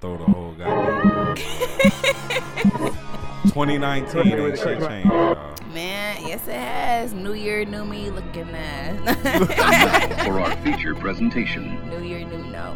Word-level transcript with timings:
throw 0.00 0.16
the 0.16 0.24
whole 0.24 0.52
goddamn. 0.52 1.36
2019 3.44 4.26
ain't 4.26 4.58
shit 4.58 4.78
changed, 4.80 5.06
y'all. 5.10 5.54
Man, 5.72 6.16
yes 6.26 6.46
it 6.48 6.54
has. 6.54 7.12
New 7.12 7.32
year, 7.34 7.64
new 7.64 7.84
me 7.84 8.10
looking 8.10 8.48
ass. 8.54 8.96
for 10.26 10.40
our 10.40 10.56
feature 10.58 10.94
presentation. 10.94 11.88
new 11.88 12.02
year, 12.02 12.24
new 12.26 12.44
no. 12.44 12.74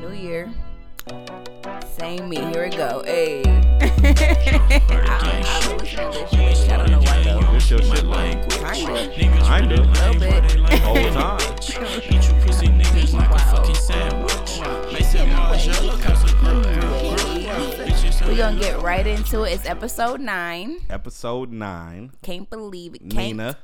New 0.00 0.12
year. 0.12 0.52
Same 1.98 2.28
me. 2.28 2.36
Here 2.36 2.68
we 2.68 2.76
go. 2.76 3.02
Hey. 3.04 3.42
I, 3.44 3.50
I, 4.90 5.42
I 5.44 5.76
listen 5.76 6.12
to 6.12 6.18
this 6.18 6.30
shit. 6.62 6.70
I 6.70 6.76
don't 6.76 6.90
know 6.90 7.00
why 7.00 7.22
though. 7.24 7.52
This 7.52 7.70
your 7.70 7.82
shit 7.82 8.04
like 8.04 8.48
Kinda. 8.50 9.10
kinda 9.42 9.74
A 9.74 9.82
little 9.82 10.20
bit. 10.20 10.42
the 10.70 10.76
whole 10.78 11.10
time. 11.10 11.40
Eat 12.04 12.22
you 12.28 12.34
pussy 12.46 12.68
niggas 12.68 13.14
like 13.14 13.30
a 13.30 13.38
fucking 13.38 13.74
sandwich. 13.74 14.60
Mason 14.92 15.28
Mars, 15.30 15.66
your 15.66 15.80
look 15.92 16.00
house 16.02 16.22
a 16.30 16.34
girl. 16.36 17.16
Bitches 17.76 18.26
We're 18.26 18.36
gonna 18.36 18.58
get 18.60 18.80
right 18.82 19.06
into 19.06 19.42
it. 19.44 19.52
It's 19.52 19.66
episode 19.66 20.20
nine. 20.20 20.80
Episode 20.90 21.50
nine. 21.52 22.12
Can't 22.22 22.48
believe 22.48 22.94
it. 22.94 23.00
Can't 23.10 23.36
Nina. 23.38 23.58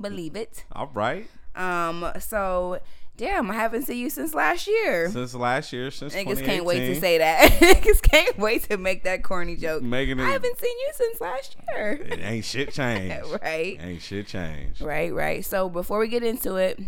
believe 0.00 0.36
it. 0.36 0.64
All 0.72 0.90
right. 0.94 1.28
Um, 1.54 2.10
so 2.20 2.80
damn, 3.16 3.50
I 3.50 3.54
haven't 3.54 3.82
seen 3.84 3.98
you 3.98 4.10
since 4.10 4.34
last 4.34 4.66
year. 4.66 5.10
Since 5.10 5.34
last 5.34 5.72
year, 5.72 5.90
since 5.90 6.14
Niggas 6.14 6.44
can't 6.44 6.64
wait 6.64 6.80
to 6.80 7.00
say 7.00 7.18
that. 7.18 7.50
Niggas 7.60 8.02
can't 8.02 8.36
wait 8.38 8.64
to 8.64 8.76
make 8.76 9.04
that 9.04 9.22
corny 9.22 9.56
joke. 9.56 9.82
Making 9.82 10.20
it- 10.20 10.24
I 10.24 10.30
haven't 10.30 10.58
seen 10.58 10.76
you 10.78 10.90
since 10.94 11.20
last 11.20 11.56
year. 11.70 11.92
It 12.10 12.20
ain't 12.20 12.44
shit 12.44 12.72
changed. 12.74 13.26
right. 13.42 13.78
Ain't 13.80 14.02
shit 14.02 14.26
changed. 14.26 14.80
Right, 14.82 15.12
right. 15.14 15.44
So 15.44 15.68
before 15.70 15.98
we 15.98 16.08
get 16.08 16.22
into 16.22 16.56
it, 16.56 16.78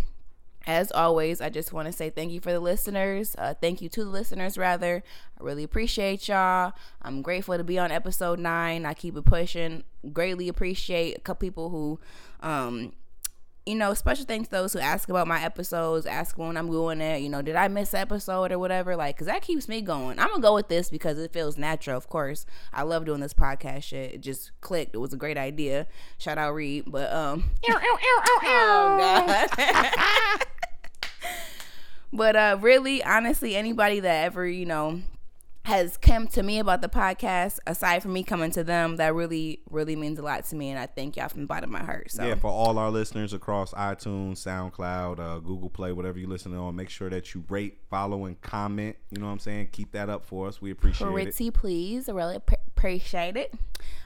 as 0.69 0.93
always, 0.93 1.41
I 1.41 1.49
just 1.49 1.73
want 1.73 1.87
to 1.87 1.93
say 1.93 2.11
thank 2.11 2.31
you 2.31 2.41
for 2.41 2.53
the 2.53 2.61
listeners. 2.61 3.35
Uh, 3.39 3.55
thank 3.55 3.81
you 3.81 3.89
to 3.89 4.05
the 4.05 4.11
listeners, 4.11 4.59
rather. 4.59 5.03
I 5.41 5.43
really 5.43 5.65
appreciate 5.65 6.29
y'all. 6.29 6.75
I'm 7.01 7.23
grateful 7.23 7.57
to 7.57 7.65
be 7.65 7.79
on 7.79 7.91
episode 7.91 8.39
nine. 8.39 8.85
I 8.85 8.93
keep 8.93 9.17
it 9.17 9.25
pushing. 9.25 9.85
Greatly 10.13 10.47
appreciate 10.47 11.17
a 11.17 11.21
couple 11.21 11.47
people 11.47 11.71
who, 11.71 11.99
um, 12.47 12.93
you 13.65 13.77
know, 13.77 13.95
special 13.95 14.27
thanks 14.27 14.49
to 14.49 14.57
those 14.57 14.75
who 14.75 14.79
ask 14.79 15.09
about 15.09 15.27
my 15.27 15.43
episodes, 15.43 16.05
ask 16.05 16.37
when 16.37 16.59
I'm 16.59 16.69
going 16.71 16.99
there. 16.99 17.17
You 17.17 17.31
know, 17.31 17.41
did 17.41 17.57
I 17.57 17.69
miss 17.69 17.95
an 17.95 18.01
episode 18.01 18.53
or 18.53 18.59
whatever? 18.59 18.95
Like, 18.95 19.17
cause 19.17 19.27
that 19.27 19.41
keeps 19.41 19.69
me 19.69 19.81
going. 19.81 20.19
I'm 20.19 20.29
gonna 20.29 20.43
go 20.43 20.55
with 20.55 20.69
this 20.69 20.91
because 20.91 21.19
it 21.19 21.33
feels 21.33 21.57
natural. 21.57 21.97
Of 21.97 22.11
course, 22.11 22.45
I 22.75 22.83
love 22.83 23.07
doing 23.07 23.21
this 23.21 23.35
podcast 23.35 23.85
shit. 23.85 24.13
It 24.13 24.21
just 24.21 24.51
clicked. 24.61 24.95
It 24.95 24.99
was 24.99 25.15
a 25.15 25.19
great 25.19 25.39
idea. 25.39 25.87
Shout 26.19 26.37
out 26.37 26.53
Reed, 26.53 26.85
but 26.87 27.11
um, 27.11 27.45
oh 27.71 29.49
god. 29.57 30.41
but 32.13 32.37
uh, 32.37 32.59
really, 32.61 33.03
honestly, 33.03 33.57
anybody 33.57 34.01
that 34.01 34.25
ever 34.25 34.47
you 34.47 34.67
know 34.67 35.03
has 35.69 35.99
come 35.99 36.27
to 36.27 36.43
me 36.43 36.59
about 36.59 36.81
the 36.81 36.89
podcast, 36.89 37.59
aside 37.67 38.01
from 38.03 38.15
me 38.15 38.23
coming 38.23 38.51
to 38.51 38.65
them, 38.65 38.97
that 38.97 39.15
really, 39.15 39.61
really 39.69 39.97
means 39.97 40.19
a 40.19 40.23
lot 40.23 40.43
to 40.47 40.57
me, 40.57 40.71
and 40.71 40.79
I 40.79 40.87
thank 40.87 41.19
y'all 41.19 41.29
from 41.29 41.43
the 41.43 41.47
bottom 41.47 41.75
of 41.75 41.79
my 41.79 41.85
heart. 41.85 42.11
So 42.11 42.25
Yeah, 42.25 42.37
for 42.37 42.51
all 42.51 42.79
our 42.79 42.91
listeners 42.91 43.35
across 43.35 43.75
iTunes, 43.75 44.39
SoundCloud, 44.39 45.19
uh, 45.19 45.41
Google 45.41 45.69
Play, 45.69 45.93
whatever 45.93 46.19
you 46.19 46.27
listen 46.27 46.57
on, 46.57 46.75
make 46.75 46.89
sure 46.89 47.11
that 47.11 47.35
you 47.35 47.45
rate, 47.51 47.81
follow, 47.91 48.25
and 48.25 48.41
comment. 48.41 48.97
You 49.11 49.21
know 49.21 49.27
what 49.27 49.33
I'm 49.33 49.39
saying? 49.41 49.69
Keep 49.73 49.93
that 49.93 50.09
up 50.09 50.25
for 50.25 50.49
us. 50.49 50.63
We 50.63 50.71
appreciate 50.71 51.07
it. 51.07 51.13
pretty 51.13 51.51
please. 51.51 52.09
I 52.09 52.13
really 52.13 52.37
appreciate 52.37 53.37
it. 53.37 53.53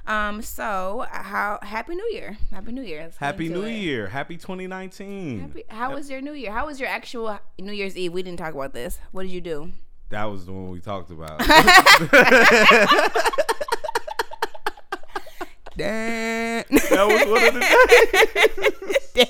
Um, 0.04 0.42
so 0.42 1.06
how 1.12 1.60
happy 1.62 1.94
New 1.94 2.10
Year. 2.10 2.38
Happy 2.50 2.72
New 2.72 2.82
Year. 2.82 3.02
Let's 3.02 3.18
Happy 3.18 3.48
New 3.48 3.62
it. 3.62 3.74
Year. 3.74 4.08
Happy 4.08 4.36
2019. 4.36 5.38
Happy, 5.38 5.62
how 5.68 5.94
was 5.94 6.10
your 6.10 6.20
New 6.20 6.32
Year? 6.32 6.50
How 6.50 6.66
was 6.66 6.80
your 6.80 6.88
actual 6.88 7.38
New 7.60 7.72
Year's 7.72 7.96
Eve? 7.96 8.12
We 8.12 8.24
didn't 8.24 8.40
talk 8.40 8.52
about 8.52 8.72
this. 8.72 8.98
What 9.12 9.22
did 9.22 9.30
you 9.30 9.40
do? 9.40 9.70
That 10.12 10.24
was 10.26 10.44
the 10.44 10.52
one 10.52 10.70
we 10.70 10.78
talked 10.78 11.10
about. 11.10 11.38
Damn. 15.74 16.64
that 16.70 17.06
was 17.08 17.26
one 17.26 17.46
of 17.46 17.54
the 17.54 19.00
days. 19.14 19.28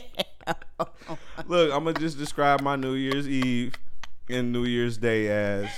Look, 1.46 1.72
I'm 1.72 1.84
gonna 1.84 1.96
just 2.00 2.18
describe 2.18 2.62
my 2.62 2.74
New 2.74 2.94
Year's 2.94 3.28
Eve 3.28 3.76
and 4.28 4.50
New 4.52 4.64
Year's 4.64 4.98
Day 4.98 5.28
as 5.28 5.68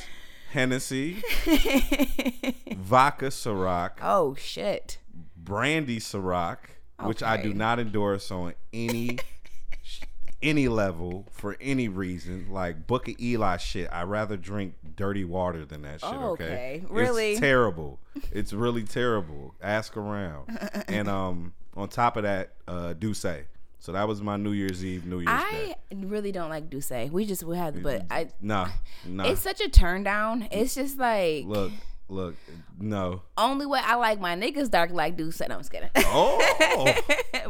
Hennessy, 0.52 1.22
vodka 2.74 3.26
Ciroc, 3.26 3.90
oh 4.00 4.34
shit. 4.36 4.96
brandy 5.36 5.98
Ciroc, 5.98 6.56
which 7.02 7.22
I 7.22 7.36
do 7.42 7.52
not 7.52 7.78
endorse 7.78 8.30
on 8.30 8.54
any 8.72 9.18
any 10.44 10.68
level 10.68 11.26
for 11.32 11.56
any 11.60 11.88
reason. 11.88 12.46
Like 12.50 12.86
Book 12.86 13.08
of 13.08 13.16
Eli 13.20 13.56
shit. 13.56 13.88
I 13.90 14.02
rather 14.02 14.36
drink 14.36 14.74
dirty 14.96 15.24
water 15.24 15.64
than 15.64 15.82
that 15.82 16.00
shit. 16.00 16.10
Oh, 16.12 16.30
Okay, 16.32 16.44
okay. 16.44 16.84
Really? 16.88 17.32
It's 17.32 17.40
terrible. 17.40 17.98
It's 18.32 18.52
really 18.52 18.82
terrible. 18.84 19.54
Ask 19.62 19.96
around. 19.96 20.58
and 20.88 21.08
um, 21.08 21.52
on 21.76 21.88
top 21.88 22.16
of 22.16 22.22
that, 22.24 22.54
uh, 22.68 22.92
D'usse. 22.94 23.44
So 23.78 23.92
that 23.92 24.08
was 24.08 24.22
my 24.22 24.36
New 24.38 24.52
Year's 24.52 24.82
Eve, 24.84 25.04
New 25.04 25.18
Year's 25.18 25.28
I 25.28 25.50
Day. 25.50 25.76
really 26.06 26.32
don't 26.32 26.48
like 26.48 26.70
D'usse. 26.70 27.10
We 27.10 27.26
just 27.26 27.42
we 27.42 27.56
had, 27.56 27.82
but 27.82 28.06
I. 28.10 28.28
Nah, 28.40 28.68
nah. 29.06 29.24
It's 29.24 29.42
such 29.42 29.60
a 29.60 29.68
turn 29.68 30.02
down. 30.04 30.48
It's 30.50 30.74
just 30.74 30.96
like 30.96 31.44
look, 31.44 31.70
look, 32.08 32.34
no. 32.78 33.22
only 33.36 33.66
way 33.66 33.80
I 33.82 33.96
like 33.96 34.20
my 34.20 34.36
niggas 34.36 34.70
dark 34.70 34.90
like 34.90 35.16
D'usse. 35.16 35.40
No, 35.40 35.54
I'm 35.54 35.60
just 35.60 35.70
kidding. 35.70 35.90
Oh, 35.96 36.94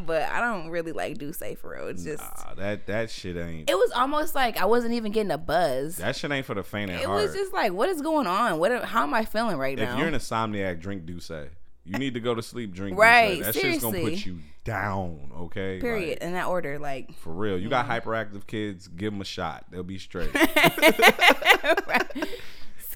but 0.06 0.22
I 0.22 0.40
don't 0.40 0.68
really 0.68 0.92
like 0.92 1.18
D'usse 1.18 1.56
for 1.60 1.70
real. 1.70 1.88
It's 1.88 2.04
just 2.04 2.22
nah, 2.22 2.54
that 2.54 2.86
that 2.86 3.10
shit 3.10 3.36
ain't. 3.36 3.68
it 3.68 3.74
was 3.74 3.90
almost 3.92 4.34
like 4.34 4.56
I 4.60 4.64
wasn't 4.64 4.94
even 4.94 5.12
getting 5.12 5.32
a 5.32 5.38
buzz. 5.38 5.96
That 5.96 6.16
shit 6.16 6.30
ain't 6.30 6.46
for 6.46 6.54
the 6.54 6.62
faint 6.62 6.90
at 6.90 7.00
It 7.00 7.06
heart. 7.06 7.22
was 7.22 7.34
just 7.34 7.52
like, 7.52 7.72
what 7.72 7.88
is 7.88 8.00
going 8.00 8.26
on? 8.26 8.58
What? 8.58 8.84
How 8.84 9.02
am 9.02 9.14
I 9.14 9.24
feeling 9.24 9.56
right 9.56 9.78
if 9.78 9.88
now? 9.88 9.94
If 9.94 9.98
you're 9.98 10.08
an 10.08 10.14
insomniac, 10.14 10.80
drink 10.80 11.06
D'usse. 11.06 11.50
You 11.86 11.98
need 11.98 12.14
to 12.14 12.20
go 12.20 12.34
to 12.34 12.42
sleep, 12.42 12.72
drink 12.72 12.98
Right. 12.98 13.42
That 13.42 13.54
shit's 13.54 13.82
gonna 13.82 14.00
put 14.00 14.24
you 14.24 14.38
down, 14.64 15.30
okay? 15.36 15.78
Period. 15.80 16.20
Like, 16.20 16.22
in 16.22 16.32
that 16.32 16.46
order, 16.46 16.78
like 16.78 17.14
for 17.18 17.32
real. 17.32 17.58
You 17.58 17.68
got 17.68 17.86
hyperactive 17.86 18.46
kids, 18.46 18.88
give 18.88 19.12
them 19.12 19.20
a 19.20 19.24
shot. 19.24 19.66
They'll 19.70 19.82
be 19.82 19.98
straight. 19.98 20.30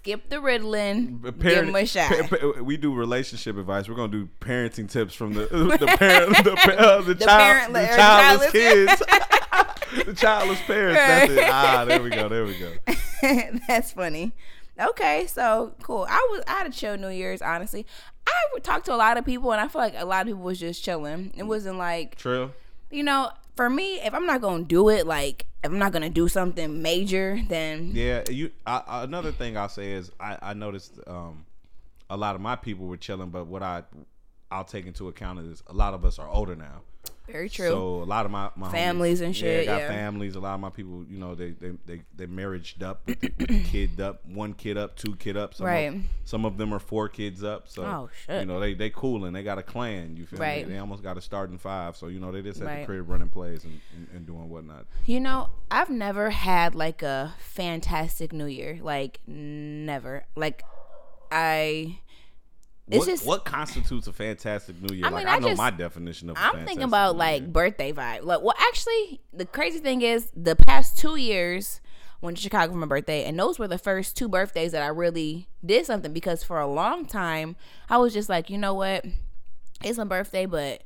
skip 0.09 0.29
the 0.31 0.37
Ritalin, 0.37 1.21
But 1.21 1.39
give 1.39 1.53
parent- 1.53 1.69
him 1.69 1.75
a 1.77 1.87
shot. 1.87 2.11
pa- 2.11 2.37
pa- 2.37 2.61
we 2.63 2.77
do 2.77 2.95
relationship 2.95 3.57
advice. 3.57 3.89
We're 3.89 3.95
gonna 3.95 4.13
do 4.13 4.29
parenting 4.41 4.91
tips 4.91 5.15
from 5.15 5.35
the 5.35 5.41
the 5.51 5.87
parent 5.99 6.45
the, 6.45 6.53
uh, 6.79 7.03
the, 7.03 7.15
child 7.15 7.41
parent- 7.41 7.73
the 7.75 7.87
childless 7.97 8.53
childless- 8.53 8.53
kids. 8.53 9.03
the 10.07 10.15
childless 10.15 10.61
parents. 10.63 10.99
That's 10.99 11.33
it. 11.33 11.49
Ah, 11.51 11.85
there 11.87 12.03
we 12.03 12.11
go. 12.11 12.29
There 12.29 12.45
we 12.45 12.59
go. 12.59 12.73
That's 13.69 13.93
funny. 13.93 14.33
Okay, 14.81 15.27
so 15.27 15.75
cool. 15.83 16.07
I 16.09 16.27
was 16.31 16.43
I 16.47 16.53
had 16.53 16.67
a 16.69 16.71
chill 16.71 16.97
New 16.97 17.09
Year's, 17.09 17.43
honestly. 17.43 17.85
I 18.27 18.59
talked 18.61 18.85
to 18.87 18.95
a 18.95 18.97
lot 18.97 19.17
of 19.17 19.25
people, 19.25 19.51
and 19.53 19.61
I 19.61 19.69
feel 19.69 19.81
like 19.81 19.95
a 19.97 20.05
lot 20.05 20.21
of 20.23 20.27
people 20.29 20.43
was 20.43 20.59
just 20.61 20.85
chilling. 20.85 21.33
It 21.37 21.43
wasn't 21.45 21.79
like 21.79 22.17
true. 22.17 22.53
you 22.91 23.03
know, 23.03 23.31
for 23.59 23.69
me, 23.69 24.01
if 24.03 24.15
I'm 24.15 24.25
not 24.25 24.41
gonna 24.41 24.63
do 24.63 24.89
it, 24.89 25.05
like 25.05 25.45
if 25.65 25.73
I'm 25.73 25.81
not 25.81 25.91
gonna 25.91 26.09
do 26.09 26.29
something 26.29 26.81
major, 26.81 27.41
then 27.49 27.91
Yeah. 27.93 28.23
You. 28.31 28.53
I, 28.65 29.03
another 29.03 29.33
thing 29.33 29.57
I'll 29.57 29.69
say 29.69 29.95
is 29.95 30.13
I, 30.21 30.39
I 30.41 30.55
noticed 30.55 31.01
um, 31.09 31.45
a 32.09 32.17
lot 32.17 32.37
of 32.37 32.41
my 32.41 32.55
people 32.55 32.87
were 32.87 32.97
chilling, 32.97 33.31
but 33.31 33.49
what 33.49 33.65
I 33.65 33.83
I'll 34.53 34.63
take 34.63 34.87
into 34.87 35.09
account 35.09 35.41
is 35.41 35.65
a 35.67 35.73
lot 35.73 35.93
of 35.93 36.05
us 36.05 36.21
are 36.21 36.29
older 36.29 36.55
now. 36.55 36.83
Very 37.31 37.49
true. 37.49 37.69
So 37.69 38.03
a 38.03 38.05
lot 38.05 38.25
of 38.27 38.33
my, 38.33 38.51
my 38.57 38.71
Families 38.71 39.21
homies, 39.21 39.25
and 39.25 39.37
shit, 39.37 39.67
Yeah, 39.67 39.73
got 39.75 39.81
yeah. 39.83 39.89
families. 39.89 40.35
A 40.35 40.41
lot 40.41 40.55
of 40.55 40.61
my 40.61 40.71
people, 40.71 41.05
you 41.09 41.19
know, 41.19 41.35
they 41.35 41.51
they 41.51 41.73
they 41.87 42.03
they 42.17 42.27
marriaged 42.27 42.83
up 42.83 43.03
with 43.07 43.21
the, 43.21 43.33
with 43.39 43.49
the 43.49 43.63
kid 43.65 44.01
up, 44.01 44.25
one 44.27 44.55
kid 44.55 44.77
up, 44.77 44.97
two 44.97 45.15
kid 45.17 45.37
up. 45.37 45.55
Some 45.55 45.67
Right. 45.67 45.93
Of, 45.95 46.01
some 46.25 46.45
of 46.45 46.57
them 46.59 46.73
are 46.75 46.79
four 46.79 47.09
kids 47.09 47.45
up. 47.45 47.69
So 47.69 47.85
Oh, 47.85 48.11
shit. 48.27 48.41
you 48.41 48.47
know 48.47 48.59
they 48.61 48.75
they 48.75 48.91
cool 48.91 49.25
and 49.27 49.35
they 49.37 49.43
got 49.43 49.59
a 49.59 49.63
clan. 49.63 50.17
You 50.17 50.27
feel 50.27 50.39
Right. 50.41 50.67
me? 50.67 50.73
They 50.75 50.79
almost 50.79 51.03
got 51.03 51.17
a 51.17 51.21
starting 51.21 51.59
five. 51.59 51.97
So 51.97 52.09
you 52.09 52.19
know 52.21 52.33
they 52.33 52.43
just 52.43 52.61
at 52.61 52.67
Right. 52.67 52.81
the 52.81 52.87
crib 52.87 53.09
running 53.09 53.29
plays 53.29 53.65
and, 53.65 53.81
and, 53.97 54.09
and 54.15 54.27
doing 54.27 54.49
whatnot. 54.49 54.87
You 55.07 55.21
know, 55.21 55.49
I've 55.71 55.91
never 55.91 56.31
had 56.31 56.75
like 56.75 57.03
a 57.03 57.35
fantastic 57.39 58.33
New 58.33 58.47
Year. 58.47 58.79
Like 58.83 59.21
never. 59.27 60.25
Like 60.37 60.63
I 61.31 61.99
what, 62.89 63.07
just- 63.07 63.27
what 63.27 63.45
constitutes 63.45 64.07
a 64.07 64.13
fantastic 64.13 64.81
New 64.81 64.95
Year? 64.95 65.07
I 65.07 65.11
like 65.11 65.25
mean, 65.25 65.29
I, 65.33 65.37
I 65.37 65.39
know 65.41 65.49
just- 65.49 65.59
my 65.59 65.71
definition 65.71 66.31
of. 66.31 66.37
I'm 66.37 66.43
fantastic 66.53 66.67
thinking 66.69 66.85
about 66.85 67.17
like 67.17 67.53
birthday 67.53 67.93
vibe. 67.93 68.25
Like, 68.25 68.43
well, 68.43 68.55
actually, 68.59 69.21
the 69.33 69.45
crazy 69.47 69.79
thing 69.79 70.03
is, 70.03 70.31
the 70.35 70.57
past 70.57 70.99
two 70.99 71.17
years 71.17 71.81
went 72.21 72.37
to 72.37 72.43
Chicago 72.43 72.73
for 72.73 72.79
my 72.79 72.87
birthday, 72.87 73.25
and 73.25 73.39
those 73.39 73.59
were 73.59 73.69
the 73.69 73.79
first 73.79 74.17
two 74.17 74.29
birthdays 74.29 74.73
that 74.73 74.83
I 74.83 74.89
really 74.89 75.49
did 75.65 75.87
something 75.87 76.13
because 76.13 76.43
for 76.43 76.59
a 76.59 76.67
long 76.67 77.07
time 77.07 77.55
I 77.89 77.99
was 77.99 78.13
just 78.13 78.29
like, 78.29 78.51
you 78.51 78.59
know 78.59 78.75
what, 78.75 79.05
it's 79.85 79.99
my 79.99 80.05
birthday, 80.05 80.47
but 80.47 80.83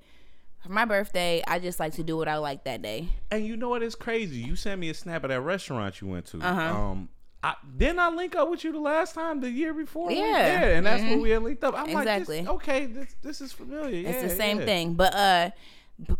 for 0.62 0.70
my 0.70 0.84
birthday, 0.84 1.43
I 1.46 1.58
just 1.58 1.81
like 1.81 1.94
to 1.94 2.02
do 2.02 2.16
what 2.16 2.28
I 2.28 2.37
like 2.37 2.64
that 2.64 2.82
day. 2.82 3.08
And 3.31 3.46
you 3.46 3.56
know 3.56 3.69
what 3.70 3.82
is 3.82 3.94
crazy? 3.94 4.37
You 4.40 4.54
sent 4.56 4.81
me 4.81 4.90
a 4.90 4.94
snap 4.94 5.25
of 5.25 5.31
that 5.31 5.40
restaurant 5.40 6.00
you 6.00 6.06
went 6.08 6.26
to. 6.26 6.40
Uh-huh. 6.40 6.60
Um, 6.60 7.08
I, 7.44 7.54
didn't 7.76 7.98
I 7.98 8.08
link 8.10 8.36
up 8.36 8.48
with 8.50 8.62
you 8.62 8.70
the 8.72 8.78
last 8.78 9.14
time, 9.14 9.40
the 9.40 9.50
year 9.50 9.74
before? 9.74 10.06
we- 10.08 10.16
Yeah. 10.18 10.76
and 10.76 10.86
that's 10.86 11.02
Mhm. 11.02 11.10
when 11.10 11.20
we 11.22 11.30
had 11.30 11.42
linked 11.42 11.64
up. 11.64 11.74
I'm 11.76 11.88
Exactly. 11.88 12.36
like, 12.38 12.44
this, 12.46 12.54
okay, 12.54 12.86
this 12.86 13.16
this 13.22 13.40
is 13.40 13.52
familiar. 13.52 14.06
It's 14.08 14.16
Yeah, 14.22 14.28
the 14.28 14.30
same 14.36 14.60
yeah. 14.60 14.64
thing. 14.64 14.94
But 14.94 15.14
uh 15.14 15.50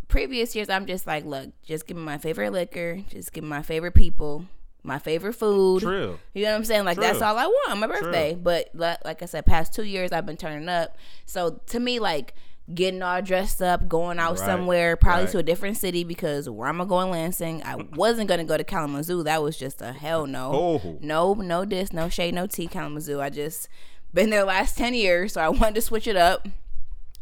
previous 0.08 0.54
years 0.54 0.69
I'm 0.69 0.86
just 0.86 1.06
like, 1.06 1.24
look, 1.24 1.50
just 1.64 1.86
give 1.86 1.96
me 1.96 2.02
my 2.02 2.19
favorite 2.19 2.52
liquor, 2.52 3.00
just 3.08 3.32
give 3.32 3.44
me 3.44 3.50
my 3.50 3.62
favorite 3.62 3.92
people, 3.94 4.46
my 4.82 4.98
favorite 4.98 5.34
food. 5.34 5.82
True. 5.82 6.19
You 6.34 6.44
know 6.44 6.50
what 6.50 6.56
I'm 6.56 6.64
saying? 6.64 6.84
Like 6.84 6.98
that's 6.98 7.22
all 7.22 7.36
I 7.38 7.46
want 7.46 7.70
on 7.72 7.78
my 7.80 7.86
birthday. 7.86 8.34
But 8.34 8.70
li- 8.74 8.96
like 9.04 9.22
I 9.22 9.26
said, 9.26 9.46
past 9.46 9.72
two 9.72 9.84
years 9.84 10.12
I've 10.12 10.26
been 10.26 10.36
turning 10.36 10.69
up. 10.69 10.96
So 11.26 11.60
to 11.66 11.80
me, 11.80 11.98
like 11.98 12.34
getting 12.74 13.02
all 13.02 13.20
dressed 13.22 13.60
up, 13.62 13.88
going 13.88 14.19
out 14.19 14.38
Right. 14.38 14.46
somewhere, 14.46 14.96
probably 14.96 15.24
Right. 15.24 15.32
to 15.32 15.38
a 15.38 15.42
different 15.42 15.76
city 15.76 16.04
because 16.04 16.48
where 16.48 16.69
I'm 16.69 16.78
gonna 16.78 16.88
go 16.88 17.00
in 17.00 17.10
Lansing, 17.10 17.62
I 17.64 17.76
wasn't 17.94 18.28
gonna 18.28 18.44
go 18.44 18.56
to 18.56 18.64
Kalamazoo. 18.64 19.22
That 19.24 19.42
was 19.42 19.56
just 19.56 19.80
a 19.82 19.92
hell 19.92 20.26
no. 20.26 20.52
Oh. 20.84 20.98
No, 21.00 21.34
no 21.34 21.64
diss, 21.64 21.92
no 21.92 22.08
shade, 22.08 22.34
no 22.34 22.46
tea, 22.46 22.66
Kalamazoo. 22.69 23.20
I 23.20 23.30
just 23.30 23.69
been 24.14 24.30
there 24.30 24.40
the 24.40 24.46
last 24.46 24.76
ten 24.78 24.94
years, 24.94 25.32
so 25.34 25.40
I 25.40 25.48
wanted 25.48 25.74
to 25.76 25.80
switch 25.82 26.06
it 26.06 26.16
up. 26.16 26.46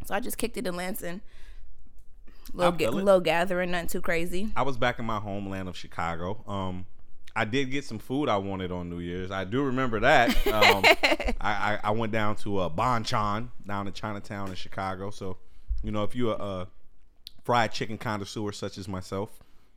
So 0.06 0.14
I 0.14 0.20
just 0.20 0.38
kicked 0.38 0.56
it 0.56 0.66
in 0.66 0.76
Lansing. 0.76 1.20
Little, 2.52 2.72
ga- 2.72 2.88
little 2.90 3.20
gathering, 3.20 3.70
nothing 3.70 3.88
too 3.88 4.00
crazy. 4.00 4.50
I 4.56 4.62
was 4.62 4.76
back 4.76 4.98
in 4.98 5.04
my 5.04 5.18
homeland 5.20 5.68
of 5.68 5.76
Chicago. 5.76 6.42
Um, 6.48 6.86
I 7.36 7.44
did 7.44 7.70
get 7.70 7.84
some 7.84 7.98
food 7.98 8.28
I 8.28 8.36
wanted 8.38 8.72
on 8.72 8.90
New 8.90 8.98
Year's. 8.98 9.30
I 9.30 9.44
do 9.44 9.62
remember 9.62 10.00
that. 10.00 10.30
Um, 10.48 10.84
I, 11.40 11.74
I, 11.74 11.78
I 11.84 11.90
went 11.92 12.12
down 12.12 12.36
to 12.36 12.58
uh, 12.58 12.68
Bonchon 12.68 13.48
down 13.66 13.86
in 13.86 13.92
Chinatown 13.92 14.48
in 14.48 14.54
Chicago. 14.56 15.10
So, 15.10 15.36
you 15.82 15.92
know, 15.92 16.02
if 16.02 16.14
you're 16.16 16.34
a, 16.34 16.42
a 16.42 16.68
fried 17.44 17.72
chicken 17.72 17.98
connoisseur 17.98 18.52
such 18.52 18.78
as 18.78 18.88
myself, 18.88 19.30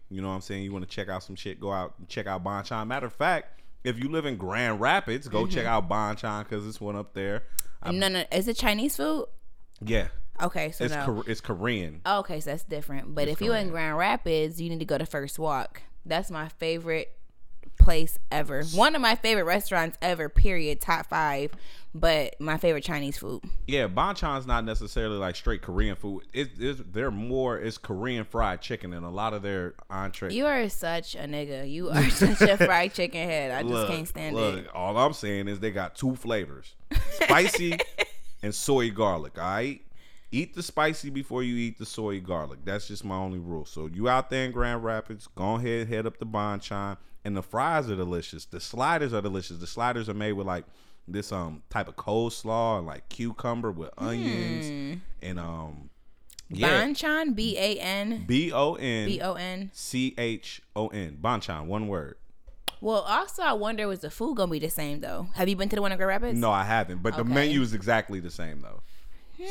you 0.10 0.22
know 0.22 0.30
what 0.30 0.36
I'm 0.36 0.42
saying, 0.42 0.64
you 0.64 0.72
want 0.72 0.84
to 0.88 0.90
check 0.90 1.10
out 1.10 1.24
some 1.24 1.36
shit, 1.36 1.60
go 1.60 1.72
out 1.72 1.94
and 2.00 2.08
check 2.10 2.28
out 2.28 2.44
Bonchon. 2.44 2.88
Matter 2.88 3.06
of 3.08 3.14
fact, 3.14 3.62
if 3.84 4.00
you 4.00 4.10
live 4.10 4.26
in 4.26 4.36
Grand 4.38 4.80
Rapids, 4.82 5.28
go 5.28 5.46
check 5.48 5.66
out 5.66 5.88
Bonchon 5.90 6.44
because 6.48 6.68
it's 6.68 6.82
one 6.82 6.96
up 6.96 7.14
there. 7.14 7.44
I- 7.82 7.92
No, 7.92 8.08
no, 8.08 8.24
is 8.32 8.48
it 8.48 8.58
Chinese 8.58 8.96
food? 8.98 9.26
yeah, 9.82 10.08
Okay, 10.42 10.72
so 10.72 10.86
it's 10.86 10.94
no. 10.94 11.06
Kor- 11.06 11.24
it's 11.28 11.42
Korean. 11.42 12.02
Okay, 12.06 12.40
so 12.40 12.50
that's 12.52 12.64
different. 12.64 13.14
But 13.14 13.28
if 13.28 13.40
you're 13.42 13.56
in 13.56 13.70
Grand 13.70 13.98
Rapids, 13.98 14.60
you 14.60 14.70
need 14.70 14.80
to 14.80 14.86
go 14.86 14.98
to 14.98 15.06
First 15.06 15.38
Wok. 15.38 15.82
That's 16.06 16.32
my 16.32 16.50
favorite 16.50 17.16
place 17.84 18.18
ever. 18.32 18.64
One 18.74 18.96
of 18.96 19.02
my 19.02 19.16
favorite 19.16 19.44
restaurants 19.44 19.98
ever. 20.02 20.30
Period. 20.30 20.82
Top 20.82 21.08
five. 21.08 21.52
But 21.96 22.40
my 22.40 22.58
favorite 22.58 22.84
Chinese 22.84 23.20
food. 23.20 23.44
Yeah, 23.68 23.88
Bonchon's 23.88 24.48
not 24.48 24.66
necessarily 24.66 25.18
like 25.18 25.36
straight 25.36 25.62
Korean 25.62 25.96
food. 25.96 26.24
It's 26.34 26.82
they're 26.92 27.12
more 27.12 27.60
it's 27.60 27.78
Korean 27.78 28.26
fried 28.26 28.62
chicken 28.62 28.94
and 28.94 29.06
a 29.06 29.10
lot 29.10 29.36
of 29.36 29.44
their 29.44 29.76
entree. 29.92 30.34
You 30.34 30.48
are 30.48 30.68
such 30.70 31.14
a 31.14 31.26
nigga. 31.28 31.70
You 31.70 31.90
are 31.92 32.10
such 32.10 32.42
a 32.42 32.58
fried 32.58 32.96
chicken 32.96 33.28
head. 33.30 33.52
I 33.52 33.62
just 33.62 33.88
can't 33.88 34.08
stand 34.08 34.36
look, 34.36 34.58
it. 34.58 34.68
All 34.74 34.98
I'm 34.98 35.14
saying 35.14 35.48
is 35.48 35.60
they 35.60 35.70
got 35.70 35.96
two 35.96 36.16
flavors: 36.16 36.74
spicy 37.12 37.78
and 38.42 38.56
soy 38.56 38.90
garlic. 38.90 39.38
All 39.38 39.44
right, 39.44 39.80
eat 40.34 40.56
the 40.56 40.64
spicy 40.64 41.10
before 41.12 41.44
you 41.44 41.56
eat 41.56 41.78
the 41.78 41.86
soy 41.86 42.20
garlic. 42.20 42.60
That's 42.66 42.88
just 42.88 43.06
my 43.06 43.16
only 43.16 43.38
rule. 43.40 43.66
So 43.66 43.86
you 43.86 44.10
out 44.10 44.30
there 44.30 44.46
in 44.46 44.52
Grand 44.52 44.84
Rapids, 44.84 45.28
go 45.28 45.56
ahead, 45.56 45.88
head 45.88 46.08
up 46.08 46.18
to 46.18 46.26
Bonchon, 46.26 46.98
and 47.24 47.38
the 47.38 47.44
fries 47.44 47.90
are 47.90 47.96
delicious. 47.96 48.46
The 48.46 48.60
sliders 48.60 49.14
are 49.14 49.22
delicious. 49.22 49.58
The 49.60 49.68
sliders 49.68 50.10
are 50.10 50.14
made 50.14 50.34
with 50.34 50.48
like 50.48 50.66
this 51.08 51.32
um 51.32 51.62
type 51.70 51.88
of 51.88 51.96
coleslaw 51.96 52.80
and 52.80 52.88
like 52.88 53.08
cucumber 53.10 53.72
with 53.72 53.90
onions 53.98 55.02
and 55.22 55.38
um 55.38 55.90
yeah 56.50 56.82
Banchan. 56.82 57.36
B 57.36 57.58
A 57.58 57.78
N 57.80 58.24
B 58.26 58.52
O 58.52 58.74
N 58.76 59.06
B 59.06 59.22
O 59.22 59.34
N. 59.34 59.70
C 59.74 60.16
H 60.18 60.62
O 60.76 60.88
N 60.88 61.20
Bonchon 61.22 61.68
one 61.68 61.88
word. 61.88 62.16
Well, 62.82 63.02
also, 63.04 63.44
I 63.44 63.54
wonder 63.54 63.88
was 63.88 64.00
the 64.02 64.10
food 64.10 64.36
gonna 64.36 64.52
be 64.52 64.60
the 64.60 64.70
same 64.70 65.00
though? 65.00 65.28
Have 65.36 65.48
you 65.48 65.56
been 65.56 65.70
to 65.70 65.76
the 65.76 65.82
one 65.82 65.94
in 65.94 65.98
Grand 65.98 66.10
Rapids? 66.10 66.40
No, 66.40 66.52
I 66.52 66.66
haven't. 66.66 67.02
But 67.02 67.16
the 67.16 67.24
menu 67.24 67.62
is 67.62 67.74
exactly 67.74 68.20
the 68.20 68.32
same 68.32 68.60
though. 68.60 68.82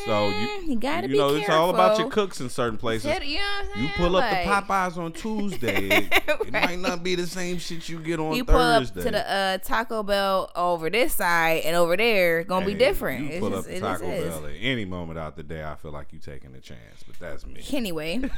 So 0.05 0.29
you 0.29 0.63
you 0.71 0.77
gotta 0.79 1.07
you 1.07 1.13
be 1.13 1.19
know 1.19 1.35
it's 1.35 1.49
all 1.49 1.71
about 1.71 1.99
your 1.99 2.09
cooks 2.11 2.41
in 2.41 2.49
certain 2.49 2.79
places. 2.79 3.07
You 3.25 3.37
know 3.39 3.63
You 3.77 3.89
pull 3.97 4.17
up 4.17 4.31
Like- 4.31 4.45
the 4.45 4.51
Popeyes 4.73 4.97
on 4.97 5.13
Tuesday. 5.25 5.89
It, 5.89 6.13
it 6.47 6.53
might 6.53 6.79
not 6.79 7.03
be 7.03 7.15
the 7.15 7.27
same 7.27 7.59
shit 7.59 7.89
you 7.89 7.99
get 7.99 8.19
on 8.21 8.35
you 8.35 8.45
pull 8.45 8.57
up 8.57 8.85
to 8.85 8.93
the 8.93 9.31
uh, 9.33 9.59
Taco 9.59 10.03
Bell 10.03 10.51
over 10.57 10.91
this 10.91 11.15
side 11.15 11.63
and 11.65 11.77
over 11.77 11.97
there 11.97 12.43
gonna 12.45 12.67
be 12.67 12.75
different. 12.75 13.25
You 13.25 13.29
It's 13.31 13.39
pull 13.41 13.51
just- 13.51 13.69
up 13.69 13.75
to 13.75 13.81
Taco 13.81 14.11
is- 14.11 14.29
Bell 14.29 14.47
at 14.47 14.53
any 14.61 14.85
moment 14.85 15.19
out 15.19 15.37
the 15.37 15.43
day. 15.43 15.65
I 15.65 15.75
feel 15.77 15.93
like 15.93 16.13
you 16.13 16.19
taking 16.19 16.55
a 16.55 16.61
chance, 16.61 17.03
but 17.07 17.19
that's 17.19 17.47
me. 17.47 17.61
Anyway, 17.73 18.21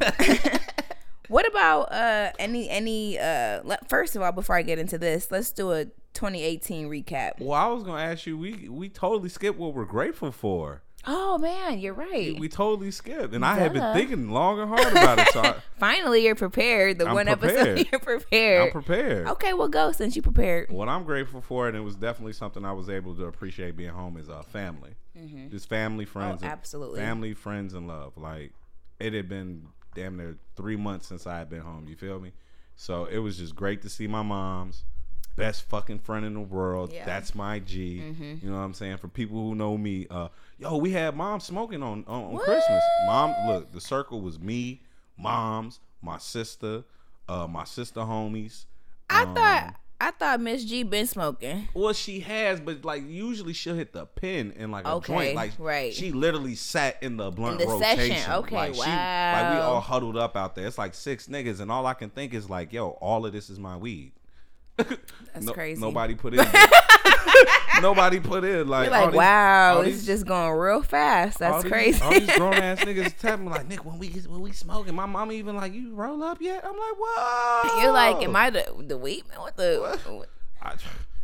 what 1.28 1.48
about 1.48 1.92
uh 1.92 2.30
any 2.38 2.68
any 2.68 3.18
uh 3.18 3.62
first 3.88 4.14
of 4.16 4.22
all 4.22 4.32
before 4.32 4.56
I 4.56 4.62
get 4.62 4.78
into 4.78 4.98
this, 4.98 5.30
let's 5.30 5.50
do 5.50 5.72
a 5.72 5.86
2018 6.14 6.88
recap. 6.88 7.40
Well, 7.40 7.52
I 7.52 7.66
was 7.66 7.82
gonna 7.82 8.02
ask 8.02 8.26
you. 8.26 8.38
We 8.38 8.68
we 8.68 8.88
totally 8.88 9.28
skipped 9.28 9.58
what 9.58 9.74
we're 9.74 9.84
grateful 9.84 10.30
for. 10.30 10.82
Oh 11.06 11.38
man, 11.38 11.78
you're 11.80 11.94
right. 11.94 12.38
We 12.38 12.48
totally 12.48 12.90
skipped, 12.90 13.34
and 13.34 13.44
I 13.44 13.56
have 13.56 13.72
been 13.74 13.92
thinking 13.94 14.30
long 14.30 14.58
and 14.60 14.68
hard 14.68 14.90
about 14.92 15.18
it. 15.18 15.28
So 15.32 15.40
I, 15.42 15.54
Finally, 15.78 16.24
you're 16.24 16.34
prepared. 16.34 16.98
The 16.98 17.06
I'm 17.06 17.14
one 17.14 17.26
prepared. 17.26 17.58
episode 17.78 17.86
you're 17.92 18.00
prepared. 18.00 18.62
I'm 18.66 18.70
prepared. 18.72 19.26
Okay, 19.28 19.52
well 19.52 19.68
go 19.68 19.92
since 19.92 20.16
you 20.16 20.22
prepared. 20.22 20.70
What 20.70 20.88
I'm 20.88 21.04
grateful 21.04 21.40
for, 21.40 21.68
and 21.68 21.76
it 21.76 21.80
was 21.80 21.94
definitely 21.96 22.32
something 22.32 22.64
I 22.64 22.72
was 22.72 22.88
able 22.88 23.14
to 23.16 23.24
appreciate 23.26 23.76
being 23.76 23.90
home, 23.90 24.16
is 24.16 24.28
uh, 24.28 24.42
family. 24.42 24.94
Just 25.50 25.68
family, 25.68 26.04
friends, 26.04 26.42
and- 26.42 26.42
Mm-hmm. 26.42 26.46
Oh, 26.48 26.52
absolutely. 26.52 27.00
family, 27.00 27.34
friends, 27.34 27.74
and 27.74 27.86
love. 27.86 28.16
Like 28.16 28.52
it 28.98 29.12
had 29.12 29.28
been 29.28 29.66
damn 29.94 30.16
near 30.16 30.36
three 30.56 30.76
months 30.76 31.06
since 31.08 31.26
I 31.26 31.38
had 31.38 31.48
been 31.50 31.60
home. 31.60 31.86
You 31.88 31.96
feel 31.96 32.18
me? 32.18 32.32
So 32.76 33.04
it 33.04 33.18
was 33.18 33.38
just 33.38 33.54
great 33.54 33.82
to 33.82 33.88
see 33.88 34.06
my 34.06 34.22
mom's 34.22 34.84
best 35.36 35.62
fucking 35.68 35.98
friend 36.00 36.24
in 36.24 36.34
the 36.34 36.40
world. 36.40 36.92
Yeah. 36.92 37.04
That's 37.04 37.34
my 37.34 37.58
G. 37.60 38.00
Mm-hmm. 38.02 38.34
You 38.44 38.50
know 38.50 38.56
what 38.56 38.62
I'm 38.64 38.74
saying? 38.74 38.96
For 38.98 39.08
people 39.08 39.36
who 39.40 39.54
know 39.54 39.76
me, 39.78 40.06
uh, 40.10 40.28
yo, 40.58 40.76
we 40.76 40.90
had 40.92 41.16
mom 41.16 41.40
smoking 41.40 41.82
on 41.82 42.04
on, 42.06 42.34
on 42.34 42.38
Christmas. 42.38 42.82
Mom, 43.06 43.34
look, 43.46 43.72
the 43.72 43.80
circle 43.80 44.20
was 44.20 44.38
me, 44.38 44.82
mom's, 45.18 45.80
my 46.02 46.18
sister, 46.18 46.84
uh, 47.28 47.46
my 47.46 47.64
sister 47.64 48.00
homies. 48.00 48.66
I 49.10 49.22
um, 49.24 49.34
thought 49.34 49.74
I 50.00 50.10
thought 50.10 50.40
Miss 50.40 50.64
G 50.64 50.82
been 50.82 51.06
smoking. 51.06 51.68
Well, 51.72 51.92
she 51.92 52.20
has, 52.20 52.60
but 52.60 52.84
like 52.84 53.02
usually 53.06 53.52
she'll 53.52 53.74
hit 53.76 53.92
the 53.92 54.06
pin 54.06 54.52
in 54.52 54.70
like 54.70 54.86
a 54.86 54.92
Okay, 54.94 55.12
joint. 55.14 55.36
Like 55.36 55.52
right. 55.58 55.94
she 55.94 56.10
literally 56.12 56.56
sat 56.56 57.02
in 57.02 57.16
the 57.16 57.30
blunt 57.30 57.60
In 57.60 57.68
the 57.68 57.78
session, 57.78 58.10
rotation. 58.10 58.32
okay, 58.32 58.54
like, 58.56 58.74
She, 58.74 58.80
like 58.80 59.54
we 59.54 59.60
all 59.60 59.80
huddled 59.80 60.16
up 60.16 60.36
out 60.36 60.54
there. 60.56 60.66
It's 60.66 60.78
like 60.78 60.94
six 60.94 61.28
niggas, 61.28 61.60
and 61.60 61.70
all 61.70 61.86
I 61.86 61.94
can 61.94 62.10
think 62.10 62.34
is 62.34 62.50
like, 62.50 62.72
yo, 62.72 62.90
all 63.00 63.24
of 63.24 63.32
this 63.32 63.48
is 63.48 63.58
my 63.58 63.76
weed. 63.76 64.12
That's 64.76 65.46
No- 65.46 65.52
crazy. 65.52 65.80
Nobody 65.80 66.14
put 66.16 66.34
in. 66.38 66.40
nobody 67.82 68.20
put 68.20 68.44
in 68.44 68.68
like. 68.68 68.84
You're 68.84 68.90
like, 68.98 69.10
these- 69.10 69.16
wow, 69.18 69.76
all 69.76 69.82
this 69.82 69.94
these- 69.96 70.06
just 70.06 70.26
going 70.26 70.50
real 70.52 70.82
fast. 70.82 71.40
all 71.42 71.50
That's 71.52 71.62
these- 71.64 71.72
crazy. 71.72 72.02
All 72.02 72.10
these 72.12 72.36
grown 72.36 72.54
ass 72.54 72.78
niggas 72.84 73.40
me 73.40 73.48
like, 73.48 73.68
Nick, 73.68 73.84
when 73.84 73.98
we 73.98 74.08
when 74.08 74.40
we 74.40 74.52
smoking, 74.52 74.94
my 74.94 75.06
mom 75.06 75.32
even 75.32 75.56
like, 75.56 75.72
you 75.74 75.94
roll 75.94 76.22
up 76.22 76.40
yet? 76.40 76.64
I'm 76.64 76.72
like, 76.72 76.94
whoa. 76.98 77.80
You're 77.82 77.92
like, 77.92 78.22
am 78.22 78.36
I 78.36 78.50
the 78.50 78.64
the 78.86 78.96
weed 78.98 79.28
man? 79.28 79.40
What 79.40 79.56
the 79.56 79.98
what 80.08 80.28
I, 80.62 80.74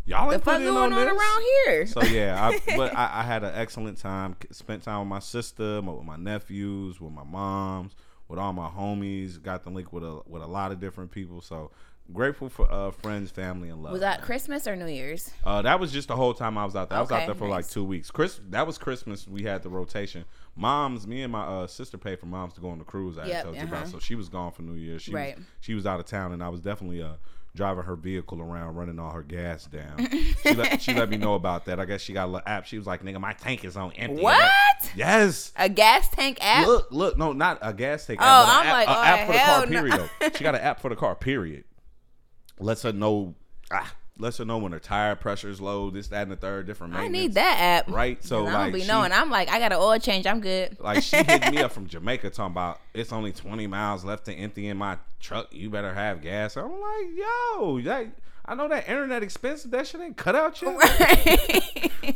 y'all 0.07 0.29
the 0.29 0.35
ain't 0.35 0.45
fuck 0.45 0.55
put 0.59 0.63
in 0.67 0.73
going 0.73 0.93
on 0.93 1.05
this. 1.05 1.09
around 1.15 1.43
here? 1.65 1.87
So 1.87 2.03
yeah, 2.03 2.49
I, 2.49 2.61
but 2.77 2.95
I, 2.97 3.21
I 3.21 3.23
had 3.23 3.45
an 3.45 3.53
excellent 3.55 3.99
time. 3.99 4.37
Spent 4.51 4.83
time 4.83 5.01
with 5.01 5.09
my 5.09 5.19
sister, 5.21 5.81
with 5.81 6.05
my 6.05 6.17
nephews, 6.17 7.01
with 7.01 7.13
my 7.13 7.25
moms, 7.25 7.95
with 8.29 8.39
all 8.39 8.53
my 8.53 8.69
homies. 8.69 9.43
Got 9.43 9.65
the 9.65 9.71
link 9.71 9.93
with 9.93 10.05
a 10.05 10.21
with 10.27 10.43
a 10.43 10.47
lot 10.47 10.73
of 10.73 10.81
different 10.81 11.11
people. 11.11 11.41
So 11.41 11.71
grateful 12.13 12.49
for 12.49 12.71
uh, 12.71 12.91
friends, 12.91 13.31
family, 13.31 13.69
and 13.69 13.83
love. 13.83 13.93
was 13.93 14.01
that 14.01 14.19
man. 14.21 14.27
Christmas 14.27 14.67
or 14.67 14.77
New 14.77 14.87
Year's? 14.87 15.31
Uh, 15.45 15.63
that 15.63 15.79
was 15.81 15.93
just 15.93 16.09
the 16.09 16.17
whole 16.17 16.35
time 16.35 16.57
I 16.59 16.65
was 16.65 16.77
out 16.77 16.89
there. 16.89 16.99
I 16.99 17.01
was 17.01 17.11
out 17.11 17.27
there 17.27 17.35
for 17.35 17.49
like 17.49 17.69
two 17.69 17.85
weeks. 17.85 18.11
Chris, 18.11 18.41
that 18.51 18.67
was 18.67 18.79
Christmas. 18.79 19.27
We 19.29 19.43
had 19.43 19.63
the 19.63 19.69
rotation. 19.69 20.25
Moms, 20.57 21.07
me 21.07 21.23
and 21.23 21.33
my 21.33 21.45
uh, 21.45 21.67
sister 21.67 21.97
paid 21.99 22.19
for 22.19 22.27
moms 22.27 22.55
to 22.55 22.61
go 22.61 22.69
on 22.71 22.79
the 22.79 22.85
cruise. 22.85 23.19
I 23.19 23.27
Yep, 23.27 23.43
told 23.45 23.57
you 23.57 23.63
uh-huh. 23.63 23.75
about. 23.77 23.89
So 23.89 23.99
she 23.99 24.15
was 24.15 24.29
gone 24.29 24.53
for 24.53 24.63
New 24.63 24.75
Year's. 24.75 25.03
She 25.03 25.13
Right. 25.13 25.37
was, 25.37 25.45
she 25.61 25.75
was 25.75 25.87
out 25.87 26.01
of 26.01 26.07
town, 26.07 26.33
and 26.33 26.43
I 26.43 26.49
was 26.49 26.61
definitely 26.61 27.03
uh, 27.03 27.15
driving 27.55 27.85
her 27.85 27.97
vehicle 27.97 28.41
around, 28.41 28.75
running 28.75 28.99
all 28.99 29.11
her 29.13 29.23
gas 29.23 29.67
down. 29.67 30.07
she, 30.43 30.55
let, 30.55 30.83
she 30.83 30.93
let 30.95 31.09
me 31.09 31.17
know 31.17 31.35
about 31.35 31.65
that. 31.67 31.81
I 31.81 31.85
guess 31.85 32.01
she 32.01 32.13
got 32.13 32.25
a 32.27 32.31
little 32.33 32.47
app. 32.49 32.67
She 32.67 32.77
was 32.79 32.87
like, 32.87 33.03
"Nigga, 33.03 33.21
my 33.21 33.33
tank 33.33 33.65
is 33.65 33.77
on 33.77 33.93
empty." 33.93 34.23
What? 34.23 34.51
Yes. 34.97 35.53
A 35.57 35.69
gas 35.69 36.09
tank 36.09 36.39
app? 36.41 36.67
Look, 36.67 36.89
look, 36.91 37.17
no, 37.19 37.33
not 37.33 37.59
a 37.63 37.73
gas 37.73 38.07
tank. 38.07 38.21
Oh, 38.23 38.25
app, 38.25 38.49
I'm 38.49 38.67
app, 38.67 38.73
like, 38.73 38.89
oh, 38.89 39.03
app 39.03 39.27
for 39.27 39.33
the 39.33 39.39
car. 39.39 39.67
no. 39.67 39.81
Period. 39.91 40.11
She 40.37 40.45
got 40.45 40.55
an 40.55 40.61
app 40.63 40.81
for 40.81 40.89
the 40.89 40.97
car. 40.97 41.15
Period. 41.15 41.65
Lets 42.61 42.83
her 42.83 42.93
know. 42.93 43.35
Ah, 43.71 43.95
lets 44.19 44.39
her 44.39 44.45
know 44.45 44.59
when 44.59 44.73
her 44.73 44.79
tire 44.79 45.17
pressure 45.17 45.49
is 45.49 45.61
low. 45.61 45.91
This, 45.91 46.09
that, 46.09 46.23
and 46.23 46.33
the 46.33 46.37
third. 46.37 46.67
Different. 46.67 46.95
I 46.95 47.09
need 47.09 47.35
that 47.35 47.57
app. 47.59 47.91
Right. 47.91 48.23
So 48.23 48.41
I 48.47 48.53
like, 48.53 48.53
don't 48.53 48.73
be 48.73 48.81
she, 48.83 48.89
knowing. 48.89 49.13
I'm 49.13 49.31
like, 49.31 49.49
I 49.51 49.59
got 49.59 49.73
an 49.73 49.79
oil 49.81 49.99
change. 49.99 50.27
I'm 50.27 50.41
good. 50.41 50.79
like 50.81 51.03
she 51.03 51.17
hit 51.17 51.51
me 51.51 51.59
up 51.59 51.73
from 51.73 51.87
Jamaica 51.87 52.31
talking 52.31 52.53
about 52.53 52.81
it's 52.95 53.13
only 53.13 53.33
20 53.33 53.67
miles 53.67 54.05
left 54.05 54.27
to 54.27 54.35
empty 54.35 54.69
in 54.69 54.77
my 54.77 54.99
truck. 55.19 55.49
You 55.53 55.71
better 55.71 55.95
have 55.95 56.21
gas. 56.21 56.57
I'm 56.57 56.71
like, 56.71 57.07
yo, 57.17 57.81
that 57.83 58.07
I 58.45 58.55
know 58.55 58.69
that 58.69 58.89
internet 58.89 59.23
expensive. 59.23 59.71
That 59.71 59.87
shit 59.87 60.01
ain't 60.01 60.17
cut 60.17 60.35
out 60.35 60.61
yet. 60.61 60.77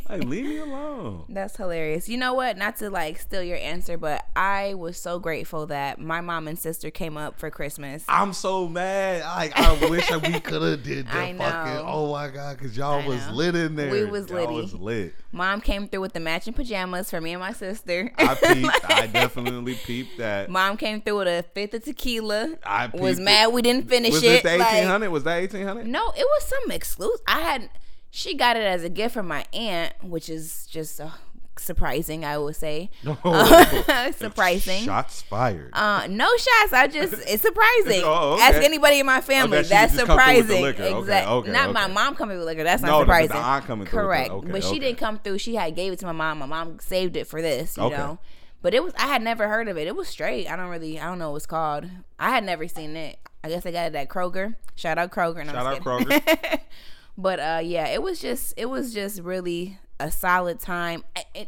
Like, 0.09 0.23
leave 0.25 0.45
me 0.45 0.57
alone. 0.57 1.25
That's 1.29 1.55
hilarious. 1.55 2.09
You 2.09 2.17
know 2.17 2.33
what? 2.33 2.57
Not 2.57 2.77
to 2.77 2.89
like 2.89 3.19
steal 3.19 3.43
your 3.43 3.57
answer, 3.57 3.97
but 3.97 4.25
I 4.35 4.73
was 4.73 4.97
so 4.99 5.19
grateful 5.19 5.67
that 5.67 5.99
my 5.99 6.21
mom 6.21 6.47
and 6.47 6.57
sister 6.59 6.89
came 6.91 7.17
up 7.17 7.39
for 7.39 7.49
Christmas. 7.49 8.03
I'm 8.07 8.33
so 8.33 8.67
mad. 8.67 9.21
Like 9.23 9.57
I 9.57 9.73
wish 9.89 10.07
that 10.09 10.27
we 10.27 10.39
could 10.39 10.61
have 10.61 10.83
did 10.83 11.07
that 11.07 11.15
I 11.15 11.31
know. 11.31 11.39
fucking. 11.43 11.85
Oh 11.87 12.11
my 12.11 12.29
god, 12.29 12.57
because 12.57 12.75
y'all 12.75 13.05
was 13.07 13.27
lit 13.29 13.55
in 13.55 13.75
there. 13.75 13.91
We 13.91 14.05
was 14.05 14.29
y'all 14.29 14.53
was 14.53 14.73
lit. 14.73 15.13
Mom 15.31 15.59
came 15.61 15.87
through 15.87 16.01
with 16.01 16.13
the 16.13 16.19
matching 16.19 16.53
pajamas 16.53 17.09
for 17.09 17.19
me 17.21 17.33
and 17.33 17.39
my 17.41 17.51
sister. 17.51 18.11
I 18.17 18.35
peeped. 18.53 18.85
I 18.91 19.07
definitely 19.07 19.75
peeped 19.75 20.17
that. 20.17 20.49
Mom 20.49 20.77
came 20.77 21.01
through 21.01 21.19
with 21.19 21.27
a 21.27 21.43
fifth 21.53 21.73
of 21.73 21.83
tequila. 21.83 22.55
I 22.65 22.87
was 22.87 23.19
mad 23.19 23.49
it. 23.49 23.53
we 23.53 23.61
didn't 23.61 23.87
finish 23.89 24.13
Was 24.13 24.23
it. 24.23 24.43
the 24.43 24.57
like- 24.57 24.59
1800? 24.73 25.09
was 25.09 25.23
that 25.23 25.35
1800? 25.37 25.87
no, 25.87 26.13
it 26.17 26.25
was 26.25 26.43
some 26.43 26.71
exclusive. 26.71 27.21
I 27.27 27.41
had 27.41 27.69
she 28.11 28.33
got 28.35 28.55
it 28.57 28.63
as 28.63 28.83
a 28.83 28.89
gift 28.89 29.13
from 29.13 29.27
my 29.27 29.45
aunt, 29.53 29.93
which 30.03 30.29
is 30.29 30.67
just 30.67 30.99
uh, 31.01 31.09
surprising. 31.57 32.23
I 32.25 32.37
would 32.37 32.55
say 32.55 32.89
surprising. 34.17 34.83
Shots 34.83 35.21
fired. 35.23 35.69
Uh, 35.73 36.07
no 36.09 36.27
shots. 36.37 36.73
I 36.73 36.87
just 36.87 37.13
it's 37.27 37.41
surprising. 37.41 38.01
Oh, 38.03 38.33
okay. 38.33 38.43
Ask 38.43 38.61
anybody 38.61 38.99
in 38.99 39.05
my 39.05 39.21
family. 39.21 39.61
That's 39.63 39.93
just 39.93 40.05
come 40.05 40.17
through 40.19 40.37
with 40.37 40.47
the 40.47 40.53
surprising. 40.55 40.61
liquor. 40.61 40.83
Okay, 40.83 40.99
Exactly. 40.99 41.33
okay, 41.33 41.51
not 41.51 41.73
my 41.73 41.87
mom 41.87 42.15
coming 42.15 42.37
with 42.37 42.45
liquor. 42.45 42.63
That's 42.63 42.81
No, 42.81 42.87
not 42.87 42.99
the- 42.99 43.05
the 43.05 43.23
surprising. 43.27 43.35
aunt 43.45 43.65
coming 43.65 43.85
the- 43.85 43.91
Correct. 43.91 44.31
but 44.51 44.63
she 44.63 44.79
didn't 44.79 44.97
come 44.97 45.19
through. 45.19 45.37
She 45.39 45.55
had 45.55 45.75
gave 45.75 45.93
it 45.93 45.99
to 45.99 46.05
my 46.05 46.11
mom. 46.11 46.39
My 46.39 46.45
mom 46.45 46.79
saved 46.79 47.15
it 47.15 47.27
for 47.27 47.41
this. 47.41 47.77
You 47.77 47.83
Okay. 47.83 47.97
know. 47.97 48.19
But 48.61 48.73
it 48.73 48.83
was 48.83 48.93
I 48.97 49.07
had 49.07 49.21
never 49.21 49.47
heard 49.47 49.67
of 49.67 49.77
it. 49.77 49.87
It 49.87 49.95
was 49.95 50.07
straight. 50.07 50.47
I 50.47 50.55
don't 50.55 50.69
really 50.69 50.99
I 50.99 51.05
don't 51.05 51.19
know 51.19 51.31
what 51.31 51.37
it's 51.37 51.45
called. 51.45 51.85
I 52.19 52.29
had 52.31 52.43
never 52.43 52.67
seen 52.67 52.95
it. 52.95 53.19
I 53.45 53.49
guess 53.49 53.63
I 53.63 53.71
got 53.71 53.85
it 53.85 53.95
at 53.95 54.09
Kroger. 54.09 54.55
Shout 54.73 54.97
out 54.97 55.11
Kroger. 55.11 55.41
I'm 55.41 55.49
Shout 55.49 55.87
out 55.87 56.07
kidding. 56.07 56.59
but 57.17 57.39
uh 57.39 57.61
yeah, 57.63 57.89
it 57.89 58.01
was 58.01 58.19
just 58.19 58.55
it 58.57 58.65
was 58.65 58.91
just 58.91 59.19
really 59.21 59.77
a 59.99 60.09
solid 60.09 60.59
time. 60.59 61.03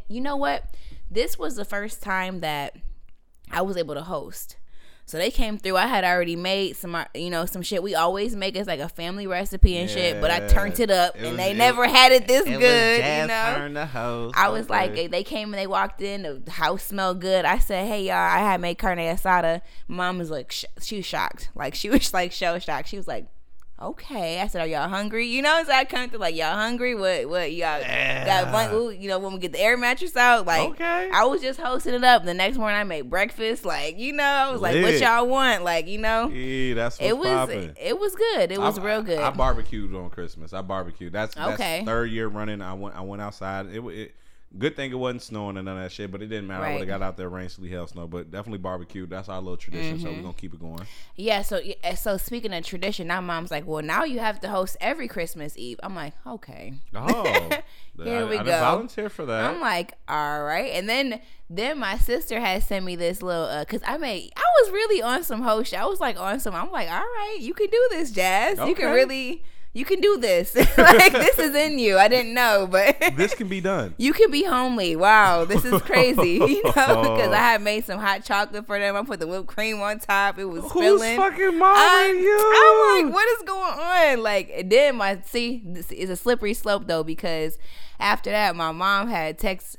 You 0.06 0.20
know 0.20 0.36
what? 0.36 0.62
This 1.10 1.40
was 1.40 1.56
the 1.56 1.64
first 1.64 2.00
time 2.00 2.38
that 2.38 2.76
I 3.50 3.62
was 3.62 3.76
able 3.76 3.96
to 3.96 4.02
host. 4.02 4.58
So 5.08 5.16
they 5.16 5.30
came 5.30 5.56
through. 5.56 5.78
I 5.78 5.86
had 5.86 6.04
already 6.04 6.36
made 6.36 6.76
some, 6.76 6.94
uh, 6.94 7.06
you 7.14 7.30
know, 7.30 7.46
some 7.46 7.62
shit 7.62 7.82
we 7.82 7.94
always 7.94 8.36
make 8.36 8.54
as 8.56 8.66
like 8.66 8.78
a 8.78 8.90
family 8.90 9.26
recipe 9.26 9.78
and 9.78 9.88
shit. 9.88 10.20
But 10.20 10.30
I 10.30 10.46
turned 10.48 10.78
it 10.80 10.90
up, 10.90 11.16
It 11.16 11.20
and 11.20 11.28
was- 11.28 11.36
they 11.38 11.52
it- 11.52 11.56
never 11.56 11.88
had 11.88 12.12
it 12.12 12.28
this 12.28 12.46
It 12.46 12.60
good. 12.60 12.98
You 13.22 13.26
know. 13.26 14.30
I 14.36 14.48
was 14.50 14.68
like, 14.68 15.10
they 15.10 15.24
came 15.24 15.54
and 15.54 15.58
they 15.58 15.66
walked 15.66 16.02
in. 16.02 16.42
The 16.44 16.50
house 16.50 16.82
smelled 16.82 17.22
good. 17.22 17.46
I 17.46 17.58
said, 17.58 17.86
"Hey 17.88 18.02
y'all, 18.04 18.16
I 18.16 18.38
had 18.40 18.60
made 18.60 18.74
carne 18.76 18.98
asada." 18.98 19.62
Mom 19.88 20.18
was 20.18 20.30
like, 20.30 20.52
sh- 20.52 20.66
she 20.82 20.96
was 20.96 21.06
shocked. 21.06 21.48
Like 21.54 21.74
she 21.74 21.88
was 21.88 22.12
like 22.12 22.30
show 22.32 22.58
shocked. 22.58 22.88
She 22.88 22.98
was 22.98 23.08
like, 23.08 23.28
"Okay." 23.80 24.40
I 24.40 24.46
said, 24.46 24.60
"Are 24.62 24.66
y'all 24.66 24.88
hungry?" 24.88 25.26
You 25.26 25.42
know, 25.42 25.62
so 25.66 25.72
I 25.72 25.84
come 25.84 26.10
through 26.10 26.18
like, 26.20 26.34
"Y'all 26.36 26.54
hungry? 26.54 26.94
What? 26.94 27.28
What? 27.28 27.52
Y'all 27.52 27.80
got 27.80 28.52
one? 28.52 28.72
ooh, 28.74 28.90
You 28.90 29.08
know, 29.08 29.18
when 29.18 29.32
we 29.34 29.38
get 29.38 29.52
the 29.52 29.60
air 29.60 29.76
mattress 29.76 30.16
out, 30.16 30.46
like, 30.46 30.70
Okay. 30.70 31.10
I 31.12 31.24
was 31.24 31.40
just 31.40 31.60
hosting 31.60 31.94
it 31.94 32.04
up. 32.04 32.24
The 32.24 32.34
next 32.34 32.56
morning, 32.58 32.78
I 32.78 32.84
made 32.84 33.08
breakfast. 33.10 33.64
Like, 33.64 33.98
you 33.98 34.12
know, 34.12 34.22
I 34.24 34.50
was 34.50 34.60
like, 34.60 34.82
"What 34.82 34.98
y'all 35.00 35.26
want?" 35.26 35.64
Like, 35.64 35.86
you 35.86 35.98
know, 35.98 36.28
Yeah, 36.28 36.74
that's 36.74 36.98
it 37.00 37.16
was 37.16 37.28
popping. 37.28 37.74
it 37.80 37.98
was 37.98 38.14
good. 38.14 38.50
It 38.52 38.60
was 38.60 38.78
I- 38.78 38.82
real 38.82 39.02
good. 39.02 39.18
I, 39.18 39.30
barbecued 39.30 39.94
on 39.94 40.10
Christmas. 40.10 40.52
I 40.52 40.62
barbecued. 40.62 41.12
That's, 41.12 41.34
that's 41.34 41.54
Okay. 41.54 41.82
third 41.84 42.10
year 42.10 42.28
running. 42.28 42.60
I 42.62 42.74
went 42.74 42.96
I 42.96 43.00
went 43.02 43.22
outside. 43.22 43.66
It, 43.66 43.80
it 43.80 44.14
good 44.56 44.76
thing 44.76 44.90
it 44.90 44.94
wasn't 44.94 45.22
snowing 45.22 45.56
and 45.56 45.66
none 45.66 45.76
of 45.76 45.82
that 45.82 45.92
shit, 45.92 46.10
but 46.10 46.22
it 46.22 46.26
didn't 46.28 46.46
matter. 46.46 46.64
I 46.64 46.72
would 46.72 46.80
have 46.80 46.88
got 46.88 47.02
out 47.02 47.16
there 47.16 47.28
rain, 47.28 47.48
sleet, 47.48 47.70
hell, 47.70 47.86
snow. 47.86 48.06
But 48.06 48.30
definitely 48.30 48.58
barbecue. 48.58 49.06
That's 49.06 49.28
our 49.28 49.40
little 49.40 49.56
tradition. 49.56 49.96
Mm-hmm. 49.96 50.04
So 50.06 50.12
we're 50.12 50.22
gonna 50.22 50.32
keep 50.32 50.54
it 50.54 50.60
going. 50.60 50.86
Yeah, 51.16 51.42
so 51.42 51.60
so 51.96 52.16
speaking 52.16 52.54
of 52.54 52.64
tradition, 52.64 53.08
now 53.08 53.20
mom's 53.20 53.50
like, 53.50 53.66
well, 53.66 53.82
now 53.82 54.04
you 54.04 54.20
have 54.20 54.40
to 54.40 54.48
host 54.48 54.76
every 54.80 55.08
Christmas 55.08 55.56
Eve. 55.58 55.78
I'm 55.82 55.94
like, 55.94 56.14
okay. 56.26 56.74
Oh, 56.94 57.22
Here 58.04 58.20
I, 58.20 58.24
we 58.24 58.38
I 58.38 58.44
go. 58.44 58.60
volunteer 58.60 59.08
for 59.08 59.26
that. 59.26 59.44
I'm 59.44 59.60
like, 59.60 59.94
all 60.08 60.44
right. 60.44 60.72
And 60.72 60.88
then 60.88 61.20
then 61.50 61.78
my 61.78 61.98
sister 61.98 62.40
had 62.40 62.62
sent 62.62 62.84
me 62.84 62.94
this 62.96 63.22
little 63.22 63.44
uh 63.44 63.64
cause 63.64 63.80
I 63.86 63.96
made 63.96 64.30
I 64.36 64.44
was 64.62 64.70
really 64.70 65.02
on 65.02 65.24
some 65.24 65.42
host. 65.42 65.74
I 65.74 65.84
was 65.86 66.00
like 66.00 66.18
on 66.18 66.40
some 66.40 66.54
I'm 66.54 66.70
like, 66.70 66.88
all 66.88 67.00
right, 67.00 67.38
you 67.40 67.54
can 67.54 67.68
do 67.68 67.88
this, 67.90 68.10
Jazz. 68.10 68.58
You 68.58 68.74
can 68.74 68.92
really 68.92 69.42
you 69.78 69.84
can 69.84 70.00
do 70.00 70.18
this. 70.18 70.54
like 70.78 71.12
this 71.12 71.38
is 71.38 71.54
in 71.54 71.78
you. 71.78 71.98
I 71.98 72.08
didn't 72.08 72.34
know, 72.34 72.66
but 72.68 72.96
this 73.16 73.34
can 73.34 73.48
be 73.48 73.60
done. 73.60 73.94
you 73.96 74.12
can 74.12 74.30
be 74.30 74.42
homely. 74.42 74.96
Wow, 74.96 75.44
this 75.44 75.64
is 75.64 75.80
crazy. 75.82 76.32
You 76.32 76.62
know, 76.64 76.70
because 76.72 77.32
I 77.32 77.38
had 77.38 77.62
made 77.62 77.84
some 77.84 78.00
hot 78.00 78.24
chocolate 78.24 78.66
for 78.66 78.78
them. 78.78 78.96
I 78.96 79.02
put 79.04 79.20
the 79.20 79.26
whipped 79.26 79.46
cream 79.46 79.80
on 79.80 80.00
top. 80.00 80.38
It 80.38 80.46
was 80.46 80.62
Who's 80.62 80.72
spilling. 80.72 81.16
fucking 81.16 81.58
mom 81.58 81.74
I'm, 81.76 82.18
you? 82.18 82.54
I'm 82.56 83.04
like, 83.04 83.14
what 83.14 83.28
is 83.28 83.42
going 83.46 83.78
on? 83.78 84.22
Like, 84.22 84.64
then 84.68 84.96
my 84.96 85.20
see, 85.24 85.62
this 85.64 85.92
is 85.92 86.10
a 86.10 86.16
slippery 86.16 86.54
slope 86.54 86.86
though 86.86 87.04
because 87.04 87.58
after 88.00 88.30
that, 88.30 88.56
my 88.56 88.72
mom 88.72 89.08
had 89.08 89.38
text 89.38 89.76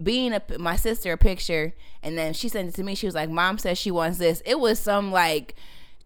being 0.00 0.32
a 0.32 0.42
my 0.58 0.76
sister 0.76 1.12
a 1.12 1.16
picture, 1.16 1.74
and 2.02 2.16
then 2.16 2.32
she 2.32 2.48
sent 2.48 2.68
it 2.68 2.74
to 2.76 2.84
me. 2.84 2.94
She 2.94 3.06
was 3.06 3.14
like, 3.14 3.28
"Mom 3.30 3.58
says 3.58 3.76
she 3.78 3.90
wants 3.90 4.18
this." 4.18 4.40
It 4.46 4.60
was 4.60 4.78
some 4.78 5.10
like 5.10 5.56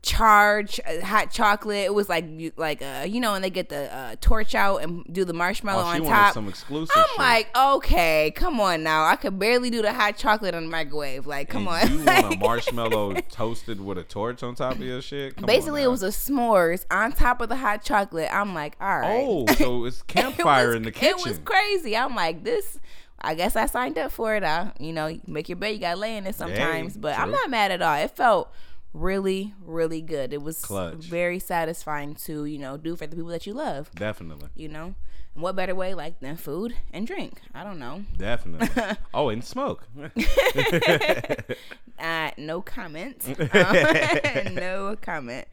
charge 0.02 0.80
uh, 0.86 1.04
hot 1.04 1.30
chocolate. 1.30 1.78
It 1.84 1.94
was 1.94 2.08
like 2.08 2.24
like 2.56 2.80
uh 2.82 3.04
you 3.08 3.20
know 3.20 3.32
when 3.32 3.42
they 3.42 3.50
get 3.50 3.68
the 3.68 3.92
uh, 3.94 4.16
torch 4.20 4.54
out 4.54 4.82
and 4.82 5.04
do 5.12 5.24
the 5.24 5.32
marshmallow 5.32 5.82
Oh, 5.82 5.86
on 5.86 6.02
top. 6.04 6.34
some 6.34 6.48
exclusive 6.48 6.94
I'm 6.96 7.06
shit. 7.08 7.18
like, 7.18 7.56
okay, 7.56 8.32
come 8.36 8.60
on 8.60 8.82
now. 8.82 9.04
I 9.04 9.16
could 9.16 9.38
barely 9.38 9.70
do 9.70 9.82
the 9.82 9.92
hot 9.92 10.16
chocolate 10.16 10.54
on 10.54 10.64
the 10.64 10.70
microwave. 10.70 11.26
Like, 11.26 11.48
come 11.48 11.66
And 11.68 11.90
on. 11.90 11.98
You 11.98 12.04
want 12.22 12.34
a 12.34 12.38
marshmallow 12.40 13.14
toasted 13.30 13.80
with 13.80 13.98
a 13.98 14.04
torch 14.04 14.42
on 14.42 14.54
top 14.54 14.74
of 14.74 14.80
your 14.80 15.02
shit? 15.02 15.36
Come 15.36 15.46
Basically, 15.46 15.82
it 15.82 15.90
was 15.90 16.02
a 16.02 16.08
s'mores 16.08 16.84
on 16.90 17.12
top 17.12 17.40
of 17.40 17.48
the 17.48 17.56
hot 17.56 17.82
chocolate. 17.84 18.28
I'm 18.32 18.54
like, 18.54 18.76
all 18.80 18.98
right. 19.00 19.24
Oh, 19.26 19.46
so 19.54 19.84
it's 19.84 20.00
It 20.00 20.06
campfire 20.06 20.68
was- 20.68 20.76
in 20.76 20.82
the 20.84 20.92
kitchen. 20.92 21.18
It 21.18 21.26
was 21.26 21.38
crazy. 21.44 21.96
I'm 21.96 22.14
like, 22.14 22.44
this. 22.44 22.78
I 23.20 23.34
guess 23.34 23.56
I 23.56 23.64
signed 23.66 23.96
up 23.98 24.12
for 24.12 24.34
it. 24.36 24.44
I, 24.44 24.72
you 24.78 24.92
know, 24.92 25.18
make 25.26 25.48
your 25.48 25.56
bed, 25.56 25.70
you 25.70 25.78
gotta 25.78 25.98
lay 25.98 26.16
in 26.18 26.26
it 26.26 26.34
sometimes. 26.34 26.96
But 26.98 27.18
I'm 27.18 27.30
not 27.30 27.48
mad 27.50 27.70
at 27.72 27.80
all. 27.80 27.94
It 27.94 28.10
felt 28.14 28.52
really, 28.96 29.54
really 29.64 30.00
good. 30.00 30.32
It 30.32 30.42
was 30.42 30.60
Clutch. 30.62 30.96
very 30.96 31.38
satisfying 31.38 32.14
to, 32.26 32.44
you 32.44 32.58
know, 32.58 32.76
do 32.76 32.96
for 32.96 33.06
the 33.06 33.14
people 33.14 33.30
that 33.30 33.46
you 33.46 33.54
love. 33.54 33.90
Definitely. 33.94 34.48
You 34.54 34.68
know, 34.68 34.94
and 35.34 35.42
what 35.42 35.54
better 35.54 35.74
way 35.74 35.94
like 35.94 36.20
than 36.20 36.36
food 36.36 36.74
and 36.92 37.06
drink? 37.06 37.40
I 37.54 37.62
don't 37.62 37.78
know. 37.78 38.04
Definitely. 38.16 38.68
oh, 39.14 39.28
and 39.28 39.44
smoke. 39.44 39.86
Uh, 41.98 42.30
no 42.36 42.60
comment. 42.60 43.24
Um, 43.54 44.54
no 44.54 44.96
comment. 45.00 45.48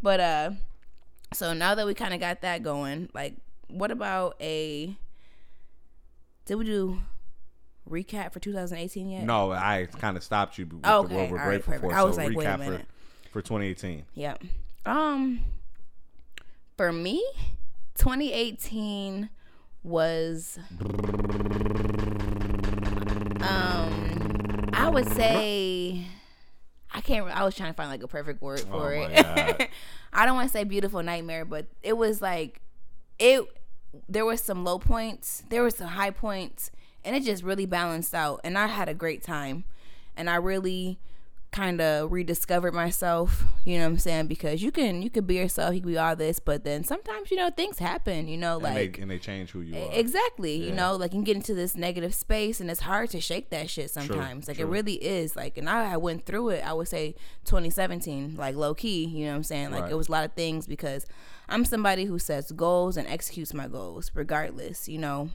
But 0.00 0.20
uh, 0.20 0.50
so 1.34 1.54
now 1.54 1.74
that 1.74 1.86
we 1.86 1.94
kind 1.94 2.14
of 2.14 2.20
got 2.20 2.42
that 2.42 2.62
going, 2.62 3.08
like, 3.14 3.34
what 3.66 3.90
about 3.90 4.36
a? 4.40 4.96
Did 6.46 6.54
we 6.54 6.64
do 6.64 7.00
recap 7.88 8.32
for 8.32 8.40
2018 8.40 9.08
yet? 9.10 9.24
no, 9.24 9.52
I 9.52 9.86
kind 9.98 10.16
of 10.16 10.22
stopped 10.24 10.58
you 10.58 10.66
with 10.66 10.84
Okay, 10.86 11.08
the, 11.08 11.20
what 11.20 11.30
we're 11.30 11.38
all 11.38 11.46
right, 11.48 11.62
grateful 11.64 11.72
perfect. 11.74 11.92
I 11.92 12.02
was 12.04 12.16
so 12.16 12.22
like, 12.22 12.36
wait 12.36 12.46
a 12.46 12.50
recap 12.50 12.58
minute. 12.60 12.86
for, 13.32 13.40
for 13.40 13.42
2018. 13.42 14.04
Yep. 14.14 14.44
Um, 14.86 15.40
for 16.76 16.92
me, 16.92 17.24
2018 17.96 19.30
was 19.82 20.58
um, 23.40 24.70
I 24.72 24.88
would 24.88 25.08
say 25.12 26.04
I 26.92 27.00
can't. 27.00 27.28
I 27.28 27.44
was 27.44 27.54
trying 27.54 27.70
to 27.70 27.76
find 27.76 27.90
like 27.90 28.02
a 28.02 28.08
perfect 28.08 28.42
word 28.42 28.60
for 28.60 28.94
Oh 28.94 29.08
it. 29.10 29.70
I 30.12 30.26
don't 30.26 30.34
want 30.36 30.48
to 30.48 30.52
say 30.52 30.64
beautiful 30.64 31.02
nightmare, 31.02 31.44
but 31.44 31.66
it 31.82 31.96
was 31.96 32.20
like 32.22 32.60
it. 33.18 33.44
There 34.08 34.24
was 34.24 34.40
some 34.40 34.64
low 34.64 34.78
points. 34.78 35.42
There 35.48 35.62
were 35.62 35.70
some 35.70 35.88
high 35.88 36.10
points, 36.10 36.70
and 37.08 37.16
it 37.16 37.24
just 37.24 37.42
really 37.42 37.66
balanced 37.66 38.14
out. 38.14 38.40
And 38.44 38.58
I 38.58 38.66
had 38.66 38.88
a 38.88 38.94
great 38.94 39.22
time, 39.22 39.64
and 40.16 40.28
I 40.28 40.36
really 40.36 40.98
kind 41.50 41.80
of 41.80 42.12
rediscovered 42.12 42.74
myself. 42.74 43.44
You 43.64 43.78
know 43.78 43.84
what 43.84 43.92
I'm 43.92 43.98
saying? 43.98 44.26
Because 44.26 44.62
you 44.62 44.70
can 44.70 45.00
you 45.00 45.08
can 45.08 45.24
be 45.24 45.36
yourself, 45.36 45.74
you 45.74 45.80
can 45.80 45.90
be 45.90 45.96
all 45.96 46.14
this, 46.14 46.38
but 46.38 46.62
then 46.64 46.84
sometimes 46.84 47.30
you 47.30 47.38
know 47.38 47.48
things 47.48 47.78
happen. 47.78 48.28
You 48.28 48.36
know, 48.36 48.56
and, 48.56 48.62
like 48.62 48.96
they, 48.96 49.02
and 49.02 49.10
they 49.10 49.18
change 49.18 49.52
who 49.52 49.60
you 49.62 49.74
are. 49.74 49.88
Exactly. 49.92 50.56
You 50.56 50.72
know, 50.72 50.94
like 50.96 51.12
you 51.12 51.16
can 51.16 51.24
get 51.24 51.36
into 51.36 51.54
this 51.54 51.74
negative 51.74 52.14
space 52.14 52.60
and 52.60 52.70
it's 52.70 52.80
hard 52.80 53.08
to 53.10 53.20
shake 53.22 53.48
that 53.48 53.70
shit 53.70 53.90
sometimes. 53.90 54.46
like 54.46 54.58
it 54.58 54.66
really 54.66 54.94
is. 55.02 55.36
Like 55.36 55.56
and 55.56 55.68
I, 55.70 55.94
I 55.94 55.96
went 55.96 56.26
through 56.26 56.50
it, 56.50 56.62
I 56.66 56.74
would 56.74 56.88
say 56.88 57.14
2017, 57.46 58.36
like 58.36 58.54
low 58.54 58.74
key, 58.74 59.06
you 59.06 59.24
know 59.24 59.30
what 59.32 59.36
I'm 59.36 59.42
saying? 59.44 59.70
Like 59.70 59.82
Right. 59.84 59.92
it 59.92 59.96
was 59.96 60.08
a 60.08 60.12
lot 60.12 60.24
of 60.26 60.32
things 60.32 60.66
because 60.66 61.06
I'm 61.48 61.64
somebody 61.64 62.04
who 62.04 62.18
sets 62.18 62.52
goals 62.52 62.98
and 62.98 63.08
executes 63.08 63.54
my 63.54 63.68
goals 63.68 64.10
regardless, 64.14 64.86
you 64.88 64.98
know. 64.98 65.30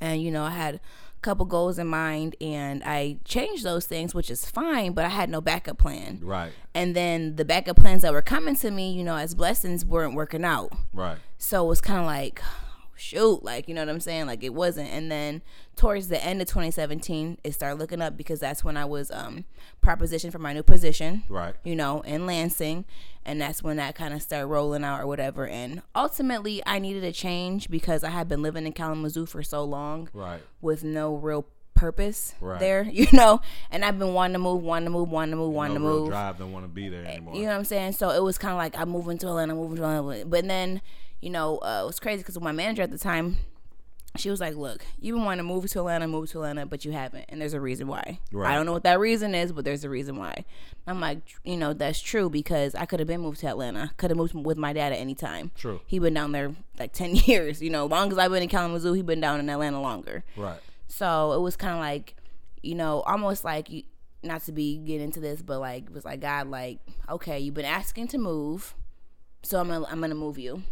And 0.00 0.22
you 0.22 0.30
know, 0.30 0.44
I 0.44 0.50
had 0.50 0.76
a 0.76 0.80
couple 1.22 1.46
goals 1.46 1.78
in 1.78 1.86
mind 1.86 2.36
and 2.40 2.82
I 2.84 3.18
changed 3.24 3.64
those 3.64 3.86
things, 3.86 4.14
which 4.14 4.30
is 4.30 4.44
fine, 4.44 4.92
but 4.92 5.04
I 5.04 5.08
had 5.08 5.30
no 5.30 5.40
backup 5.40 5.78
plan. 5.78 6.20
Right. 6.22 6.52
And 6.74 6.94
then 6.94 7.36
the 7.36 7.44
backup 7.44 7.76
plans 7.76 8.02
that 8.02 8.12
were 8.12 8.22
coming 8.22 8.56
to 8.56 8.70
me, 8.70 8.92
you 8.92 9.04
know, 9.04 9.16
as 9.16 9.34
blessings 9.34 9.84
weren't 9.84 10.14
working 10.14 10.44
out. 10.44 10.72
Right. 10.92 11.18
So 11.38 11.64
it 11.64 11.68
was 11.68 11.80
kind 11.80 12.00
of 12.00 12.06
like, 12.06 12.42
shoot, 12.96 13.42
like, 13.44 13.68
you 13.68 13.74
know 13.74 13.82
what 13.82 13.88
I'm 13.88 14.00
saying? 14.00 14.26
Like, 14.26 14.42
it 14.44 14.54
wasn't. 14.54 14.90
And 14.90 15.10
then 15.10 15.42
towards 15.76 16.08
the 16.08 16.22
end 16.24 16.40
of 16.42 16.48
2017, 16.48 17.38
it 17.44 17.52
started 17.54 17.78
looking 17.78 18.00
up 18.02 18.16
because 18.16 18.40
that's 18.40 18.62
when 18.64 18.76
I 18.76 18.84
was 18.84 19.10
um, 19.10 19.44
propositioned 19.82 20.32
for 20.32 20.38
my 20.38 20.52
new 20.52 20.62
position, 20.62 21.24
Right. 21.28 21.54
you 21.64 21.74
know, 21.76 22.00
in 22.02 22.26
Lansing. 22.26 22.84
And 23.24 23.40
that's 23.40 23.62
when 23.62 23.76
that 23.78 23.94
kind 23.94 24.12
of 24.14 24.20
started 24.22 24.46
rolling 24.48 24.84
out 24.84 25.00
or 25.00 25.06
whatever. 25.06 25.46
And 25.46 25.82
ultimately, 25.94 26.62
I 26.66 26.78
needed 26.78 27.04
a 27.04 27.12
change 27.12 27.70
because 27.70 28.04
I 28.04 28.10
had 28.10 28.28
been 28.28 28.42
living 28.42 28.66
in 28.66 28.72
Kalamazoo 28.72 29.26
for 29.26 29.42
so 29.42 29.64
long 29.64 30.08
Right. 30.12 30.42
with 30.60 30.84
no 30.84 31.14
real 31.14 31.46
purpose 31.74 32.34
Right. 32.40 32.60
there, 32.60 32.82
you 32.92 33.06
know? 33.12 33.40
And 33.70 33.84
I've 33.84 33.98
been 33.98 34.12
wanting 34.14 34.34
to 34.34 34.38
move, 34.38 34.62
wanting 34.62 34.84
to 34.86 34.90
move, 34.90 35.08
wanting 35.08 35.32
to 35.32 35.36
move, 35.38 35.52
wanting 35.52 35.74
no 35.74 35.80
to 35.80 35.86
move. 36.00 36.08
drive. 36.10 36.38
Don't 36.38 36.52
want 36.52 36.64
to 36.66 36.68
be 36.68 36.88
there 36.88 37.04
anymore. 37.04 37.34
You 37.34 37.42
know 37.42 37.48
what 37.48 37.56
I'm 37.56 37.64
saying? 37.64 37.92
So 37.92 38.10
it 38.10 38.22
was 38.22 38.38
kind 38.38 38.52
of 38.52 38.58
like 38.58 38.78
I'm 38.78 38.90
moving 38.90 39.18
to 39.18 39.28
Atlanta, 39.28 39.54
moving 39.54 39.78
to 39.78 39.84
Atlanta. 39.84 40.24
But 40.26 40.46
then, 40.46 40.80
you 41.24 41.30
know, 41.30 41.56
uh, 41.56 41.80
it 41.82 41.86
was 41.86 41.98
crazy 41.98 42.18
because 42.18 42.38
my 42.38 42.52
manager 42.52 42.82
at 42.82 42.90
the 42.90 42.98
time, 42.98 43.38
she 44.16 44.28
was 44.28 44.40
like, 44.40 44.56
"Look, 44.56 44.84
you've 45.00 45.16
been 45.16 45.24
wanting 45.24 45.38
to 45.38 45.50
move 45.50 45.66
to 45.70 45.78
Atlanta, 45.78 46.06
move 46.06 46.30
to 46.32 46.38
Atlanta, 46.38 46.66
but 46.66 46.84
you 46.84 46.92
haven't, 46.92 47.24
and 47.30 47.40
there's 47.40 47.54
a 47.54 47.60
reason 47.62 47.88
why. 47.88 48.20
Right. 48.30 48.52
I 48.52 48.54
don't 48.54 48.66
know 48.66 48.72
what 48.72 48.82
that 48.82 49.00
reason 49.00 49.34
is, 49.34 49.50
but 49.50 49.64
there's 49.64 49.84
a 49.84 49.88
reason 49.88 50.18
why." 50.18 50.44
I'm 50.86 51.00
like, 51.00 51.20
you 51.42 51.56
know, 51.56 51.72
that's 51.72 51.98
true 51.98 52.28
because 52.28 52.74
I 52.74 52.84
could 52.84 53.00
have 53.00 53.08
been 53.08 53.22
moved 53.22 53.40
to 53.40 53.46
Atlanta, 53.46 53.92
could 53.96 54.10
have 54.10 54.18
moved 54.18 54.34
with 54.34 54.58
my 54.58 54.74
dad 54.74 54.92
at 54.92 54.98
any 54.98 55.14
time. 55.14 55.50
True. 55.56 55.80
He 55.86 55.98
been 55.98 56.12
down 56.12 56.32
there 56.32 56.54
like 56.78 56.92
ten 56.92 57.16
years, 57.26 57.62
you 57.62 57.70
know, 57.70 57.86
long 57.86 58.12
as 58.12 58.18
I've 58.18 58.30
been 58.30 58.42
in 58.42 58.50
Kalamazoo, 58.50 58.92
he 58.92 59.00
been 59.00 59.22
down 59.22 59.40
in 59.40 59.48
Atlanta 59.48 59.80
longer. 59.80 60.24
Right. 60.36 60.60
So 60.88 61.32
it 61.32 61.40
was 61.40 61.56
kind 61.56 61.72
of 61.72 61.80
like, 61.80 62.16
you 62.62 62.74
know, 62.74 63.00
almost 63.00 63.44
like 63.44 63.70
you, 63.70 63.84
not 64.22 64.42
to 64.42 64.52
be 64.52 64.76
get 64.76 65.00
into 65.00 65.20
this, 65.20 65.40
but 65.40 65.58
like 65.58 65.86
it 65.86 65.92
was 65.94 66.04
like 66.04 66.20
God, 66.20 66.48
like, 66.48 66.80
okay, 67.08 67.40
you've 67.40 67.54
been 67.54 67.64
asking 67.64 68.08
to 68.08 68.18
move, 68.18 68.74
so 69.42 69.58
I'm 69.58 69.68
gonna 69.68 69.86
I'm 69.86 70.02
gonna 70.02 70.14
move 70.14 70.38
you. 70.38 70.62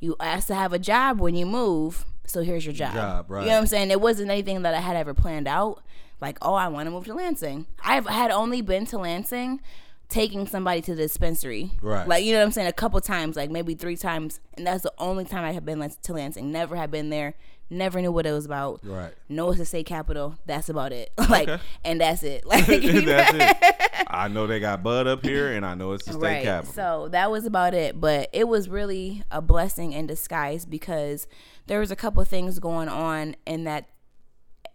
You 0.00 0.16
asked 0.18 0.48
to 0.48 0.54
have 0.54 0.72
a 0.72 0.78
job 0.78 1.20
when 1.20 1.34
you 1.34 1.46
move, 1.46 2.04
so 2.26 2.42
here's 2.42 2.64
your 2.64 2.74
job. 2.74 2.94
Job, 2.94 3.30
right. 3.30 3.42
You 3.42 3.48
know 3.48 3.54
what 3.54 3.60
I'm 3.60 3.66
saying? 3.66 3.90
It 3.90 4.00
wasn't 4.00 4.30
anything 4.30 4.62
that 4.62 4.74
I 4.74 4.80
had 4.80 4.96
ever 4.96 5.14
planned 5.14 5.46
out. 5.46 5.82
Like, 6.20 6.38
oh, 6.42 6.54
I 6.54 6.68
want 6.68 6.86
to 6.86 6.90
move 6.90 7.04
to 7.06 7.14
Lansing. 7.14 7.66
I've 7.82 8.06
had 8.06 8.30
only 8.30 8.62
been 8.62 8.86
to 8.86 8.98
Lansing 8.98 9.60
taking 10.08 10.46
somebody 10.46 10.82
to 10.82 10.94
the 10.94 11.02
dispensary. 11.02 11.70
Right. 11.80 12.06
Like, 12.06 12.24
you 12.24 12.32
know 12.32 12.40
what 12.40 12.46
I'm 12.46 12.52
saying? 12.52 12.66
A 12.66 12.72
couple 12.72 13.00
times, 13.00 13.36
like 13.36 13.50
maybe 13.50 13.74
three 13.74 13.96
times. 13.96 14.40
And 14.54 14.66
that's 14.66 14.82
the 14.82 14.92
only 14.98 15.24
time 15.24 15.44
I 15.44 15.52
have 15.52 15.64
been 15.64 15.80
to 15.88 16.12
Lansing. 16.12 16.50
Never 16.50 16.76
have 16.76 16.90
been 16.90 17.10
there. 17.10 17.34
Never 17.70 18.00
knew 18.02 18.10
what 18.10 18.26
it 18.26 18.32
was 18.32 18.44
about. 18.46 18.80
Right. 18.82 19.12
Know 19.28 19.48
it's 19.50 19.58
the 19.58 19.64
state 19.64 19.86
capital. 19.86 20.36
That's 20.44 20.68
about 20.68 20.92
it. 20.92 21.12
like, 21.30 21.48
Okay. 21.48 21.62
and 21.84 22.00
that's 22.00 22.22
it. 22.24 22.44
Like, 22.50 22.66
That's 22.66 23.34
it. 23.34 24.06
I 24.08 24.26
know 24.26 24.48
they 24.48 24.58
got 24.58 24.82
Bud 24.82 25.06
up 25.06 25.24
here, 25.24 25.52
and 25.52 25.64
I 25.64 25.74
know 25.74 25.92
it's 25.92 26.04
the 26.04 26.14
state 26.14 26.22
right. 26.22 26.42
capital. 26.42 26.74
So 26.74 27.08
that 27.12 27.30
was 27.30 27.46
about 27.46 27.74
it. 27.74 28.00
But 28.00 28.28
it 28.32 28.48
was 28.48 28.68
really 28.68 29.22
a 29.30 29.40
blessing 29.40 29.92
in 29.92 30.06
disguise 30.08 30.64
because 30.66 31.28
there 31.68 31.78
was 31.78 31.92
a 31.92 31.96
couple 31.96 32.24
things 32.24 32.58
going 32.58 32.88
on 32.88 33.36
in 33.46 33.64
that 33.64 33.88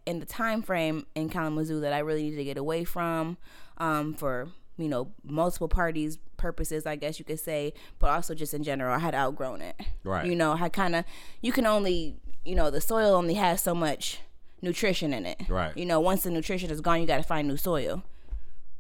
in 0.06 0.20
the 0.20 0.26
time 0.26 0.62
frame 0.62 1.06
in 1.16 1.28
Kalamazoo 1.30 1.82
that 1.82 1.92
I 1.92 2.00
really 2.00 2.24
needed 2.24 2.38
to 2.38 2.44
get 2.46 2.58
away 2.58 2.84
from 2.86 3.38
um, 3.78 4.14
for 4.14 4.48
you 4.78 4.88
know 4.88 5.12
multiple 5.24 5.68
parties 5.68 6.20
purposes 6.38 6.86
I 6.86 6.96
guess 6.96 7.18
you 7.18 7.26
could 7.26 7.40
say 7.40 7.74
but 7.98 8.10
also 8.10 8.36
just 8.36 8.54
in 8.54 8.62
general 8.62 8.94
I 8.94 9.00
had 9.00 9.16
outgrown 9.16 9.62
it 9.62 9.76
Right. 10.04 10.26
you 10.28 10.36
know 10.36 10.52
I 10.52 10.68
kind 10.70 10.96
of 10.96 11.06
you 11.42 11.52
can 11.54 11.66
only 11.66 12.18
you 12.46 12.56
know 12.56 12.70
the 12.70 12.82
soil 12.82 13.14
only 13.16 13.34
has 13.36 13.62
so 13.62 13.74
much 13.76 14.20
nutrition 14.62 15.14
in 15.14 15.26
it 15.26 15.42
Right. 15.50 15.76
you 15.78 15.86
know 15.86 16.00
once 16.00 16.24
the 16.24 16.32
nutrition 16.32 16.70
is 16.72 16.82
gone 16.82 17.02
you 17.02 17.08
got 17.08 17.18
to 17.18 17.24
find 17.24 17.48
new 17.48 17.58
soil 17.58 18.04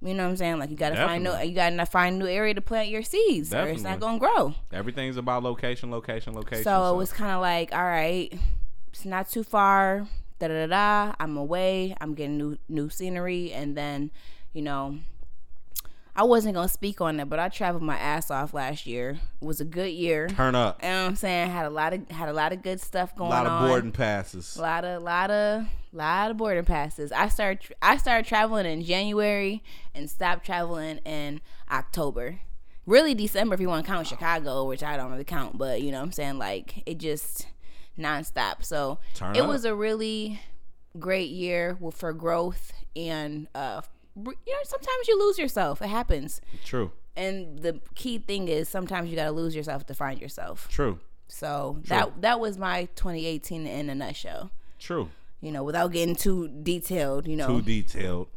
you 0.01 0.13
know 0.13 0.23
what 0.23 0.29
I'm 0.31 0.37
saying 0.37 0.59
like 0.59 0.69
you 0.69 0.75
got 0.77 0.89
to 0.89 0.95
find 0.97 1.23
new 1.23 1.35
you 1.41 1.53
got 1.55 1.69
to 1.71 1.85
find 1.85 2.19
new 2.19 2.27
area 2.27 2.53
to 2.53 2.61
plant 2.61 2.89
your 2.89 3.01
seeds 3.03 3.53
or 3.53 3.67
it's 3.67 3.81
not 3.83 3.99
gonna 3.99 4.19
grow 4.19 4.53
Everything's 4.71 5.17
about 5.17 5.43
location, 5.43 5.89
location, 5.91 6.33
location. 6.33 6.63
so 6.63 6.93
it 6.93 6.97
was 6.97 7.11
kind 7.11 7.31
of 7.31 7.41
like, 7.41 7.73
all 7.73 7.83
right, 7.83 8.33
it's 8.91 9.05
not 9.05 9.29
too 9.29 9.43
far. 9.43 10.07
Da 10.39 10.47
da 10.49 10.67
da. 10.67 11.13
I'm 11.19 11.37
away. 11.37 11.95
I'm 12.01 12.13
getting 12.13 12.37
new 12.37 12.57
new 12.67 12.89
scenery, 12.89 13.53
and 13.53 13.75
then, 13.75 14.11
you 14.53 14.61
know, 14.61 14.97
I 16.17 16.23
wasn't 16.23 16.55
gonna 16.55 16.69
speak 16.69 17.01
on 17.01 17.19
it, 17.19 17.27
but 17.29 17.39
I 17.39 17.49
traveled 17.49 17.83
my 17.83 17.97
ass 17.97 18.31
off 18.31 18.53
last 18.53 18.85
year. 18.85 19.19
It 19.41 19.45
was 19.45 19.59
a 19.59 19.65
good 19.65 19.91
year. 19.91 20.27
Turn 20.29 20.55
up. 20.55 20.81
You 20.81 20.87
know 20.89 21.03
what 21.03 21.09
I'm 21.09 21.15
saying? 21.17 21.49
Had 21.51 21.65
a 21.65 21.69
lot 21.69 21.93
of 21.93 22.09
had 22.09 22.29
a 22.29 22.33
lot 22.33 22.53
of 22.53 22.61
good 22.63 22.79
stuff 22.79 23.15
going 23.15 23.33
on. 23.33 23.41
A 23.41 23.43
lot 23.43 23.51
on. 23.51 23.63
of 23.63 23.69
boarding 23.69 23.91
passes. 23.91 24.55
A 24.55 24.61
lot 24.61 24.85
of 24.85 25.03
lot 25.03 25.29
of 25.29 25.65
lot 25.91 26.31
of 26.31 26.37
boarding 26.37 26.63
passes. 26.63 27.11
I 27.11 27.27
started 27.27 27.75
I 27.81 27.97
started 27.97 28.25
traveling 28.25 28.65
in 28.65 28.81
January 28.83 29.61
and 29.93 30.09
stopped 30.09 30.45
traveling 30.45 30.99
in 30.99 31.41
October. 31.69 32.39
Really 32.85 33.13
December 33.13 33.55
if 33.55 33.59
you 33.59 33.67
want 33.67 33.85
to 33.85 33.91
count 33.91 34.07
Chicago, 34.07 34.63
which 34.65 34.83
I 34.83 34.95
don't 34.95 35.11
really 35.11 35.23
count, 35.25 35.57
but 35.57 35.81
you 35.81 35.91
know 35.91 35.97
what 35.97 36.05
I'm 36.05 36.11
saying 36.13 36.37
like 36.37 36.81
it 36.85 36.97
just 36.97 37.47
nonstop. 37.99 38.63
So 38.63 38.99
Turn 39.15 39.35
it 39.35 39.41
up. 39.41 39.49
was 39.49 39.65
a 39.65 39.75
really 39.75 40.39
great 40.97 41.29
year 41.29 41.77
for 41.93 42.13
growth 42.13 42.71
and 42.95 43.47
uh 43.53 43.81
you 44.15 44.23
know 44.23 44.59
sometimes 44.63 45.07
you 45.07 45.19
lose 45.19 45.37
yourself. 45.37 45.81
It 45.81 45.87
happens. 45.87 46.41
True. 46.63 46.91
And 47.15 47.59
the 47.59 47.79
key 47.95 48.17
thing 48.17 48.47
is 48.47 48.67
sometimes 48.67 49.09
you 49.09 49.15
got 49.15 49.25
to 49.25 49.31
lose 49.31 49.55
yourself 49.55 49.85
to 49.87 49.93
find 49.93 50.19
yourself. 50.19 50.67
True. 50.69 50.99
So 51.27 51.79
that 51.85 52.21
that 52.21 52.39
was 52.39 52.57
my 52.57 52.85
2018 52.95 53.65
in 53.65 53.89
a 53.89 53.95
nutshell 53.95 54.51
True. 54.79 55.09
you 55.41 55.51
know, 55.51 55.63
without 55.63 55.91
getting 55.91 56.15
too 56.15 56.47
detailed, 56.47 57.27
you 57.27 57.35
know. 57.35 57.47
Too 57.47 57.61
detailed. 57.61 58.27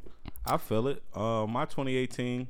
I 0.47 0.57
feel 0.57 0.89
it. 0.89 1.03
Uh, 1.15 1.47
my 1.47 1.65
2018 1.67 2.49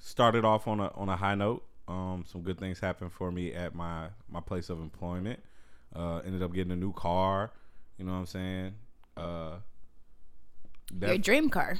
started 0.00 0.44
off 0.44 0.68
on 0.68 0.80
a 0.80 0.88
on 0.94 1.08
a 1.08 1.16
high 1.16 1.34
note. 1.34 1.64
Um, 1.88 2.24
some 2.30 2.42
good 2.42 2.58
things 2.58 2.78
happened 2.80 3.12
for 3.12 3.32
me 3.32 3.52
at 3.54 3.74
my 3.74 4.08
my 4.28 4.40
place 4.40 4.68
of 4.70 4.80
employment. 4.80 5.40
Uh, 5.94 6.18
ended 6.24 6.42
up 6.42 6.52
getting 6.52 6.72
a 6.72 6.76
new 6.76 6.92
car. 6.92 7.52
You 7.98 8.04
know 8.04 8.12
what 8.12 8.18
I'm 8.18 8.26
saying? 8.26 8.74
Uh, 9.16 9.56
Your 11.00 11.18
dream 11.18 11.48
car. 11.50 11.78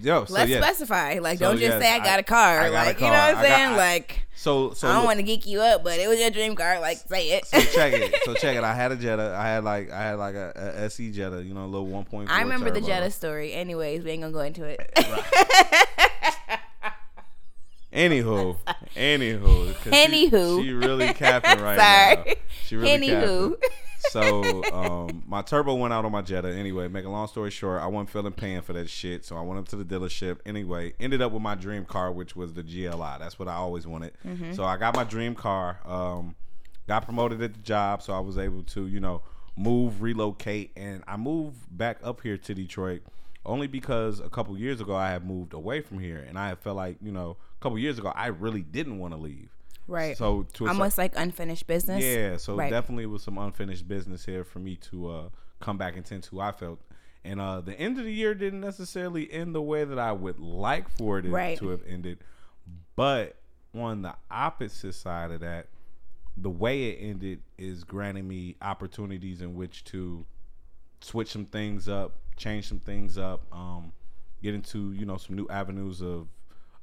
yo, 0.00 0.24
so 0.24 0.34
Let's 0.34 0.50
yeah. 0.50 0.60
specify. 0.62 1.18
Like, 1.20 1.38
So, 1.38 1.46
don't 1.46 1.58
just 1.58 1.72
yes, 1.72 1.82
say 1.82 1.92
I 1.92 1.98
got 1.98 2.16
I- 2.16 2.18
a 2.18 2.22
car. 2.22 2.58
Got 2.60 2.68
a 2.68 2.72
like, 2.72 3.00
you 3.00 3.06
know 3.06 3.12
what 3.12 3.20
I'm 3.20 3.36
I 3.36 3.42
got- 3.42 3.42
saying? 3.48 3.68
I- 3.72 3.76
like, 3.76 4.26
So 4.34 4.72
so 4.72 4.88
I 4.88 4.94
don't 4.94 5.04
want 5.04 5.18
to 5.18 5.22
geek 5.22 5.46
you 5.46 5.60
up, 5.60 5.84
but 5.84 5.98
it 5.98 6.08
was 6.08 6.18
your 6.18 6.30
dream 6.30 6.54
car. 6.56 6.80
Like, 6.80 6.96
say 6.98 7.28
it. 7.32 7.44
so 7.46 7.60
check 7.60 7.92
it. 7.92 8.14
So 8.24 8.34
check 8.34 8.56
it. 8.56 8.64
I 8.64 8.74
had 8.74 8.92
a 8.92 8.96
Jetta. 8.96 9.36
I 9.38 9.48
had 9.48 9.64
like 9.64 9.90
I 9.90 10.02
had 10.02 10.14
like 10.18 10.34
a, 10.34 10.52
a 10.54 10.84
SE 10.84 11.10
Jetta. 11.12 11.42
You 11.42 11.52
know, 11.54 11.64
a 11.64 11.66
little 11.66 11.86
1.4. 11.88 12.28
I 12.28 12.42
remember 12.42 12.70
the. 12.70 12.80
Jetta 12.80 13.10
story. 13.10 13.52
Anyways, 13.52 14.02
we 14.04 14.10
ain't 14.12 14.22
gonna 14.22 14.32
go 14.32 14.40
into 14.40 14.64
it. 14.64 14.80
Eh, 14.96 16.48
anywho, 18.08 18.56
anywho, 18.96 19.74
'cause 19.74 19.82
she- 19.84 19.90
Anywho. 20.30 20.62
she, 20.62 20.72
really 20.72 21.12
capping 21.12 21.60
right 21.62 21.78
Sorry. 22.16 22.24
now. 22.26 22.40
She 22.64 22.76
really 22.76 23.08
Anywho. 23.08 23.60
capping. 23.60 23.70
So, 24.08 24.64
um, 24.72 25.22
my 25.26 25.42
turbo 25.42 25.74
went 25.74 25.92
out 25.92 26.04
on 26.04 26.12
my 26.12 26.22
Jetta. 26.22 26.48
Anyway, 26.48 26.88
make 26.88 27.04
a 27.04 27.08
long 27.08 27.28
story 27.28 27.50
short, 27.50 27.82
I 27.82 27.86
wasn't 27.86 28.10
feeling 28.10 28.32
paying 28.32 28.62
for 28.62 28.72
that 28.72 28.88
shit, 28.88 29.24
so 29.24 29.36
I 29.36 29.42
went 29.42 29.60
up 29.60 29.68
to 29.68 29.76
the 29.76 29.84
dealership. 29.84 30.38
Anyway, 30.46 30.94
ended 30.98 31.22
up 31.22 31.32
with 31.32 31.42
my 31.42 31.54
dream 31.54 31.84
car, 31.84 32.10
which 32.10 32.34
was 32.34 32.54
the 32.54 32.62
GLI. 32.62 33.18
That's 33.18 33.38
what 33.38 33.48
I 33.48 33.54
always 33.54 33.86
wanted. 33.86 34.12
Mm-hmm. 34.26 34.52
So 34.52 34.64
I 34.64 34.76
got 34.76 34.96
my 34.96 35.04
dream 35.04 35.34
car. 35.34 35.80
Um, 35.84 36.34
got 36.88 37.04
promoted 37.04 37.40
at 37.42 37.54
the 37.54 37.60
job, 37.60 38.02
so 38.02 38.12
I 38.12 38.20
was 38.20 38.38
able 38.38 38.62
to, 38.64 38.86
you 38.86 39.00
know, 39.00 39.22
move, 39.56 40.02
relocate, 40.02 40.72
and 40.76 41.04
I 41.06 41.16
moved 41.16 41.58
back 41.76 41.98
up 42.02 42.22
here 42.22 42.36
to 42.36 42.54
Detroit 42.54 43.02
only 43.44 43.66
because 43.66 44.20
a 44.20 44.28
couple 44.28 44.56
years 44.58 44.80
ago 44.80 44.94
I 44.94 45.10
had 45.10 45.24
moved 45.24 45.54
away 45.54 45.80
from 45.80 45.98
here, 45.98 46.24
and 46.26 46.38
I 46.38 46.54
felt 46.54 46.76
like, 46.76 46.96
you 47.02 47.12
know, 47.12 47.36
a 47.58 47.62
couple 47.62 47.78
years 47.78 47.98
ago 47.98 48.12
I 48.14 48.28
really 48.28 48.62
didn't 48.62 48.98
want 48.98 49.14
to 49.14 49.18
leave. 49.18 49.50
Right. 49.90 50.16
So 50.16 50.46
to 50.54 50.68
Almost 50.68 50.96
like 50.96 51.12
unfinished 51.16 51.66
business. 51.66 52.02
yeah, 52.02 52.36
so 52.38 52.56
Right. 52.56 52.70
definitely 52.70 53.06
was 53.06 53.22
some 53.22 53.36
unfinished 53.36 53.86
business 53.86 54.24
here 54.24 54.44
for 54.44 54.58
me 54.58 54.76
to 54.76 55.10
uh, 55.10 55.28
come 55.60 55.76
back 55.76 55.96
and 55.96 56.04
tend 56.06 56.22
to. 56.24 56.40
I 56.40 56.52
felt, 56.52 56.80
and 57.24 57.40
uh, 57.40 57.60
the 57.60 57.78
end 57.78 57.98
of 57.98 58.04
the 58.04 58.12
year 58.12 58.34
didn't 58.34 58.60
necessarily 58.60 59.30
end 59.30 59.54
the 59.54 59.60
way 59.62 59.84
that 59.84 59.98
I 59.98 60.12
would 60.12 60.38
like 60.40 60.88
for 60.88 61.18
it 61.18 61.26
Right. 61.26 61.58
to 61.58 61.68
have 61.68 61.82
ended, 61.86 62.18
but 62.96 63.36
on 63.74 64.02
the 64.02 64.14
opposite 64.30 64.94
side 64.94 65.30
of 65.30 65.40
that, 65.40 65.66
the 66.36 66.50
way 66.50 66.90
it 66.90 66.98
ended 67.00 67.42
is 67.58 67.84
granting 67.84 68.26
me 68.26 68.56
opportunities 68.62 69.42
in 69.42 69.54
which 69.54 69.84
to 69.84 70.24
switch 71.00 71.30
some 71.30 71.44
things 71.46 71.88
up, 71.88 72.12
change 72.36 72.68
some 72.68 72.78
things 72.80 73.18
up, 73.18 73.42
um, 73.52 73.92
get 74.42 74.54
into 74.54 74.92
you 74.92 75.04
know 75.04 75.16
some 75.18 75.36
new 75.36 75.46
avenues 75.48 76.00
of 76.00 76.26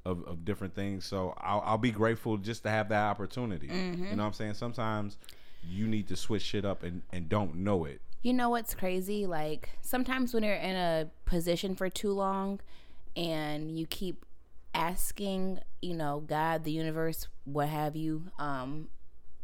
of, 0.07 0.23
of 0.25 0.45
different 0.45 0.73
things. 0.73 1.05
So 1.05 1.33
I'll, 1.37 1.61
I'll 1.65 1.77
be 1.77 1.91
grateful 1.91 2.37
just 2.37 2.63
to 2.63 2.69
have 2.69 2.89
that 2.89 3.03
opportunity. 3.09 3.67
Mm-hmm. 3.67 4.05
You 4.05 4.15
know 4.15 4.23
what 4.23 4.27
I'm 4.27 4.33
saying? 4.33 4.53
Sometimes 4.55 5.17
you 5.67 5.87
need 5.87 6.07
to 6.07 6.15
switch 6.15 6.41
shit 6.43 6.65
up 6.65 6.83
and, 6.83 7.01
and 7.11 7.27
don't 7.27 7.55
know 7.55 7.85
it. 7.85 8.01
You 8.21 8.33
know 8.33 8.49
what's 8.49 8.73
crazy? 8.73 9.25
Like 9.25 9.69
sometimes 9.81 10.33
when 10.33 10.43
you're 10.43 10.53
in 10.55 10.75
a 10.75 11.09
position 11.25 11.75
for 11.75 11.89
too 11.89 12.11
long 12.11 12.59
and 13.15 13.77
you 13.77 13.85
keep 13.85 14.25
asking, 14.73 15.59
you 15.81 15.93
know, 15.93 16.23
God, 16.25 16.63
the 16.63 16.71
universe, 16.71 17.27
what 17.45 17.67
have 17.69 17.95
you, 17.95 18.23
um, 18.39 18.89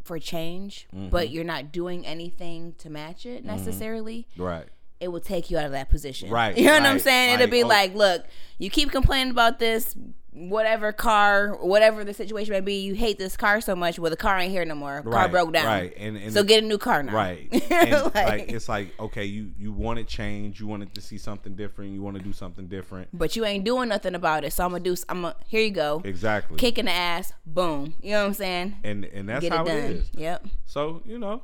for 0.03 0.19
change, 0.19 0.87
but 0.91 1.25
Mm-hmm. 1.27 1.33
you're 1.33 1.43
not 1.45 1.71
doing 1.71 2.05
anything 2.05 2.73
to 2.79 2.89
match 2.89 3.25
it 3.25 3.45
necessarily, 3.45 4.27
Right. 4.37 4.67
it 4.99 5.07
will 5.07 5.21
take 5.21 5.49
you 5.49 5.57
out 5.57 5.65
of 5.65 5.71
that 5.71 5.89
position. 5.89 6.29
Right, 6.29 6.57
You 6.57 6.65
know 6.65 6.73
what 6.73 6.83
I'm 6.83 6.93
right, 6.95 7.01
saying? 7.01 7.33
It'll 7.35 7.47
be 7.49 7.63
oh- 7.63 7.67
like, 7.67 7.95
look, 7.95 8.25
you 8.57 8.69
keep 8.69 8.91
complaining 8.91 9.31
about 9.31 9.59
this, 9.59 9.95
whatever 10.33 10.91
car, 10.91 11.55
whatever 11.61 12.03
the 12.03 12.13
situation 12.13 12.51
may 12.53 12.59
be, 12.61 12.81
you 12.81 12.95
hate 12.95 13.17
this 13.17 13.37
car 13.37 13.61
so 13.61 13.75
much. 13.75 13.99
Well, 13.99 14.09
the 14.09 14.17
car 14.17 14.37
ain't 14.39 14.51
here 14.51 14.65
no 14.65 14.75
more. 14.75 15.01
Car 15.01 15.11
Right, 15.11 15.31
broke 15.31 15.53
down. 15.53 15.65
right, 15.65 15.93
and- 15.97 16.17
and 16.17 16.33
so 16.33 16.39
it- 16.41 16.47
get 16.47 16.63
a 16.63 16.65
new 16.67 16.77
car 16.77 17.03
now. 17.03 17.13
Right. 17.13 17.49
Like- 17.69 18.13
like, 18.15 18.51
it's 18.51 18.67
like, 18.69 18.99
okay, 18.99 19.25
you, 19.25 19.51
you 19.57 19.71
wanted 19.71 20.07
change, 20.07 20.59
you 20.59 20.67
wanted 20.67 20.93
to 20.95 21.01
see 21.01 21.17
something 21.17 21.55
different, 21.55 21.93
you 21.93 22.01
want 22.01 22.17
to 22.17 22.23
do 22.23 22.33
something 22.33 22.67
different. 22.67 23.09
but 23.13 23.35
you 23.35 23.45
ain't 23.45 23.63
doing 23.63 23.89
nothing 23.89 24.15
about 24.15 24.43
it. 24.43 24.53
So 24.53 24.63
I'm 24.65 24.71
gonna 24.71 24.83
do. 24.83 24.95
I'm 25.09 25.21
gonna. 25.21 25.35
Here 25.47 25.61
you 25.61 25.71
go. 25.71 26.01
Exactly. 26.05 26.57
Kicking 26.57 26.85
the 26.85 26.91
ass. 26.91 27.33
Boom. 27.45 27.93
You 28.01 28.11
know 28.11 28.21
what 28.21 28.27
I'm 28.27 28.33
saying? 28.33 28.75
and 28.83 29.05
and 29.05 29.29
that's 29.29 29.41
Get 29.41 29.51
how 29.53 29.65
it 29.65 29.69
it 29.71 29.91
is. 29.91 30.09
Yep. 30.15 30.47
So, 30.65 31.01
you 31.05 31.17
know, 31.19 31.43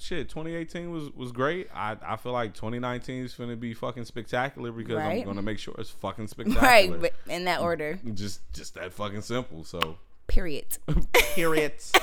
shit, 0.00 0.28
2018 0.28 0.90
was 0.90 1.10
was 1.14 1.30
great. 1.32 1.68
I 1.74 1.96
I 2.02 2.16
feel 2.16 2.32
like 2.32 2.54
2019 2.54 3.24
is 3.24 3.34
going 3.34 3.50
to 3.50 3.56
be 3.56 3.74
fucking 3.74 4.04
spectacular 4.06 4.72
because 4.72 4.96
I'm 4.96 5.22
going 5.22 5.36
to 5.36 5.42
make 5.42 5.58
sure 5.58 5.74
it's 5.78 5.90
fucking 5.90 6.26
spectacular. 6.28 6.66
Right. 6.66 7.00
But 7.00 7.14
in 7.28 7.44
that 7.44 7.60
order. 7.60 7.98
Just 8.14 8.40
just 8.52 8.74
that 8.74 8.92
fucking 8.92 9.22
simple. 9.22 9.64
So, 9.64 9.96
Period. 10.26 10.78
periods. 11.12 11.92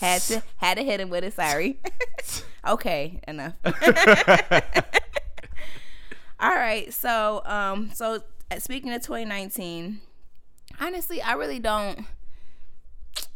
Had 0.00 0.20
to 0.22 0.42
had 0.56 0.76
to 0.76 0.82
hit 0.82 1.00
him 1.00 1.08
with 1.08 1.24
it. 1.24 1.32
Sorry. 1.34 1.78
okay, 2.66 3.20
enough. 3.28 3.54
All 6.40 6.50
right, 6.50 6.92
so 6.92 7.42
um, 7.46 7.90
so 7.94 8.20
uh, 8.50 8.58
speaking 8.58 8.92
of 8.92 9.00
2019, 9.02 10.00
honestly, 10.80 11.22
I 11.22 11.34
really 11.34 11.60
don't. 11.60 12.04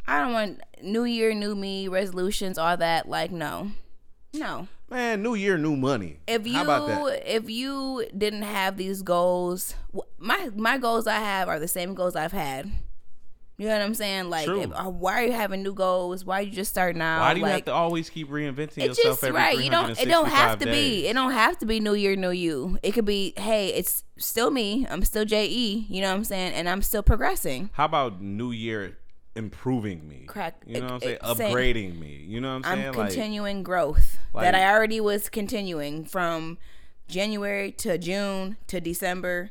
I 0.09 0.23
don't 0.23 0.33
want 0.33 0.61
New 0.83 1.05
Year, 1.05 1.35
new 1.35 1.55
me, 1.55 1.87
resolutions, 1.87 2.57
all 2.57 2.77
that. 2.79 3.09
Like, 3.09 3.31
no, 3.31 3.73
no. 4.33 4.69
Man, 4.91 5.23
new 5.23 5.35
year, 5.35 5.59
new 5.59 5.77
money. 5.77 6.19
If 6.27 6.47
you 6.47 6.55
How 6.55 6.65
about 6.65 6.87
that? 6.89 7.37
if 7.37 7.51
you 7.51 8.07
didn't 8.17 8.43
have 8.43 8.79
these 8.79 9.03
goals, 9.03 9.75
my 10.19 10.49
my 10.57 10.79
goals 10.79 11.07
I 11.07 11.17
have 11.17 11.49
are 11.49 11.61
the 11.61 11.69
same 11.69 11.93
goals 11.93 12.17
I've 12.17 12.33
had. 12.33 12.73
You 13.59 13.67
know 13.67 13.77
what 13.77 13.83
I'm 13.83 13.95
saying? 13.95 14.31
Like, 14.31 14.49
if, 14.49 14.71
uh, 14.73 14.85
why 14.85 15.21
are 15.21 15.27
you 15.27 15.33
having 15.33 15.65
new 15.65 15.75
goals? 15.75 16.25
Why 16.25 16.39
are 16.39 16.43
you 16.43 16.53
just 16.53 16.71
starting 16.71 17.03
out? 17.03 17.21
Why 17.21 17.35
do 17.35 17.41
you 17.41 17.45
like, 17.45 17.55
have 17.55 17.65
to 17.65 17.73
always 17.73 18.09
keep 18.09 18.31
reinventing 18.31 18.77
yourself 18.77 19.21
just 19.21 19.25
every 19.25 19.37
right. 19.37 19.59
You 19.59 19.69
don't. 19.69 19.91
It 19.91 20.09
don't 20.09 20.29
have 20.29 20.61
to 20.61 20.65
365 20.65 20.73
be. 20.73 21.09
It 21.09 21.13
don't 21.15 21.33
have 21.33 21.59
to 21.59 21.67
be 21.67 21.81
New 21.81 21.95
Year, 21.95 22.15
New 22.15 22.31
You. 22.31 22.79
It 22.85 22.93
could 22.93 23.05
be, 23.05 23.35
hey, 23.37 23.75
it's 23.75 24.05
still 24.17 24.53
me. 24.53 24.87
I'm 24.89 25.03
still 25.03 25.25
Je. 25.25 25.87
You 25.89 26.01
know 26.01 26.09
what 26.09 26.17
I'm 26.19 26.25
saying? 26.25 26.53
And 26.55 26.69
I'm 26.69 26.83
still 26.83 27.03
progressing. 27.03 27.71
How 27.73 27.87
about 27.87 28.23
new 28.23 28.53
year 28.53 28.98
improving 29.39 30.07
me? 30.09 30.25
Crack- 30.27 30.63
You 30.67 30.81
know 30.81 30.87
what 30.87 30.93
I'm 30.95 31.01
saying? 31.01 31.19
same. 31.37 31.55
Upgrading 31.55 31.99
me. 31.99 32.25
You 32.27 32.41
know 32.41 32.49
what 32.57 32.67
I'm 32.67 32.77
saying? 32.77 32.89
I'm 32.89 32.95
Like, 32.95 33.09
continuing 33.09 33.63
growth 33.63 34.19
like- 34.35 34.43
that 34.45 34.55
I 34.55 34.71
already 34.75 35.01
was 35.01 35.29
continuing 35.29 36.05
from 36.05 36.59
January 37.09 37.73
to 37.73 37.97
June 37.99 38.57
to 38.67 38.81
December. 38.81 39.51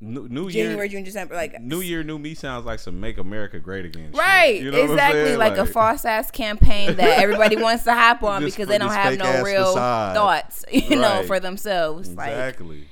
new, 0.00 0.28
new 0.28 0.50
January, 0.50 0.88
year. 0.88 0.88
June, 0.88 1.04
December. 1.04 1.34
Like 1.34 1.58
New 1.60 1.80
year, 1.80 2.02
new 2.04 2.18
me 2.18 2.34
sounds 2.34 2.64
like 2.66 2.78
some 2.78 3.00
"Make 3.00 3.16
America 3.18 3.58
Great 3.58 3.84
Again." 3.86 4.10
shit. 4.12 4.18
Right, 4.20 4.60
You 4.62 4.70
know 4.70 4.82
exactly, 4.84 5.24
saying? 5.24 5.38
like, 5.38 5.56
a 5.56 5.64
false 5.66 6.04
ass 6.04 6.30
campaign 6.30 6.96
that 6.96 7.18
everybody 7.22 7.56
wants 7.56 7.84
to 7.84 7.94
hop 7.94 8.22
on 8.22 8.42
Just 8.42 8.56
because 8.56 8.68
they 8.68 8.76
don't 8.78 8.90
have 8.92 9.16
no 9.18 9.42
real 9.42 9.64
facade. 9.72 10.14
thoughts, 10.14 10.64
you 10.72 10.96
know, 10.96 11.22
for 11.26 11.40
themselves. 11.40 12.10
Like, 12.14 12.28
Exactly. 12.28 12.86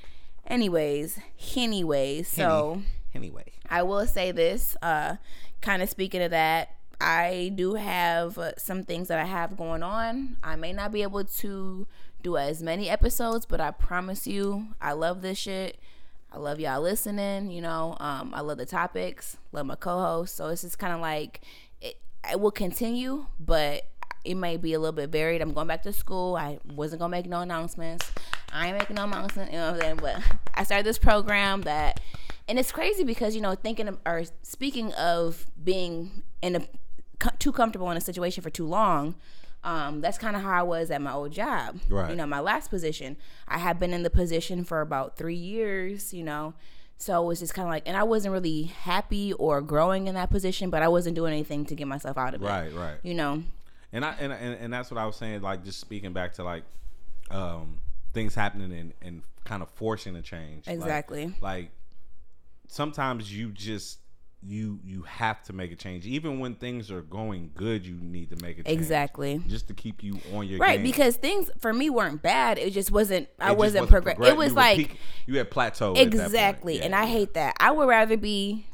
anyways, 0.47 1.18
anyways, 1.57 2.29
so 2.29 2.83
Anyway. 3.14 3.44
I 3.70 3.83
will 3.83 4.07
say 4.07 4.33
this, 4.33 4.77
uh, 4.83 5.16
kind 5.64 5.83
of 5.83 5.88
speaking 5.88 6.22
of 6.22 6.31
that, 6.31 6.77
I 7.00 7.50
do 7.55 7.74
have 7.74 8.38
some 8.59 8.85
things 8.85 9.09
that 9.09 9.18
I 9.18 9.24
have 9.24 9.57
going 9.57 9.83
on. 9.83 10.37
I 10.42 10.57
may 10.57 10.72
not 10.72 10.92
be 10.92 11.03
able 11.03 11.24
to 11.24 11.87
do 12.22 12.37
as 12.37 12.62
many 12.62 12.88
episodes, 12.88 13.46
but 13.46 13.61
I 13.61 13.70
promise 13.70 14.27
you, 14.27 14.68
I 14.81 14.92
love 14.92 15.22
this 15.22 15.38
shit. 15.38 15.79
I 16.31 16.38
love 16.38 16.61
y'all 16.61 16.83
listening. 16.83 17.50
You 17.50 17.62
know, 17.62 17.96
um, 17.98 18.33
I 18.35 18.40
love 18.42 18.59
the 18.59 18.66
topics, 18.66 19.38
love 19.53 19.66
my 19.66 19.74
co-host. 19.74 20.37
So 20.37 20.48
it's 20.48 20.62
just 20.62 20.79
kind 20.79 20.92
of 20.92 21.00
like 21.00 21.40
it, 21.81 21.96
it 22.31 22.40
will 22.40 22.50
continue, 22.50 23.27
but 23.40 23.85
it 24.24 24.35
may 24.35 24.57
be 24.57 24.74
a 24.74 24.79
little 24.79 24.92
bit 24.92 25.11
varied. 25.11 25.40
I'm 25.40 25.53
going 25.53 25.66
back 25.66 25.83
to 25.85 25.92
school. 25.92 26.37
I 26.37 26.59
wasn't 26.74 27.00
gonna 27.00 27.11
make 27.11 27.27
no 27.27 27.40
announcements. 27.40 28.11
I 28.53 28.68
ain't 28.68 28.79
making 28.79 28.96
no 28.96 29.05
announcements. 29.05 29.53
You 29.53 29.59
know 29.59 29.72
what 29.72 29.74
I'm 29.74 29.81
saying? 29.81 29.96
But 29.96 30.22
I 30.55 30.64
started 30.64 30.87
this 30.87 30.98
program 30.98 31.62
that, 31.62 32.00
and 32.48 32.59
it's 32.59 32.72
crazy 32.72 33.04
because 33.04 33.35
you 33.35 33.40
know, 33.40 33.54
thinking 33.54 33.88
of, 33.88 33.98
or 34.07 34.24
speaking 34.42 34.92
of 34.94 35.46
being 35.62 36.22
in 36.42 36.57
a 36.57 36.66
too 37.38 37.52
comfortable 37.52 37.90
in 37.90 37.96
a 37.96 38.00
situation 38.00 38.42
for 38.42 38.50
too 38.50 38.66
long. 38.66 39.14
Um, 39.62 40.02
that's 40.02 40.18
kind 40.18 40.37
of 40.37 40.42
how 40.42 40.50
I 40.61 40.62
was 40.62 40.90
at 40.90 41.00
my 41.00 41.12
old 41.14 41.33
job. 41.33 41.80
Right. 41.88 42.11
You 42.11 42.16
know, 42.16 42.26
my 42.26 42.40
last 42.40 42.68
position. 42.68 43.16
I 43.48 43.57
had 43.57 43.78
been 43.80 43.94
in 43.94 44.02
the 44.02 44.11
position 44.11 44.62
for 44.62 44.83
about 44.83 45.16
three 45.16 45.35
years, 45.37 46.12
you 46.12 46.22
know. 46.22 46.52
So 46.98 47.22
it 47.22 47.26
was 47.26 47.40
just 47.40 47.54
kind 47.54 47.66
of 47.66 47.70
like, 47.72 47.85
and 47.87 47.96
I 47.96 48.02
wasn't 48.02 48.33
really 48.33 48.64
happy 48.64 49.33
or 49.33 49.62
growing 49.62 50.07
in 50.07 50.14
that 50.16 50.28
position, 50.28 50.68
but 50.68 50.83
I 50.83 50.88
wasn't 50.88 51.16
doing 51.16 51.33
anything 51.33 51.64
to 51.66 51.74
get 51.74 51.87
myself 51.88 52.18
out 52.18 52.35
of 52.35 52.42
it. 52.42 52.46
Right, 52.46 52.74
right. 52.74 52.96
You 53.02 53.14
know, 53.14 53.42
And 53.90 54.04
I 54.04 54.14
and, 54.20 54.33
and 54.35 54.54
and 54.61 54.70
that's 54.72 54.90
what 54.90 54.98
I 54.98 55.07
was 55.07 55.16
saying. 55.16 55.40
Like 55.40 55.64
just 55.64 55.80
speaking 55.80 56.12
back 56.12 56.35
to 56.35 56.44
like 56.44 56.64
um 57.30 57.80
things 58.12 58.35
happening 58.35 58.70
and 58.72 58.92
and 59.00 59.22
kind 59.44 59.62
of 59.62 59.70
forcing 59.70 60.14
a 60.16 60.22
change. 60.22 60.66
Like- 60.66 60.76
Exactly. 60.76 61.35
Like, 61.40 61.70
sometimes 62.68 63.33
you 63.37 63.50
just 63.50 63.98
you 64.46 64.79
you 64.85 65.03
have 65.03 65.42
to 65.44 65.53
make 65.55 65.72
a 65.72 65.77
change, 65.77 66.07
even 66.07 66.38
when 66.38 66.55
things 66.55 66.90
are 66.90 67.00
going 67.00 67.50
good. 67.55 67.87
You 67.87 67.94
need 67.94 68.29
to 68.31 68.37
make 68.44 68.59
a 68.59 68.62
change. 68.62 68.79
Exactly. 68.79 69.40
Just 69.46 69.68
to 69.68 69.74
keep 69.74 70.03
you 70.03 70.18
on 70.35 70.46
your 70.46 70.59
right? 70.59 70.77
game. 70.77 70.83
Because 70.85 71.16
things 71.16 71.50
for 71.61 71.72
me 71.72 71.88
weren't 71.88 72.20
bad. 72.20 72.59
It 72.59 72.72
just 72.74 72.90
wasn't. 72.90 73.29
I 73.40 73.48
just 73.48 73.59
wasn't, 73.59 73.88
progress- 73.88 74.16
progressing. 74.16 74.35
It 74.35 74.38
was 74.38 74.50
you 74.50 74.55
like 74.57 74.77
peak- 74.77 74.98
you 75.27 75.38
had 75.38 75.50
plateaued. 75.50 75.96
at 75.96 76.11
that 76.11 76.11
point. 76.11 76.14
exactly, 76.14 76.79
Yeah, 76.79 76.85
and 76.85 76.94
I 76.94 77.07
hate 77.07 77.35
that. 77.35 77.55
I 77.59 77.70
would 77.70 77.88
rather 77.88 78.16
be 78.18 78.66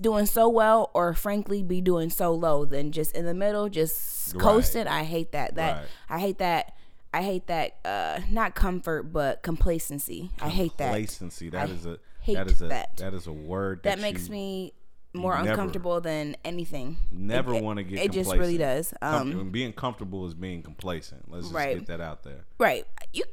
doing 0.00 0.24
so 0.26 0.48
well, 0.48 0.90
or 0.94 1.12
frankly, 1.12 1.62
be 1.62 1.80
doing 1.82 2.08
so 2.08 2.32
low 2.32 2.64
than 2.64 2.90
just 2.92 3.14
in 3.14 3.26
the 3.26 3.34
middle, 3.34 3.68
just 3.68 4.32
Right. 4.34 4.40
coasting. 4.42 4.86
I 4.86 5.02
hate 5.04 5.32
that. 5.32 5.56
That 5.56 5.76
Right. 5.76 5.86
I 6.08 6.18
hate 6.20 6.38
that. 6.38 6.74
I 7.12 7.20
hate 7.22 7.48
that. 7.48 7.76
Uh, 7.84 8.20
not 8.30 8.54
comfort, 8.54 9.12
but 9.12 9.42
complacency. 9.42 10.30
I 10.40 10.48
hate 10.48 10.78
that. 10.78 10.86
Complacency. 10.86 11.50
That 11.50 11.68
I 11.68 11.72
is 11.72 11.84
a 11.84 11.98
hate 12.22 12.34
that 12.36 12.46
is 12.50 12.62
a 12.62 12.68
that. 12.68 12.96
that 12.98 13.14
is 13.14 13.26
a 13.26 13.32
word 13.32 13.82
That 13.84 13.96
that, 13.98 14.02
makes 14.02 14.26
you 14.28 14.32
me 14.32 14.72
more 15.14 15.34
never- 15.36 15.50
uncomfortable 15.50 16.00
than 16.00 16.36
anything. 16.44 16.96
never 17.10 17.54
want 17.54 17.76
to 17.78 17.82
get. 17.84 17.98
It 18.04 18.12
just 18.12 18.32
really 18.32 18.56
does. 18.58 18.94
Um, 19.02 19.50
being 19.50 19.72
comfortable 19.74 20.26
is 20.26 20.32
being 20.34 20.62
complacent. 20.62 21.30
Let's 21.30 21.44
just 21.44 21.54
Right. 21.54 21.78
get 21.78 21.86
that 21.88 22.00
out 22.00 22.22
there. 22.24 22.44
right. 22.58 22.86
You 23.12 23.24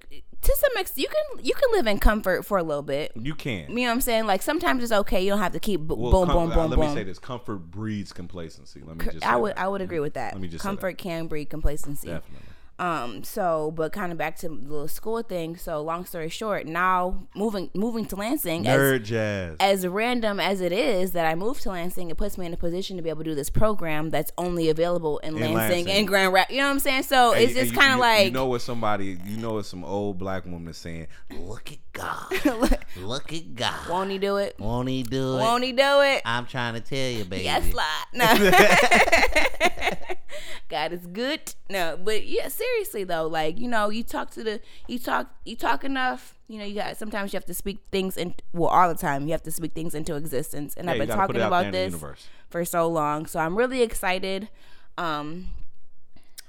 to 0.41 0.55
some 0.55 0.77
extent, 0.81 0.99
you 1.03 1.07
can 1.09 1.45
you 1.45 1.53
can 1.53 1.69
live 1.73 1.85
in 1.87 1.99
comfort 1.99 2.45
for 2.45 2.57
a 2.57 2.63
little 2.63 2.81
bit. 2.83 3.11
You 3.15 3.35
can. 3.35 3.69
You 3.71 3.75
know 3.77 3.83
what 3.83 3.91
I'm 3.91 4.01
saying? 4.01 4.25
Like 4.25 4.41
sometimes 4.41 4.83
it's 4.83 4.91
okay. 4.91 5.21
You 5.21 5.29
don't 5.31 5.39
have 5.39 5.51
to 5.53 5.59
keep 5.59 5.81
b- 5.81 5.95
Well, 5.97 6.11
boom, 6.11 6.27
com- 6.27 6.27
boom, 6.27 6.51
uh, 6.51 6.55
boom, 6.55 6.69
Let 6.71 6.79
boom. 6.79 6.89
me 6.89 6.95
say 6.95 7.03
this: 7.03 7.19
comfort 7.19 7.57
breeds 7.71 8.11
complacency. 8.13 8.81
Let 8.85 8.97
me 8.97 9.05
just. 9.05 9.25
I 9.25 9.35
would 9.35 9.51
that. 9.51 9.59
I 9.59 9.67
would 9.67 9.81
agree 9.81 9.99
with 9.99 10.13
that. 10.15 10.33
Let 10.33 10.41
me 10.41 10.47
just. 10.47 10.63
Comfort 10.63 10.97
can 10.97 11.27
breed 11.27 11.49
complacency. 11.49 12.07
definitely. 12.07 12.45
Um. 12.79 13.23
So, 13.23 13.71
but 13.75 13.91
kind 13.91 14.11
of 14.11 14.17
back 14.17 14.37
to 14.37 14.47
the 14.47 14.53
little 14.55 14.87
school 14.87 15.21
thing. 15.21 15.57
So, 15.57 15.81
long 15.81 16.05
story 16.05 16.29
short, 16.29 16.65
now 16.65 17.27
moving 17.35 17.69
moving 17.73 18.05
to 18.05 18.15
Lansing 18.15 18.65
as 18.67 18.79
Nerd 18.79 19.03
jazz. 19.03 19.57
as 19.59 19.85
random 19.85 20.39
as 20.39 20.61
it 20.61 20.71
is 20.71 21.11
that 21.11 21.25
I 21.25 21.35
moved 21.35 21.61
to 21.63 21.69
Lansing, 21.71 22.09
it 22.09 22.17
puts 22.17 22.37
me 22.37 22.45
in 22.45 22.53
a 22.53 22.57
position 22.57 22.95
to 22.97 23.03
be 23.03 23.09
able 23.09 23.23
to 23.25 23.29
do 23.29 23.35
this 23.35 23.49
program 23.49 24.09
that's 24.09 24.31
only 24.37 24.69
available 24.69 25.19
in, 25.19 25.35
In 25.35 25.41
Lansing, 25.41 25.55
Lansing. 25.57 25.89
and 25.89 26.07
Grand 26.07 26.31
Rapids. 26.33 26.55
You 26.55 26.61
know 26.61 26.67
what 26.67 26.73
I'm 26.73 26.79
saying? 26.79 27.03
So 27.03 27.33
And- 27.33 27.43
it's 27.43 27.53
just 27.53 27.73
kind 27.75 27.93
of 27.93 27.99
like 27.99 28.25
you 28.25 28.31
know 28.31 28.47
what 28.47 28.61
somebody 28.61 29.17
you 29.25 29.37
know 29.37 29.53
what 29.55 29.65
some 29.65 29.83
old 29.83 30.17
black 30.17 30.45
woman 30.45 30.67
is 30.69 30.77
saying. 30.77 31.07
Look 31.37 31.71
at 31.73 31.79
God. 31.91 32.77
Look 32.97 33.33
at 33.33 33.55
God. 33.55 33.89
won't 33.89 34.09
he 34.09 34.17
do 34.17 34.37
it? 34.37 34.55
Won't 34.57 34.87
he 34.87 35.03
do 35.03 35.35
it? 35.35 35.39
Won't 35.41 35.63
he 35.65 35.73
do 35.73 35.99
it? 36.01 36.21
I'm 36.23 36.45
trying 36.45 36.75
to 36.75 36.79
tell 36.79 37.09
you, 37.11 37.25
baby. 37.25 37.43
Yes, 37.43 37.73
lot. 37.73 38.07
No. 38.13 38.51
God 40.69 40.93
is 40.93 41.05
good. 41.07 41.41
No, 41.69 41.97
but 42.01 42.25
yeah, 42.27 42.47
seriously 42.47 42.68
though, 43.03 43.27
like 43.27 43.59
you 43.59 43.67
know, 43.67 43.89
you 43.89 44.03
talk 44.03 44.31
to 44.31 44.43
the, 44.43 44.61
you 44.87 44.99
talk, 44.99 45.33
you 45.45 45.55
talk 45.55 45.83
enough. 45.83 46.35
You 46.47 46.59
know, 46.59 46.65
you 46.65 46.75
got 46.75 46.97
sometimes 46.97 47.33
you 47.33 47.37
have 47.37 47.45
to 47.45 47.53
speak 47.53 47.79
things 47.91 48.17
in. 48.17 48.35
Well, 48.53 48.69
all 48.69 48.89
the 48.89 48.95
time 48.95 49.25
you 49.25 49.31
have 49.31 49.43
to 49.43 49.51
speak 49.51 49.73
things 49.73 49.93
into 49.93 50.15
existence, 50.15 50.73
and 50.75 50.85
Yeah, 50.85 50.93
I've 50.93 50.99
been 50.99 51.07
talking 51.09 51.35
it 51.35 51.41
out 51.41 51.49
there 51.49 51.69
about 51.69 51.71
this 51.71 52.27
for 52.49 52.65
so 52.65 52.87
long. 52.87 53.25
So 53.25 53.39
I'm 53.39 53.57
really 53.57 53.81
excited. 53.81 54.49
Um, 54.97 55.49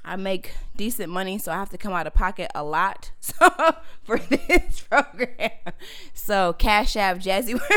I 0.04 0.16
make 0.16 0.52
decent 0.76 1.12
money, 1.12 1.38
so 1.38 1.52
I 1.52 1.56
have 1.56 1.70
to 1.70 1.78
come 1.78 1.92
out 1.92 2.06
of 2.06 2.14
pocket 2.14 2.50
a 2.54 2.64
lot 2.64 3.12
so, 3.20 3.48
for 4.02 4.18
this 4.18 4.80
program. 4.90 5.50
So 6.14 6.54
Cash 6.54 6.96
App 6.96 7.18
Jazzy. 7.18 7.60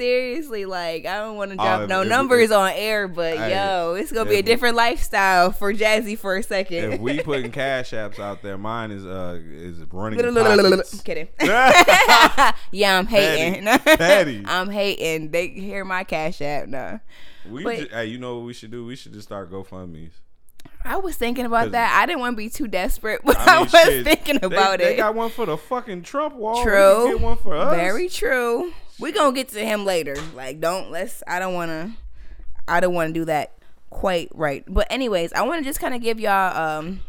Seriously, 0.00 0.64
like 0.64 1.04
I 1.04 1.18
don't 1.18 1.36
want 1.36 1.50
to 1.50 1.56
drop 1.56 1.82
if- 1.82 1.88
no 1.88 2.00
if- 2.02 2.08
numbers 2.08 2.50
if- 2.50 2.56
on 2.56 2.72
air, 2.74 3.06
but 3.06 3.36
Hey, 3.36 3.50
yo, 3.50 3.94
it's 3.94 4.10
gonna 4.10 4.28
be 4.30 4.36
a 4.36 4.38
if- 4.38 4.44
different 4.46 4.76
lifestyle 4.76 5.52
for 5.52 5.72
Jazzy 5.74 6.16
for 6.18 6.36
a 6.36 6.42
second. 6.42 6.94
If 6.94 7.00
we 7.00 7.20
putting 7.20 7.50
cash 7.52 7.90
apps 7.90 8.18
out 8.18 8.42
there, 8.42 8.56
mine 8.56 8.90
is 8.92 9.04
uh 9.04 9.38
is 9.44 9.80
running. 9.92 10.18
I'm 10.24 10.82
kidding. 11.04 11.28
yeah, 11.40 12.98
I'm 12.98 13.06
hating. 13.06 13.64
Petty. 13.64 14.42
I'm 14.46 14.70
hating. 14.70 15.30
They 15.30 15.48
hear 15.48 15.84
my 15.84 16.04
Cash 16.04 16.40
App 16.40 16.68
now. 16.68 17.00
we 17.48 17.62
But- 17.64 17.76
ju- 17.78 17.88
hey, 17.90 18.06
you 18.06 18.18
know 18.18 18.36
what 18.36 18.46
we 18.46 18.52
should 18.54 18.70
do? 18.70 18.86
We 18.86 18.96
should 18.96 19.12
just 19.12 19.28
start 19.28 19.50
GoFundMe's. 19.50 20.14
I 20.84 20.96
was 20.96 21.16
thinking 21.16 21.44
about 21.44 21.72
that. 21.72 21.98
I 22.00 22.06
didn't 22.06 22.20
want 22.20 22.34
to 22.34 22.36
be 22.36 22.48
too 22.48 22.66
desperate, 22.66 23.20
but 23.24 23.36
I, 23.36 23.58
I 23.58 23.62
was 23.62 23.70
shit, 23.70 24.04
thinking 24.04 24.36
about 24.36 24.78
they, 24.78 24.84
it. 24.84 24.88
They 24.90 24.96
got 24.96 25.14
one 25.14 25.30
for 25.30 25.46
the 25.46 25.56
fucking 25.56 26.02
Trump 26.02 26.34
wall. 26.34 26.62
True. 26.62 27.18
one 27.18 27.36
for 27.36 27.54
us. 27.54 27.74
Very 27.74 28.08
true. 28.08 28.72
We're 28.98 29.12
gonna 29.12 29.34
get 29.34 29.48
to 29.48 29.64
him 29.64 29.84
later. 29.84 30.16
Like, 30.34 30.60
don't 30.60 30.90
let's. 30.90 31.22
I 31.26 31.38
don't 31.38 31.54
want 31.54 31.70
to. 31.70 31.92
I 32.68 32.80
don't 32.80 32.94
want 32.94 33.14
to 33.14 33.20
do 33.20 33.24
that 33.26 33.52
quite 33.88 34.28
right. 34.32 34.64
But 34.66 34.86
anyways, 34.90 35.32
I 35.32 35.42
want 35.42 35.60
to 35.60 35.64
just 35.68 35.80
kind 35.80 35.94
of 35.94 36.02
give 36.02 36.20
y'all 36.20 36.56
um 36.56 37.00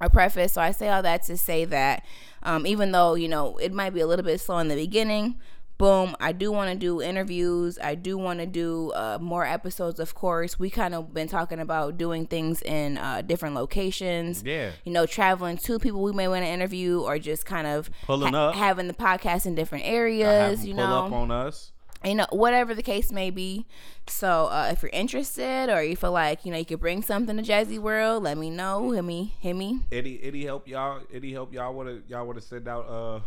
a 0.00 0.10
preface. 0.10 0.52
So 0.54 0.60
I 0.60 0.72
say 0.72 0.88
all 0.88 1.02
that 1.02 1.22
to 1.24 1.36
say 1.36 1.64
that 1.66 2.04
um 2.42 2.66
even 2.66 2.92
though 2.92 3.14
you 3.14 3.28
know 3.28 3.56
it 3.58 3.72
might 3.72 3.90
be 3.90 4.00
a 4.00 4.06
little 4.06 4.24
bit 4.24 4.40
slow 4.40 4.58
in 4.58 4.68
the 4.68 4.76
beginning. 4.76 5.36
Boom! 5.78 6.16
I 6.20 6.32
do 6.32 6.50
want 6.50 6.70
to 6.72 6.76
do 6.76 7.02
interviews. 7.02 7.78
I 7.82 7.96
do 7.96 8.16
want 8.16 8.40
to 8.40 8.46
do 8.46 8.92
uh, 8.92 9.18
more 9.20 9.44
episodes. 9.44 10.00
Of 10.00 10.14
course, 10.14 10.58
we 10.58 10.70
kind 10.70 10.94
of 10.94 11.12
been 11.12 11.28
talking 11.28 11.60
about 11.60 11.98
doing 11.98 12.26
things 12.26 12.62
in 12.62 12.96
uh, 12.96 13.20
different 13.20 13.54
locations. 13.54 14.42
Yeah. 14.42 14.70
you 14.84 14.92
know, 14.92 15.04
traveling 15.04 15.58
to 15.58 15.78
people 15.78 16.02
we 16.02 16.12
may 16.12 16.28
want 16.28 16.44
to 16.44 16.48
interview, 16.50 17.00
or 17.00 17.18
just 17.18 17.44
kind 17.44 17.66
of 17.66 17.90
Pulling 18.04 18.34
up. 18.34 18.54
having 18.54 18.88
the 18.88 18.94
podcast 18.94 19.44
in 19.44 19.54
different 19.54 19.84
areas 19.84 20.64
You 20.66 20.74
pull 20.74 20.86
know, 20.86 21.04
up 21.06 21.12
on 21.12 21.30
us. 21.30 21.72
you 22.04 22.14
know 22.14 22.26
whatever 22.30 22.74
the 22.74 22.82
case 22.82 23.10
may 23.12 23.30
be 23.30 23.66
so 24.06 24.46
uh, 24.46 24.68
if 24.70 24.82
you're 24.82 24.90
interested 24.92 25.68
or 25.68 25.82
you 25.82 25.96
feel 25.96 26.12
like 26.12 26.44
you 26.44 26.52
know 26.52 26.58
you 26.58 26.64
could 26.64 26.78
bring 26.80 27.02
something 27.02 27.36
to 27.36 27.42
jazzy 27.42 27.78
world 27.78 28.22
let 28.22 28.36
me 28.38 28.48
know 28.50 28.90
hit 28.92 29.02
me 29.02 29.34
hit 29.40 29.54
me 29.56 29.80
Eddie, 29.90 30.20
Eddie, 30.22 30.44
help 30.44 30.68
y'all. 30.68 31.00
Eddie, 31.12 31.32
help 31.32 31.52
y'all. 31.52 31.74
Want 31.74 31.88
to 31.88 32.02
y'all 32.08 32.24
want 32.26 32.38
to 32.40 32.46
send 32.46 32.68
out 32.68 32.86
uh 32.88 33.20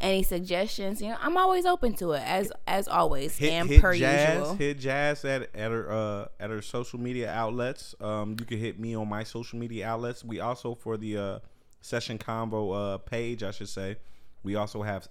any 0.00 0.22
suggestions 0.22 1.00
you 1.02 1.08
know 1.08 1.16
i'm 1.20 1.36
always 1.36 1.66
open 1.66 1.92
to 1.92 2.12
it 2.12 2.22
as 2.24 2.52
as 2.66 2.86
always 2.88 3.36
hit, 3.36 3.52
and 3.52 3.68
hit 3.68 3.80
per 3.80 3.94
jazz 3.94 4.38
usual 4.38 4.54
hit 4.54 4.78
jazz 4.78 5.24
at 5.24 5.54
at 5.54 5.70
her 5.70 5.90
uh 5.90 6.26
at 6.40 6.50
her 6.50 6.62
social 6.62 6.98
media 6.98 7.30
outlets. 7.30 7.94
Um, 8.00 8.36
you 8.38 8.44
can 8.44 8.58
hit 8.58 8.78
me 8.78 8.94
on 8.94 9.08
my 9.08 9.24
social 9.24 9.58
media 9.58 9.88
outlets. 9.88 10.24
We 10.24 10.40
also 10.40 10.74
for 10.74 10.96
the 10.96 11.16
uh 11.16 11.38
session 11.80 12.18
convo 12.18 12.94
uh 12.94 12.98
page, 12.98 13.42
I 13.42 13.50
should 13.50 13.68
say. 13.68 13.96
We 14.42 14.56
also 14.56 14.82
have 14.82 15.08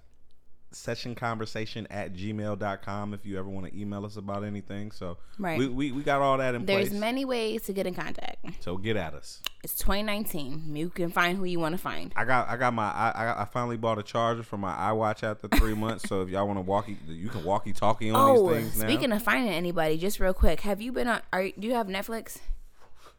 session 0.72 1.16
conversation 1.16 1.88
at 1.90 2.14
gmail.com 2.14 3.14
if 3.14 3.26
you 3.26 3.40
ever 3.40 3.48
want 3.50 3.66
to 3.66 3.80
email 3.80 4.06
us 4.06 4.18
about 4.18 4.44
anything 4.44 4.92
so 4.92 5.18
Right. 5.40 5.58
we, 5.58 5.68
we, 5.68 5.92
we 5.92 6.04
got 6.04 6.22
all 6.22 6.38
that 6.38 6.56
in 6.56 6.66
there's 6.66 6.90
place 6.90 7.00
many 7.00 7.24
ways 7.26 7.64
to 7.64 7.74
get 7.74 7.88
in 7.88 7.94
contact 7.94 8.46
so 8.60 8.76
get 8.78 8.98
at 8.98 9.14
us 9.14 9.42
it's 9.64 9.76
2019 9.76 10.76
you 10.76 10.90
can 10.90 11.10
find 11.10 11.38
who 11.38 11.46
you 11.46 11.60
want 11.60 11.74
to 11.74 11.78
find 11.78 12.12
I 12.16 12.26
got 12.26 12.50
I 12.50 12.58
got 12.58 12.74
my 12.74 12.92
I, 12.92 13.12
I 13.12 13.42
I 13.42 13.46
finally 13.46 13.78
bought 13.78 13.98
a 13.98 14.04
charger 14.04 14.44
for 14.44 14.58
my 14.58 14.74
iWatch 14.74 15.24
after 15.24 15.48
three 15.48 15.74
months. 15.86 16.08
So 16.08 16.22
if 16.22 16.30
y'all 16.30 16.46
want 16.48 16.58
to 16.58 16.62
walkie, 16.62 16.98
you 17.08 17.30
can 17.30 17.44
walkie 17.44 17.74
talkie 17.74 18.10
on 18.10 18.16
oh 18.16 18.50
these 18.50 18.58
things 18.58 18.78
now. 18.78 18.88
speaking 18.88 19.12
of 19.12 19.22
finding 19.24 19.52
anybody 19.52 19.98
just 19.98 20.20
real 20.20 20.34
quick 20.34 20.62
have 20.62 20.82
you 20.82 20.92
been 20.92 21.08
on 21.08 21.22
are 21.34 21.50
do 21.58 21.68
you 21.68 21.74
have 21.74 21.88
netflix 21.88 22.38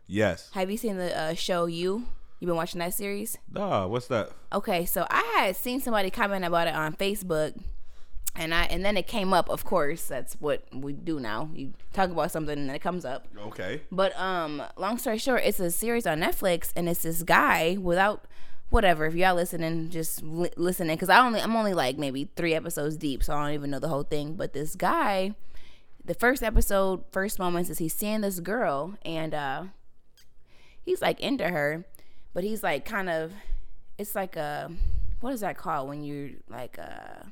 yes. 0.07 0.51
have 0.53 0.71
you 0.71 0.77
seen 0.77 0.97
the 0.97 1.17
uh, 1.19 1.35
show 1.35 1.67
you 1.67 2.07
you 2.41 2.47
been 2.47 2.57
watching 2.57 2.79
that 2.79 2.95
series 2.95 3.37
Duh, 3.53 3.87
what's 3.87 4.07
that? 4.09 4.31
Okay, 4.53 4.85
so 4.85 5.07
I 5.11 5.23
had 5.39 5.57
seen 5.57 5.81
somebody 5.81 6.11
comment 6.11 6.45
about 6.45 6.69
it 6.69 6.75
on 6.75 6.95
Facebook, 6.95 7.61
and 8.37 8.55
I 8.55 8.65
and 8.65 8.85
then 8.85 8.97
it 8.97 9.07
came 9.07 9.33
up. 9.33 9.49
Of 9.49 9.65
course, 9.65 10.05
that's 10.07 10.35
what 10.35 10.63
we 10.73 10.93
do 10.93 11.19
now. 11.21 11.51
You 11.55 11.73
talk 11.93 12.11
about 12.11 12.31
something 12.31 12.59
and 12.59 12.69
then 12.69 12.77
it 12.77 12.83
comes 12.83 13.05
up. 13.05 13.27
Okay. 13.49 13.83
But 13.91 14.19
um, 14.19 14.63
long 14.77 14.99
story 14.99 15.19
short, 15.19 15.43
it's 15.45 15.61
a 15.61 15.71
series 15.71 16.07
on 16.07 16.21
Netflix, 16.21 16.73
and 16.77 16.89
it's 16.89 17.03
this 17.03 17.23
guy 17.23 17.77
without 17.81 18.27
whatever. 18.71 19.07
If 19.07 19.15
y'all 19.15 19.35
listening, 19.35 19.91
just 19.91 20.23
li- 20.23 20.51
listening, 20.57 20.97
because 20.97 21.09
I 21.09 21.25
only 21.25 21.41
I'm 21.41 21.57
only 21.57 21.75
like 21.75 21.99
maybe 21.99 22.31
three 22.37 22.55
episodes 22.55 22.97
deep, 22.97 23.25
so 23.25 23.35
I 23.35 23.43
don't 23.43 23.55
even 23.55 23.71
know 23.71 23.79
the 23.81 23.89
whole 23.89 24.05
thing. 24.05 24.35
But 24.35 24.53
this 24.53 24.77
guy, 24.77 25.35
the 26.05 26.15
first 26.15 26.43
episode, 26.43 27.05
first 27.11 27.39
moments 27.39 27.71
is 27.71 27.79
he's 27.79 27.95
seeing 27.95 28.21
this 28.21 28.41
girl, 28.41 28.95
and 29.03 29.35
uh, 29.35 29.65
he's 30.85 31.03
like 31.03 31.19
into 31.21 31.49
her, 31.49 31.85
but 32.39 32.45
he's 32.45 32.63
like 32.63 32.85
kind 32.85 33.11
of, 33.11 33.33
it's 33.99 34.15
like 34.15 34.37
a, 34.37 34.71
what 35.19 35.35
is 35.35 35.41
that 35.41 35.57
called 35.57 35.89
when 35.89 36.05
you're 36.05 36.31
like 36.49 36.79
uh, 36.79 37.25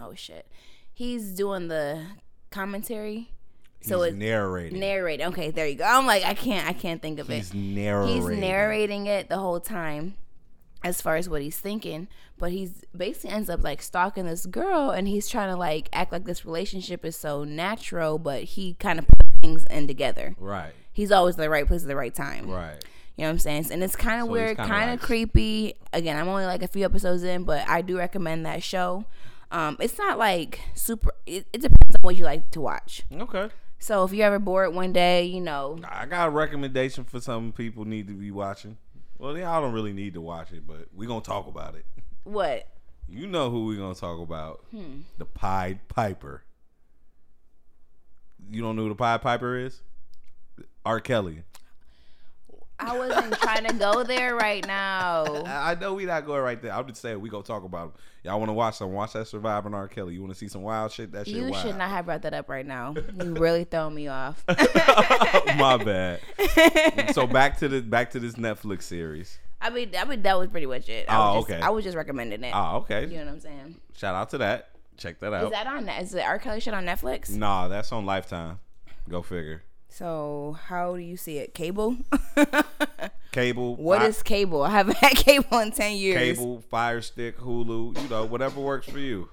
oh 0.00 0.14
shit, 0.14 0.46
he's 0.94 1.32
doing 1.32 1.68
the 1.68 2.02
commentary. 2.48 3.28
So 3.82 4.00
He's 4.00 4.12
it's 4.14 4.16
narrating. 4.16 4.80
narrating. 4.80 5.26
Okay, 5.26 5.50
there 5.50 5.66
you 5.66 5.74
go. 5.74 5.84
I'm 5.84 6.06
like, 6.06 6.24
I 6.24 6.32
can't, 6.32 6.66
I 6.66 6.72
can't 6.72 7.02
think 7.02 7.18
of 7.18 7.28
He's 7.28 7.50
it. 7.50 7.52
He's 7.52 7.74
narrating. 7.76 8.14
He's 8.16 8.38
narrating 8.40 9.06
it 9.06 9.28
the 9.28 9.36
whole 9.36 9.60
time, 9.60 10.14
as 10.82 11.02
far 11.02 11.16
as 11.16 11.28
what 11.28 11.42
he's 11.42 11.58
thinking. 11.58 12.08
But 12.38 12.50
he's 12.50 12.86
basically 12.96 13.32
ends 13.32 13.50
up 13.50 13.62
like 13.62 13.82
stalking 13.82 14.24
this 14.24 14.46
girl, 14.46 14.88
and 14.88 15.06
he's 15.06 15.28
trying 15.28 15.50
to 15.52 15.58
like 15.58 15.90
act 15.92 16.10
like 16.10 16.24
this 16.24 16.46
relationship 16.46 17.04
is 17.04 17.16
so 17.16 17.44
natural, 17.44 18.18
but 18.18 18.44
he 18.44 18.76
kind 18.80 18.98
of 18.98 19.06
put 19.08 19.26
things 19.42 19.66
in 19.66 19.86
together. 19.86 20.34
Right. 20.38 20.72
He's 20.90 21.12
always 21.12 21.34
in 21.34 21.42
the 21.42 21.50
right 21.50 21.66
place 21.66 21.82
at 21.82 21.88
the 21.88 21.96
right 21.96 22.14
time. 22.14 22.48
Right. 22.50 22.82
You 23.18 23.24
know 23.24 23.30
what 23.30 23.32
I'm 23.32 23.38
saying? 23.40 23.66
And 23.72 23.82
it's 23.82 23.96
kind 23.96 24.20
of 24.20 24.28
So 24.28 24.32
weird, 24.32 24.56
kind 24.56 25.00
creepy. 25.00 25.74
Again, 25.92 26.16
I'm 26.16 26.28
only 26.28 26.46
like 26.46 26.62
a 26.62 26.68
few 26.68 26.84
episodes 26.84 27.24
in, 27.24 27.42
but 27.42 27.68
I 27.68 27.82
do 27.82 27.98
recommend 27.98 28.46
that 28.46 28.62
show. 28.62 29.06
Um, 29.50 29.76
it's 29.80 29.98
not 29.98 30.18
like 30.18 30.60
super. 30.74 31.10
It, 31.26 31.44
it 31.52 31.60
depends 31.62 31.96
on 31.96 32.02
what 32.02 32.14
you 32.14 32.24
like 32.24 32.52
to 32.52 32.60
watch. 32.60 33.02
Okay. 33.12 33.48
So 33.80 34.04
if 34.04 34.12
you're 34.12 34.24
ever 34.24 34.38
bored 34.38 34.72
one 34.72 34.92
day, 34.92 35.24
you 35.24 35.40
know, 35.40 35.80
I 35.88 36.06
got 36.06 36.28
a 36.28 36.30
recommendation 36.30 37.02
for 37.02 37.18
some 37.18 37.50
people 37.50 37.84
need 37.84 38.06
to 38.06 38.14
be 38.14 38.30
watching. 38.30 38.76
Well, 39.18 39.36
y'all 39.36 39.60
don't 39.60 39.72
really 39.72 39.92
need 39.92 40.14
to 40.14 40.20
watch 40.20 40.52
it, 40.52 40.64
but 40.64 40.86
we 40.94 41.08
gonna 41.08 41.20
talk 41.20 41.48
about 41.48 41.74
it. 41.74 41.86
what? 42.22 42.68
You 43.08 43.26
know 43.26 43.50
who 43.50 43.64
we 43.66 43.76
gonna 43.76 43.96
talk 43.96 44.20
about? 44.20 44.64
Hmm. 44.70 45.00
The 45.16 45.24
Pied 45.24 45.88
Piper. 45.88 46.44
You 48.48 48.62
don't 48.62 48.76
know 48.76 48.82
who 48.82 48.90
the 48.90 48.94
Pied 48.94 49.22
Piper 49.22 49.56
is? 49.56 49.82
R. 50.86 51.00
Kelly. 51.00 51.42
I 52.80 52.96
wasn't 52.96 53.34
trying 53.40 53.64
to 53.66 53.74
go 53.74 54.04
there 54.04 54.36
right 54.36 54.64
now. 54.66 55.24
I 55.46 55.74
know 55.74 55.94
we 55.94 56.04
not 56.04 56.24
going 56.26 56.40
right 56.42 56.60
there. 56.62 56.72
I'm 56.72 56.86
just 56.86 57.00
saying 57.02 57.20
we 57.20 57.28
gonna 57.28 57.42
talk 57.42 57.64
about 57.64 57.86
him. 57.86 57.92
Y'all 58.24 58.38
want 58.38 58.48
to 58.50 58.52
watch 58.54 58.76
some? 58.76 58.92
Watch 58.92 59.12
that 59.14 59.26
Surviving 59.26 59.74
R. 59.74 59.88
Kelly. 59.88 60.14
You 60.14 60.20
want 60.20 60.32
to 60.32 60.38
see 60.38 60.48
some 60.48 60.62
wild 60.62 60.92
shit? 60.92 61.10
That 61.12 61.26
shit 61.26 61.36
You 61.36 61.50
wild. 61.50 61.56
should 61.66 61.76
not 61.76 61.88
have 61.90 62.06
brought 62.06 62.22
that 62.22 62.34
up 62.34 62.48
right 62.48 62.66
now. 62.66 62.94
You 63.20 63.34
really 63.34 63.64
throw 63.64 63.90
me 63.90 64.08
off. 64.08 64.44
My 65.56 65.76
bad. 65.84 66.20
so 67.14 67.26
back 67.26 67.58
to 67.58 67.68
the 67.68 67.80
back 67.80 68.10
to 68.12 68.20
this 68.20 68.34
Netflix 68.34 68.82
series. 68.82 69.38
I 69.60 69.70
mean, 69.70 69.90
I 69.98 70.04
mean 70.04 70.22
that 70.22 70.38
was 70.38 70.48
pretty 70.48 70.66
much 70.66 70.88
it. 70.88 71.06
I 71.08 71.16
Oh, 71.16 71.34
was 71.36 71.44
just, 71.46 71.50
okay. 71.58 71.66
I 71.66 71.70
was 71.70 71.84
just 71.84 71.96
recommending 71.96 72.44
it. 72.44 72.52
Oh, 72.54 72.76
okay. 72.78 73.02
You 73.06 73.18
know 73.18 73.24
what 73.24 73.34
I'm 73.34 73.40
saying? 73.40 73.80
Shout 73.96 74.14
out 74.14 74.30
to 74.30 74.38
that. 74.38 74.70
Check 74.96 75.18
that 75.20 75.32
out. 75.32 75.44
Is 75.44 75.50
that 75.50 75.66
on? 75.66 75.88
Is 75.88 76.10
the 76.12 76.22
R. 76.24 76.38
Kelly 76.38 76.60
shit 76.60 76.74
on 76.74 76.84
Netflix? 76.84 77.30
nah, 77.30 77.66
that's 77.68 77.90
on 77.92 78.04
Lifetime. 78.06 78.58
Go 79.08 79.22
figure. 79.22 79.62
So 79.88 80.56
how 80.66 80.94
do 80.96 81.02
you 81.02 81.16
see 81.16 81.38
it? 81.38 81.54
Cable? 81.54 81.96
Cable. 83.32 83.76
What 83.76 84.02
is 84.02 84.22
cable? 84.22 84.62
I 84.62 84.70
haven't 84.70 84.96
had 84.98 85.12
cable 85.14 85.58
in 85.58 85.70
ten 85.70 85.96
years. 85.96 86.38
cable, 86.38 86.62
Fire 86.70 87.00
Stick, 87.02 87.38
Hulu? 87.38 88.00
You 88.02 88.08
know, 88.08 88.24
whatever 88.24 88.60
works 88.60 88.88
for 88.88 88.98
you. 88.98 89.28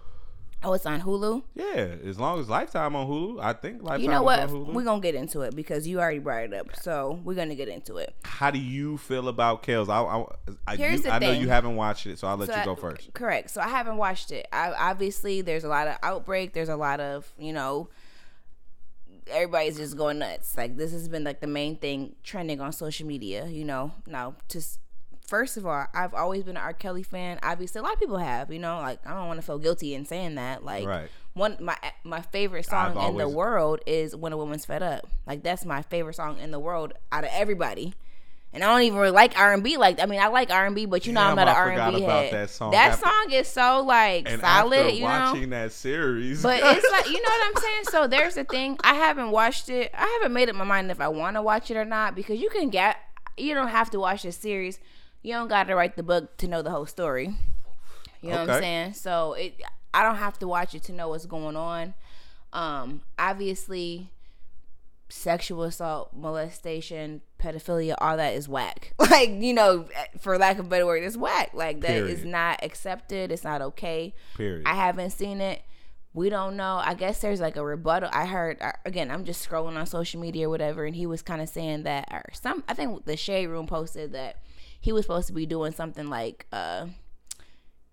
Oh, 0.64 0.74
it's 0.74 0.86
on 0.86 1.02
Hulu. 1.02 1.44
Yeah, 1.54 1.96
as 2.04 2.20
long 2.20 2.40
as 2.40 2.50
Lifetime 2.50 2.96
on 2.96 3.08
Hulu, 3.08 3.42
I 3.42 3.54
think 3.54 3.82
Lifetime. 3.84 4.02
You 4.02 4.08
know 4.10 4.24
what? 4.24 4.50
We're 4.52 4.84
gonna 4.84 5.00
get 5.02 5.16
into 5.16 5.42
it 5.42 5.56
because 5.56 5.88
you 5.88 6.00
already 6.00 6.20
brought 6.20 6.44
it 6.44 6.54
up. 6.54 6.76
So 6.82 7.20
we're 7.24 7.36
gonna 7.36 7.56
get 7.56 7.68
into 7.70 7.98
it. 7.98 8.14
How 8.24 8.52
do 8.52 8.60
you 8.60 8.98
feel 8.98 9.28
about 9.30 9.64
Kells? 9.64 9.88
I 9.90 10.02
I, 10.02 10.26
I, 10.68 10.76
Here's 10.76 10.98
you, 10.98 11.04
the 11.04 11.14
I 11.14 11.20
know 11.20 11.32
you 11.32 11.48
haven't 11.48 11.76
watched 11.76 12.06
it, 12.08 12.20
so 12.20 12.28
I'll 12.28 12.38
let 12.38 12.50
So 12.50 12.58
you 12.58 12.66
go 12.66 12.74
I- 12.74 12.80
first. 12.80 13.14
Correct. 13.14 13.50
So 13.50 13.62
I 13.62 13.70
haven't 13.70 13.98
watched 13.98 14.32
it. 14.32 14.48
I, 14.52 14.72
obviously, 14.74 15.42
there's 15.42 15.64
a 15.64 15.70
lot 15.70 15.88
of 15.88 15.98
outbreak. 16.04 16.54
There's 16.54 16.70
a 16.70 16.76
lot 16.78 17.00
of 17.00 17.32
you 17.38 17.54
know, 17.54 17.88
everybody's 19.30 19.78
just 19.78 19.98
going 19.98 20.20
nuts. 20.20 20.58
Like 20.58 20.78
this 20.78 20.92
has 20.92 21.08
been 21.08 21.24
like 21.24 21.42
the 21.42 21.48
main 21.48 21.78
thing 21.78 22.16
trending 22.24 22.62
on 22.62 22.72
social 22.72 23.06
media. 23.08 23.48
You 23.48 23.66
know, 23.66 23.92
now 24.08 24.36
just 24.50 24.80
first 25.28 25.58
of 25.58 25.66
all, 25.66 25.86
I've 25.94 26.14
always 26.14 26.44
been 26.44 26.58
an 26.58 26.64
R. 26.64 26.74
Kelly 26.74 27.04
fan. 27.04 27.40
Obviously, 27.44 27.80
a 27.80 27.84
lot 27.84 27.94
of 27.94 28.00
people 28.00 28.18
have. 28.18 28.52
You 28.52 28.60
know, 28.60 28.78
like 28.78 29.06
I 29.06 29.12
don't 29.14 29.28
want 29.28 29.40
to 29.40 29.46
feel 29.46 29.58
guilty 29.58 29.94
in 29.96 30.06
saying 30.06 30.36
that. 30.36 30.64
Like 30.64 30.88
Right. 30.88 31.10
one 31.34 31.58
my 31.60 31.76
eh, 31.84 31.92
my 32.04 32.22
favorite 32.22 32.66
song 32.66 32.98
I've 32.98 33.10
in 33.12 33.18
the 33.18 33.30
world 33.30 33.80
is 33.86 34.16
"When 34.16 34.34
a 34.34 34.38
Woman's 34.38 34.66
Fed 34.66 34.84
Up." 34.84 35.08
Like 35.26 35.44
that's 35.44 35.66
my 35.66 35.82
favorite 35.82 36.16
song 36.16 36.38
in 36.40 36.52
the 36.52 36.60
world 36.60 36.94
out 37.12 37.24
of 37.24 37.30
everybody. 37.34 37.94
And 38.56 38.64
I 38.64 38.68
don't 38.68 38.84
even 38.84 38.98
really 38.98 39.12
like 39.12 39.38
R 39.38 39.54
and 39.54 39.62
B. 39.64 39.76
Like 39.76 40.02
I 40.02 40.06
mean, 40.06 40.20
I 40.20 40.28
like 40.28 40.50
R 40.50 40.66
and 40.66 40.74
B, 40.74 40.86
but 40.86 41.06
you 41.06 41.12
know 41.12 41.20
I'm 41.22 41.36
not 41.36 41.50
an 41.50 41.56
R 41.56 41.72
and 41.72 41.94
B 41.96 42.02
head. 42.02 42.34
that 42.34 42.50
song. 42.50 42.72
That 42.72 42.94
After- 42.94 43.06
song 43.06 43.32
is 43.34 43.48
so 43.50 43.84
like 43.86 44.30
solid, 44.40 44.94
you 44.94 45.02
know. 45.02 45.08
watching 45.08 45.50
that 45.50 45.74
series, 45.74 46.42
But 46.42 46.60
it's 46.64 46.92
like 46.92 47.06
you 47.08 47.22
know 47.22 47.30
what 47.30 47.48
I'm 47.58 47.62
saying. 47.62 47.84
So 47.92 48.08
there's 48.08 48.36
the 48.36 48.46
thing. 48.46 48.78
I 48.82 48.94
haven't 48.94 49.32
watched 49.32 49.68
it. 49.70 49.92
I 49.94 50.08
haven't 50.22 50.34
made 50.34 50.50
up 50.50 50.56
my 50.56 50.64
mind 50.64 50.90
if 50.90 51.02
I 51.02 51.10
want 51.10 51.36
to 51.36 51.42
watch 51.42 51.70
it 51.70 51.76
or 51.76 51.84
not 51.86 52.16
because 52.16 52.40
you 52.40 52.50
can 52.50 52.70
get. 52.70 52.96
You 53.38 53.54
don't 53.54 53.68
have 53.68 53.90
to 53.92 54.00
watch 54.00 54.24
the 54.24 54.32
series. 54.32 54.80
You 55.22 55.34
don't 55.34 55.50
got 55.50 55.68
to 55.68 55.76
write 55.76 55.98
the 55.98 56.04
book 56.04 56.38
to 56.38 56.48
know 56.48 56.62
the 56.62 56.70
whole 56.72 56.86
story. 56.86 57.36
You 58.22 58.30
know 58.30 58.40
what 58.42 58.50
I'm 58.50 58.62
saying? 58.62 58.94
So 58.94 59.34
it. 59.34 59.62
I 59.94 60.02
don't 60.04 60.16
have 60.16 60.40
to 60.40 60.48
watch 60.48 60.74
it 60.74 60.84
to 60.84 60.94
know 60.94 61.10
what's 61.10 61.26
going 61.26 61.58
on. 61.58 61.94
Um, 62.54 63.02
obviously, 63.20 64.12
sexual 65.10 65.64
assault, 65.64 66.12
molestation, 66.16 67.22
pedophilia, 67.40 67.96
all 68.00 68.18
that 68.18 68.34
is 68.34 68.48
whack. 68.50 68.94
Like, 69.16 69.30
you 69.30 69.54
know, 69.54 69.88
for 70.20 70.38
lack 70.38 70.60
of 70.60 70.66
a 70.66 70.68
better 70.70 70.86
word, 70.86 71.04
it's 71.04 71.16
whack. 71.16 71.52
Like 71.54 71.80
that 71.82 71.96
is 71.96 72.20
Period. 72.20 72.26
not 72.28 72.64
accepted. 72.64 73.32
It's 73.32 73.46
not 73.46 73.62
okay. 73.62 74.14
period. 74.36 74.64
I 74.66 74.74
haven't 74.76 75.12
seen 75.12 75.40
it. 75.40 75.62
We 76.14 76.30
don't 76.30 76.58
know. 76.58 76.82
I 76.84 76.96
guess 76.96 77.22
there's 77.22 77.40
like 77.40 77.56
a 77.56 77.64
rebuttal. 77.64 78.10
I 78.12 78.26
heard 78.26 78.62
again. 78.86 79.12
I'm 79.12 79.24
just 79.24 79.48
scrolling 79.48 79.78
on 79.78 79.86
social 79.86 80.20
media 80.20 80.48
or 80.48 80.50
whatever, 80.50 80.86
and 80.86 80.96
he 80.96 81.06
was 81.06 81.22
kind 81.22 81.42
of 81.42 81.48
saying 81.48 81.84
that, 81.84 82.08
or 82.12 82.24
some. 82.34 82.64
I 82.68 82.74
think 82.74 83.06
the 83.06 83.16
shade 83.16 83.48
room 83.48 83.68
posted 83.68 84.14
that 84.14 84.42
he 84.80 84.92
was 84.92 85.04
supposed 85.06 85.28
to 85.28 85.34
be 85.34 85.46
doing 85.46 85.72
something 85.72 86.08
like, 86.08 86.46
uh, 86.52 86.88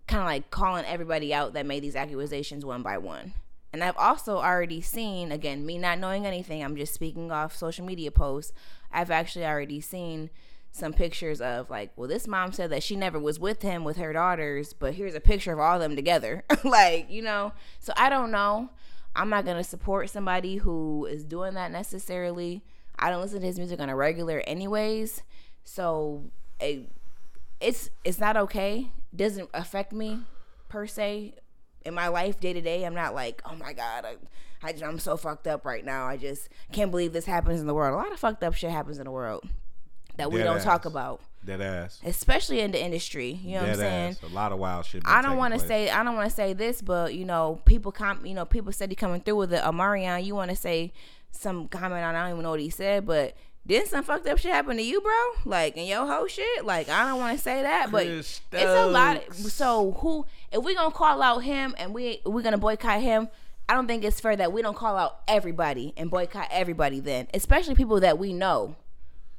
kind 0.07 0.21
of 0.23 0.27
like 0.27 0.51
calling 0.51 0.85
everybody 0.87 1.33
out 1.35 1.53
that 1.55 1.67
made 1.67 1.83
these 1.83 1.97
accusations 1.97 2.65
one 2.65 2.83
by 2.83 2.99
one. 2.99 3.35
And 3.73 3.83
I've 3.83 3.97
also 3.97 4.37
already 4.37 4.81
seen, 4.83 5.33
again, 5.33 5.65
me 5.65 5.79
not 5.79 5.99
knowing 5.99 6.27
anything, 6.27 6.63
I'm 6.63 6.77
just 6.77 6.93
speaking 6.93 7.33
off 7.33 7.57
social 7.57 7.87
media 7.87 8.11
posts. 8.11 8.53
I've 8.93 9.11
actually 9.11 9.47
already 9.47 9.81
seen 9.81 10.31
some 10.73 10.93
pictures 10.93 11.41
of 11.41 11.71
like, 11.71 11.91
well, 11.97 12.09
this 12.09 12.27
mom 12.27 12.53
said 12.53 12.71
that 12.71 12.83
she 12.83 12.97
never 12.97 13.19
was 13.19 13.39
with 13.39 13.63
him 13.63 13.85
with 13.85 13.97
her 13.99 14.13
daughters, 14.13 14.73
but 14.73 14.95
here's 14.95 15.15
a 15.15 15.21
picture 15.21 15.53
of 15.53 15.59
all 15.59 15.77
of 15.77 15.81
them 15.81 15.97
together. 15.97 16.45
like, 16.65 17.11
you 17.11 17.23
know, 17.23 17.53
so 17.79 17.93
I 17.97 18.09
don't 18.09 18.31
know. 18.31 18.71
I'm 19.15 19.29
not 19.29 19.45
going 19.45 19.59
to 19.59 19.65
support 19.65 20.09
somebody 20.09 20.57
who 20.57 21.07
is 21.07 21.25
doing 21.25 21.55
that 21.55 21.71
necessarily. 21.71 22.63
I 22.99 23.11
don't 23.11 23.21
listen 23.21 23.41
to 23.41 23.47
his 23.47 23.59
music 23.59 23.81
on 23.81 23.91
a 23.91 23.97
regular 23.97 24.41
anyways. 24.47 25.23
So 25.65 26.25
it, 26.61 26.91
it's 27.61 27.91
it's 28.05 28.19
not 28.19 28.37
okay. 28.37 28.91
Doesn't 29.15 29.51
affect 29.53 29.93
me 29.93 30.21
per 30.69 30.87
se 30.87 31.35
in 31.85 31.95
my 31.95 32.09
life 32.09 32.41
day 32.41 32.53
to 32.53 32.61
day, 32.61 32.85
I'm 32.85 32.95
not 32.95 33.15
like, 33.15 33.43
oh 33.45 33.55
my 33.55 33.73
god, 33.73 34.05
I, 34.05 34.17
I 34.63 34.75
I'm 34.85 34.99
so 34.99 35.17
fucked 35.17 35.47
up 35.47 35.65
right 35.65 35.85
now. 35.85 36.07
I 36.07 36.17
just 36.17 36.49
can't 36.73 36.91
believe 36.91 37.13
this 37.13 37.27
happens 37.27 37.61
in 37.61 37.67
the 37.67 37.75
world. 37.75 37.95
A 37.95 37.97
lot 37.97 38.13
of 38.13 38.19
fucked 38.19 38.43
up 38.43 38.55
shit 38.55 38.71
happens 38.71 38.99
in 38.99 39.05
the 39.05 39.11
world 39.11 39.45
that 40.17 40.31
we 40.31 40.39
Dead 40.39 40.45
don't 40.45 40.63
talk 40.63 40.85
about, 40.85 41.21
Dead 41.45 41.61
ass. 41.61 42.01
especially 42.05 42.61
in 42.61 42.71
the 42.71 42.83
industry. 42.83 43.41
You 43.43 43.55
know 43.55 43.63
what 43.63 43.71
I'm 43.71 43.77
saying? 43.77 44.11
ass. 44.11 44.23
A 44.23 44.27
lot 44.29 44.53
of 44.53 44.59
wild 44.59 44.87
shit. 44.87 45.03
I 45.05 45.23
don't 45.23 45.37
want 45.37 45.55
to 45.55 45.59
place. 45.59 45.69
say 45.69 45.91
I 45.91 46.05
don't 46.05 46.15
want 46.15 46.29
to 46.29 46.35
say 46.35 46.53
this, 46.53 46.83
but 46.83 47.15
you 47.15 47.25
know, 47.25 47.61
people 47.65 47.93
com 47.93 48.25
you 48.25 48.35
know, 48.35 48.45
people 48.45 48.73
said 48.73 48.91
he 48.91 48.97
coming 48.97 49.21
through 49.21 49.37
with 49.37 49.53
it. 49.53 49.63
Omarion, 49.63 50.25
you 50.25 50.35
want 50.35 50.51
to 50.51 50.57
say 50.57 50.93
some 51.31 51.69
comment 51.69 52.05
on? 52.05 52.15
I 52.15 52.23
don't 52.23 52.33
even 52.33 52.43
know 52.43 52.51
what 52.51 52.61
he 52.61 52.71
said, 52.71 53.07
but 53.07 53.37
didn't 53.67 53.89
some 53.89 54.05
fucked 54.05 54.27
up 54.27 54.39
shit 54.39 54.53
happen 54.53 54.77
to 54.77 54.83
you, 54.83 55.01
bro? 55.01 55.13
Like 55.45 55.77
in 55.77 55.87
your 55.87 56.07
whole 56.07 56.27
shit? 56.27 56.65
Like 56.65 56.89
I 56.89 57.09
don't 57.09 57.19
want 57.19 57.37
to 57.37 57.43
say 57.43 57.63
that, 57.63 57.91
but 57.91 58.07
Chris 58.07 58.41
it's 58.53 58.65
a 58.65 58.87
lot. 58.87 59.23
Stokes. 59.23 59.53
So 59.53 59.93
who? 59.93 60.27
If 60.51 60.65
we 60.65 60.75
gonna 60.75 60.91
call 60.91 61.23
out 61.23 61.39
him 61.41 61.75
and 61.79 61.95
we 61.95 62.21
we're 62.25 62.43
gonna 62.43 62.59
boycott 62.59 63.01
him. 63.01 63.29
I 63.69 63.75
don't 63.75 63.87
think 63.87 64.05
it's 64.05 64.21
fair 64.21 64.37
that 64.37 64.53
we 64.53 64.61
don't 64.61 64.77
call 64.77 64.97
out 64.97 65.21
everybody 65.29 65.95
and 65.97 66.11
boycott 66.11 66.49
everybody 66.51 67.01
then, 67.01 67.29
especially 67.33 67.75
people 67.75 68.01
that 68.01 68.19
we 68.19 68.33
know 68.33 68.77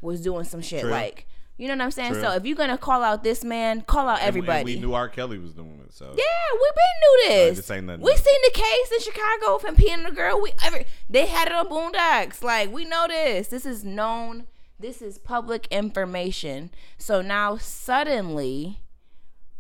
was 0.02 0.22
doing 0.22 0.46
some 0.46 0.62
shit 0.62 0.82
True. 0.82 0.90
like, 0.90 1.28
you 1.58 1.68
know 1.68 1.76
what 1.76 1.82
I'm 1.82 1.92
saying? 1.92 2.14
True. 2.14 2.22
So 2.22 2.32
if 2.34 2.46
you're 2.46 2.56
gonna 2.58 2.78
call 2.78 3.04
out 3.04 3.24
this 3.24 3.44
man, 3.44 3.82
call 3.82 4.08
out 4.08 4.14
And- 4.20 4.22
and 4.22 4.28
everybody. 4.30 4.64
we 4.66 4.80
knew 4.80 4.94
R. 4.94 5.08
Kelly 5.10 5.38
was 5.38 5.54
doing 5.54 5.80
it, 5.86 5.94
so 5.94 6.06
Yeah, 6.06 6.54
we 6.54 6.72
been 6.76 7.00
knew 7.02 7.24
this. 7.28 7.58
this 7.58 7.72
ain't 7.72 7.86
nothing 7.86 8.02
we 8.02 8.12
new. 8.12 8.18
seen 8.18 8.40
the 8.46 8.52
case 8.52 8.92
in 8.92 9.00
Chicago 9.02 9.56
of 9.56 9.64
him 9.64 9.76
peeing 9.76 10.04
the 10.06 10.12
girl. 10.12 10.42
We 10.42 10.52
every 10.64 10.86
they 11.10 11.26
had 11.28 11.48
it 11.48 11.54
on 11.54 11.68
Boondocks. 11.68 12.42
Like 12.44 12.72
we 12.72 12.86
know 12.86 13.06
this. 13.08 13.48
This 13.50 13.66
is 13.66 13.84
known. 13.84 14.48
This 14.80 15.02
is 15.02 15.18
public 15.20 15.68
information. 15.68 16.72
So 16.98 17.22
now 17.22 17.58
suddenly, 17.58 18.80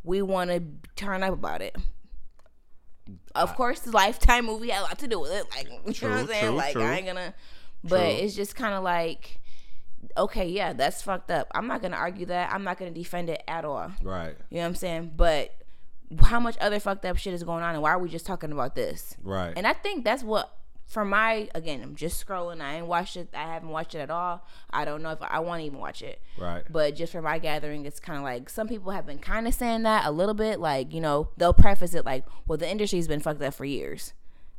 we 0.04 0.22
want 0.22 0.50
to 0.50 0.64
turn 0.96 1.24
up 1.24 1.34
about 1.34 1.62
it. 1.62 1.76
Of 3.36 3.56
course, 3.56 3.80
the 3.82 3.92
Lifetime 3.92 4.46
movie 4.46 4.70
had 4.70 4.82
a 4.82 4.84
lot 4.84 5.00
to 5.00 5.08
do 5.08 5.20
with 5.20 5.32
it. 5.32 5.46
Like 5.52 5.68
you 6.02 6.08
know 6.08 6.14
what 6.16 6.22
I'm 6.22 6.28
saying? 6.28 6.46
true, 6.46 6.56
like 6.56 6.74
true. 6.74 6.84
I 6.84 6.96
ain't 6.96 7.06
gonna. 7.06 7.34
But 7.84 7.98
True. 8.00 8.08
it's 8.26 8.36
just 8.36 8.56
kind 8.56 8.74
of 8.74 8.84
like. 8.84 9.40
Okay, 10.18 10.48
yeah, 10.48 10.74
that's 10.74 11.02
fucked 11.02 11.32
up. 11.32 11.48
I'm 11.56 11.68
not 11.68 11.82
gonna 11.82 11.98
argue 11.98 12.26
that. 12.28 12.52
I'm 12.54 12.64
not 12.64 12.78
gonna 12.78 12.92
defend 12.92 13.30
it 13.30 13.44
at 13.48 13.66
all. 13.66 13.92
right, 14.02 14.36
You 14.50 14.58
know 14.58 14.62
what 14.62 14.68
I'm 14.68 14.76
saying? 14.76 15.14
But 15.16 15.56
how 16.22 16.40
much 16.40 16.58
other 16.60 16.80
fucked 16.80 17.06
up 17.06 17.18
shit 17.18 17.34
is 17.34 17.44
going 17.44 17.64
on, 17.64 17.74
and 17.74 17.82
why 17.82 17.92
are 17.92 18.00
we 18.00 18.10
just 18.10 18.26
talking 18.26 18.52
about 18.52 18.76
this? 18.76 19.16
right. 19.24 19.54
And 19.56 19.66
I 19.66 19.74
think 19.74 20.04
that's 20.04 20.24
what, 20.24 20.56
for 20.86 21.06
my 21.06 21.50
again, 21.56 21.82
I'm 21.82 21.96
just 21.96 22.24
scrolling. 22.24 22.62
I 22.62 22.76
ain't 22.76 22.88
watched 22.88 23.18
it. 23.18 23.30
I 23.34 23.44
haven't 23.54 23.70
watched 23.70 23.96
it 23.96 24.00
at 24.00 24.12
all. 24.12 24.46
I 24.70 24.86
don't 24.86 25.02
know 25.02 25.12
if 25.12 25.20
I, 25.22 25.40
want 25.40 25.62
to 25.62 25.66
even 25.66 25.80
watch 25.80 26.02
it. 26.02 26.22
Right. 26.38 26.64
But 26.70 26.96
just 26.96 27.14
for 27.14 27.22
my 27.22 27.40
gathering, 27.40 27.86
it's 27.86 28.00
kind 28.00 28.18
of 28.18 28.24
like 28.24 28.50
some 28.50 28.68
people 28.68 28.92
have 28.92 29.06
been 29.06 29.18
kind 29.20 29.48
of 29.48 29.54
saying 29.54 29.84
that 29.84 30.06
a 30.06 30.12
little 30.12 30.36
bit. 30.36 30.60
Like 30.60 30.94
you 30.94 31.02
know, 31.02 31.30
they'll 31.38 31.54
preface 31.54 31.94
it 31.96 32.06
like, 32.06 32.26
"Well, 32.48 32.58
the 32.58 32.70
industry's 32.70 33.08
been 33.08 33.22
fucked 33.22 33.42
up 33.42 33.54
for 33.54 33.66
years," 33.66 34.14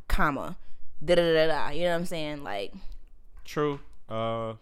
comma, 0.09 0.57
da 1.05 1.15
da 1.15 1.33
da 1.35 1.47
da. 1.47 1.69
You 1.71 1.83
know 1.85 1.91
what 1.91 1.97
I'm 1.97 2.07
saying? 2.07 2.43
Like, 2.43 2.73
True. 3.45 3.79
Uh, 4.09 4.55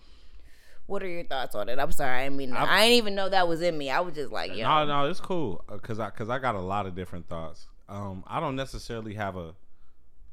what 0.86 1.02
are 1.02 1.08
your 1.08 1.24
thoughts 1.24 1.54
on 1.54 1.68
it? 1.68 1.78
I'm 1.78 1.92
sorry. 1.92 2.24
I 2.24 2.28
mean, 2.28 2.52
I, 2.52 2.82
didn't 2.82 2.98
even 2.98 3.14
know 3.14 3.28
that 3.28 3.48
was 3.48 3.62
in 3.62 3.76
me. 3.76 3.90
I 3.90 4.00
was 4.00 4.14
just 4.14 4.32
like, 4.32 4.54
yo, 4.54 4.62
no, 4.62 4.84
no, 4.86 5.10
it's 5.10 5.20
cool 5.20 5.64
because 5.70 5.98
I 5.98 6.10
because 6.10 6.28
I 6.28 6.38
got 6.38 6.54
a 6.54 6.60
lot 6.60 6.86
of 6.86 6.94
different 6.94 7.28
thoughts. 7.28 7.66
Um, 7.88 8.24
I 8.26 8.40
don't 8.40 8.56
necessarily 8.56 9.14
have 9.14 9.36
a 9.36 9.54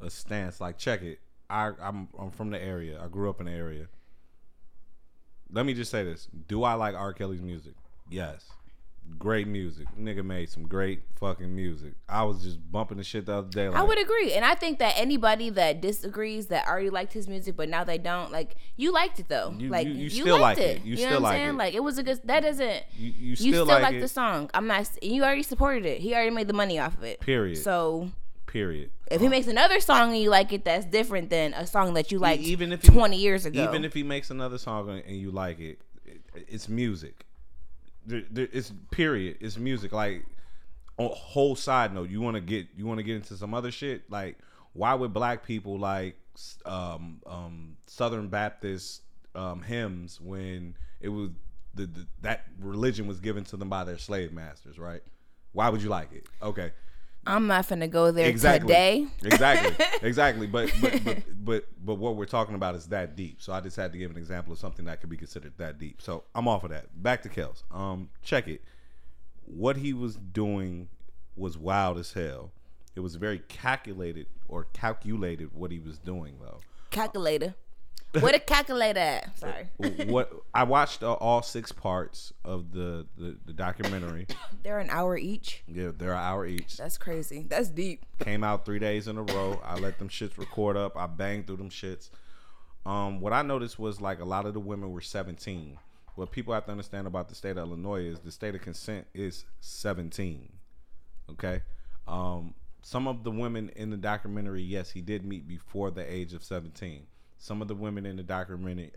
a 0.02 0.10
stance. 0.10 0.60
Like, 0.60 0.78
check 0.78 1.02
it. 1.02 1.20
I 1.50 1.72
I'm 1.82 2.10
I'm 2.18 2.32
from 2.32 2.50
the 2.50 2.62
area. 2.62 3.02
I 3.04 3.08
grew 3.08 3.30
up 3.30 3.40
in 3.40 3.46
the 3.46 3.52
area. 3.52 3.88
Let 5.52 5.66
me 5.66 5.74
just 5.74 5.92
say 5.92 6.04
this: 6.04 6.28
Do 6.48 6.64
I 6.64 6.74
like 6.74 6.96
R. 6.96 7.14
Kelly's 7.14 7.42
music? 7.42 7.74
Yes. 8.10 8.50
Great 9.18 9.48
music. 9.48 9.88
Nigga 10.00 10.24
made 10.24 10.50
some 10.50 10.64
great 10.64 11.02
fucking 11.20 11.54
music. 11.54 11.94
I 12.08 12.24
was 12.24 12.44
just 12.44 12.60
bumping 12.72 12.98
the 12.98 13.04
shit 13.04 13.26
the 13.26 13.34
other 13.34 13.50
day. 13.50 13.68
Like, 13.68 13.78
I 13.78 13.84
would 13.84 14.00
agree, 14.00 14.34
and 14.34 14.46
I 14.46 14.56
think 14.56 14.80
that 14.80 14.94
anybody 14.98 15.50
that 15.50 15.82
disagrees 15.82 16.48
that 16.48 16.68
already 16.68 16.90
liked 16.90 17.12
his 17.14 17.28
music, 17.28 17.56
but 17.58 17.68
now 17.70 17.84
they 17.84 17.98
don't 17.98 18.32
like 18.32 18.56
you 18.78 18.94
liked 18.94 19.20
it 19.20 19.28
though. 19.28 19.54
You- 19.58 19.70
like 19.70 19.88
you- 19.88 19.94
you, 19.94 20.04
you 20.04 20.10
still 20.10 20.38
liked 20.40 20.60
like 20.60 20.68
it. 20.68 20.78
it. 20.78 20.84
You 20.86 20.96
know 20.96 21.02
still 21.02 21.10
what 21.10 21.16
I'm 21.18 21.24
like 21.24 21.34
saying? 21.34 21.50
it. 21.50 21.54
Like 21.58 21.74
it 21.74 21.84
was 21.84 21.98
a 21.98 22.04
good. 22.04 22.22
That 22.26 22.42
doesn't. 22.42 22.84
You, 22.98 23.14
you 23.18 23.36
still, 23.36 23.66
still, 23.66 23.82
like, 23.82 24.00
the 24.00 24.08
song. 24.08 24.50
I'm 24.54 24.68
not. 24.68 24.90
You 25.02 25.24
already 25.24 25.44
supported 25.44 25.86
it. 25.86 26.00
He 26.02 26.14
already 26.14 26.32
made 26.32 26.48
the 26.48 26.54
money 26.54 26.80
off 26.80 26.96
of 26.98 27.04
it. 27.04 27.20
Period. 27.20 27.58
So 27.58 28.12
Period. 28.48 28.92
if 29.12 29.20
he 29.22 29.28
um, 29.28 29.32
makes 29.32 29.48
another 29.48 29.80
song 29.80 30.10
and 30.14 30.18
you 30.22 30.30
like 30.30 30.54
it, 30.54 30.66
that's 30.66 30.86
different 30.86 31.30
than 31.30 31.54
a 31.54 31.68
song 31.68 31.94
that 31.96 32.12
you 32.12 32.20
liked 32.20 32.42
even 32.44 32.72
if 32.72 32.82
he- 32.84 32.90
20 32.90 33.18
years 33.18 33.46
ago. 33.46 33.64
Even 33.64 33.84
if 33.86 33.94
he 33.94 34.04
makes 34.04 34.30
another 34.30 34.58
song 34.58 34.90
and 34.90 35.04
and 35.06 35.18
you 35.18 35.30
like 35.32 35.60
it, 35.60 35.80
it 36.06 36.22
it's 36.48 36.70
music. 36.70 37.26
It's 38.12 38.72
period. 38.92 39.38
It's 39.42 39.58
music. 39.58 39.92
Like 39.92 40.26
on 40.98 41.12
whole 41.14 41.56
side 41.56 41.94
note, 41.94 42.10
you 42.10 42.22
want 42.22 42.36
to 42.36 42.42
get 42.42 42.68
you 42.76 42.86
want 42.86 43.00
to 43.00 43.04
get 43.04 43.16
into 43.16 43.36
some 43.36 43.54
other 43.54 43.72
shit. 43.72 44.10
Like 44.10 44.38
why 44.74 44.94
would 44.94 45.14
black 45.14 45.46
people 45.46 45.78
like 45.80 46.16
um, 46.66 47.22
um, 47.26 47.78
Southern 47.88 48.28
Baptist 48.28 49.02
um, 49.36 49.62
hymns 49.62 50.20
when 50.22 50.76
it 51.02 51.10
was 51.10 51.30
the, 51.74 51.86
the 51.86 52.08
that 52.22 52.46
religion 52.60 53.08
was 53.08 53.20
given 53.20 53.44
to 53.46 53.58
them 53.58 53.70
by 53.70 53.84
their 53.84 53.98
slave 53.98 54.32
masters? 54.32 54.78
Right? 54.78 55.02
Why 55.52 55.70
would 55.70 55.82
you 55.82 55.90
like 55.90 56.14
it? 56.14 56.26
Okay. 56.42 56.72
I'm 57.30 57.46
not 57.46 57.68
finna 57.68 57.90
go 57.90 58.12
there 58.12 58.28
exactly. 58.28 58.68
today. 58.68 59.08
Exactly. 59.24 59.86
exactly. 60.02 60.48
But 60.48 60.72
but, 60.82 61.04
but 61.04 61.18
but 61.46 61.66
but 61.86 61.96
what 61.96 62.16
we're 62.16 62.26
talking 62.26 62.56
about 62.56 62.74
is 62.76 62.88
that 62.88 63.16
deep. 63.16 63.42
So 63.42 63.54
I 63.54 63.62
just 63.62 63.78
had 63.78 63.92
to 63.92 64.00
give 64.00 64.10
an 64.10 64.18
example 64.18 64.52
of 64.52 64.60
something 64.60 64.86
that 64.86 65.00
could 65.00 65.10
be 65.10 65.18
considered 65.18 65.54
that 65.58 65.78
deep. 65.78 66.02
So 66.02 66.24
I'm 66.34 66.48
off 66.48 66.64
of 66.64 66.72
that. 66.72 67.02
Back 67.02 67.22
to 67.24 67.30
Kells. 67.30 67.64
Um, 67.72 68.10
check 68.24 68.48
it. 68.48 68.64
What 69.46 69.78
he 69.78 69.94
was 69.94 70.16
doing 70.16 70.90
was 71.36 71.58
wild 71.58 72.00
as 72.00 72.14
hell. 72.14 72.52
It 72.96 73.02
was 73.02 73.16
very 73.16 73.40
calculated 73.48 74.26
or 74.48 74.66
calculated 74.74 75.54
what 75.54 75.72
he 75.72 75.80
was 75.80 76.00
doing 76.00 76.36
though. 76.42 76.60
Calculator. 76.90 77.54
What 78.20 78.34
a 78.34 78.40
calculator 78.40 79.00
at? 79.00 79.38
Sorry. 79.38 79.68
what 80.08 80.34
I 80.52 80.64
watched 80.64 81.04
uh, 81.04 81.14
all 81.14 81.44
six 81.44 81.72
parts 81.72 82.34
of 82.44 82.72
the, 82.72 83.06
the 83.16 83.38
the 83.46 83.54
documentary. 83.54 84.26
They're 84.64 84.80
an 84.80 84.90
hour 84.90 85.16
each. 85.16 85.62
Yeah, 85.68 85.92
they're 85.96 86.14
an 86.14 86.18
hour 86.18 86.48
each. 86.48 86.78
That's 86.78 86.98
crazy. 86.98 87.46
That's 87.48 87.70
deep. 87.70 88.04
Came 88.20 88.44
out 88.44 88.66
three 88.66 88.80
days 88.80 89.08
in 89.08 89.18
a 89.18 89.22
row. 89.22 89.62
I 89.64 89.76
let 89.78 90.00
them 90.00 90.10
shits 90.10 90.38
record 90.40 90.76
up. 90.76 90.98
I 90.98 91.06
banged 91.06 91.46
through 91.46 91.58
them 91.58 91.70
shits. 91.70 92.10
Um, 92.86 93.20
what 93.22 93.32
I 93.32 93.44
noticed 93.44 93.78
was 93.78 94.02
like 94.02 94.20
a 94.20 94.26
lot 94.26 94.46
of 94.46 94.54
the 94.56 94.60
women 94.60 94.92
were 94.92 95.02
17. 95.02 95.78
What 96.16 96.32
people 96.32 96.54
have 96.54 96.66
to 96.66 96.72
understand 96.72 97.06
about 97.06 97.30
the 97.30 97.36
state 97.36 97.52
of 97.52 97.58
Illinois 97.60 98.06
is 98.06 98.20
the 98.20 98.32
state 98.32 98.56
of 98.56 98.62
consent 98.62 99.06
is 99.14 99.46
17. 99.62 100.52
Okay. 101.32 101.62
Um, 102.08 102.56
some 102.82 103.08
of 103.08 103.24
the 103.24 103.32
women 103.32 103.70
in 103.76 103.92
the 103.92 103.98
documentary, 103.98 104.64
yes, 104.64 104.90
he 104.92 105.02
did 105.02 105.24
meet 105.24 105.48
before 105.48 105.92
the 105.92 106.12
age 106.12 106.34
of 106.34 106.44
17. 106.44 107.06
Some 107.42 107.62
of 107.62 107.68
the 107.70 107.76
women 107.76 108.06
in 108.06 108.18
the 108.18 108.24
documentary, 108.24 108.92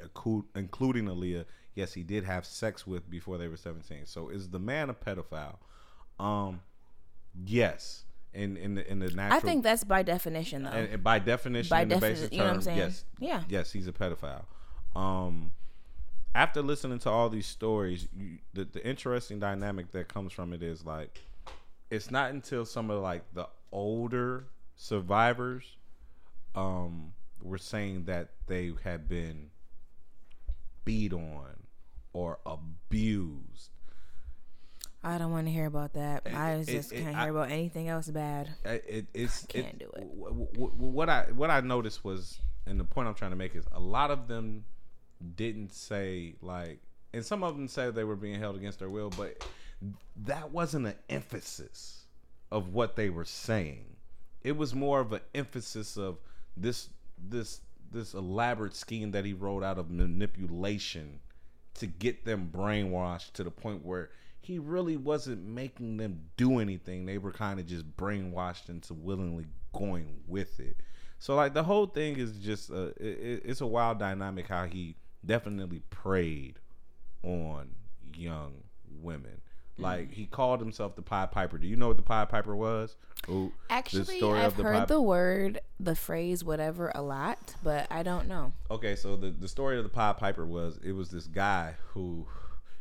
including 0.56 1.04
Aaliyah, 1.06 1.44
yes, 1.76 1.94
he 1.94 2.02
did 2.02 2.24
have 2.24 2.44
sex 2.44 2.86
with 2.86 3.08
before 3.08 3.38
they 3.38 3.46
were 3.48 3.56
17. 3.56 4.04
So 4.06 4.28
is 4.30 4.50
the 4.50 4.58
man 4.58 4.90
a 4.90 4.94
pedophile? 4.94 5.56
Um, 6.18 6.60
yes. 7.46 8.04
In 8.34 8.56
in 8.56 8.74
the 8.76 8.90
in 8.90 8.98
the 8.98 9.10
natural, 9.10 9.36
I 9.36 9.40
think 9.40 9.62
that's 9.62 9.84
by 9.84 10.02
definition 10.02 10.62
though. 10.62 10.70
and, 10.70 10.88
and 10.94 11.04
by 11.04 11.18
definition, 11.18 11.68
By 11.68 11.82
in 11.82 11.88
the 11.90 11.94
defi- 11.96 12.08
basic 12.14 12.32
you 12.32 12.38
know 12.38 12.44
what 12.46 12.54
I'm 12.54 12.60
saying? 12.62 12.78
yes, 12.78 13.04
Yeah. 13.20 13.42
yes, 13.48 13.70
he's 13.72 13.86
a 13.88 13.92
pedophile. 13.92 14.44
Um, 14.96 15.52
after 16.34 16.62
listening 16.62 16.98
to 17.00 17.10
all 17.10 17.28
these 17.28 17.46
stories, 17.46 18.08
you, 18.16 18.38
the 18.54 18.64
the 18.64 18.84
interesting 18.86 19.38
dynamic 19.38 19.90
that 19.92 20.08
comes 20.08 20.32
from 20.32 20.54
it 20.54 20.62
is 20.62 20.82
like, 20.86 21.20
it's 21.90 22.10
not 22.10 22.30
until 22.30 22.64
some 22.64 22.90
of 22.90 23.02
like 23.02 23.22
the 23.34 23.46
older 23.70 24.46
survivors, 24.76 25.76
um, 26.54 27.12
were 27.42 27.58
saying 27.58 28.04
that 28.04 28.30
they 28.46 28.72
had 28.84 29.08
been 29.08 29.50
beat 30.84 31.12
on 31.12 31.64
or 32.12 32.38
abused 32.44 33.70
I 35.04 35.18
don't 35.18 35.32
want 35.32 35.48
to 35.48 35.52
hear 35.52 35.66
about 35.66 35.94
that. 35.94 36.28
I 36.32 36.62
just 36.64 36.92
it- 36.92 37.02
can't 37.02 37.16
I- 37.16 37.22
hear 37.24 37.32
about 37.32 37.50
anything 37.50 37.88
else 37.88 38.06
bad. 38.08 38.50
I- 38.64 38.82
it, 38.86 39.06
it's 39.12 39.44
Can't 39.46 39.66
it- 39.66 39.78
do 39.80 39.86
it. 39.96 40.00
w- 40.16 40.28
w- 40.28 40.48
w- 40.54 40.72
what 40.76 41.08
I 41.08 41.24
what 41.34 41.50
I 41.50 41.58
noticed 41.60 42.04
was, 42.04 42.38
and 42.66 42.78
the 42.78 42.84
point 42.84 43.08
I'm 43.08 43.14
trying 43.14 43.32
to 43.32 43.36
make 43.36 43.56
is, 43.56 43.64
a 43.72 43.80
lot 43.80 44.12
of 44.12 44.28
them 44.28 44.64
didn't 45.34 45.72
say 45.72 46.36
like, 46.40 46.78
and 47.12 47.24
some 47.26 47.42
of 47.42 47.56
them 47.56 47.66
said 47.66 47.96
they 47.96 48.04
were 48.04 48.14
being 48.14 48.38
held 48.38 48.54
against 48.54 48.78
their 48.78 48.90
will, 48.90 49.10
but 49.10 49.44
that 50.24 50.52
wasn't 50.52 50.86
an 50.86 50.94
emphasis 51.08 52.06
of 52.52 52.72
what 52.72 52.94
they 52.94 53.10
were 53.10 53.24
saying. 53.24 53.96
It 54.42 54.56
was 54.56 54.72
more 54.72 55.00
of 55.00 55.12
an 55.12 55.22
emphasis 55.34 55.96
of 55.96 56.18
this 56.56 56.88
this 57.28 57.60
this 57.90 58.14
elaborate 58.14 58.74
scheme 58.74 59.10
that 59.12 59.24
he 59.24 59.34
wrote 59.34 59.62
out 59.62 59.78
of 59.78 59.90
manipulation 59.90 61.20
to 61.74 61.86
get 61.86 62.24
them 62.24 62.50
brainwashed 62.52 63.32
to 63.34 63.44
the 63.44 63.50
point 63.50 63.84
where 63.84 64.10
he 64.40 64.58
really 64.58 64.96
wasn't 64.96 65.44
making 65.44 65.98
them 65.98 66.22
do 66.36 66.58
anything. 66.58 67.06
They 67.06 67.18
were 67.18 67.32
kind 67.32 67.60
of 67.60 67.66
just 67.66 67.96
brainwashed 67.96 68.68
into 68.70 68.94
willingly 68.94 69.46
going 69.74 70.20
with 70.26 70.58
it. 70.58 70.76
So 71.18 71.34
like 71.36 71.54
the 71.54 71.64
whole 71.64 71.86
thing 71.86 72.16
is 72.18 72.38
just 72.38 72.70
uh, 72.70 72.92
it, 72.96 73.18
it- 73.20 73.42
it's 73.44 73.60
a 73.60 73.66
wild 73.66 73.98
dynamic 73.98 74.48
how 74.48 74.64
he 74.64 74.96
definitely 75.24 75.82
preyed 75.90 76.58
on 77.22 77.74
young 78.14 78.64
women. 78.90 79.41
Mm-hmm. 79.74 79.82
Like 79.82 80.12
he 80.12 80.26
called 80.26 80.60
himself 80.60 80.96
the 80.96 81.02
Pied 81.02 81.30
Piper. 81.30 81.58
Do 81.58 81.66
you 81.66 81.76
know 81.76 81.88
what 81.88 81.96
the 81.96 82.02
Pied 82.02 82.28
Piper 82.28 82.54
was? 82.54 82.96
Ooh, 83.28 83.52
Actually, 83.70 84.20
I've 84.22 84.56
the 84.56 84.62
heard 84.64 84.78
Pied- 84.80 84.88
the 84.88 85.00
word, 85.00 85.60
the 85.78 85.94
phrase, 85.94 86.42
whatever, 86.44 86.90
a 86.94 87.02
lot, 87.02 87.54
but 87.62 87.86
I 87.90 88.02
don't 88.02 88.26
know. 88.26 88.52
Okay, 88.70 88.96
so 88.96 89.16
the, 89.16 89.30
the 89.30 89.48
story 89.48 89.78
of 89.78 89.84
the 89.84 89.90
Pied 89.90 90.18
Piper 90.18 90.44
was 90.44 90.78
it 90.84 90.92
was 90.92 91.10
this 91.10 91.26
guy 91.26 91.76
who 91.92 92.26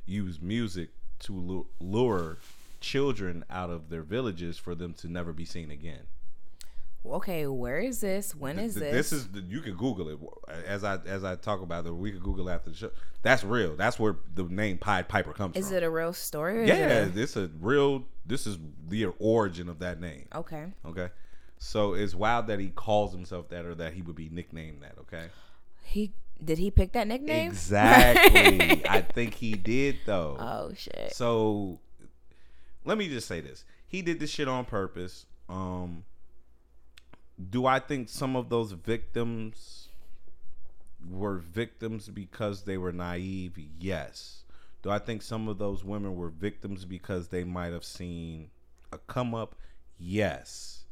used 0.06 0.42
music 0.42 0.90
to 1.20 1.66
lure 1.80 2.38
children 2.80 3.46
out 3.50 3.70
of 3.70 3.90
their 3.90 4.02
villages 4.02 4.58
for 4.58 4.74
them 4.74 4.94
to 4.96 5.08
never 5.08 5.32
be 5.32 5.46
seen 5.46 5.70
again. 5.70 6.02
Okay, 7.04 7.48
where 7.48 7.80
is 7.80 8.00
this? 8.02 8.36
When 8.36 8.60
is 8.60 8.76
Th- 8.76 8.92
this? 8.92 9.10
This 9.10 9.20
is 9.20 9.28
the, 9.30 9.42
you 9.42 9.62
can 9.62 9.76
Google 9.76 10.10
it 10.10 10.20
as 10.68 10.84
I 10.84 10.98
as 11.08 11.24
I 11.24 11.36
talk 11.36 11.62
about 11.62 11.86
it. 11.88 11.92
We 11.96 12.12
can 12.12 12.20
Google 12.20 12.50
after 12.50 12.70
the 12.70 12.76
show. 12.76 12.92
That's 13.24 13.44
real. 13.44 13.76
That's 13.76 13.98
where 14.00 14.18
the 14.36 14.44
name 14.44 14.78
Pied 14.78 15.08
Piper 15.10 15.34
comes 15.34 15.56
Is 15.56 15.68
from. 15.68 15.74
Is 15.78 15.78
it 15.82 15.84
a 15.84 15.90
real 15.90 16.14
story? 16.14 16.60
Or 16.60 16.64
yeah, 16.66 17.04
It 17.06 17.16
this 17.16 17.36
a 17.36 17.50
real. 17.60 18.06
This 18.26 18.46
is 18.46 18.60
the 18.88 19.06
origin 19.20 19.68
of 19.68 19.80
that 19.80 20.00
name. 20.00 20.26
okay. 20.36 20.74
Okay, 20.86 21.10
so 21.58 21.94
it's 21.96 22.14
wild 22.14 22.48
that 22.48 22.60
he 22.60 22.70
calls 22.70 23.12
himself 23.14 23.50
that 23.50 23.66
or 23.66 23.74
that 23.76 23.94
he 23.94 24.04
would 24.04 24.16
be 24.16 24.30
nicknamed 24.30 24.84
that. 24.84 24.94
Okay. 25.00 25.26
He 25.84 26.14
did 26.44 26.60
he 26.60 26.70
pick 26.70 26.92
that 26.94 27.08
nickname? 27.08 27.50
Exactly. 27.52 28.86
I 28.90 29.02
think 29.02 29.34
he 29.34 29.54
did 29.54 29.98
though. 30.06 30.38
oh 30.40 30.74
shit. 30.76 31.14
So 31.14 31.80
let 32.86 32.98
me 32.98 33.10
just 33.10 33.28
say 33.28 33.42
this. 33.42 33.66
He 33.88 34.02
did 34.04 34.20
this 34.20 34.30
shit 34.30 34.48
on 34.48 34.66
purpose. 34.66 35.26
Um 35.50 36.04
do 37.50 37.66
I 37.66 37.80
think 37.80 38.10
some 38.10 38.36
of 38.36 38.50
those 38.50 38.72
victims 38.74 39.88
were 41.10 41.38
victims 41.38 42.10
because 42.10 42.64
they 42.64 42.78
were 42.78 42.92
naive? 42.92 43.58
Yes. 43.80 44.44
Do 44.84 44.90
I 44.90 45.00
think 45.00 45.22
some 45.22 45.48
of 45.48 45.58
those 45.58 45.84
women 45.84 46.16
were 46.16 46.30
victims 46.30 46.86
because 46.86 47.28
they 47.30 47.44
might 47.44 47.72
have 47.74 47.84
seen 47.86 48.50
a 48.92 48.98
come 48.98 49.34
up? 49.34 49.56
Yes. 49.98 50.86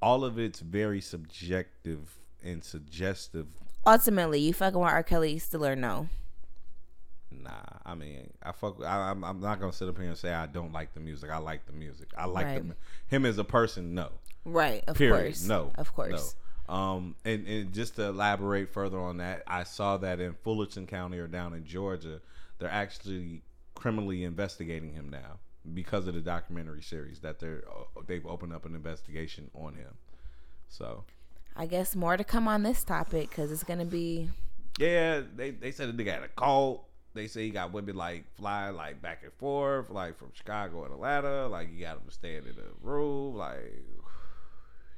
All 0.00 0.24
of 0.24 0.38
it's 0.38 0.60
very 0.60 1.00
subjective 1.00 2.16
and 2.44 2.62
suggestive 2.62 3.46
Ultimately, 3.86 4.40
you 4.40 4.52
fucking 4.52 4.80
with 4.80 4.88
R. 4.90 5.02
Kelly 5.04 5.38
still 5.38 5.64
or 5.64 5.76
no? 5.76 6.08
Nah, 7.30 7.50
I 7.84 7.94
mean, 7.94 8.32
I 8.42 8.50
fuck. 8.50 8.82
I, 8.84 9.10
I'm, 9.10 9.22
I'm 9.22 9.40
not 9.40 9.60
gonna 9.60 9.72
sit 9.72 9.88
up 9.88 9.96
here 9.96 10.08
and 10.08 10.16
say 10.18 10.32
I 10.32 10.46
don't 10.46 10.72
like 10.72 10.92
the 10.92 10.98
music. 11.00 11.30
I 11.30 11.38
like 11.38 11.66
the 11.66 11.72
music. 11.72 12.08
I 12.18 12.24
like 12.26 12.46
Right. 12.46 12.68
the, 12.68 12.74
him 13.06 13.24
as 13.24 13.38
a 13.38 13.44
person. 13.44 13.94
No, 13.94 14.10
Right. 14.46 14.84
Of 14.86 14.96
period. 14.96 15.24
course. 15.24 15.44
No, 15.44 15.72
Of 15.76 15.94
course. 15.94 16.34
No. 16.68 16.74
Um, 16.74 17.14
and, 17.24 17.46
and 17.46 17.72
just 17.72 17.96
to 17.96 18.04
elaborate 18.04 18.72
further 18.72 18.98
on 18.98 19.18
that, 19.18 19.42
I 19.46 19.64
saw 19.64 19.98
that 19.98 20.20
in 20.20 20.34
Fulton 20.42 20.86
County 20.86 21.18
or 21.18 21.26
down 21.26 21.54
in 21.54 21.64
Georgia, 21.64 22.20
they're 22.58 22.70
actually 22.70 23.42
criminally 23.74 24.24
investigating 24.24 24.92
him 24.92 25.10
now 25.10 25.38
because 25.74 26.06
of 26.06 26.14
the 26.14 26.20
documentary 26.20 26.82
series 26.82 27.20
that 27.20 27.38
they're 27.38 27.64
uh, 27.68 28.00
they've 28.06 28.26
opened 28.26 28.52
up 28.52 28.64
an 28.64 28.74
investigation 28.74 29.50
on 29.54 29.74
him. 29.74 29.94
So 30.68 31.04
I 31.56 31.66
guess 31.66 31.94
more 31.94 32.16
to 32.16 32.24
come 32.24 32.48
on 32.48 32.62
this 32.62 32.84
topic 32.84 33.30
because 33.30 33.52
it's 33.52 33.64
gonna 33.64 33.84
be. 33.84 34.30
Yeah, 34.78 35.22
they 35.34 35.50
they 35.50 35.70
said 35.70 35.96
the 35.96 36.04
nigga 36.04 36.14
had 36.14 36.22
a 36.22 36.28
cult. 36.28 36.84
They 37.14 37.28
say 37.28 37.44
he 37.44 37.50
got 37.50 37.72
women 37.72 37.96
like 37.96 38.24
fly 38.36 38.70
like 38.70 39.00
back 39.00 39.22
and 39.22 39.32
forth, 39.34 39.90
like 39.90 40.18
from 40.18 40.30
Chicago 40.34 40.84
and 40.84 40.92
Atlanta. 40.92 41.48
Like 41.48 41.72
he 41.72 41.80
got 41.80 42.00
them 42.00 42.10
staying 42.10 42.42
in 42.44 42.56
a 42.58 42.86
room. 42.86 43.36
Like 43.36 43.82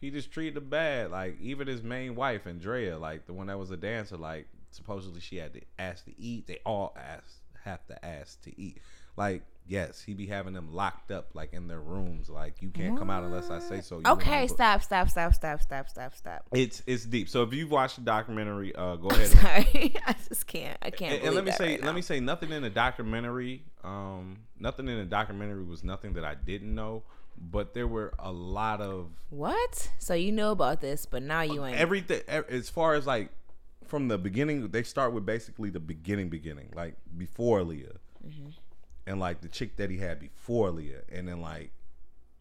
he 0.00 0.10
just 0.10 0.30
treated 0.30 0.54
them 0.54 0.68
bad. 0.68 1.10
Like 1.10 1.38
even 1.40 1.66
his 1.66 1.82
main 1.82 2.14
wife, 2.14 2.46
Andrea, 2.46 2.98
like 2.98 3.26
the 3.26 3.32
one 3.32 3.48
that 3.48 3.58
was 3.58 3.70
a 3.70 3.76
dancer, 3.76 4.16
like 4.16 4.46
supposedly 4.70 5.20
she 5.20 5.36
had 5.36 5.54
to 5.54 5.60
ask 5.78 6.04
to 6.04 6.20
eat. 6.20 6.46
They 6.46 6.58
all 6.64 6.96
ask 6.96 7.24
have 7.64 7.86
to 7.88 8.04
ask 8.04 8.40
to 8.42 8.60
eat. 8.60 8.78
Like 9.16 9.42
yes, 9.66 10.00
he 10.00 10.14
be 10.14 10.26
having 10.26 10.54
them 10.54 10.72
locked 10.72 11.10
up 11.10 11.34
like 11.34 11.52
in 11.52 11.68
their 11.68 11.80
rooms. 11.80 12.28
Like 12.28 12.62
you 12.62 12.70
can't 12.70 12.96
come 12.96 13.10
out 13.10 13.24
unless 13.24 13.50
I 13.50 13.58
say 13.58 13.80
so. 13.80 13.96
You 13.96 14.12
Okay, 14.12 14.46
stop, 14.46 14.82
stop, 14.82 15.10
stop, 15.10 15.34
stop, 15.34 15.60
stop, 15.60 15.88
stop, 15.88 16.14
stop. 16.14 16.46
It's 16.52 16.82
it's 16.86 17.04
deep. 17.04 17.28
So 17.28 17.42
if 17.42 17.52
you've 17.52 17.70
watched 17.70 17.96
the 17.96 18.02
documentary, 18.02 18.74
uh, 18.74 18.96
go 18.96 19.08
ahead. 19.08 19.22
and 19.22 19.30
Sorry, 19.30 19.96
I 20.06 20.14
just 20.28 20.46
can't. 20.46 20.78
I 20.80 20.90
can't. 20.90 21.14
and, 21.14 21.24
and 21.24 21.34
let 21.34 21.44
me 21.44 21.52
say 21.52 21.70
right 21.72 21.84
let 21.84 21.94
me 21.94 22.02
say 22.02 22.20
nothing 22.20 22.52
in 22.52 22.62
the 22.62 22.70
documentary 22.70 23.62
um 23.84 24.38
nothing 24.58 24.88
in 24.88 24.98
the 24.98 25.04
documentary 25.04 25.62
was 25.64 25.84
nothing 25.84 26.12
that 26.14 26.24
i 26.24 26.34
didn't 26.34 26.74
know 26.74 27.02
but 27.40 27.74
there 27.74 27.86
were 27.86 28.12
a 28.18 28.32
lot 28.32 28.80
of 28.80 29.10
What? 29.30 29.90
So 29.98 30.14
you 30.14 30.32
know 30.32 30.50
about 30.50 30.80
this, 30.80 31.06
but 31.06 31.22
now 31.22 31.42
you 31.42 31.64
ain't. 31.64 31.76
everything 31.78 32.20
as 32.28 32.68
far 32.68 32.94
as 32.94 33.06
like 33.06 33.30
from 33.86 34.08
the 34.08 34.18
beginning 34.18 34.68
they 34.68 34.82
start 34.82 35.12
with 35.12 35.24
basically 35.24 35.70
the 35.70 35.80
beginning 35.80 36.28
beginning 36.28 36.68
like 36.74 36.94
before 37.16 37.62
leah 37.62 37.94
Mm-hmm. 38.26 38.48
and 39.06 39.20
like 39.20 39.40
the 39.40 39.48
chick 39.48 39.76
that 39.76 39.88
he 39.90 39.96
had 39.98 40.18
before 40.20 40.70
leah 40.70 41.02
and 41.10 41.26
then 41.28 41.40
like 41.40 41.70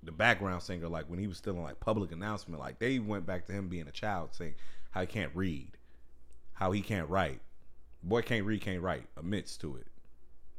the 0.04 0.12
background 0.12 0.62
singer 0.64 0.90
like 0.90 1.06
when 1.10 1.20
he 1.20 1.28
was 1.28 1.38
still 1.38 1.54
in 1.56 1.62
like 1.62 1.80
public 1.80 2.12
announcement 2.12 2.60
like 2.60 2.80
they 2.80 2.98
went 3.00 3.26
back 3.26 3.46
to 3.46 3.54
him 3.54 3.68
being 3.70 3.88
a 3.88 3.92
child 3.92 4.30
saying 4.34 4.56
how 4.92 5.00
he 5.02 5.08
can't 5.08 5.32
read 5.36 5.70
how 6.54 6.72
he 6.72 6.82
can't 6.82 7.08
write 7.10 7.40
boy 8.04 8.22
can't 8.24 8.44
read 8.46 8.60
can't 8.60 8.82
write 8.82 9.06
admits 9.16 9.56
to 9.58 9.76
it 9.78 9.88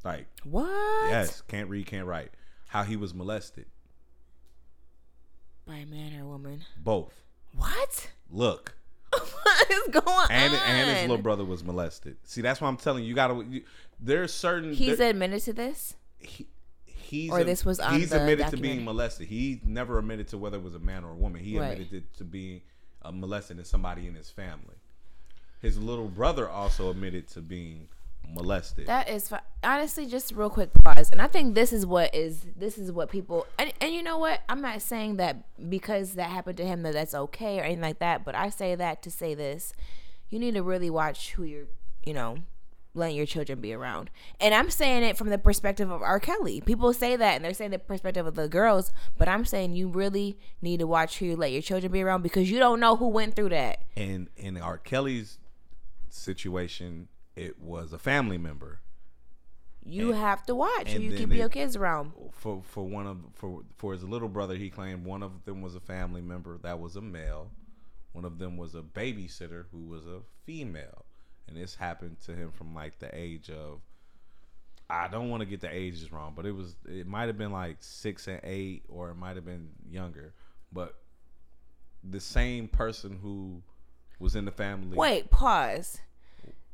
like 0.05 0.25
what? 0.45 1.09
Yes, 1.09 1.41
can't 1.49 1.69
read, 1.69 1.85
can't 1.85 2.07
write. 2.07 2.31
How 2.69 2.83
he 2.83 2.95
was 2.95 3.13
molested. 3.13 3.65
By 5.69 5.75
a 5.75 5.85
man 5.85 6.19
or 6.19 6.23
a 6.23 6.27
woman? 6.27 6.61
Both. 6.83 7.21
What? 7.55 8.09
Look. 8.31 8.73
what 9.11 9.71
is 9.71 9.87
going 9.91 10.27
And 10.31 10.51
on? 10.53 10.59
and 10.65 10.89
his 10.97 11.01
little 11.07 11.21
brother 11.21 11.45
was 11.45 11.63
molested. 11.63 12.17
See, 12.23 12.41
that's 12.41 12.59
why 12.59 12.67
I'm 12.67 12.75
telling 12.77 13.03
you. 13.03 13.09
You 13.09 13.15
gotta. 13.15 13.45
You, 13.47 13.61
there's 13.99 14.33
certain. 14.33 14.73
He's 14.73 14.97
there- 14.97 15.11
admitted 15.11 15.41
to 15.43 15.53
this. 15.53 15.95
he, 16.17 16.47
he's 16.85 17.29
Or 17.31 17.43
this 17.43 17.63
was 17.63 17.79
on 17.79 17.93
he's 17.99 18.11
admitted 18.11 18.47
to 18.47 18.57
being 18.57 18.83
molested. 18.83 19.27
He 19.27 19.61
never 19.63 19.99
admitted 19.99 20.27
to 20.29 20.39
whether 20.39 20.57
it 20.57 20.63
was 20.63 20.73
a 20.73 20.79
man 20.79 21.03
or 21.03 21.11
a 21.11 21.15
woman. 21.15 21.43
He 21.43 21.59
Right. 21.59 21.73
admitted 21.73 22.11
to, 22.13 22.17
to 22.17 22.23
being 22.23 22.61
uh, 23.03 23.11
molested 23.11 23.59
in 23.59 23.65
somebody 23.65 24.07
in 24.07 24.15
his 24.15 24.31
family. 24.31 24.75
His 25.61 25.77
little 25.77 26.07
brother 26.07 26.49
also 26.49 26.89
admitted 26.89 27.27
to 27.29 27.41
being 27.41 27.89
molested. 28.33 28.87
That 28.87 29.09
is 29.09 29.29
fi- 29.29 29.41
honestly 29.63 30.05
just 30.05 30.33
real 30.33 30.49
quick 30.49 30.73
pause, 30.83 31.09
and 31.11 31.21
I 31.21 31.27
think 31.27 31.55
this 31.55 31.73
is 31.73 31.85
what 31.85 32.13
is 32.13 32.45
this 32.55 32.77
is 32.77 32.91
what 32.91 33.09
people 33.09 33.45
and 33.57 33.73
and 33.81 33.93
you 33.93 34.03
know 34.03 34.17
what 34.17 34.41
I'm 34.49 34.61
not 34.61 34.81
saying 34.81 35.17
that 35.17 35.37
because 35.69 36.13
that 36.13 36.29
happened 36.29 36.57
to 36.57 36.65
him 36.65 36.83
that 36.83 36.93
that's 36.93 37.13
okay 37.15 37.59
or 37.59 37.63
anything 37.63 37.81
like 37.81 37.99
that, 37.99 38.23
but 38.25 38.35
I 38.35 38.49
say 38.49 38.75
that 38.75 39.01
to 39.03 39.11
say 39.11 39.33
this: 39.35 39.73
you 40.29 40.39
need 40.39 40.53
to 40.53 40.63
really 40.63 40.89
watch 40.89 41.31
who 41.31 41.43
you're, 41.43 41.67
you 42.03 42.13
know, 42.13 42.37
letting 42.93 43.15
your 43.15 43.25
children 43.25 43.59
be 43.61 43.73
around. 43.73 44.09
And 44.39 44.53
I'm 44.53 44.69
saying 44.71 45.03
it 45.03 45.17
from 45.17 45.29
the 45.29 45.37
perspective 45.37 45.91
of 45.91 46.01
R. 46.01 46.19
Kelly. 46.19 46.61
People 46.61 46.93
say 46.93 47.15
that 47.15 47.35
and 47.35 47.43
they're 47.45 47.53
saying 47.53 47.71
the 47.71 47.79
perspective 47.79 48.25
of 48.25 48.35
the 48.35 48.47
girls, 48.49 48.91
but 49.17 49.27
I'm 49.27 49.45
saying 49.45 49.73
you 49.73 49.87
really 49.89 50.37
need 50.61 50.79
to 50.79 50.87
watch 50.87 51.19
who 51.19 51.25
you 51.25 51.35
let 51.35 51.51
your 51.51 51.61
children 51.61 51.91
be 51.91 52.01
around 52.01 52.23
because 52.23 52.49
you 52.49 52.57
don't 52.59 52.79
know 52.79 52.95
who 52.95 53.07
went 53.07 53.35
through 53.35 53.49
that. 53.49 53.83
and 53.95 54.29
in 54.37 54.57
R. 54.57 54.77
Kelly's 54.77 55.37
situation, 56.09 57.08
it 57.35 57.59
was 57.59 57.93
a 57.93 57.99
family 57.99 58.37
member. 58.37 58.79
You 59.83 60.11
have 60.11 60.45
to 60.45 60.55
watch 60.55 60.91
who 60.91 61.01
you 61.01 61.17
keep 61.17 61.31
your 61.33 61.49
kids 61.49 61.75
around. 61.75 62.11
for 62.31 62.61
for 62.63 62.85
one 62.85 63.07
of 63.07 63.17
for 63.33 63.61
for 63.77 63.93
his 63.93 64.03
little 64.03 64.27
brother 64.27 64.55
he 64.55 64.69
claimed 64.69 65.05
one 65.05 65.23
of 65.23 65.45
them 65.45 65.61
was 65.61 65.73
a 65.75 65.79
family 65.79 66.21
member 66.21 66.57
that 66.59 66.79
was 66.79 66.95
a 66.95 67.01
male 67.01 67.49
one 68.11 68.25
of 68.25 68.37
them 68.37 68.57
was 68.57 68.75
a 68.75 68.81
babysitter 68.81 69.65
who 69.71 69.79
was 69.85 70.05
a 70.05 70.19
female 70.45 71.05
and 71.47 71.57
this 71.57 71.75
happened 71.75 72.17
to 72.21 72.33
him 72.35 72.51
from 72.51 72.75
like 72.75 72.99
the 72.99 73.09
age 73.17 73.49
of 73.49 73.79
i 74.89 75.07
don't 75.07 75.29
want 75.29 75.41
to 75.41 75.45
get 75.45 75.61
the 75.61 75.73
ages 75.73 76.11
wrong 76.11 76.33
but 76.35 76.45
it 76.45 76.51
was 76.51 76.75
it 76.87 77.07
might 77.07 77.27
have 77.27 77.37
been 77.37 77.51
like 77.51 77.77
six 77.79 78.27
and 78.27 78.39
eight 78.43 78.83
or 78.89 79.09
it 79.09 79.15
might 79.15 79.35
have 79.35 79.45
been 79.45 79.69
younger 79.89 80.33
but 80.71 80.95
the 82.03 82.19
same 82.19 82.67
person 82.67 83.17
who 83.21 83.61
was 84.19 84.35
in 84.35 84.45
the 84.45 84.51
family 84.51 84.95
Wait, 84.97 85.31
pause. 85.31 86.01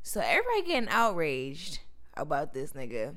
So 0.06 0.20
everybody 0.20 0.62
getting 0.62 0.88
outraged 0.88 1.80
about 2.14 2.54
this 2.54 2.74
nigga. 2.74 3.16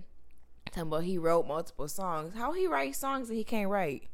Talking 0.71 0.81
about 0.81 1.03
he 1.03 1.19
wrote 1.19 1.47
multiple 1.47 1.87
songs. 1.87 2.33
How 2.33 2.51
he 2.53 2.65
write 2.65 2.95
songs 2.95 3.27
that 3.27 3.35
he 3.35 3.43
can't 3.43 3.69
write? 3.69 4.07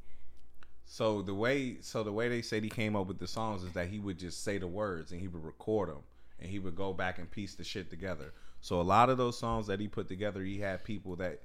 So 0.84 1.22
the 1.22 1.34
way 1.34 1.78
so 1.80 2.04
the 2.04 2.12
way 2.12 2.28
they 2.28 2.42
said 2.42 2.66
he 2.66 2.70
came 2.70 2.98
up 2.98 3.08
with 3.08 3.18
the 3.18 3.28
songs 3.28 3.64
is 3.64 3.72
that 3.72 3.88
he 3.88 4.00
would 4.00 4.20
just 4.20 4.44
say 4.44 4.58
the 4.58 4.68
words 4.68 5.14
and 5.14 5.22
he 5.22 5.30
would 5.30 5.46
record 5.46 5.88
them 5.88 6.04
and 6.42 6.50
he 6.50 6.60
would 6.60 6.76
go 6.76 6.92
back 6.92 7.18
and 7.18 7.32
piece 7.32 7.56
the 7.56 7.64
shit 7.64 7.90
together. 7.90 8.34
So 8.60 8.82
a 8.82 8.84
lot 8.84 9.10
of 9.10 9.18
those 9.18 9.40
songs 9.40 9.68
that 9.68 9.80
he 9.80 9.88
put 9.88 10.10
together, 10.10 10.42
he 10.42 10.60
had 10.60 10.84
people 10.84 11.16
that 11.16 11.44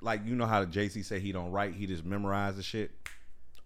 like 0.00 0.24
you 0.24 0.34
know 0.34 0.46
how 0.46 0.64
Jay 0.64 0.88
Z 0.88 1.02
said 1.02 1.20
he 1.20 1.30
don't 1.30 1.52
write, 1.52 1.74
he 1.74 1.86
just 1.86 2.06
memorize 2.06 2.56
the 2.56 2.62
shit. 2.62 2.90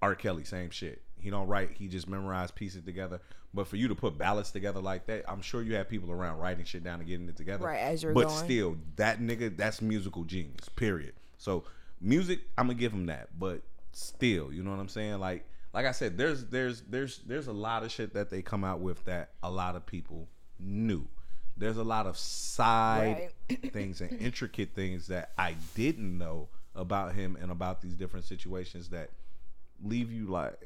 R. 0.03 0.17
Kelly, 0.17 0.43
same 0.43 0.71
shit. 0.71 1.01
He 1.25 1.31
don't 1.31 1.47
write, 1.47 1.71
he 1.73 1.89
just 1.89 2.07
memorized 2.07 2.55
pieces 2.55 2.85
together. 2.85 3.19
But 3.55 3.67
for 3.67 3.77
you 3.77 3.89
to 3.89 3.95
put 3.95 4.19
ballads 4.19 4.51
together 4.51 4.81
like 4.81 5.07
that, 5.07 5.25
I'm 5.27 5.41
sure 5.41 5.63
you 5.63 5.75
have 5.77 5.89
people 5.89 6.13
around 6.13 6.39
writing 6.39 6.67
shit 6.67 6.85
down 6.85 7.01
and 7.01 7.09
getting 7.09 7.27
it 7.31 7.37
together. 7.37 7.65
Right, 7.65 7.79
as 7.79 8.03
you're 8.03 8.13
but 8.13 8.29
going. 8.29 8.45
still, 8.45 8.77
that 8.97 9.21
nigga, 9.21 9.57
that's 9.57 9.81
musical 9.81 10.25
genius. 10.25 10.69
Period. 10.69 11.15
So 11.39 11.65
music, 11.99 12.41
I'm 12.59 12.67
gonna 12.67 12.79
give 12.79 12.93
him 12.93 13.07
that. 13.07 13.39
But 13.39 13.63
still, 13.93 14.53
you 14.53 14.63
know 14.63 14.71
what 14.71 14.81
I'm 14.81 14.89
saying? 14.91 15.19
Like, 15.19 15.47
like 15.73 15.87
I 15.87 15.93
said, 15.93 16.19
there's 16.19 16.45
there's 16.45 16.83
there's 16.83 17.21
there's 17.21 17.47
a 17.47 17.55
lot 17.55 17.85
of 17.85 17.91
shit 17.91 18.13
that 18.13 18.29
they 18.29 18.43
come 18.43 18.65
out 18.65 18.81
with 18.81 19.03
that 19.07 19.31
a 19.43 19.51
lot 19.51 19.77
of 19.77 19.87
people 19.87 20.29
knew. 20.61 21.09
There's 21.57 21.79
a 21.79 21.85
lot 21.85 22.07
of 22.07 22.19
side 22.19 23.31
things 23.73 24.03
and 24.03 24.21
intricate 24.21 24.75
things 24.75 25.07
that 25.07 25.31
I 25.39 25.57
didn't 25.75 26.19
know 26.19 26.49
about 26.75 27.15
him 27.15 27.39
and 27.41 27.51
about 27.51 27.81
these 27.81 27.95
different 27.95 28.27
situations 28.27 28.91
that 28.91 29.09
leave 29.83 30.13
you 30.13 30.27
like 30.27 30.59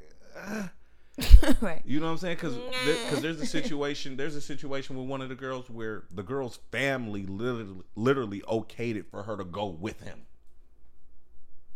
right. 1.60 1.82
you 1.84 1.98
know 1.98 2.06
what 2.06 2.12
I'm 2.12 2.18
saying? 2.18 2.36
Because 2.36 2.56
because 2.56 3.22
there's 3.22 3.40
a 3.40 3.46
situation 3.58 4.16
there's 4.16 4.36
a 4.36 4.40
situation 4.40 4.96
with 4.96 5.06
one 5.06 5.20
of 5.20 5.28
the 5.28 5.34
girls 5.34 5.68
where 5.68 6.04
the 6.12 6.22
girl's 6.22 6.58
family 6.70 7.26
literally 7.26 7.82
literally 7.96 8.40
okayed 8.42 8.96
it 8.96 9.10
for 9.10 9.24
her 9.24 9.36
to 9.36 9.44
go 9.44 9.66
with 9.66 10.00
him 10.02 10.26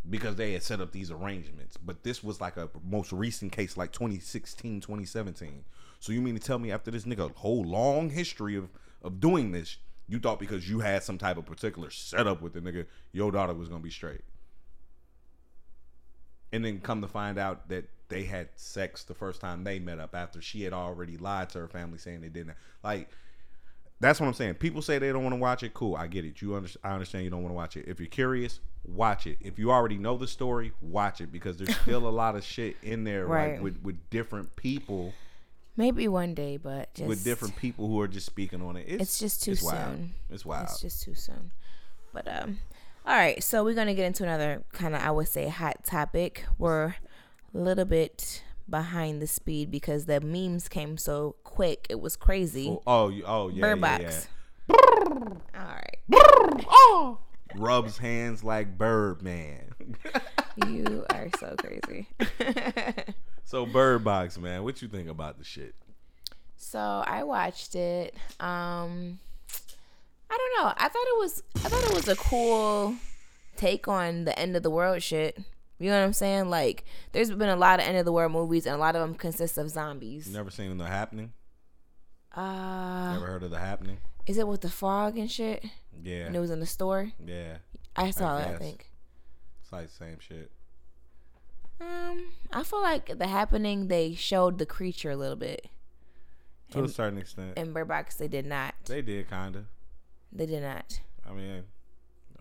because 0.09 0.35
they 0.35 0.53
had 0.53 0.63
set 0.63 0.79
up 0.81 0.91
these 0.91 1.11
arrangements. 1.11 1.77
But 1.77 2.03
this 2.03 2.23
was 2.23 2.39
like 2.39 2.57
a 2.57 2.69
most 2.85 3.11
recent 3.11 3.51
case, 3.51 3.77
like 3.77 3.91
2016, 3.91 4.81
2017. 4.81 5.65
So 5.99 6.11
you 6.11 6.21
mean 6.21 6.35
to 6.35 6.41
tell 6.41 6.59
me 6.59 6.71
after 6.71 6.91
this 6.91 7.03
nigga 7.03 7.33
whole 7.35 7.63
long 7.63 8.09
history 8.09 8.55
of 8.55 8.69
of 9.01 9.19
doing 9.19 9.51
this, 9.51 9.77
you 10.07 10.19
thought 10.19 10.39
because 10.39 10.69
you 10.69 10.79
had 10.79 11.03
some 11.03 11.17
type 11.17 11.37
of 11.37 11.45
particular 11.45 11.89
setup 11.89 12.41
with 12.41 12.53
the 12.53 12.61
nigga, 12.61 12.85
your 13.11 13.31
daughter 13.31 13.53
was 13.53 13.67
gonna 13.67 13.83
be 13.83 13.89
straight? 13.89 14.21
and 16.53 16.63
then 16.63 16.79
come 16.79 17.01
to 17.01 17.07
find 17.07 17.37
out 17.37 17.67
that 17.67 17.85
they 18.09 18.23
had 18.23 18.49
sex 18.55 19.03
the 19.03 19.13
first 19.13 19.41
time 19.41 19.63
they 19.63 19.79
met 19.79 19.99
up 19.99 20.13
after 20.15 20.41
she 20.41 20.63
had 20.63 20.73
already 20.73 21.17
lied 21.17 21.49
to 21.49 21.59
her 21.59 21.67
family 21.67 21.97
saying 21.97 22.21
they 22.21 22.29
didn't 22.29 22.55
like 22.83 23.09
that's 23.99 24.19
what 24.19 24.27
i'm 24.27 24.33
saying 24.33 24.53
people 24.55 24.81
say 24.81 24.99
they 24.99 25.11
don't 25.11 25.23
want 25.23 25.33
to 25.33 25.39
watch 25.39 25.63
it 25.63 25.73
cool 25.73 25.95
i 25.95 26.05
get 26.07 26.25
it 26.25 26.41
you 26.41 26.55
under, 26.55 26.69
i 26.83 26.91
understand 26.91 27.23
you 27.23 27.29
don't 27.29 27.41
want 27.41 27.51
to 27.51 27.55
watch 27.55 27.77
it 27.77 27.85
if 27.87 27.99
you're 27.99 28.07
curious 28.07 28.59
watch 28.85 29.25
it 29.27 29.37
if 29.39 29.57
you 29.57 29.71
already 29.71 29.97
know 29.97 30.17
the 30.17 30.27
story 30.27 30.73
watch 30.81 31.21
it 31.21 31.31
because 31.31 31.57
there's 31.57 31.75
still 31.81 32.07
a 32.07 32.09
lot 32.09 32.35
of 32.35 32.43
shit 32.43 32.75
in 32.83 33.03
there 33.03 33.25
Right. 33.25 33.53
like 33.53 33.61
with, 33.61 33.81
with 33.81 34.09
different 34.09 34.55
people 34.55 35.13
Maybe 35.75 36.07
one 36.07 36.35
day, 36.35 36.57
but 36.57 36.93
just 36.93 37.07
with 37.07 37.23
different 37.23 37.55
people 37.55 37.87
who 37.87 37.99
are 37.99 38.07
just 38.07 38.27
speaking 38.27 38.61
on 38.61 38.75
it 38.77 38.85
it's, 38.87 39.01
It's 39.01 39.19
just 39.19 39.41
too 39.43 39.53
it's 39.53 39.63
wild. 39.63 39.95
soon. 39.97 40.13
it's 40.29 40.45
wild 40.45 40.65
It's 40.65 40.79
just 40.79 41.01
too 41.01 41.15
soon. 41.15 41.49
But 42.13 42.27
um, 42.27 42.59
all 43.07 43.15
right. 43.15 43.43
So 43.43 43.63
we're 43.63 43.73
gonna 43.73 43.95
get 43.95 44.05
into 44.05 44.21
another 44.21 44.63
kind 44.71 44.93
of 44.93 45.01
I 45.01 45.09
would 45.09 45.27
say 45.27 45.47
hot 45.47 45.83
topic. 45.83 46.45
We're 46.59 46.93
little 47.53 47.85
bit 47.85 48.43
behind 48.69 49.21
the 49.21 49.27
speed 49.27 49.69
because 49.71 50.05
the 50.05 50.19
memes 50.21 50.67
came 50.67 50.97
so 50.97 51.35
quick. 51.43 51.87
It 51.89 51.99
was 51.99 52.15
crazy. 52.15 52.67
oh, 52.69 52.81
oh, 52.87 53.11
oh 53.25 53.49
yeah, 53.49 53.61
Bird 53.61 53.79
yeah, 53.79 53.97
Box. 53.97 54.27
yeah. 54.69 54.75
All 55.55 55.75
right. 56.15 57.17
rubs 57.55 57.97
hands 57.97 58.43
like 58.43 58.77
birdman 58.77 59.75
You 60.67 61.05
are 61.11 61.27
so 61.39 61.55
crazy. 61.57 62.07
So 63.45 63.65
Bird 63.65 64.03
Box, 64.03 64.37
man, 64.37 64.63
what 64.63 64.81
you 64.81 64.87
think 64.87 65.09
about 65.09 65.37
the 65.37 65.43
shit? 65.43 65.75
So 66.55 66.79
I 66.79 67.23
watched 67.23 67.75
it. 67.75 68.15
Um 68.39 69.19
I 70.31 70.37
don't 70.37 70.63
know. 70.65 70.73
I 70.75 70.87
thought 70.87 71.05
it 71.07 71.19
was 71.19 71.43
I 71.57 71.69
thought 71.69 71.83
it 71.83 71.93
was 71.93 72.07
a 72.07 72.15
cool 72.15 72.95
take 73.55 73.87
on 73.87 74.23
the 74.25 74.37
end 74.39 74.55
of 74.55 74.63
the 74.63 74.71
world 74.71 75.03
shit. 75.03 75.37
You 75.79 75.89
know 75.89 75.99
what 75.99 76.05
I'm 76.05 76.13
saying? 76.13 76.49
Like 76.49 76.85
there's 77.11 77.29
been 77.31 77.49
a 77.49 77.55
lot 77.55 77.79
of 77.79 77.85
end 77.87 77.97
of 77.97 78.05
the 78.05 78.11
world 78.11 78.31
movies 78.31 78.65
and 78.65 78.75
a 78.75 78.77
lot 78.79 78.95
of 78.95 79.01
them 79.01 79.15
consist 79.15 79.57
of 79.57 79.69
zombies. 79.69 80.27
Never 80.31 80.49
seen 80.51 80.77
the 80.77 80.85
happening? 80.87 81.33
Uh 82.35 83.13
Never 83.13 83.27
heard 83.27 83.43
of 83.43 83.51
the 83.51 83.59
happening? 83.59 83.97
is 84.25 84.37
it 84.37 84.47
with 84.47 84.61
the 84.61 84.69
frog 84.69 85.17
and 85.17 85.29
shit? 85.29 85.65
Yeah, 86.01 86.25
And 86.27 86.35
it 86.35 86.39
was 86.39 86.49
in 86.51 86.59
the 86.59 86.65
store? 86.65 87.11
yeah. 87.25 87.57
I 87.95 88.09
saw 88.11 88.39
it, 88.39 88.47
I 88.47 88.55
think. 88.57 88.89
It's 89.61 89.71
like 89.71 89.87
the 89.87 89.93
same 89.93 90.17
shit. 90.19 90.51
Um 91.81 92.31
I 92.51 92.63
feel 92.63 92.81
like 92.81 93.17
the 93.17 93.27
happening 93.27 93.87
they 93.87 94.13
showed 94.15 94.57
the 94.59 94.65
creature 94.65 95.11
a 95.11 95.15
little 95.15 95.35
bit. 95.35 95.67
To 96.71 96.83
a 96.83 96.89
certain 96.89 97.19
extent, 97.19 97.57
In 97.57 97.71
Bird 97.73 97.87
Box 97.87 98.15
they 98.15 98.27
did 98.27 98.45
not. 98.45 98.73
they 98.85 99.01
did 99.01 99.29
kinda. 99.29 99.65
They 100.31 100.45
did 100.47 100.63
not. 100.63 101.01
I 101.29 101.33
mean, 101.33 101.63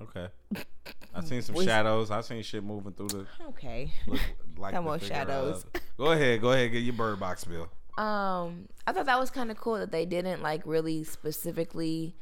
okay. 0.00 0.28
I 1.14 1.22
seen 1.22 1.42
some 1.42 1.54
Was- 1.54 1.66
shadows. 1.66 2.10
I 2.10 2.20
seen 2.22 2.42
shit 2.42 2.64
moving 2.64 2.92
through 2.92 3.08
the 3.08 3.26
Okay. 3.48 3.92
look 4.06 4.20
like 4.58 4.72
Come 4.74 4.84
the 4.86 4.90
on, 4.92 4.98
figure 4.98 5.14
shadows. 5.14 5.64
of- 5.74 5.80
Go 5.98 6.12
ahead, 6.12 6.40
go 6.40 6.52
ahead, 6.52 6.72
get 6.72 6.78
your 6.78 6.94
Bird 6.94 7.20
Box 7.20 7.44
bill. 7.44 7.68
Um, 7.98 8.68
I 8.86 8.92
thought 8.92 9.06
that 9.06 9.20
was 9.20 9.30
kind 9.30 9.50
of 9.50 9.58
cool 9.58 9.78
that 9.78 9.92
they 9.92 10.06
didn't 10.06 10.42
like 10.42 10.62
really 10.64 11.04
specifically 11.04 12.16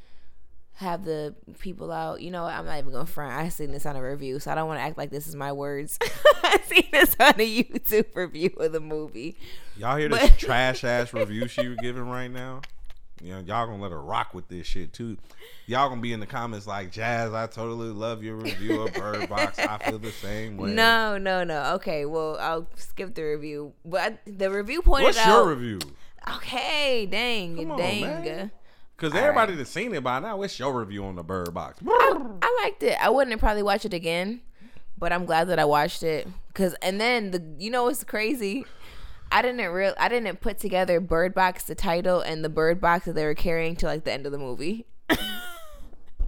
have 0.74 1.04
the 1.04 1.34
people 1.60 1.92
out. 1.92 2.20
You 2.22 2.30
know. 2.32 2.44
I'm 2.44 2.64
not 2.66 2.78
even 2.78 2.90
gonna 2.92 3.06
front. 3.06 3.32
I 3.32 3.48
seen 3.50 3.70
this 3.70 3.86
on 3.86 3.94
a 3.94 4.02
review, 4.02 4.40
so 4.40 4.50
I 4.50 4.56
don't 4.56 4.66
want 4.66 4.78
to 4.80 4.82
act 4.82 4.98
like 4.98 5.10
this 5.10 5.28
is 5.28 5.36
my 5.36 5.52
words. 5.52 5.96
I 6.42 6.58
seen 6.64 6.88
this 6.90 7.14
on 7.20 7.34
a 7.40 7.62
YouTube 7.62 8.16
review 8.16 8.50
of 8.58 8.72
the 8.72 8.80
movie. 8.80 9.36
Y'all 9.76 9.96
hear 9.96 10.08
this 10.08 10.30
But- 10.30 10.38
trash 10.38 10.82
ass 10.82 11.12
review 11.14 11.46
she 11.46 11.68
was 11.68 11.78
giving 11.78 12.08
right 12.08 12.28
now? 12.30 12.62
You 13.20 13.34
know, 13.34 13.38
y'all 13.40 13.66
gonna 13.66 13.82
let 13.82 13.92
her 13.92 14.00
rock 14.00 14.32
with 14.34 14.48
this 14.48 14.66
shit 14.66 14.92
too. 14.92 15.16
Y'all 15.66 15.88
gonna 15.88 16.00
be 16.00 16.12
in 16.12 16.20
the 16.20 16.26
comments 16.26 16.66
like, 16.66 16.90
Jazz, 16.90 17.32
I 17.34 17.46
totally 17.46 17.88
love 17.90 18.22
your 18.22 18.36
review 18.36 18.82
of 18.82 18.94
Bird 18.94 19.28
Box. 19.28 19.58
I 19.58 19.78
feel 19.78 19.98
the 19.98 20.10
same 20.12 20.56
way. 20.56 20.70
No, 20.72 21.18
no, 21.18 21.44
no. 21.44 21.74
Okay, 21.74 22.06
well, 22.06 22.38
I'll 22.40 22.66
skip 22.76 23.14
the 23.14 23.22
review. 23.22 23.72
But 23.84 24.18
the 24.26 24.50
review 24.50 24.82
pointed 24.82 25.06
What's 25.06 25.18
out. 25.18 25.28
your 25.28 25.48
review? 25.54 25.80
Okay, 26.36 27.06
dang, 27.10 27.56
Come 27.56 27.72
on, 27.72 27.78
dang. 27.78 28.00
man. 28.02 28.50
Because 28.96 29.12
All 29.14 29.18
everybody 29.20 29.52
right. 29.52 29.58
that's 29.58 29.70
seen 29.70 29.94
it 29.94 30.02
by 30.02 30.18
now, 30.18 30.36
what's 30.36 30.58
your 30.58 30.78
review 30.78 31.04
on 31.04 31.16
the 31.16 31.22
Bird 31.22 31.54
Box? 31.54 31.78
I 31.86 32.60
liked 32.62 32.82
it. 32.82 32.96
I 33.00 33.08
wouldn't 33.08 33.38
probably 33.40 33.62
watch 33.62 33.84
it 33.86 33.94
again, 33.94 34.40
but 34.98 35.12
I'm 35.12 35.24
glad 35.24 35.48
that 35.48 35.58
I 35.58 35.64
watched 35.64 36.02
it. 36.02 36.28
Cause 36.52 36.74
and 36.82 37.00
then 37.00 37.30
the 37.30 37.42
you 37.58 37.70
know 37.70 37.84
what's 37.84 38.04
crazy? 38.04 38.66
I 39.33 39.43
didn't 39.43 39.64
real 39.70 39.95
I 39.99 40.09
didn't 40.09 40.41
put 40.41 40.59
together 40.59 41.01
Bird 41.01 41.35
Box 41.35 41.64
the 41.64 41.74
title 41.74 42.20
and 42.20 42.45
the 42.45 42.49
Bird 42.49 42.81
Box 42.81 43.07
that 43.07 43.14
they 43.14 43.24
were 43.24 43.35
carrying 43.35 43.76
to 43.76 43.87
like 43.87 44.05
the 44.05 44.12
end 44.12 44.26
of 44.26 44.33
the 44.33 44.39
movie. 44.39 44.87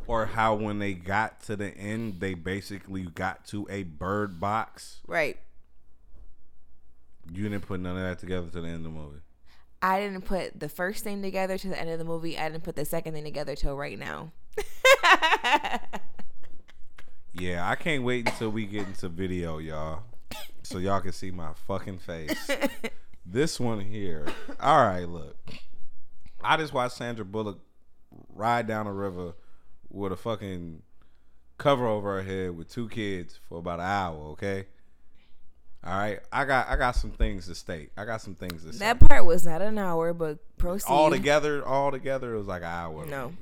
Or 0.09 0.27
how 0.27 0.57
when 0.57 0.81
they 0.81 0.95
got 0.95 1.41
to 1.45 1.55
the 1.55 1.75
end, 1.75 2.19
they 2.19 2.35
basically 2.35 3.03
got 3.03 3.47
to 3.47 3.69
a 3.71 3.85
Bird 3.85 4.41
Box. 4.41 5.01
Right. 5.07 5.39
You 7.33 7.45
didn't 7.45 7.67
put 7.67 7.79
none 7.81 7.97
of 7.97 8.03
that 8.03 8.19
together 8.19 8.49
to 8.49 8.61
the 8.61 8.67
end 8.67 8.79
of 8.79 8.83
the 8.83 8.89
movie. 8.91 9.21
I 9.81 10.01
didn't 10.01 10.23
put 10.23 10.59
the 10.59 10.69
first 10.69 11.05
thing 11.05 11.23
together 11.23 11.57
to 11.57 11.69
the 11.69 11.81
end 11.81 11.89
of 11.89 12.01
the 12.01 12.05
movie. 12.05 12.37
I 12.37 12.49
didn't 12.49 12.65
put 12.65 12.75
the 12.75 12.85
second 12.85 13.15
thing 13.15 13.23
together 13.23 13.55
till 13.55 13.77
right 13.77 13.99
now. 13.99 14.33
Yeah, 17.35 17.69
I 17.69 17.77
can't 17.77 18.05
wait 18.05 18.29
until 18.29 18.51
we 18.51 18.67
get 18.67 18.87
into 18.87 19.09
video, 19.09 19.59
y'all. 19.59 20.03
So 20.63 20.79
y'all 20.79 21.01
can 21.01 21.13
see 21.13 21.31
my 21.31 21.51
fucking 21.67 21.99
face. 21.99 22.51
this 23.27 23.61
one 23.61 23.81
here. 23.81 24.27
All 24.61 24.85
right, 24.87 25.09
look. 25.09 25.37
I 26.43 26.57
just 26.57 26.73
watched 26.73 26.97
Sandra 26.97 27.25
Bullock 27.25 27.59
ride 28.35 28.67
down 28.67 28.87
a 28.87 28.93
river 28.93 29.35
with 29.91 30.13
a 30.13 30.17
fucking 30.17 30.83
cover 31.59 31.87
over 31.87 32.17
her 32.17 32.23
head 32.23 32.57
with 32.57 32.69
two 32.71 32.89
kids 32.89 33.39
for 33.49 33.59
about 33.59 33.81
an 33.81 33.87
hour, 33.87 34.17
okay? 34.31 34.67
All 35.85 35.97
right. 35.97 36.21
I 36.33 36.45
got 36.45 36.69
I 36.69 36.77
got 36.77 36.93
some 36.93 37.11
things 37.11 37.47
to 37.47 37.55
state. 37.55 37.91
I 37.97 38.05
got 38.05 38.21
some 38.21 38.35
things 38.35 38.65
to 38.65 38.73
say. 38.73 38.79
that 38.79 39.01
part 39.01 39.25
was 39.27 39.45
not 39.45 39.63
an 39.63 39.79
hour, 39.79 40.13
but 40.13 40.39
proceed. 40.57 40.91
all 40.91 41.11
together, 41.11 41.65
all 41.65 41.91
together 41.91 42.35
it 42.35 42.39
was 42.39 42.47
like 42.47 42.63
an 42.63 42.69
hour. 42.69 43.07
No. 43.07 43.33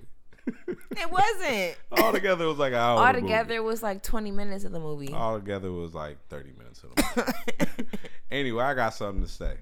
It 0.96 1.11
wasn't. 1.11 1.76
all 2.05 2.12
together 2.12 2.44
it 2.44 2.48
was 2.48 2.59
like 2.59 2.72
an 2.72 2.78
hour. 2.78 3.07
All 3.07 3.12
together 3.12 3.55
it 3.55 3.64
was 3.64 3.82
like 3.82 4.03
20 4.03 4.30
minutes 4.30 4.64
of 4.64 4.72
the 4.72 4.80
movie. 4.80 5.12
All 5.12 5.38
together 5.38 5.68
it 5.68 5.72
was 5.72 5.94
like 5.94 6.18
30 6.28 6.53
minutes 6.59 6.82
of 6.82 6.94
the 6.94 7.34
movie. 7.66 7.88
anyway, 8.30 8.64
I 8.64 8.74
got 8.74 8.94
something 8.94 9.22
to 9.22 9.28
say. 9.28 9.57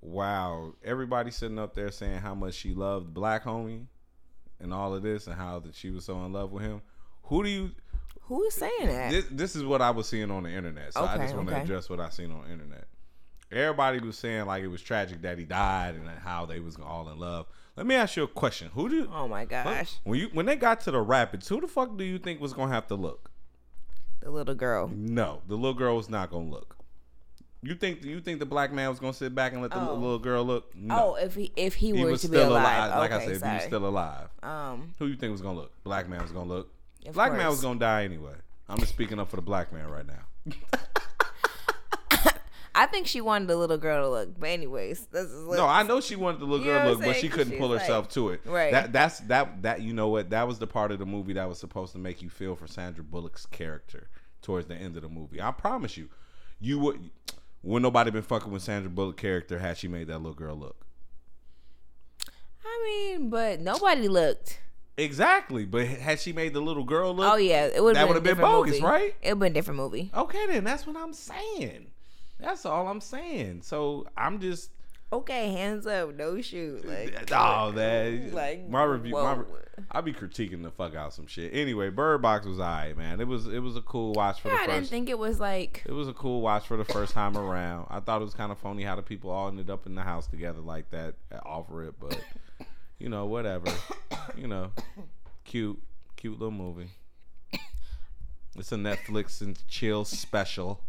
Wow, 0.00 0.74
everybody 0.84 1.30
sitting 1.30 1.58
up 1.58 1.74
there 1.74 1.90
saying 1.90 2.18
how 2.18 2.34
much 2.34 2.54
she 2.54 2.74
loved 2.74 3.14
Black 3.14 3.44
Homie 3.44 3.86
and 4.60 4.74
all 4.74 4.94
of 4.94 5.02
this 5.02 5.26
and 5.26 5.36
how 5.36 5.60
that 5.60 5.74
she 5.74 5.90
was 5.90 6.04
so 6.04 6.24
in 6.24 6.32
love 6.32 6.50
with 6.52 6.64
him. 6.64 6.82
Who 7.24 7.44
do 7.44 7.50
you 7.50 7.70
Who 8.22 8.42
is 8.44 8.54
saying 8.54 8.86
that? 8.86 9.10
this, 9.10 9.24
this 9.30 9.56
is 9.56 9.64
what 9.64 9.80
I 9.80 9.90
was 9.90 10.08
seeing 10.08 10.30
on 10.30 10.42
the 10.42 10.50
internet. 10.50 10.92
So 10.94 11.04
I 11.04 11.18
just 11.18 11.34
want 11.34 11.48
to 11.48 11.54
okay. 11.54 11.62
address 11.62 11.88
what 11.88 12.00
I 12.00 12.08
seen 12.10 12.32
on 12.32 12.44
the 12.46 12.52
internet. 12.52 12.86
Everybody 13.52 14.00
was 14.00 14.16
saying 14.18 14.46
like 14.46 14.62
it 14.62 14.68
was 14.68 14.80
tragic 14.82 15.22
that 15.22 15.38
he 15.38 15.44
died 15.44 15.94
and 15.94 16.08
how 16.08 16.46
they 16.46 16.58
was 16.60 16.76
all 16.76 17.08
in 17.10 17.18
love. 17.18 17.46
Let 17.76 17.86
me 17.86 17.94
ask 17.94 18.16
you 18.16 18.22
a 18.22 18.28
question. 18.28 18.70
Who 18.74 18.88
do 18.88 18.96
you, 18.96 19.10
oh 19.12 19.28
my 19.28 19.44
gosh. 19.44 19.94
when 20.04 20.18
you 20.18 20.28
when 20.32 20.46
they 20.46 20.56
got 20.56 20.80
to 20.82 20.90
the 20.90 21.00
rapids, 21.00 21.48
who 21.48 21.60
the 21.60 21.68
fuck 21.68 21.96
do 21.96 22.04
you 22.04 22.18
think 22.18 22.40
was 22.40 22.52
gonna 22.52 22.72
have 22.72 22.86
to 22.88 22.94
look? 22.94 23.30
The 24.20 24.30
little 24.30 24.54
girl. 24.54 24.90
No, 24.94 25.42
the 25.48 25.54
little 25.54 25.74
girl 25.74 25.96
was 25.96 26.08
not 26.08 26.30
gonna 26.30 26.48
look. 26.48 26.76
You 27.62 27.74
think 27.74 28.04
you 28.04 28.20
think 28.20 28.40
the 28.40 28.46
black 28.46 28.72
man 28.72 28.88
was 28.88 28.98
gonna 28.98 29.12
sit 29.12 29.34
back 29.34 29.52
and 29.52 29.62
let 29.62 29.70
the 29.70 29.80
Oh. 29.80 29.94
little 29.94 30.18
girl 30.18 30.44
look? 30.44 30.74
No. 30.74 31.12
Oh, 31.12 31.14
if 31.14 31.34
he 31.34 31.52
if 31.56 31.74
he, 31.74 31.92
he 31.94 32.04
were 32.04 32.10
was 32.10 32.22
to 32.22 32.26
still 32.28 32.46
be 32.46 32.50
alive. 32.50 32.90
Like 32.98 33.12
I 33.12 33.16
Okay, 33.16 33.26
said, 33.26 33.36
if 33.36 33.42
he 33.42 33.48
was 33.54 33.62
still 33.64 33.86
alive, 33.86 34.28
um, 34.42 34.92
who 34.98 35.06
you 35.06 35.16
think 35.16 35.32
was 35.32 35.42
gonna 35.42 35.58
look? 35.58 35.72
Black 35.84 36.08
man 36.08 36.22
was 36.22 36.32
gonna 36.32 36.48
look. 36.48 36.72
Black 37.12 37.32
man 37.32 37.48
was 37.48 37.60
gonna 37.60 37.78
die 37.80 38.04
anyway. 38.04 38.34
I'm 38.68 38.78
just 38.78 38.92
speaking 38.92 39.18
up 39.18 39.28
for 39.30 39.36
the 39.36 39.42
black 39.42 39.72
man 39.72 39.88
right 39.90 40.06
now. 40.06 40.54
I 42.74 42.86
think 42.86 43.06
she 43.06 43.20
wanted 43.20 43.48
the 43.48 43.56
little 43.56 43.76
girl 43.78 44.02
to 44.04 44.08
look. 44.10 44.38
But 44.40 44.48
anyways, 44.48 45.06
this 45.06 45.24
is 45.30 45.46
No, 45.46 45.66
I 45.66 45.82
know 45.82 46.00
she 46.00 46.16
wanted 46.16 46.40
the 46.40 46.46
little 46.46 46.64
girl 46.64 46.82
to 46.82 46.90
look, 46.92 47.00
but 47.04 47.16
she 47.16 47.28
couldn't 47.28 47.58
pull 47.58 47.70
herself 47.72 48.04
like- 48.06 48.12
to 48.12 48.28
it. 48.30 48.40
Right. 48.46 48.72
That 48.72 48.92
that's 48.92 49.20
that 49.20 49.62
that 49.62 49.82
you 49.82 49.92
know 49.92 50.08
what 50.08 50.30
that 50.30 50.46
was 50.48 50.58
the 50.58 50.66
part 50.66 50.90
of 50.90 50.98
the 50.98 51.06
movie 51.06 51.34
that 51.34 51.48
was 51.48 51.58
supposed 51.58 51.92
to 51.92 51.98
make 51.98 52.22
you 52.22 52.30
feel 52.30 52.56
for 52.56 52.66
Sandra 52.66 53.04
Bullock's 53.04 53.44
character 53.46 54.08
towards 54.40 54.66
the 54.68 54.74
end 54.74 54.96
of 54.96 55.02
the 55.02 55.08
movie. 55.08 55.40
I 55.40 55.50
promise 55.50 55.96
you, 55.96 56.08
you 56.60 56.78
would. 56.78 57.10
Would 57.64 57.82
nobody 57.82 58.10
been 58.10 58.22
fucking 58.22 58.50
with 58.50 58.62
Sandra 58.62 58.90
Bullock 58.90 59.16
character 59.16 59.58
had 59.60 59.78
she 59.78 59.86
made 59.86 60.08
that 60.08 60.18
little 60.18 60.34
girl 60.34 60.56
look? 60.56 60.84
I 62.64 62.82
mean, 63.18 63.30
but 63.30 63.60
nobody 63.60 64.08
looked. 64.08 64.58
Exactly, 64.96 65.64
but 65.64 65.86
had 65.86 66.20
she 66.20 66.32
made 66.32 66.52
the 66.54 66.60
little 66.60 66.84
girl 66.84 67.14
look? 67.14 67.32
Oh 67.32 67.36
yeah, 67.36 67.66
it 67.66 67.82
would 67.82 67.94
That 67.96 68.00
have 68.00 68.08
would've 68.08 68.22
been, 68.22 68.34
been 68.36 68.42
bogus, 68.42 68.72
movie. 68.72 68.84
right? 68.84 69.14
It 69.22 69.30
would 69.34 69.40
been 69.40 69.52
a 69.52 69.54
different 69.54 69.78
movie. 69.78 70.10
Okay, 70.14 70.46
then 70.48 70.64
that's 70.64 70.86
what 70.86 70.96
I'm 70.96 71.12
saying. 71.12 71.86
That's 72.42 72.66
all 72.66 72.88
I'm 72.88 73.00
saying. 73.00 73.62
So 73.62 74.06
I'm 74.16 74.40
just 74.40 74.70
Okay, 75.12 75.52
hands 75.52 75.86
up, 75.86 76.14
no 76.14 76.40
shoot. 76.40 76.88
Like, 76.88 77.30
oh 77.32 77.72
that 77.72 78.12
like, 78.32 78.66
my 78.66 78.82
review. 78.82 79.12
My, 79.12 79.34
re- 79.34 79.44
I 79.90 80.00
be 80.00 80.14
critiquing 80.14 80.62
the 80.62 80.70
fuck 80.70 80.94
out 80.94 81.12
some 81.12 81.26
shit. 81.26 81.52
Anyway, 81.52 81.90
Bird 81.90 82.22
Box 82.22 82.46
was 82.46 82.58
alright, 82.58 82.96
man. 82.96 83.20
It 83.20 83.28
was 83.28 83.46
it 83.46 83.58
was 83.58 83.76
a 83.76 83.82
cool 83.82 84.12
watch 84.12 84.40
for 84.40 84.48
Yeah, 84.48 84.60
I 84.60 84.66
didn't 84.66 84.86
think 84.86 85.10
it 85.10 85.18
was 85.18 85.38
like. 85.38 85.82
It 85.84 85.92
was 85.92 86.08
a 86.08 86.14
cool 86.14 86.40
watch 86.40 86.66
for 86.66 86.78
the 86.78 86.84
first 86.86 87.12
time 87.12 87.36
around. 87.36 87.88
I 87.90 88.00
thought 88.00 88.22
it 88.22 88.24
was 88.24 88.32
kind 88.32 88.50
of 88.50 88.58
funny 88.58 88.84
how 88.84 88.96
the 88.96 89.02
people 89.02 89.30
all 89.30 89.48
ended 89.48 89.68
up 89.68 89.84
in 89.84 89.94
the 89.94 90.02
house 90.02 90.26
together 90.26 90.60
like 90.60 90.90
that 90.92 91.14
uh, 91.30 91.40
off 91.44 91.66
rip, 91.68 91.96
but 92.00 92.18
you 92.98 93.08
know 93.08 93.26
whatever. 93.26 93.70
You 94.36 94.46
know, 94.46 94.70
cute, 95.44 95.82
cute 96.16 96.38
little 96.38 96.52
movie. 96.52 96.90
It's 98.56 98.70
a 98.70 98.76
Netflix 98.76 99.40
and 99.40 99.58
chill 99.66 100.04
special 100.04 100.80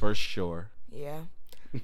for 0.00 0.14
sure. 0.14 0.70
Yeah. 0.90 1.20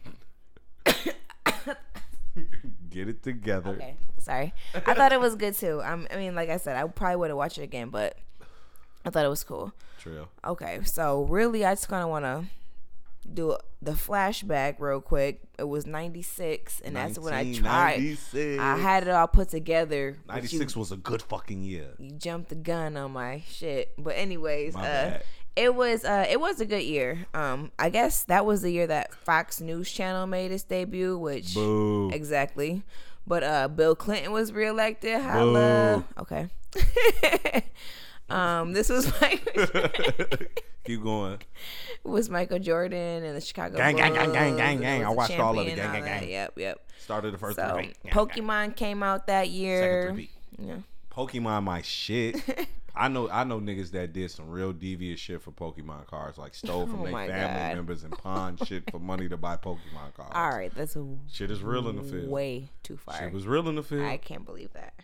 Get 2.90 3.08
it 3.08 3.22
together. 3.22 3.70
Okay. 3.70 3.96
Sorry. 4.18 4.52
I 4.74 4.94
thought 4.94 5.12
it 5.12 5.20
was 5.20 5.34
good 5.36 5.54
too. 5.54 5.80
I'm, 5.82 6.06
I 6.10 6.16
mean, 6.16 6.34
like 6.34 6.48
I 6.50 6.56
said, 6.56 6.76
I 6.76 6.86
probably 6.88 7.16
would 7.16 7.30
have 7.30 7.36
watched 7.36 7.58
it 7.58 7.62
again, 7.62 7.90
but 7.90 8.16
I 9.04 9.10
thought 9.10 9.24
it 9.24 9.28
was 9.28 9.44
cool. 9.44 9.72
Trill. 9.98 10.28
Okay, 10.46 10.80
so 10.84 11.22
really, 11.24 11.64
I 11.64 11.72
just 11.72 11.88
kind 11.88 12.02
of 12.02 12.08
want 12.10 12.24
to 12.24 12.44
do 13.32 13.56
the 13.82 13.92
flashback 13.92 14.76
real 14.78 15.00
quick. 15.00 15.40
It 15.58 15.64
was 15.68 15.86
'96, 15.86 16.80
and 16.80 16.94
that's 16.96 17.18
when 17.18 17.32
I 17.34 17.42
tried. 17.54 18.00
1996. 18.00 18.60
I 18.60 18.76
had 18.78 19.02
it 19.04 19.10
all 19.10 19.26
put 19.28 19.48
together. 19.50 20.16
but 20.26 20.34
you- 20.36 20.42
96 20.58 20.76
was 20.76 20.92
a 20.92 20.96
good 20.96 21.22
fucking 21.22 21.62
year. 21.62 21.94
you 21.98 22.10
jumped 22.12 22.48
the 22.50 22.54
gun 22.54 22.96
on 22.96 23.12
my 23.12 23.42
shit. 23.48 23.92
But 23.98 24.14
anyways, 24.16 24.74
My 24.74 24.80
uh 24.80 24.84
bad. 24.84 25.24
It 25.56 25.74
was 25.74 26.04
uh 26.04 26.26
it 26.28 26.38
was 26.38 26.60
a 26.60 26.66
good 26.66 26.82
year. 26.82 27.26
Um 27.34 27.72
I 27.78 27.90
guess 27.90 28.24
that 28.24 28.44
was 28.46 28.62
the 28.62 28.70
year 28.70 28.86
that 28.86 29.14
Fox 29.14 29.60
News 29.60 29.90
Channel 29.90 30.26
made 30.26 30.52
its 30.52 30.62
debut, 30.62 31.18
which 31.18 31.54
Boo. 31.54 32.10
exactly. 32.12 32.82
But 33.26 33.42
uh 33.42 33.68
Bill 33.68 33.96
Clinton 33.96 34.32
was 34.32 34.52
reelected. 34.52 35.20
Holla. 35.20 36.04
Okay. 36.18 36.48
um 38.28 38.72
this 38.72 38.88
was 38.88 39.10
like 39.20 39.42
Keep 40.84 41.02
going. 41.02 41.38
was 42.04 42.30
Michael 42.30 42.60
Jordan 42.60 43.24
and 43.24 43.36
the 43.36 43.40
Chicago 43.40 43.76
Gang, 43.76 43.96
gang, 43.96 44.14
gang, 44.14 44.32
gang, 44.32 44.56
gang, 44.56 44.80
gang. 44.80 45.04
I 45.04 45.10
watched 45.10 45.38
all 45.38 45.58
of 45.58 45.66
it. 45.66 45.74
Gang, 45.74 45.92
gang, 45.92 46.04
gang. 46.04 46.28
Yep, 46.28 46.52
yep. 46.58 46.80
Started 47.00 47.34
the 47.34 47.38
first 47.38 47.56
So 47.56 47.74
three. 47.74 47.92
Pokemon 48.10 48.76
came 48.76 49.02
out 49.02 49.26
that 49.26 49.48
year. 49.48 50.02
Second 50.02 50.14
three. 50.14 50.30
Yeah. 50.58 50.76
Pokemon 51.10 51.64
my 51.64 51.82
shit. 51.82 52.36
I 52.96 53.08
know 53.08 53.28
I 53.30 53.44
know 53.44 53.60
niggas 53.60 53.90
that 53.92 54.12
did 54.12 54.30
some 54.30 54.48
real 54.50 54.72
devious 54.72 55.20
shit 55.20 55.42
for 55.42 55.52
Pokemon 55.52 56.06
cards, 56.06 56.38
like 56.38 56.54
stole 56.54 56.82
oh 56.84 56.86
from 56.86 57.00
Oh 57.00 57.04
their 57.04 57.12
family 57.28 57.28
God. 57.68 57.74
members 57.76 58.04
and 58.04 58.12
pawned 58.16 58.66
shit 58.66 58.90
for 58.90 58.98
money 58.98 59.28
to 59.28 59.36
buy 59.36 59.56
Pokemon 59.56 60.14
cards. 60.16 60.32
All 60.34 60.50
right, 60.50 60.72
that's 60.74 60.96
a 60.96 61.06
Shit 61.30 61.50
is 61.50 61.62
real 61.62 61.88
in 61.88 61.96
the 61.96 62.02
field. 62.02 62.28
way 62.30 62.70
too 62.82 62.96
far. 62.96 63.18
Shit 63.18 63.32
was 63.32 63.46
real 63.46 63.68
in 63.68 63.74
the 63.74 63.82
field. 63.82 64.02
I 64.02 64.16
can't 64.16 64.44
believe 64.46 64.72
that. 64.72 64.94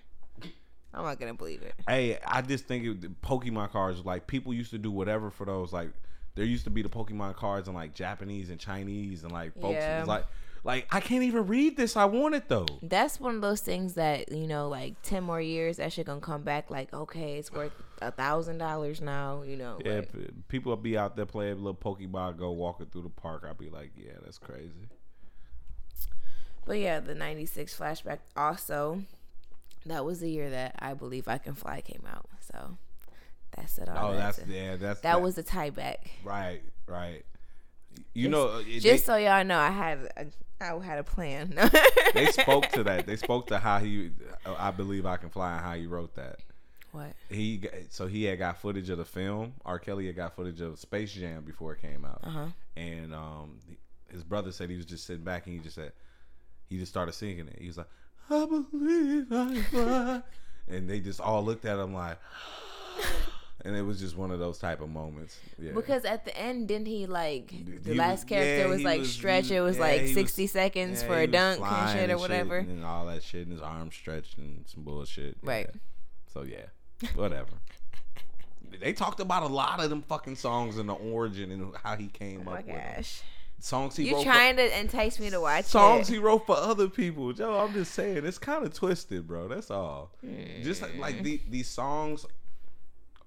I'm 0.95 1.05
not 1.05 1.19
gonna 1.19 1.35
believe 1.35 1.63
it. 1.63 1.75
Hey, 1.89 2.19
I 2.27 2.43
just 2.43 2.67
think 2.67 2.85
it, 2.85 3.23
Pokemon 3.23 3.71
cards, 3.73 4.05
like 4.05 4.27
people 4.27 4.53
used 4.53 4.71
to 4.73 4.79
do 4.79 4.91
whatever 4.91 5.31
for 5.31 5.47
those. 5.47 5.73
Like 5.73 5.91
there 6.35 6.45
used 6.45 6.65
to 6.65 6.71
be 6.71 6.83
the 6.83 6.89
Pokemon 6.89 7.37
cards 7.37 7.69
in 7.69 7.75
like 7.75 7.95
Japanese 7.95 8.51
and 8.51 8.59
Chinese 8.61 9.23
and 9.23 9.33
like 9.33 9.55
folks 9.61 9.75
Yeah. 9.75 10.01
was 10.01 10.09
like, 10.09 10.27
like 10.65 10.87
I 10.91 11.01
can't 11.01 11.23
even 11.25 11.47
read 11.47 11.77
this. 11.77 11.97
I 11.97 12.05
want 12.05 12.35
it 12.35 12.49
though. 12.49 12.67
That's 12.83 13.19
one 13.19 13.35
of 13.37 13.41
those 13.43 13.61
things 13.61 13.95
that 13.95 14.31
you 14.31 14.47
know, 14.47 14.69
like 14.69 14.95
ten 15.03 15.25
more 15.25 15.41
years, 15.41 15.79
that 15.79 15.93
shit 15.93 16.07
gonna 16.07 16.21
come 16.21 16.43
back. 16.43 16.71
Like, 16.71 16.93
okay, 16.95 17.39
it's 17.39 17.51
worth 17.53 17.73
a 18.01 18.11
thousand 18.13 18.59
dollars 18.59 19.01
now. 19.01 19.43
You 19.43 19.57
know, 19.57 19.79
Yeah, 19.85 19.97
like- 19.97 20.13
p- 20.13 20.29
people 20.49 20.71
will 20.71 20.77
be 20.77 20.97
out 20.97 21.17
there 21.17 21.27
playing 21.27 21.57
little 21.57 21.75
Pokemon 21.75 22.39
Go, 22.39 22.51
walking 22.53 22.87
through 22.87 23.03
the 23.03 23.09
park. 23.11 23.45
I'll 23.47 23.55
be 23.55 23.71
like, 23.71 23.91
yeah, 23.97 24.13
that's 24.25 24.39
crazy. 24.39 24.87
But 26.65 26.79
yeah, 26.79 27.01
the 27.01 27.15
'96 27.15 27.77
flashback 27.77 28.19
also. 28.37 29.03
That 29.87 30.05
was 30.05 30.21
the 30.21 30.31
year 30.31 30.49
that 30.51 30.77
I 30.79 30.95
believe 30.95 31.27
I 31.27 31.39
Can 31.39 31.55
Fly 31.55 31.81
came 31.81 32.05
out. 32.09 32.29
So 32.41 32.79
that's 33.57 33.79
it. 33.79 33.89
All 33.89 34.13
Oh, 34.13 34.17
that's 34.17 34.41
yeah, 34.47 34.77
that's 34.77 35.01
that 35.01 35.21
was 35.21 35.35
the 35.35 35.43
tie 35.43 35.71
back. 35.71 36.09
right, 36.23 36.63
right. 36.87 37.25
You 38.15 38.29
know, 38.29 38.49
uh, 38.49 38.59
it- 38.67 38.79
Just 38.81 39.05
so 39.05 39.17
y'all 39.17 39.45
know, 39.45 39.59
I 39.59 39.71
had 39.71 39.99
a, 40.17 40.27
I 40.63 40.85
had 40.85 40.99
a 40.99 41.05
plan. 41.05 41.55
they 42.15 42.27
spoke 42.27 42.69
to 42.71 42.85
that. 42.85 43.07
They 43.07 43.17
spoke 43.17 43.49
to 43.49 43.59
how 43.59 43.79
he, 43.79 44.11
I 44.47 44.71
believe 44.71 45.05
I 45.07 45.17
can 45.17 45.29
fly, 45.31 45.53
and 45.57 45.65
how 45.65 45.75
he 45.75 45.87
wrote 45.87 46.15
that. 46.17 46.37
what? 46.93 47.13
He 47.29 47.63
so 47.91 48.07
he 48.07 48.25
had 48.25 48.39
got 48.39 48.59
footage 48.61 48.89
of 48.91 48.99
the 48.99 49.05
film. 49.05 49.55
R. 49.65 49.79
Kelly 49.79 50.07
had 50.07 50.17
got 50.17 50.35
footage 50.37 50.61
of 50.61 50.79
Space 50.79 51.13
Jam 51.13 51.43
before 51.45 51.73
it 51.75 51.83
came 51.83 52.05
out, 52.05 52.21
Uh-huh. 52.23 52.47
and 52.77 53.15
um, 53.15 53.59
his 54.11 54.23
brother 54.23 54.53
said 54.53 54.71
he 54.71 54.77
was 54.77 54.87
just 54.87 55.07
sitting 55.07 55.25
back 55.25 55.47
and 55.47 55.55
he 55.57 55.61
just 55.61 55.75
said 55.75 55.93
he 56.69 56.79
just 56.79 56.93
started 56.93 57.13
singing 57.13 57.49
it. 57.49 57.59
He 57.59 57.67
was 57.67 57.79
like, 57.79 57.89
"I 58.31 58.47
believe 58.47 59.27
I 59.33 59.63
fly," 59.63 60.23
and 60.69 60.89
they 60.89 61.01
just 61.01 61.21
all 61.21 61.45
looked 61.45 61.65
at 61.65 61.79
him 61.79 61.93
like, 61.95 62.19
and 63.65 63.77
it 63.77 63.83
was 63.83 64.01
just 64.01 64.17
one 64.17 64.31
of 64.31 64.39
those 64.39 64.59
type 64.59 64.81
of 64.81 64.89
moments. 64.89 65.39
Yeah, 65.59 65.73
Because 65.73 66.05
at 66.05 66.25
the 66.25 66.37
end, 66.37 66.69
didn't 66.69 66.89
he 66.89 67.07
like 67.07 67.49
the 67.85 67.93
He 67.93 67.95
last 67.99 68.25
was- 68.25 68.25
character 68.25 68.59
yeah, 68.65 68.67
was 68.67 68.83
like 68.83 69.01
was- 69.01 69.13
stretch? 69.13 69.51
It 69.51 69.61
was 69.61 69.77
yeah, 69.77 69.83
like 69.83 69.97
he 70.01 70.03
was- 70.07 70.15
sixty 70.15 70.47
seconds 70.47 71.03
for 71.03 71.19
a 71.19 71.27
dunk 71.27 71.61
and 71.61 71.99
shit 71.99 72.11
or 72.11 72.19
whatever. 72.19 72.59
and 72.59 72.85
all 72.85 73.07
that 73.07 73.23
shit, 73.23 73.43
and 73.43 73.53
his 73.53 73.61
arms 73.63 73.95
stretched 73.95 74.37
and 74.39 74.65
some 74.67 74.83
bullshit. 74.85 75.37
Right. 75.43 75.71
So 76.33 76.43
yeah, 76.43 76.67
whatever. 77.15 77.51
they 78.81 78.93
talked 78.93 79.21
about 79.21 79.43
a 79.43 79.47
lot 79.53 79.83
of 79.83 79.91
them 79.91 80.03
fucking 80.03 80.37
songs 80.37 80.79
and 80.79 80.89
the 80.89 80.95
origin 80.95 81.51
and 81.51 81.75
how 81.83 81.97
he 81.97 82.09
came 82.09 82.39
Oh 82.49 82.53
up 82.53 82.67
my 82.67 82.75
with 82.75 82.85
them. 82.85 83.05
songs 83.61 83.97
he 83.97 84.09
You 84.09 84.17
wrote. 84.17 84.25
trying 84.25 84.57
to 84.57 84.81
entice 84.81 85.21
me 85.21 85.29
to 85.31 85.37
for, 85.37 85.43
watch 85.43 85.67
songs 85.67 86.09
it? 86.09 86.15
he 86.15 86.19
wrote 86.19 86.47
for 86.47 86.57
other 86.57 86.89
people. 86.89 87.33
Joe, 87.33 87.59
I'm 87.61 87.73
just 87.75 87.93
saying 87.93 88.25
it's 88.25 88.39
kind 88.39 88.65
of 88.65 88.73
twisted, 88.75 89.27
bro. 89.29 89.47
That's 89.49 89.71
all. 89.71 90.11
Just 90.63 90.83
like, 90.83 90.93
Mm. 90.95 90.99
like 91.01 91.23
the, 91.23 91.41
these 91.49 91.69
songs. 91.69 92.27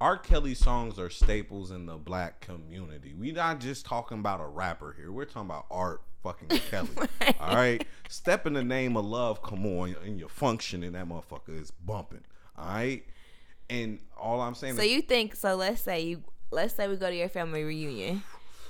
R. 0.02 0.18
Kelly 0.18 0.54
songs 0.54 1.00
are 1.00 1.10
staples 1.10 1.72
in 1.72 1.86
the 1.86 1.96
black 1.96 2.41
community. 2.41 3.14
we 3.18 3.32
not 3.32 3.60
just 3.60 3.86
talking 3.86 4.20
about 4.20 4.41
a 4.41 4.46
rapper 4.46 4.93
here. 4.98 5.12
We're 5.12 5.26
talking 5.26 5.50
about 5.50 5.66
R. 5.72 6.02
fucking 6.24 6.50
Kelly. 6.70 6.89
all 7.39 7.56
right? 7.56 7.86
Step 8.10 8.46
in 8.46 8.54
the 8.54 8.64
name 8.64 8.98
of 8.98 9.06
love, 9.06 9.41
come 9.41 9.66
on, 9.66 9.96
and 10.04 10.20
your 10.20 10.30
function 10.30 10.84
in 10.84 10.93
that 10.93 11.08
motherfucker 11.08 11.60
is 11.62 11.72
bumping. 11.72 12.22
All 12.58 12.68
right? 12.68 13.04
And 13.70 14.00
all 14.18 14.41
I'm 14.41 14.54
saying 14.56 14.74
is 14.74 14.78
So 14.80 14.84
is 14.84 14.91
you 14.91 15.02
think? 15.02 15.36
So 15.36 15.56
let's 15.56 15.82
say 15.82 16.02
you 16.02 16.24
let's 16.52 16.76
say 16.76 16.88
we 16.88 16.98
go 16.98 17.10
to 17.10 17.16
your 17.16 17.30
family 17.30 17.64
reunion. 17.64 18.22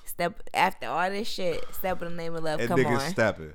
Step 0.05 0.41
after 0.53 0.87
all 0.87 1.09
this 1.09 1.27
shit. 1.27 1.65
Step 1.73 2.01
in 2.01 2.09
the 2.09 2.15
name 2.15 2.35
of 2.35 2.43
love. 2.43 2.59
that 2.59 2.67
Come 2.67 2.79
nigga 2.79 2.99
on. 2.99 3.09
stepping. 3.09 3.53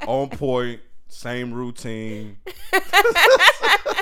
on 0.08 0.28
point, 0.30 0.80
same 1.08 1.52
routine. 1.52 2.38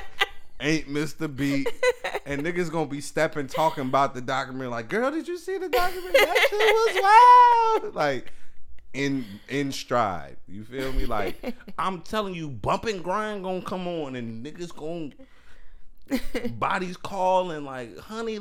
Ain't 0.65 0.89
missed 0.89 1.19
the 1.19 1.29
beat. 1.29 1.69
And 2.27 2.43
niggas 2.43 2.71
gonna 2.71 2.87
be 2.87 3.03
stepping 3.03 3.49
talking 3.49 3.85
about 3.85 4.15
the 4.15 4.23
documentary 4.23 4.69
like, 4.69 4.89
girl, 4.89 5.11
did 5.11 5.29
you 5.29 5.37
see 5.37 5.59
the 5.59 5.69
documentary? 5.69 6.13
That 6.13 6.47
shit 6.49 6.59
was 6.59 7.83
wild. 7.83 7.95
Like 7.95 8.33
in 8.95 9.27
in 9.51 9.73
stride. 9.73 10.39
You 10.49 10.65
feel 10.65 10.91
me? 10.95 11.05
Like 11.05 11.55
I'm 11.79 12.01
telling 12.01 12.35
you, 12.35 12.49
bump 12.49 12.87
and 12.87 13.05
grind 13.05 13.45
gonna 13.45 13.61
come 13.61 13.87
on 13.87 14.17
and 14.17 14.45
niggas 14.45 14.75
gonna 14.75 15.11
bodies 16.53 16.97
calling 16.97 17.65
like 17.65 17.99
honey 17.99 18.41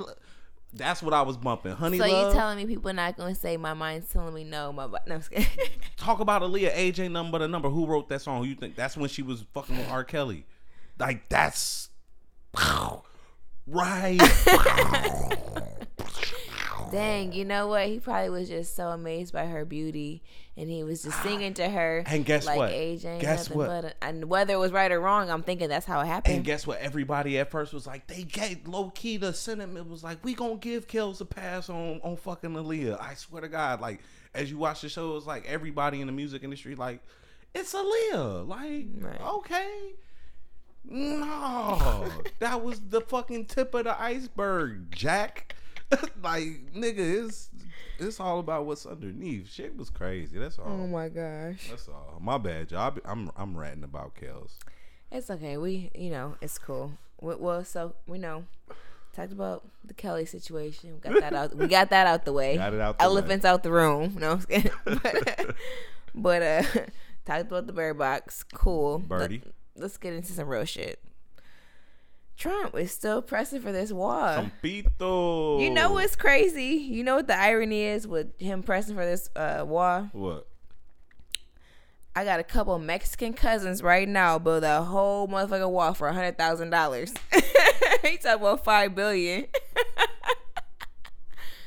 that's 0.75 1.03
what 1.03 1.13
I 1.13 1.21
was 1.21 1.37
bumping. 1.37 1.73
Honey 1.73 1.97
So 1.97 2.07
love. 2.07 2.33
you 2.33 2.39
telling 2.39 2.57
me 2.57 2.65
people 2.65 2.93
not 2.93 3.17
gonna 3.17 3.35
say 3.35 3.57
my 3.57 3.73
mind's 3.73 4.09
telling 4.09 4.33
me 4.33 4.43
no? 4.43 4.71
My 4.71 4.87
no, 4.87 5.15
I'm 5.15 5.21
kidding. 5.21 5.45
talk 5.97 6.19
about 6.19 6.41
Aaliyah, 6.41 6.71
age 6.73 6.99
ain't 6.99 7.13
nothing 7.13 7.31
but 7.31 7.41
a 7.41 7.47
number. 7.47 7.69
Who 7.69 7.85
wrote 7.85 8.09
that 8.09 8.21
song? 8.21 8.39
Who 8.41 8.49
you 8.49 8.55
think 8.55 8.75
that's 8.75 8.95
when 8.95 9.09
she 9.09 9.21
was 9.21 9.43
fucking 9.53 9.77
with 9.77 9.89
R. 9.89 10.03
Kelly? 10.03 10.45
Like 10.97 11.27
that's 11.29 11.89
right. 13.67 14.19
Dang, 16.91 17.33
you 17.33 17.43
know 17.43 17.67
what? 17.67 17.87
He 17.87 17.99
probably 17.99 18.29
was 18.29 18.47
just 18.47 18.75
so 18.75 18.89
amazed 18.89 19.33
by 19.33 19.47
her 19.47 19.65
beauty, 19.65 20.21
and 20.55 20.69
he 20.69 20.83
was 20.83 21.01
just 21.01 21.19
singing 21.23 21.55
to 21.55 21.67
her. 21.67 22.03
And 22.05 22.23
guess 22.23 22.45
like, 22.45 22.57
what? 22.57 22.71
Age 22.71 23.03
ain't 23.03 23.19
Guess 23.19 23.49
nothing 23.49 23.57
what? 23.57 23.67
but 23.81 23.85
a, 23.85 24.03
and 24.03 24.25
whether 24.25 24.53
it 24.53 24.57
was 24.57 24.71
right 24.71 24.91
or 24.91 24.99
wrong, 24.99 25.31
I'm 25.31 25.41
thinking 25.41 25.69
that's 25.69 25.87
how 25.87 26.01
it 26.01 26.05
happened. 26.05 26.35
and 26.35 26.45
guess 26.45 26.67
what? 26.67 26.79
Everybody 26.79 27.39
at 27.39 27.49
first 27.49 27.73
was 27.73 27.87
like, 27.87 28.05
they 28.05 28.21
gave 28.23 28.67
low 28.67 28.91
key 28.91 29.17
the 29.17 29.33
sentiment 29.33 29.89
was 29.89 30.03
like, 30.03 30.23
we 30.23 30.35
gonna 30.35 30.57
give 30.57 30.87
Kells 30.87 31.19
a 31.19 31.25
pass 31.25 31.67
on 31.67 31.99
on 32.03 32.15
fucking 32.15 32.51
Aaliyah. 32.51 33.01
I 33.01 33.15
swear 33.15 33.41
to 33.41 33.47
God, 33.47 33.81
like 33.81 33.99
as 34.35 34.51
you 34.51 34.59
watch 34.59 34.81
the 34.81 34.89
show, 34.89 35.17
it's 35.17 35.25
like 35.25 35.47
everybody 35.47 35.99
in 35.99 36.05
the 36.05 36.13
music 36.13 36.43
industry 36.43 36.75
like, 36.75 37.01
it's 37.55 37.73
Aaliyah. 37.73 38.47
Like 38.47 38.85
Right. 38.99 39.21
okay. 39.21 39.93
No, 40.85 42.05
that 42.39 42.61
was 42.63 42.79
the 42.81 43.01
fucking 43.01 43.45
tip 43.45 43.73
of 43.73 43.85
the 43.85 43.99
iceberg, 44.01 44.91
Jack. 44.91 45.55
like, 46.21 46.73
nigga, 46.75 47.25
it's 47.25 47.49
it's 47.99 48.19
all 48.19 48.39
about 48.39 48.65
what's 48.65 48.85
underneath. 48.85 49.51
Shit 49.51 49.77
was 49.77 49.89
crazy. 49.89 50.37
That's 50.37 50.59
all. 50.59 50.67
oh 50.67 50.87
my 50.87 51.09
gosh. 51.09 51.69
That's 51.69 51.87
all. 51.87 52.19
My 52.21 52.37
bad, 52.37 52.71
y'all. 52.71 52.81
I 52.81 52.89
be- 52.89 53.01
I'm 53.05 53.31
I'm 53.37 53.57
ranting 53.57 53.83
about 53.83 54.15
Kells. 54.15 54.59
It's 55.11 55.29
okay. 55.29 55.57
We, 55.57 55.91
you 55.95 56.09
know, 56.09 56.35
it's 56.41 56.57
cool. 56.57 56.93
We, 57.21 57.35
well, 57.35 57.63
so 57.63 57.93
we 58.07 58.17
know. 58.17 58.45
Talked 59.15 59.31
about 59.31 59.63
the 59.85 59.93
Kelly 59.93 60.25
situation. 60.25 60.93
We 60.95 60.99
got 61.11 61.21
that 61.21 61.33
out. 61.33 61.55
We 61.55 61.67
got 61.67 61.91
that 61.91 62.07
out 62.07 62.25
the 62.25 62.33
way. 62.41 62.57
Got 62.57 62.73
it 62.73 62.81
out 62.81 62.97
the 62.97 63.03
way. 63.03 63.05
Elephants 63.05 63.45
out 63.45 63.61
the 63.61 63.71
room. 63.71 64.15
No, 64.19 64.31
I'm 64.31 64.41
kidding. 64.41 64.71
but, 64.85 65.55
but 66.15 66.41
uh, 66.41 66.63
talked 67.23 67.41
about 67.51 67.67
the 67.67 67.73
bird 67.73 67.99
box. 67.99 68.43
Cool. 68.53 68.97
Birdie. 68.97 69.43
Let, 69.45 69.53
us 69.81 69.97
get 69.97 70.13
into 70.13 70.31
some 70.33 70.47
real 70.47 70.65
shit. 70.65 70.99
Trump 72.35 72.75
is 72.75 72.91
still 72.91 73.21
pressing 73.21 73.61
for 73.61 73.71
this 73.71 73.91
wall. 73.91 74.49
Campito. 74.63 75.61
You 75.61 75.69
know 75.69 75.91
what's 75.93 76.15
crazy? 76.15 76.75
You 76.75 77.03
know 77.03 77.15
what 77.17 77.27
the 77.27 77.39
irony 77.39 77.83
is 77.83 78.07
with 78.07 78.39
him 78.39 78.63
pressing 78.63 78.95
for 78.95 79.05
this 79.05 79.29
uh, 79.35 79.63
wall? 79.65 80.09
What? 80.13 80.47
I 82.15 82.23
got 82.23 82.39
a 82.39 82.43
couple 82.43 82.77
Mexican 82.79 83.33
cousins 83.33 83.81
right 83.81 84.07
now 84.07 84.37
build 84.37 84.63
a 84.63 84.83
whole 84.83 85.27
motherfucking 85.27 85.69
wall 85.69 85.93
for 85.93 86.07
a 86.07 86.13
hundred 86.13 86.37
thousand 86.37 86.69
dollars. 86.69 87.13
he 88.03 88.17
talking 88.17 88.41
about 88.41 88.63
five 88.63 88.93
billion. 88.93 89.45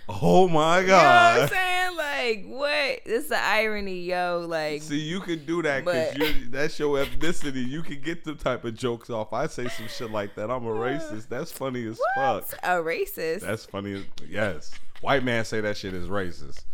Oh 0.09 0.49
my 0.49 0.81
You 0.81 0.87
know 0.87 0.95
what 0.95 1.03
I'm 1.05 1.49
saying? 1.49 1.97
Like 1.97 2.47
what? 2.47 3.05
This 3.05 3.25
is 3.25 3.29
the 3.29 3.43
irony, 3.43 4.03
yo. 4.03 4.47
Like 4.49 4.83
See, 4.83 4.99
you 4.99 5.21
can 5.21 5.45
do 5.45 5.63
that 5.63 5.85
because 5.85 6.51
that's 6.51 6.79
your 6.79 7.05
ethnicity. 7.05 7.67
You 7.67 7.83
can 7.83 8.01
get 8.01 8.25
them 8.25 8.37
type 8.37 8.65
of 8.65 8.75
jokes 8.75 9.11
off. 9.11 9.33
I 9.33 9.47
say 9.47 9.69
some 9.69 9.89
shit 9.89 10.11
like 10.11 10.35
that. 10.37 10.51
I'm 10.51 10.65
a 10.65 10.71
racist. 10.71 11.29
That's 11.29 11.51
funny 11.51 11.87
as 11.87 11.99
what? 12.15 12.49
fuck. 12.49 12.59
A 12.63 12.77
racist? 12.77 13.41
That's 13.41 13.65
funny. 13.65 13.95
As, 13.95 14.05
yes. 14.29 14.73
White 15.01 15.25
man 15.25 15.45
say 15.45 15.61
that 15.61 15.77
shit 15.77 15.95
is 15.95 16.09
racist. 16.09 16.65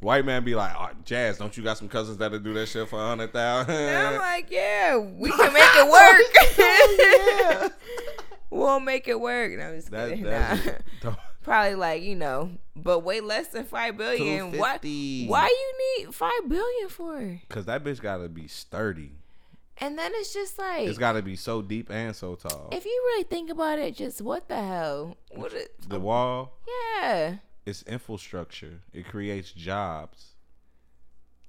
White 0.00 0.24
man 0.24 0.44
be 0.44 0.54
like, 0.54 0.72
oh, 0.78 0.90
Jazz, 1.04 1.38
don't 1.38 1.56
you 1.56 1.64
got 1.64 1.76
some 1.76 1.88
cousins 1.88 2.18
that'll 2.18 2.38
do 2.38 2.54
that 2.54 2.66
shit 2.66 2.88
for 2.88 3.00
a 3.00 3.08
hundred 3.08 3.32
thousand? 3.32 3.74
I'm 3.74 4.16
like, 4.18 4.48
yeah, 4.50 4.96
we 4.96 5.30
can 5.30 5.52
make 5.52 5.62
it 5.74 5.90
work. 5.90 7.72
Oh, 8.50 8.50
we'll 8.50 8.80
make 8.80 9.08
it 9.08 9.20
work. 9.20 9.52
No, 9.52 9.68
I'm 9.68 9.76
just 9.76 9.90
that, 9.90 10.10
kidding. 10.10 10.24
Nah. 10.24 11.14
Probably 11.48 11.76
like 11.76 12.02
you 12.02 12.14
know, 12.14 12.50
but 12.76 12.98
way 13.00 13.22
less 13.22 13.48
than 13.48 13.64
five 13.64 13.96
billion. 13.96 14.48
Why? 14.52 14.76
250. 14.78 15.26
Why 15.28 15.46
you 15.46 16.04
need 16.04 16.14
five 16.14 16.46
billion 16.46 16.88
for? 16.90 17.40
Cause 17.48 17.64
that 17.64 17.82
bitch 17.82 18.02
gotta 18.02 18.28
be 18.28 18.46
sturdy. 18.48 19.12
And 19.78 19.96
then 19.98 20.12
it's 20.14 20.34
just 20.34 20.58
like, 20.58 20.86
It's 20.86 20.98
gotta 20.98 21.22
be 21.22 21.36
so 21.36 21.62
deep 21.62 21.88
and 21.88 22.14
so 22.14 22.34
tall. 22.34 22.68
if 22.70 22.84
you 22.84 23.02
really 23.06 23.22
think 23.24 23.48
about 23.48 23.78
it, 23.78 23.96
just 23.96 24.20
what 24.20 24.46
the 24.48 24.56
hell? 24.56 25.16
What? 25.30 25.54
It, 25.54 25.72
the 25.88 25.98
wall, 25.98 26.58
yeah. 27.00 27.36
it's 27.64 27.82
infrastructure. 27.84 28.82
It 28.92 29.06
creates 29.06 29.50
jobs. 29.50 30.34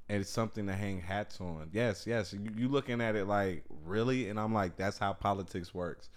And 0.08 0.22
it's 0.22 0.30
something 0.30 0.66
to 0.68 0.74
hang 0.74 1.02
hats 1.02 1.42
on. 1.42 1.72
Yes, 1.74 2.08
yes. 2.08 2.32
You, 2.34 2.50
you 2.56 2.68
looking 2.70 3.02
at 3.02 3.18
it 3.18 3.26
like 3.26 3.66
really, 3.84 4.30
and 4.30 4.40
I'm 4.40 4.54
like, 4.54 4.78
that's 4.78 4.98
how 4.98 5.12
politics 5.12 5.74
works. 5.74 6.08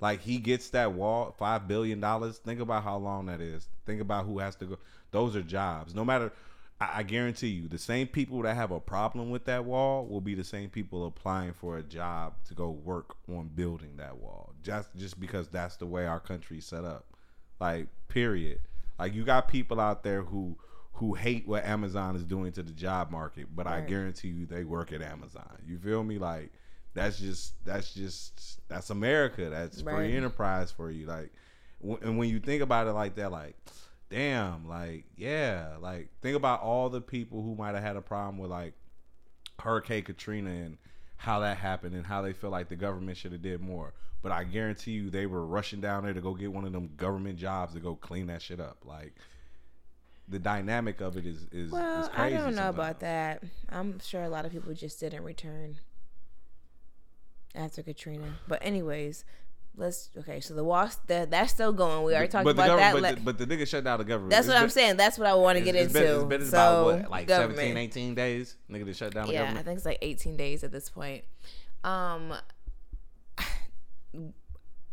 Like 0.00 0.22
he 0.22 0.38
gets 0.38 0.70
that 0.70 0.92
wall, 0.92 1.34
five 1.38 1.68
billion 1.68 2.00
dollars. 2.00 2.38
Think 2.38 2.60
about 2.60 2.84
how 2.84 2.96
long 2.96 3.26
that 3.26 3.40
is. 3.40 3.68
Think 3.86 4.00
about 4.00 4.24
who 4.24 4.38
has 4.38 4.56
to 4.56 4.64
go. 4.64 4.78
Those 5.10 5.36
are 5.36 5.42
jobs. 5.42 5.94
No 5.94 6.04
matter, 6.04 6.32
I, 6.80 6.90
I 6.98 7.02
guarantee 7.02 7.48
you, 7.48 7.68
the 7.68 7.78
same 7.78 8.06
people 8.06 8.40
that 8.42 8.54
have 8.54 8.70
a 8.70 8.80
problem 8.80 9.30
with 9.30 9.44
that 9.44 9.64
wall 9.64 10.06
will 10.06 10.20
be 10.22 10.34
the 10.34 10.44
same 10.44 10.70
people 10.70 11.06
applying 11.06 11.52
for 11.52 11.76
a 11.76 11.82
job 11.82 12.34
to 12.48 12.54
go 12.54 12.70
work 12.70 13.14
on 13.28 13.50
building 13.54 13.96
that 13.98 14.16
wall. 14.16 14.54
Just 14.62 14.88
just 14.96 15.20
because 15.20 15.48
that's 15.48 15.76
the 15.76 15.86
way 15.86 16.06
our 16.06 16.20
country's 16.20 16.64
set 16.64 16.84
up. 16.84 17.04
Like 17.60 17.88
period. 18.08 18.60
Like 18.98 19.14
you 19.14 19.24
got 19.24 19.48
people 19.48 19.80
out 19.80 20.02
there 20.02 20.22
who 20.22 20.56
who 20.94 21.14
hate 21.14 21.46
what 21.46 21.64
Amazon 21.64 22.16
is 22.16 22.24
doing 22.24 22.52
to 22.52 22.62
the 22.62 22.72
job 22.72 23.10
market, 23.10 23.46
but 23.54 23.66
I 23.66 23.80
guarantee 23.80 24.28
you 24.28 24.44
they 24.44 24.64
work 24.64 24.92
at 24.92 25.00
Amazon. 25.00 25.58
You 25.66 25.78
feel 25.78 26.04
me? 26.04 26.18
Like 26.18 26.52
that's 26.94 27.18
just 27.20 27.54
that's 27.64 27.92
just 27.94 28.60
that's 28.68 28.90
America. 28.90 29.48
That's 29.50 29.82
Right. 29.82 29.94
free 29.96 30.16
enterprise 30.16 30.70
for 30.72 30.90
you. 30.90 31.06
Like, 31.06 31.32
w- 31.80 31.98
and 32.02 32.18
when 32.18 32.28
you 32.28 32.40
think 32.40 32.62
about 32.62 32.86
it 32.88 32.92
like 32.92 33.14
that, 33.16 33.30
like, 33.32 33.56
damn, 34.08 34.66
like, 34.68 35.04
yeah, 35.16 35.76
like, 35.80 36.08
think 36.20 36.36
about 36.36 36.60
all 36.62 36.88
the 36.88 37.00
people 37.00 37.42
who 37.42 37.54
might 37.54 37.74
have 37.74 37.82
had 37.84 37.96
a 37.96 38.00
problem 38.02 38.38
with 38.38 38.50
like 38.50 38.74
Hurricane 39.60 40.02
Katrina 40.04 40.50
and 40.50 40.78
how 41.16 41.40
that 41.40 41.58
happened 41.58 41.94
and 41.94 42.06
how 42.06 42.22
they 42.22 42.32
feel 42.32 42.50
like 42.50 42.68
the 42.68 42.76
government 42.76 43.16
should 43.18 43.32
have 43.32 43.42
did 43.42 43.60
more. 43.60 43.92
But 44.22 44.32
I 44.32 44.44
guarantee 44.44 44.92
you, 44.92 45.10
they 45.10 45.26
were 45.26 45.46
rushing 45.46 45.80
down 45.80 46.04
there 46.04 46.12
to 46.12 46.20
go 46.20 46.34
get 46.34 46.52
one 46.52 46.64
of 46.64 46.72
them 46.72 46.90
government 46.96 47.38
jobs 47.38 47.74
to 47.74 47.80
go 47.80 47.94
clean 47.94 48.26
that 48.26 48.42
shit 48.42 48.60
up. 48.60 48.78
Like, 48.84 49.14
the 50.28 50.38
dynamic 50.38 51.00
of 51.00 51.16
it 51.16 51.26
is 51.26 51.46
is, 51.52 51.72
Well, 51.72 52.00
is 52.02 52.08
I 52.14 52.30
don't 52.30 52.54
know 52.54 52.68
about 52.68 53.00
that. 53.00 53.42
I'm 53.68 53.98
sure 54.00 54.22
a 54.22 54.28
lot 54.28 54.44
of 54.46 54.52
people 54.52 54.72
just 54.74 55.00
didn't 55.00 55.24
return 55.24 55.78
after 57.54 57.82
Katrina. 57.82 58.36
But 58.48 58.60
anyways, 58.62 59.24
let's 59.76 60.10
okay. 60.18 60.40
So 60.40 60.54
the 60.54 60.64
wall 60.64 60.90
that 61.06 61.30
that's 61.30 61.52
still 61.52 61.72
going. 61.72 62.04
We 62.04 62.12
already 62.14 62.28
talked 62.28 62.48
about 62.48 62.56
that. 62.56 62.92
government, 62.92 63.02
le- 63.02 63.22
but, 63.24 63.38
the, 63.38 63.44
but 63.44 63.48
the 63.48 63.56
nigga 63.56 63.66
shut 63.66 63.84
down 63.84 63.98
the 63.98 64.04
government. 64.04 64.30
that's 64.30 64.46
It's 64.46 64.54
what 64.54 64.62
I'm 64.62 64.68
saying. 64.68 64.96
That's 64.96 65.18
what 65.18 65.26
I 65.26 65.34
want 65.34 65.58
to 65.58 65.64
get 65.64 65.74
it's 65.74 65.94
into. 65.94 66.06
been, 66.06 66.20
it's 66.20 66.24
been 66.28 66.50
so 66.50 66.56
about 66.56 67.02
what, 67.02 67.10
like 67.10 67.26
government. 67.26 67.58
17, 67.58 67.76
18 67.76 68.14
days. 68.14 68.56
Nigga, 68.70 68.84
to 68.86 68.94
shut 68.94 69.14
down 69.14 69.26
the 69.26 69.32
Yeah, 69.34 69.54
I 69.56 69.62
think 69.62 69.76
it's 69.76 69.86
like 69.86 69.98
18 70.02 70.36
days 70.36 70.64
at 70.64 70.72
this 70.72 70.88
point. 70.88 71.24
Um, 71.84 72.34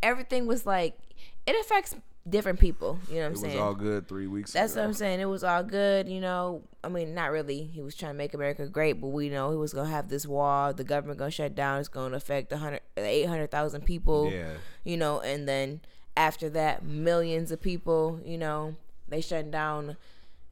everything 0.03 0.47
was 0.47 0.65
like 0.65 0.97
it 1.45 1.55
affects 1.59 1.95
different 2.29 2.59
people. 2.59 2.99
You 3.09 3.15
know 3.15 3.21
what 3.21 3.27
I'm 3.27 3.35
saying? 3.37 3.53
It 3.53 3.55
was 3.55 3.63
all 3.63 3.73
good 3.75 4.07
three 4.07 4.27
weeks 4.27 4.53
That's 4.53 4.73
ago. 4.73 4.81
what 4.81 4.87
I'm 4.87 4.93
saying. 4.93 5.19
It 5.19 5.25
was 5.25 5.43
all 5.43 5.63
good, 5.63 6.07
you 6.09 6.19
know. 6.19 6.63
I 6.83 6.89
mean, 6.89 7.13
not 7.13 7.31
really. 7.31 7.63
He 7.63 7.81
was 7.81 7.95
trying 7.95 8.13
to 8.13 8.17
make 8.17 8.33
America 8.33 8.65
great, 8.67 8.93
but 8.93 9.07
we 9.07 9.29
know 9.29 9.51
he 9.51 9.57
was 9.57 9.73
gonna 9.73 9.89
have 9.89 10.09
this 10.09 10.25
wall. 10.25 10.73
The 10.73 10.83
government 10.83 11.19
gonna 11.19 11.31
shut 11.31 11.55
down. 11.55 11.79
It's 11.79 11.89
gonna 11.89 12.15
affect 12.17 12.51
a 12.51 12.57
hundred, 12.57 12.81
eight 12.97 13.25
hundred 13.25 13.51
thousand 13.51 13.85
people. 13.85 14.31
Yeah. 14.31 14.53
You 14.83 14.97
know, 14.97 15.19
and 15.21 15.47
then 15.47 15.81
after 16.15 16.49
that, 16.51 16.83
millions 16.83 17.51
of 17.51 17.61
people. 17.61 18.19
You 18.25 18.37
know, 18.37 18.75
they 19.07 19.21
shut 19.21 19.51
down. 19.51 19.97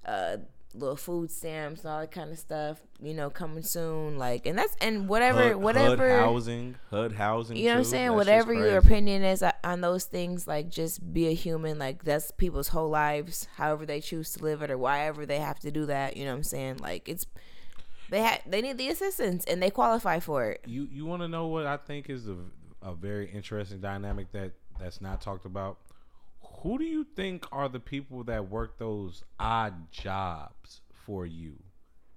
Uh, 0.06 0.38
little 0.78 0.96
food 0.96 1.32
stamps 1.32 1.86
all 1.86 2.00
that 2.00 2.12
kind 2.12 2.32
of 2.32 2.40
stuff. 2.40 2.80
You 3.02 3.14
know, 3.14 3.30
coming 3.30 3.64
soon. 3.64 4.18
Like, 4.18 4.46
and 4.46 4.58
that's 4.58 4.76
and 4.82 5.08
whatever, 5.08 5.50
HUD, 5.50 5.56
whatever. 5.58 6.18
HUD 6.18 6.20
housing, 6.26 6.76
HUD 6.90 7.12
housing. 7.14 7.58
You 7.58 7.66
know 7.66 7.72
what 7.72 7.78
I'm 7.80 7.84
saying? 7.86 8.08
That 8.08 8.16
Whatever 8.16 8.54
your 8.54 8.78
opinion 8.78 9.24
is 9.24 9.44
uh, 9.44 9.52
on 9.64 9.82
those 9.82 10.06
things, 10.06 10.48
like 10.48 10.70
just 10.70 11.14
be 11.14 11.28
a 11.28 11.34
human. 11.34 11.78
Like 11.80 12.04
that's 12.04 12.32
people's 12.32 12.70
whole 12.70 12.90
lives, 12.90 13.48
however 13.56 13.86
they 13.86 14.02
choose 14.02 14.32
to 14.34 14.44
live 14.44 14.62
it 14.62 14.72
or 14.72 14.78
whatever 14.78 15.26
they 15.26 15.40
have 15.40 15.60
to 15.60 15.72
do 15.72 15.86
that. 15.88 16.16
You 16.18 16.26
know 16.26 16.32
what 16.32 16.38
I'm 16.38 16.44
saying? 16.44 16.78
Like 16.78 17.10
it's 17.10 17.26
they 18.10 18.24
ha- 18.24 18.42
they 18.46 18.62
need 18.62 18.78
the 18.78 18.90
assistance 18.90 19.46
and 19.46 19.62
they 19.62 19.70
qualify 19.70 20.20
for 20.20 20.46
it. 20.46 20.62
You 20.66 20.88
you 20.92 21.06
want 21.06 21.22
to 21.22 21.28
know 21.28 21.48
what 21.48 21.66
I 21.66 21.78
think 21.78 22.10
is 22.10 22.28
a, 22.28 22.38
a 22.82 22.94
very 22.94 23.30
interesting 23.30 23.80
dynamic 23.80 24.32
that 24.32 24.52
that's 24.80 25.02
not 25.02 25.22
talked 25.22 25.46
about? 25.46 25.78
Who 26.66 26.80
do 26.80 26.84
you 26.84 27.04
think 27.04 27.46
are 27.52 27.70
the 27.70 27.80
people 27.80 28.24
that 28.24 28.50
work 28.50 28.80
those 28.80 29.24
odd 29.40 29.92
jobs 29.92 30.82
for 30.92 31.24
you? 31.24 31.58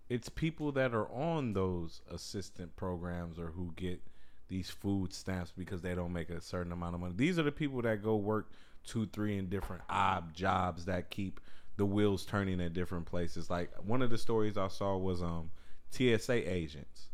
It's 0.09 0.31
people 0.31 0.73
that 0.73 0.95
are 0.95 1.07
on 1.13 1.53
those 1.53 2.01
assistant 2.11 2.75
programs 2.75 3.39
or 3.39 3.49
who 3.49 3.75
get 3.77 4.01
these 4.49 4.71
food 4.71 5.13
stamps 5.13 5.53
because 5.55 5.83
they 5.83 5.95
don't 5.95 6.15
make 6.15 6.31
a 6.31 6.41
certain 6.41 6.73
amount 6.73 6.95
of 6.95 7.03
money. 7.03 7.13
These 7.15 7.39
are 7.39 7.43
the 7.43 7.53
people 7.53 7.83
that 7.83 8.03
go 8.03 8.17
work 8.17 8.51
two, 8.87 9.05
three 9.13 9.37
in 9.37 9.51
different 9.51 9.83
odd 9.91 10.33
jobs 10.33 10.87
that 10.87 11.11
keep 11.11 11.41
the 11.77 11.85
wheels 11.85 12.25
turning 12.25 12.59
at 12.63 12.73
different 12.73 13.05
places. 13.05 13.51
Like 13.51 13.71
one 13.85 14.01
of 14.01 14.09
the 14.09 14.17
stories 14.17 14.57
I 14.57 14.69
saw 14.69 14.97
was 14.97 15.23
um 15.23 15.51
TSA 15.91 16.51
agents 16.51 17.11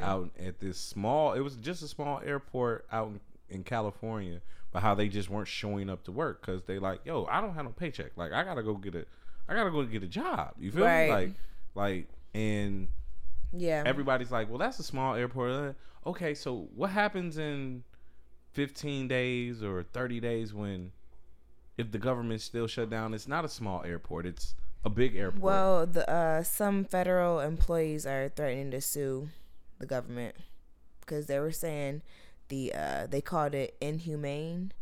out 0.00 0.30
at 0.38 0.60
this 0.60 0.78
small 0.78 1.32
it 1.32 1.40
was 1.40 1.56
just 1.56 1.82
a 1.82 1.88
small 1.88 2.20
airport 2.24 2.86
out 2.92 3.08
in, 3.08 3.20
in 3.48 3.64
California, 3.64 4.40
but 4.76 4.82
how 4.82 4.94
they 4.94 5.08
just 5.08 5.30
weren't 5.30 5.48
showing 5.48 5.88
up 5.88 6.04
to 6.04 6.12
work 6.12 6.42
because 6.44 6.62
they 6.64 6.78
like, 6.78 7.00
yo, 7.06 7.24
I 7.30 7.40
don't 7.40 7.54
have 7.54 7.64
no 7.64 7.70
paycheck. 7.70 8.10
Like 8.14 8.34
I 8.34 8.44
gotta 8.44 8.62
go 8.62 8.74
get 8.74 8.94
a 8.94 9.06
I 9.48 9.54
gotta 9.54 9.70
go 9.70 9.82
get 9.84 10.02
a 10.02 10.06
job. 10.06 10.52
You 10.58 10.70
feel 10.70 10.84
Right. 10.84 11.06
me? 11.08 11.10
Like 11.14 11.30
like 11.74 12.08
and 12.34 12.88
Yeah. 13.54 13.82
everybody's 13.86 14.30
like, 14.30 14.50
well, 14.50 14.58
that's 14.58 14.78
a 14.78 14.82
small 14.82 15.14
airport. 15.14 15.50
Uh, 15.50 15.72
Okay, 16.04 16.34
so 16.34 16.68
what 16.74 16.90
happens 16.90 17.38
in 17.38 17.84
15 18.52 19.08
days 19.08 19.62
or 19.62 19.82
30 19.82 20.20
days 20.20 20.52
when 20.52 20.92
if 21.78 21.90
the 21.90 21.98
government 21.98 22.42
still 22.42 22.66
shut 22.66 22.90
down? 22.90 23.14
It's 23.14 23.26
not 23.26 23.46
a 23.46 23.48
small 23.48 23.82
airport. 23.82 24.26
It's 24.26 24.54
a 24.84 24.90
big 24.90 25.16
airport. 25.16 25.42
well, 25.42 25.86
the 25.86 26.08
uh, 26.10 26.42
some 26.42 26.84
federal 26.84 27.40
employees 27.40 28.04
are 28.06 28.28
threatening 28.28 28.70
to 28.72 28.80
sue 28.82 29.30
the 29.78 29.86
government 29.86 30.36
because 31.00 31.26
they 31.28 31.38
were 31.40 31.50
saying 31.50 32.02
the 32.48 32.72
uh, 32.74 33.06
they 33.06 33.20
called 33.20 33.54
it 33.54 33.76
inhumane, 33.80 34.72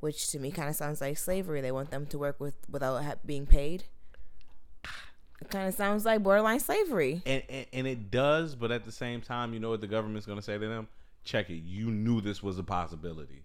which 0.00 0.28
to 0.30 0.38
me 0.38 0.50
kind 0.50 0.68
of 0.68 0.76
sounds 0.76 1.00
like 1.00 1.18
slavery. 1.18 1.60
They 1.60 1.72
want 1.72 1.90
them 1.90 2.06
to 2.06 2.18
work 2.18 2.40
with 2.40 2.56
without 2.70 3.04
ha- 3.04 3.14
being 3.24 3.46
paid. 3.46 3.84
It 5.40 5.50
kind 5.50 5.68
of 5.68 5.74
sounds 5.74 6.04
like 6.04 6.22
borderline 6.22 6.60
slavery. 6.60 7.22
and, 7.26 7.42
and 7.48 7.66
and 7.72 7.86
it 7.86 8.10
does, 8.10 8.54
but 8.54 8.70
at 8.70 8.84
the 8.84 8.92
same 8.92 9.20
time, 9.20 9.52
you 9.52 9.60
know 9.60 9.70
what 9.70 9.80
the 9.80 9.86
government's 9.86 10.26
gonna 10.26 10.42
say 10.42 10.58
to 10.58 10.68
them? 10.68 10.88
Check 11.24 11.50
it. 11.50 11.62
You 11.62 11.90
knew 11.90 12.20
this 12.20 12.42
was 12.42 12.58
a 12.58 12.62
possibility. 12.62 13.44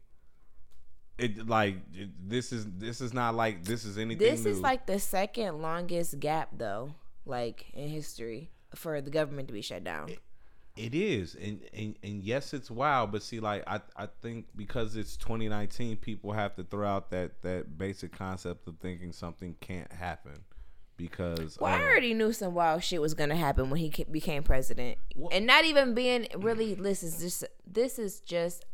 It 1.18 1.48
like 1.48 1.76
it, 1.94 2.10
this 2.30 2.54
is 2.54 2.66
this 2.78 3.02
is 3.02 3.14
not 3.14 3.36
like 3.36 3.66
this 3.66 3.84
is 3.84 3.98
anything. 3.98 4.26
This 4.26 4.46
is 4.46 4.60
like 4.60 4.86
the 4.86 5.00
second 5.00 5.62
longest 5.62 6.20
gap 6.20 6.50
though, 6.58 6.94
like 7.26 7.66
in 7.74 7.90
history 7.90 8.52
for 8.76 9.02
the 9.02 9.10
government 9.10 9.48
to 9.50 9.54
be 9.54 9.62
shut 9.62 9.84
down. 9.84 10.10
It 10.10 10.20
is, 10.96 11.36
and, 11.36 11.62
and 11.74 11.96
and 12.04 12.24
yes, 12.24 12.54
it's 12.54 12.72
wild. 12.72 13.12
But 13.12 13.24
see, 13.24 13.40
like 13.40 13.64
I 13.68 13.82
I 13.96 14.08
think 14.22 14.48
because 14.56 14.96
it's 14.96 15.18
2019, 15.18 15.98
people 15.98 16.32
have 16.32 16.56
to 16.56 16.64
throw 16.64 16.88
out 16.88 17.12
that 17.12 17.42
that 17.44 17.78
basic 17.78 18.12
concept 18.12 18.68
of 18.68 18.78
thinking 18.80 19.12
something 19.12 19.56
can't 19.60 19.92
happen 19.92 20.44
because 21.00 21.58
Well, 21.60 21.74
I 21.74 21.78
uh, 21.78 21.82
already 21.82 22.14
knew 22.14 22.34
some 22.34 22.54
wild 22.54 22.84
shit 22.84 23.02
was 23.02 23.14
gonna 23.14 23.36
happen 23.36 23.70
when 23.70 23.80
he 23.80 24.06
became 24.12 24.44
president, 24.44 24.98
Wha- 25.16 25.30
and 25.32 25.48
not 25.48 25.66
even 25.66 25.94
being 25.94 26.28
really. 26.38 26.76
Listen 26.76 27.10
this 27.10 27.14
is 27.14 27.20
just. 27.20 27.46
This 27.66 27.98
is 27.98 28.20
just. 28.20 28.66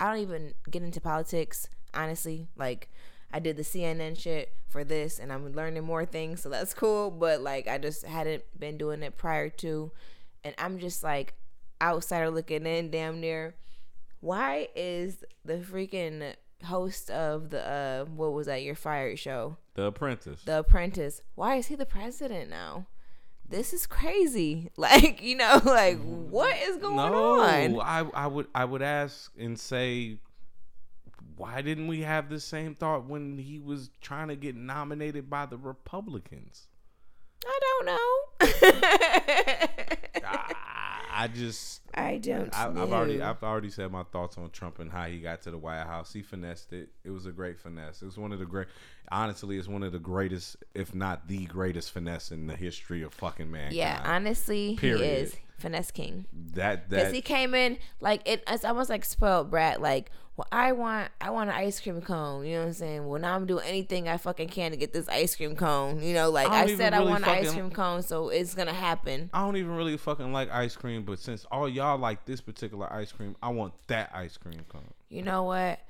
I 0.00 0.10
don't 0.10 0.22
even 0.22 0.54
get 0.70 0.82
into 0.82 1.00
politics, 1.00 1.68
honestly. 1.92 2.48
Like, 2.56 2.88
I 3.32 3.40
did 3.40 3.56
the 3.56 3.62
CNN 3.62 4.18
shit 4.18 4.52
for 4.68 4.84
this, 4.84 5.18
and 5.18 5.32
I'm 5.32 5.52
learning 5.52 5.84
more 5.84 6.04
things, 6.04 6.40
so 6.40 6.48
that's 6.48 6.72
cool. 6.72 7.10
But 7.10 7.40
like, 7.40 7.68
I 7.68 7.78
just 7.78 8.04
hadn't 8.04 8.44
been 8.58 8.78
doing 8.78 9.02
it 9.02 9.16
prior 9.16 9.48
to, 9.48 9.90
and 10.44 10.54
I'm 10.58 10.78
just 10.78 11.02
like 11.02 11.34
outsider 11.80 12.30
looking 12.30 12.66
in, 12.66 12.90
damn 12.90 13.20
near. 13.20 13.56
Why 14.20 14.68
is 14.74 15.24
the 15.44 15.58
freaking 15.58 16.34
host 16.64 17.10
of 17.10 17.50
the 17.50 17.66
uh 17.66 18.04
what 18.06 18.32
was 18.32 18.46
that 18.46 18.62
your 18.62 18.74
fired 18.74 19.18
show? 19.18 19.56
The 19.74 19.84
Apprentice. 19.84 20.42
The 20.44 20.60
Apprentice. 20.60 21.22
Why 21.34 21.56
is 21.56 21.66
he 21.66 21.74
the 21.74 21.86
president 21.86 22.48
now? 22.48 22.86
This 23.46 23.72
is 23.72 23.86
crazy. 23.86 24.70
Like, 24.76 25.22
you 25.22 25.36
know, 25.36 25.60
like 25.64 25.98
what 26.02 26.56
is 26.58 26.76
going 26.78 26.96
no, 26.96 27.40
on? 27.40 27.80
I 27.80 28.04
I 28.14 28.26
would 28.26 28.46
I 28.54 28.64
would 28.64 28.82
ask 28.82 29.32
and 29.38 29.58
say, 29.58 30.18
why 31.36 31.62
didn't 31.62 31.86
we 31.86 32.02
have 32.02 32.28
the 32.28 32.40
same 32.40 32.74
thought 32.74 33.06
when 33.08 33.38
he 33.38 33.58
was 33.58 33.90
trying 34.00 34.28
to 34.28 34.36
get 34.36 34.54
nominated 34.56 35.28
by 35.28 35.46
the 35.46 35.56
Republicans? 35.56 36.68
I 37.46 37.58
don't 37.60 37.86
know. 37.86 38.10
I, 40.24 40.54
I 41.16 41.28
just 41.28 41.82
I 41.94 42.18
don't 42.18 42.52
I. 42.56 42.66
I've 42.68 42.92
already 42.92 43.20
I've 43.22 43.42
already 43.42 43.70
said 43.70 43.90
my 43.92 44.02
thoughts 44.04 44.36
on 44.38 44.50
Trump 44.50 44.78
and 44.78 44.90
how 44.90 45.04
he 45.04 45.20
got 45.20 45.42
to 45.42 45.50
the 45.50 45.58
White 45.58 45.84
House. 45.84 46.12
He 46.12 46.22
finessed 46.22 46.72
it. 46.72 46.88
It 47.04 47.10
was 47.10 47.26
a 47.26 47.32
great 47.32 47.58
finesse. 47.58 48.02
It 48.02 48.06
was 48.06 48.18
one 48.18 48.32
of 48.32 48.38
the 48.38 48.46
great. 48.46 48.66
Honestly, 49.10 49.58
it's 49.58 49.68
one 49.68 49.82
of 49.82 49.92
the 49.92 49.98
greatest, 49.98 50.56
if 50.74 50.94
not 50.94 51.28
the 51.28 51.44
greatest, 51.46 51.92
finesse 51.92 52.32
in 52.32 52.46
the 52.46 52.56
history 52.56 53.02
of 53.02 53.12
fucking 53.14 53.50
mankind. 53.50 53.74
yeah, 53.74 54.02
honestly, 54.04 54.76
Period. 54.76 55.00
he 55.00 55.06
is 55.06 55.36
finesse 55.58 55.90
king. 55.90 56.26
that 56.54 56.88
Because 56.88 57.04
that 57.06 57.14
he 57.14 57.20
came 57.20 57.54
in 57.54 57.78
like 58.00 58.22
it, 58.26 58.42
it's 58.48 58.64
almost 58.64 58.90
like 58.90 59.04
spoiled 59.04 59.50
brat. 59.50 59.80
Like, 59.80 60.10
well, 60.36 60.48
I 60.50 60.72
want, 60.72 61.10
I 61.20 61.30
want 61.30 61.50
an 61.50 61.56
ice 61.56 61.80
cream 61.80 62.00
cone. 62.00 62.44
You 62.44 62.54
know 62.54 62.60
what 62.60 62.66
I'm 62.66 62.72
saying? 62.72 63.06
Well, 63.06 63.20
now 63.20 63.36
I'm 63.36 63.46
doing 63.46 63.64
anything 63.66 64.08
I 64.08 64.16
fucking 64.16 64.48
can 64.48 64.72
to 64.72 64.76
get 64.76 64.92
this 64.92 65.08
ice 65.08 65.36
cream 65.36 65.54
cone. 65.54 66.02
You 66.02 66.14
know, 66.14 66.30
like 66.30 66.48
I 66.48 66.62
I, 66.62 66.76
said, 66.76 66.92
I 66.92 66.98
really 66.98 67.10
want 67.10 67.24
an 67.24 67.30
ice 67.30 67.52
cream 67.52 67.70
cone, 67.70 68.02
so 68.02 68.30
it's 68.30 68.54
gonna 68.54 68.72
happen. 68.72 69.30
I 69.32 69.44
don't 69.44 69.56
even 69.56 69.76
really 69.76 69.96
fucking 69.96 70.32
like 70.32 70.50
ice 70.50 70.74
cream, 70.74 71.04
but 71.04 71.20
since 71.20 71.46
all 71.52 71.68
y'all 71.68 71.98
like 71.98 72.24
this 72.24 72.40
particular 72.40 72.92
ice 72.92 73.12
cream, 73.12 73.36
I 73.42 73.50
want 73.50 73.74
that 73.86 74.10
ice 74.12 74.36
cream 74.36 74.64
cone. 74.68 74.92
You 75.08 75.22
know 75.22 75.44
what? 75.44 75.80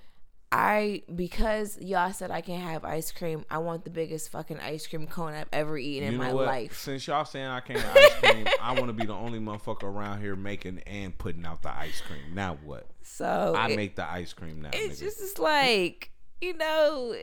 I 0.57 1.03
because 1.13 1.77
y'all 1.81 2.13
said 2.13 2.31
I 2.31 2.41
can't 2.41 2.63
have 2.63 2.85
ice 2.85 3.11
cream. 3.11 3.45
I 3.51 3.59
want 3.59 3.83
the 3.85 3.91
biggest 3.91 4.31
fucking 4.31 4.61
ice 4.61 4.87
cream 4.87 5.09
cone 5.09 5.35
I've 5.35 5.49
ever 5.53 5.77
eaten 5.77 6.05
You 6.13 6.13
in 6.13 6.17
my 6.19 6.33
what? 6.33 6.47
life. 6.47 6.79
Since 6.79 7.09
y'all 7.09 7.25
saying 7.25 7.47
I 7.47 7.59
can't 7.59 7.81
have 7.81 7.97
ice 7.97 8.15
cream, 8.21 8.47
I 8.63 8.73
want 8.75 8.87
to 8.87 8.93
be 8.93 9.05
the 9.05 9.15
only 9.15 9.41
motherfucker 9.41 9.83
around 9.83 10.21
here 10.21 10.37
making 10.37 10.79
and 10.87 11.17
putting 11.19 11.45
out 11.45 11.63
the 11.63 11.77
ice 11.77 12.01
cream. 12.01 12.35
Now 12.35 12.57
what? 12.65 12.87
So 13.03 13.55
I 13.57 13.71
it- 13.71 13.77
make 13.77 13.97
the 13.97 14.09
ice 14.09 14.33
cream 14.33 14.63
now. 14.63 14.71
it's 14.73 15.01
nigga. 15.01 15.05
just 15.05 15.21
it's 15.21 15.39
like 15.41 16.13
you 16.41 16.57
know, 16.57 17.17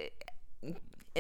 and 0.62 0.76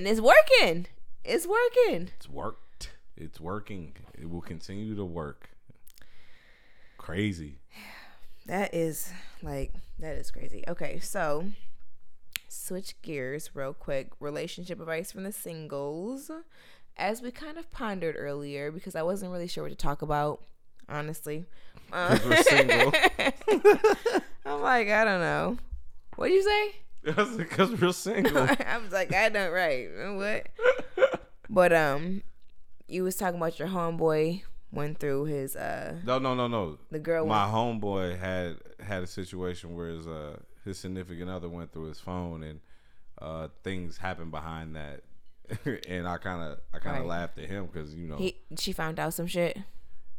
it's 0.07 0.19
working. 0.19 0.87
It's 1.23 1.47
working. 1.47 2.09
It's 2.17 2.27
worked. 2.27 2.91
It's 3.15 3.39
working. 3.39 3.93
It 4.19 4.29
will 4.29 4.41
continue 4.41 4.95
to 4.95 5.05
work. 5.05 5.49
Crazy. 6.97 7.59
That 8.47 8.73
is 8.73 9.07
like 9.43 9.71
that 9.99 10.15
is 10.17 10.31
crazy. 10.31 10.63
Okay, 10.67 10.99
so 10.99 11.45
switch 12.51 13.01
gears 13.01 13.51
real 13.53 13.73
quick. 13.73 14.09
Relationship 14.19 14.79
advice 14.79 15.11
from 15.11 15.23
the 15.23 15.31
singles. 15.31 16.29
As 16.97 17.21
we 17.21 17.31
kind 17.31 17.57
of 17.57 17.71
pondered 17.71 18.15
earlier, 18.17 18.71
because 18.71 18.95
I 18.95 19.01
wasn't 19.01 19.31
really 19.31 19.47
sure 19.47 19.63
what 19.63 19.69
to 19.69 19.75
talk 19.75 20.01
about, 20.01 20.43
honestly. 20.89 21.45
Uh, 21.91 22.17
we're 22.25 22.43
single. 22.43 22.91
I'm 24.45 24.61
like, 24.61 24.89
I 24.89 25.05
don't 25.05 25.21
know. 25.21 25.57
What'd 26.15 26.33
you 26.35 26.43
say? 26.43 26.75
That's 27.03 27.35
because 27.37 27.79
we're 27.81 27.93
single. 27.93 28.37
I 28.67 28.77
was 28.83 28.91
like, 28.91 29.13
I 29.13 29.29
don't 29.29 29.51
right. 29.51 29.87
What? 30.15 30.47
But 31.49 31.73
um, 31.73 32.21
you 32.87 33.03
was 33.03 33.15
talking 33.15 33.37
about 33.37 33.57
your 33.59 33.69
homeboy 33.69 34.43
went 34.73 34.99
through 34.99 35.25
his 35.25 35.53
uh 35.57 35.95
No, 36.05 36.17
no, 36.17 36.33
no, 36.33 36.47
no. 36.47 36.77
the 36.91 36.99
girl 36.99 37.25
My 37.25 37.43
went, 37.43 37.53
homeboy 37.81 38.17
had 38.17 38.55
had 38.79 39.03
a 39.03 39.07
situation 39.07 39.75
where 39.75 39.87
his 39.87 40.07
uh 40.07 40.37
his 40.65 40.77
significant 40.77 41.29
other 41.29 41.49
went 41.49 41.71
through 41.73 41.85
his 41.85 41.99
phone 41.99 42.43
and 42.43 42.59
uh 43.21 43.47
things 43.63 43.97
happened 43.97 44.31
behind 44.31 44.75
that, 44.75 45.01
and 45.87 46.07
I 46.07 46.17
kind 46.17 46.41
of 46.41 46.59
I 46.73 46.79
kind 46.79 46.97
of 46.97 47.01
Right. 47.03 47.09
laughed 47.09 47.37
at 47.37 47.45
him 47.49 47.67
because 47.67 47.93
you 47.95 48.07
know 48.07 48.17
he 48.17 48.37
she 48.57 48.71
found 48.71 48.99
out 48.99 49.13
some 49.13 49.27
shit. 49.27 49.57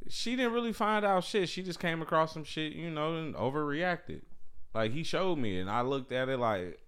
she 0.09 0.36
didn't 0.36 0.53
really 0.53 0.72
find 0.72 1.05
out 1.05 1.24
shit. 1.24 1.49
She 1.49 1.62
just 1.62 1.78
came 1.80 2.03
across 2.03 2.32
some 2.34 2.45
shit, 2.45 2.72
you 2.74 2.90
know, 2.90 3.16
and 3.16 3.34
overreacted. 3.34 4.22
Like 4.74 4.93
he 4.93 5.03
showed 5.03 5.36
me, 5.38 5.59
and 5.61 5.68
I 5.70 5.80
looked 5.82 6.12
at 6.12 6.28
it 6.28 6.38
like, 6.38 6.80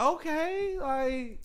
okay, 0.00 0.76
like. 0.80 1.40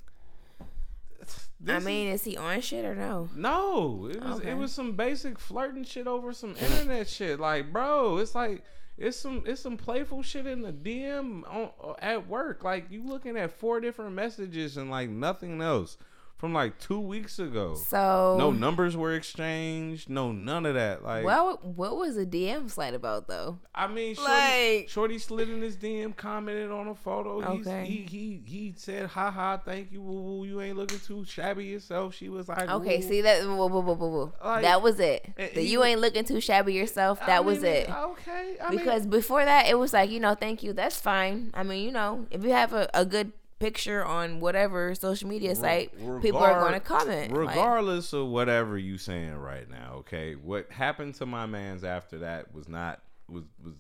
I 1.22 1.26
this 1.62 1.78
is- 1.82 1.86
mean, 1.86 2.08
is 2.10 2.24
he 2.24 2.38
on 2.38 2.62
shit 2.62 2.86
or 2.86 2.94
no? 2.96 3.30
no, 3.36 4.08
it 4.12 4.22
was 4.22 4.40
Okay. 4.40 4.52
it 4.52 4.58
was 4.58 4.72
some 4.72 4.92
basic 4.94 5.40
flirting 5.40 5.84
shit 5.84 6.06
over 6.06 6.32
some 6.34 6.56
internet 6.60 7.08
shit. 7.08 7.40
Like, 7.40 7.72
bro, 7.74 8.18
it's 8.18 8.36
like 8.36 8.64
it's 8.98 9.18
some 9.18 9.43
it's 9.46 9.62
some 9.62 9.78
playful 9.78 10.22
shit 10.22 10.48
in 10.48 10.62
the 10.62 10.72
DM 10.72 11.43
on, 11.52 11.96
at 12.00 12.28
work. 12.28 12.64
Like, 12.64 12.89
you 12.89 13.04
looking 13.04 13.38
at 13.38 13.52
four 13.52 13.80
different 13.80 14.14
messages 14.14 14.78
and 14.78 14.89
like 14.89 15.10
nothing 15.10 15.62
else 15.62 15.98
from 16.38 16.54
like 16.54 16.78
two 16.80 17.00
weeks 17.00 17.40
ago. 17.40 17.76
So 17.76 18.36
no 18.38 18.52
numbers 18.52 18.98
were 18.98 19.14
exchanged. 19.14 20.10
No 20.10 20.32
none 20.32 20.66
of 20.66 20.76
that. 20.76 21.04
Like, 21.04 21.24
Well, 21.26 21.60
what 21.64 21.98
was 21.98 22.16
the 22.16 22.26
DM 22.26 22.70
slide 22.70 22.94
about 22.94 23.28
though? 23.28 23.60
I 23.74 23.88
mean, 23.88 24.16
Shorty, 24.16 24.32
Like- 24.32 24.90
Shorty 24.90 25.18
slid 25.18 25.50
in 25.50 25.62
his 25.62 25.78
DM, 25.78 26.16
commented 26.16 26.72
on 26.72 26.88
a 26.88 26.96
photo. 26.96 27.40
He's- 27.40 27.66
Okay. 27.68 27.86
He 27.86 28.02
he 28.04 28.42
he 28.46 28.74
said, 28.76 29.08
"Ha 29.08 29.32
ha, 29.32 29.58
thank 29.58 29.92
you, 29.92 30.02
woo 30.02 30.22
woo. 30.22 30.46
You 30.46 30.62
ain't 30.62 30.78
looking 30.78 31.00
too 31.00 31.24
shabby 31.26 31.66
yourself." 31.66 32.14
She 32.14 32.30
was 32.30 32.50
like, 32.50 32.70
Okay, 32.70 32.98
"Woo." 32.98 33.04
see 33.04 33.22
that 33.22 33.44
whoa, 33.46 33.56
whoa, 33.68 33.80
whoa, 33.80 33.94
whoa, 33.94 34.08
whoa. 34.08 34.34
Like, 34.44 34.64
that 34.64 34.82
was 34.82 35.00
it. 35.00 35.26
The 35.38 35.46
he 35.62 35.72
you 35.72 35.84
ain't 35.84 36.02
looking 36.02 36.26
too 36.26 36.42
shabby 36.42 36.74
yourself. 36.74 37.20
I 37.22 37.28
That 37.28 37.46
was 37.46 37.62
mean, 37.62 37.72
it. 37.72 37.90
Okay, 37.90 38.58
I 38.62 38.70
mean, 38.70 38.80
Because 38.80 39.06
before 39.06 39.44
that, 39.46 39.68
it 39.68 39.80
was 39.80 39.94
like 39.94 40.10
you 40.10 40.20
know, 40.20 40.36
thank 40.36 40.64
you. 40.64 40.74
That's 40.74 41.00
fine. 41.00 41.52
I 41.54 41.64
mean, 41.64 41.84
you 41.86 41.92
know, 41.92 42.28
if 42.30 42.44
you 42.44 42.52
have 42.52 42.74
a, 42.74 42.90
a 42.94 43.06
good 43.06 43.32
picture 43.60 44.03
on 44.03 44.39
whatever 44.39 44.93
social 44.95 45.30
media 45.30 45.56
site, 45.56 45.91
people 46.22 46.38
are 46.39 46.60
going 46.60 46.74
to 46.74 46.80
comment. 46.80 47.32
Like, 47.32 47.49
Regardless 47.56 48.14
of 48.14 48.28
whatever 48.28 48.78
you 48.78 48.97
saying 48.97 49.36
right 49.36 49.70
now, 49.70 49.93
okay. 49.99 50.34
What 50.36 50.72
happened 50.72 51.16
to 51.16 51.26
my 51.26 51.45
man's 51.45 51.84
after 51.84 52.20
that 52.20 52.53
was 52.53 52.68
not 52.68 53.01
was 53.30 53.43
was 53.64 53.74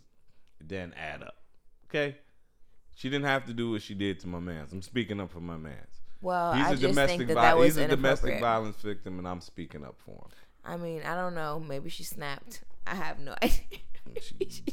didn't 0.65 0.93
add 0.95 1.21
up. 1.23 1.35
Okay, 1.89 2.17
she 2.95 3.09
didn't 3.09 3.25
have 3.27 3.45
to 3.45 3.53
do 3.53 3.71
what 3.71 3.81
she 3.81 3.93
did 3.93 4.19
to 4.21 4.27
my 4.27 4.39
man's. 4.39 4.71
I'm 4.73 4.81
speaking 4.81 5.19
up 5.21 5.31
for 5.31 5.39
my 5.41 5.57
man's. 5.57 6.01
well, 6.21 6.53
He's 6.53 6.65
I 6.65 6.69
a 6.69 6.71
just 6.71 6.81
domestic 6.81 7.17
think 7.19 7.27
that 7.29 7.33
vi- 7.35 7.55
that 7.55 7.63
he's 7.63 7.77
a 7.77 7.87
domestic 7.87 8.39
violence 8.39 8.77
victim, 8.81 9.19
and 9.19 9.27
I'm 9.27 9.41
speaking 9.41 9.83
up 9.85 9.95
for 10.03 10.11
him. 10.11 10.31
I 10.63 10.77
mean, 10.77 11.03
I 11.03 11.13
don't 11.15 11.35
know. 11.35 11.59
Maybe 11.59 11.89
she 11.91 12.03
snapped. 12.03 12.63
I 12.87 12.95
have 12.95 13.19
no 13.19 13.35
idea. 13.43 13.59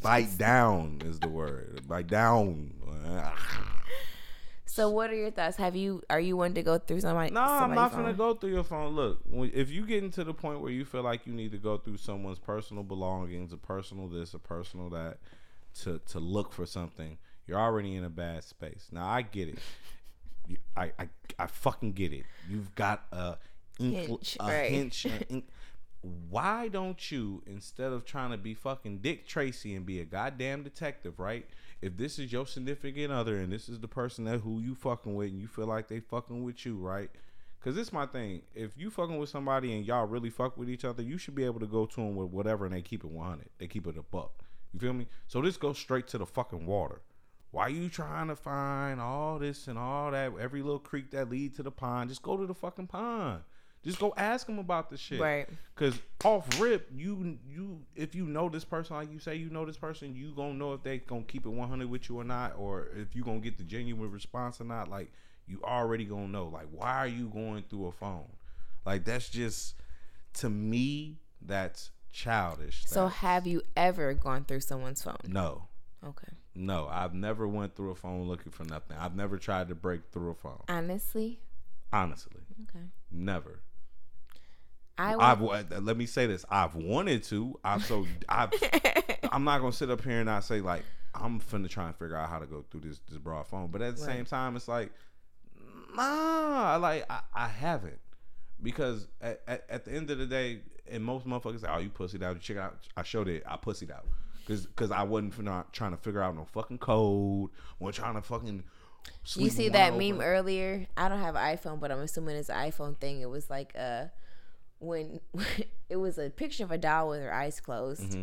Bite 0.03 0.39
down 0.39 1.01
is 1.05 1.19
the 1.19 1.29
word. 1.29 1.87
Bite 1.89 2.07
down. 2.07 2.73
so, 4.73 4.89
what 4.89 5.11
are 5.11 5.15
your 5.15 5.31
thoughts? 5.31 5.59
Have 5.59 5.77
you 5.77 6.03
are 6.09 6.19
you 6.19 6.35
one 6.37 6.55
to 6.55 6.63
go 6.63 6.79
through 6.79 7.01
somebody? 7.01 7.31
No, 7.31 7.43
I'm 7.43 7.75
not 7.75 7.93
phone? 7.93 8.05
gonna 8.05 8.15
go 8.15 8.33
through 8.33 8.53
your 8.53 8.65
phone. 8.65 8.95
Look, 8.95 9.21
if 9.31 9.71
you 9.71 9.85
getting 9.87 10.11
to 10.13 10.25
the 10.25 10.33
point 10.33 10.61
where 10.61 10.73
you 10.73 10.87
feel 10.87 11.03
like 11.03 11.27
you 11.27 11.35
need 11.35 11.53
to 11.53 11.59
go 11.59 11.77
through 11.77 11.99
someone's 11.99 12.39
personal 12.39 12.83
belongings, 12.83 13.53
a 13.53 13.59
personal 13.59 14.09
this, 14.09 14.33
a 14.33 14.39
personal 14.39 14.89
that, 14.89 15.19
to 15.83 16.01
to 16.07 16.19
look 16.19 16.53
for 16.55 16.65
something, 16.65 17.19
you're 17.47 17.59
already 17.61 17.97
in 17.97 18.05
a 18.05 18.09
bad 18.09 18.45
space. 18.45 18.89
Now 18.91 19.07
I 19.07 19.23
get 19.23 19.49
it. 19.49 19.59
You, 20.49 20.57
I, 20.77 20.91
I 20.99 21.09
I 21.39 21.47
fucking 21.47 21.93
get 21.93 22.13
it. 22.13 22.25
You've 22.51 22.75
got 22.75 23.05
a 23.13 23.37
Hinge, 23.79 24.37
a 24.41 24.45
right. 24.45 24.71
hinge. 24.73 25.07
why 26.03 26.69
don't 26.69 27.11
you 27.11 27.43
instead 27.47 27.93
of 27.93 28.05
trying 28.05 28.33
to 28.33 28.37
be 28.37 28.55
fucking 28.55 28.99
Dick 28.99 29.27
Tracy 29.27 29.75
and 29.75 29.87
be 29.87 30.01
a 30.01 30.05
goddamn 30.05 30.65
detective, 30.65 31.19
right? 31.19 31.47
If 31.81 31.97
this 31.97 32.19
is 32.19 32.33
your 32.33 32.47
significant 32.47 33.13
other 33.13 33.39
and 33.39 33.53
this 33.53 33.69
is 33.69 33.81
the 33.81 33.89
person 33.89 34.25
that 34.25 34.41
who 34.41 34.61
you 34.61 34.75
fucking 34.75 35.15
with 35.15 35.31
and 35.31 35.41
you 35.41 35.47
feel 35.47 35.67
like 35.67 35.89
they 35.89 36.01
fucking 36.01 36.43
with 36.43 36.67
you, 36.67 36.77
right? 36.77 37.11
Cause 37.61 37.77
this 37.77 37.93
my 37.93 38.07
thing. 38.07 38.43
If 38.57 38.77
you 38.77 38.91
fucking 38.91 39.19
with 39.19 39.29
somebody 39.29 39.73
and 39.73 39.87
y'all 39.87 40.07
really 40.07 40.31
fuck 40.31 40.57
with 40.57 40.69
each 40.69 40.85
other, 40.85 41.03
you 41.03 41.17
should 41.17 41.37
be 41.37 41.45
able 41.45 41.61
to 41.61 41.67
go 41.67 41.87
to 41.87 41.97
them 41.97 42.17
with 42.17 42.31
whatever 42.31 42.67
and 42.67 42.75
they 42.75 42.83
keep 42.83 43.05
it 43.05 43.11
100. 43.11 43.49
They 43.59 43.69
keep 43.69 43.87
it 43.87 43.97
a 43.97 44.03
buck. 44.03 44.45
You 44.73 44.81
feel 44.81 44.93
me? 44.93 45.07
So 45.29 45.41
this 45.41 45.57
goes 45.57 45.79
straight 45.79 46.09
to 46.09 46.19
the 46.19 46.27
fucking 46.27 46.67
water. 46.67 47.03
Why 47.53 47.69
you 47.69 47.89
trying 47.89 48.29
to 48.29 48.37
find 48.37 49.01
all 49.01 49.39
this 49.39 49.69
and 49.69 49.79
all 49.79 50.11
that? 50.11 50.33
Every 50.41 50.63
little 50.63 50.81
creek 50.81 51.11
that 51.13 51.31
lead 51.31 51.55
to 51.57 51.63
the 51.63 51.71
pond, 51.71 52.09
just 52.09 52.23
go 52.23 52.37
to 52.37 52.47
the 52.47 52.55
fucking 52.55 52.89
pond. 52.89 53.43
Just 53.85 53.99
go 53.99 54.15
ask 54.17 54.47
them 54.47 54.59
about 54.59 54.91
the 54.91 54.97
shit. 54.97 55.21
Right. 55.21 55.49
Cause 55.75 55.99
off 56.25 56.47
rip, 56.61 56.89
you 56.95 57.39
you 57.49 57.81
if 57.97 58.15
you 58.15 58.27
know 58.27 58.49
this 58.49 58.65
person 58.65 58.95
like 58.97 59.11
you 59.13 59.19
say 59.19 59.35
you 59.35 59.51
know 59.51 59.65
this 59.65 59.77
person, 59.77 60.15
you 60.15 60.33
gonna 60.37 60.55
know 60.55 60.73
if 60.75 60.83
they 60.85 60.99
gonna 60.99 61.23
keep 61.23 61.47
it 61.47 61.49
one 61.49 61.69
hundred 61.69 61.91
with 61.91 62.09
you 62.09 62.21
or 62.21 62.25
not, 62.25 62.55
or 62.57 62.89
if 62.97 63.17
you 63.17 63.25
gonna 63.25 63.41
get 63.41 63.59
the 63.59 63.65
genuine 63.65 64.11
response 64.11 64.61
or 64.61 64.65
not. 64.65 64.89
Like 64.89 65.11
you 65.49 65.61
already 65.65 66.05
gonna 66.05 66.29
know. 66.29 66.47
Like 66.47 66.69
why 66.71 66.99
are 66.99 67.09
you 67.09 67.27
going 67.29 67.65
through 67.69 67.89
a 67.89 67.93
phone? 67.93 68.29
Like 68.87 69.05
that's 69.05 69.29
just 69.29 69.75
to 70.35 70.49
me 70.49 71.19
that's 71.41 71.91
childish. 72.13 72.85
So 72.87 73.05
That's- 73.07 73.21
have 73.21 73.47
you 73.49 73.63
ever 73.77 74.15
gone 74.15 74.45
through 74.45 74.61
someone's 74.61 75.03
phone? 75.03 75.17
no. 75.27 75.67
Okay. 76.07 76.29
No, 76.55 76.87
I've 76.91 77.15
never 77.15 77.49
went 77.49 77.75
through 77.77 77.93
a 77.93 77.95
phone 77.95 78.29
looking 78.29 78.53
for 78.53 78.65
nothing. 78.65 78.97
I've 78.99 79.17
never 79.17 79.39
tried 79.39 79.69
to 79.69 79.75
break 79.75 80.03
through 80.13 80.31
a 80.31 80.35
phone. 80.35 80.61
Honestly, 80.69 81.41
Honestly, 81.93 82.41
okay. 82.69 82.85
never. 83.11 83.61
I 85.03 85.33
I've 85.33 85.41
let 85.83 85.97
me 85.97 86.07
say 86.07 86.27
this. 86.27 86.45
I've 86.51 86.75
wanted 86.75 87.23
to. 87.25 87.59
I've 87.65 87.85
so 87.85 88.07
I've. 88.29 88.51
I'm 89.33 89.45
not 89.45 89.61
gonna 89.61 89.73
sit 89.73 89.91
up 89.91 90.03
here 90.03 90.19
and 90.19 90.27
not 90.27 90.45
say 90.45 90.61
like 90.61 90.85
I'm 91.15 91.41
finna 91.41 91.69
try 91.69 91.87
and 91.87 91.97
figure 91.97 92.17
out 92.17 92.29
how 92.29 92.39
to 92.39 92.47
go 92.47 92.65
through 92.71 92.83
this 92.83 93.01
this 93.09 93.19
broad 93.19 93.47
phone. 93.47 93.69
But 93.71 93.83
at 93.83 93.97
the 93.97 94.03
Right. 94.05 94.15
same 94.17 94.25
time, 94.25 94.57
it's 94.57 94.69
like 94.69 94.93
nah. 95.95 96.77
Like 96.77 97.05
I, 97.11 97.21
I 97.35 97.49
haven't 97.49 97.99
because 98.63 99.09
at, 99.21 99.41
at, 99.47 99.65
at 99.69 99.85
the 99.85 99.93
end 99.93 100.11
of 100.11 100.19
the 100.19 100.27
day, 100.27 100.61
and 100.91 101.03
most 101.05 101.27
motherfuckers 101.27 101.61
say, 101.61 101.69
"Oh, 101.71 101.79
you 101.79 101.91
pussied 101.91 102.23
out." 102.23 102.35
You 102.37 102.41
check 102.41 102.57
out. 102.57 102.77
I 102.97 103.03
showed 103.03 103.29
it. 103.29 103.43
I 103.47 103.57
pussied 103.57 103.91
out 103.91 104.07
because 104.47 104.67
because 104.67 104.91
I 104.91 105.03
wasn't 105.03 105.37
finna, 105.37 105.65
trying 105.73 105.93
to 105.93 105.97
figure 105.97 106.23
out 106.23 106.35
no 106.37 106.45
fucking 106.45 106.79
code. 106.79 107.51
wasn't 107.79 108.05
trying 108.05 108.15
to 108.15 108.23
fucking. 108.23 108.65
you 109.37 109.51
see 109.51 109.69
that 109.71 109.97
meme 109.97 110.21
earlier? 110.21 110.87
I 110.97 111.09
don't 111.09 111.21
have 111.21 111.35
an 111.37 111.57
iPhone, 111.57 111.81
but 111.81 111.91
I'm 111.91 112.01
assuming 112.01 112.37
it's 112.37 112.49
an 112.49 112.71
iPhone 112.71 112.99
thing. 112.99 113.21
It 113.21 113.31
was 113.31 113.49
like 113.51 113.73
uh 113.79 114.07
when 114.83 115.21
it 115.89 115.97
was 115.97 116.19
a 116.19 116.29
picture 116.31 116.65
of 116.65 116.71
a 116.71 116.79
doll 116.79 117.09
with 117.11 117.21
her 117.23 117.33
eyes 117.33 117.61
closed, 117.61 118.03
Mm-hmm. 118.13 118.23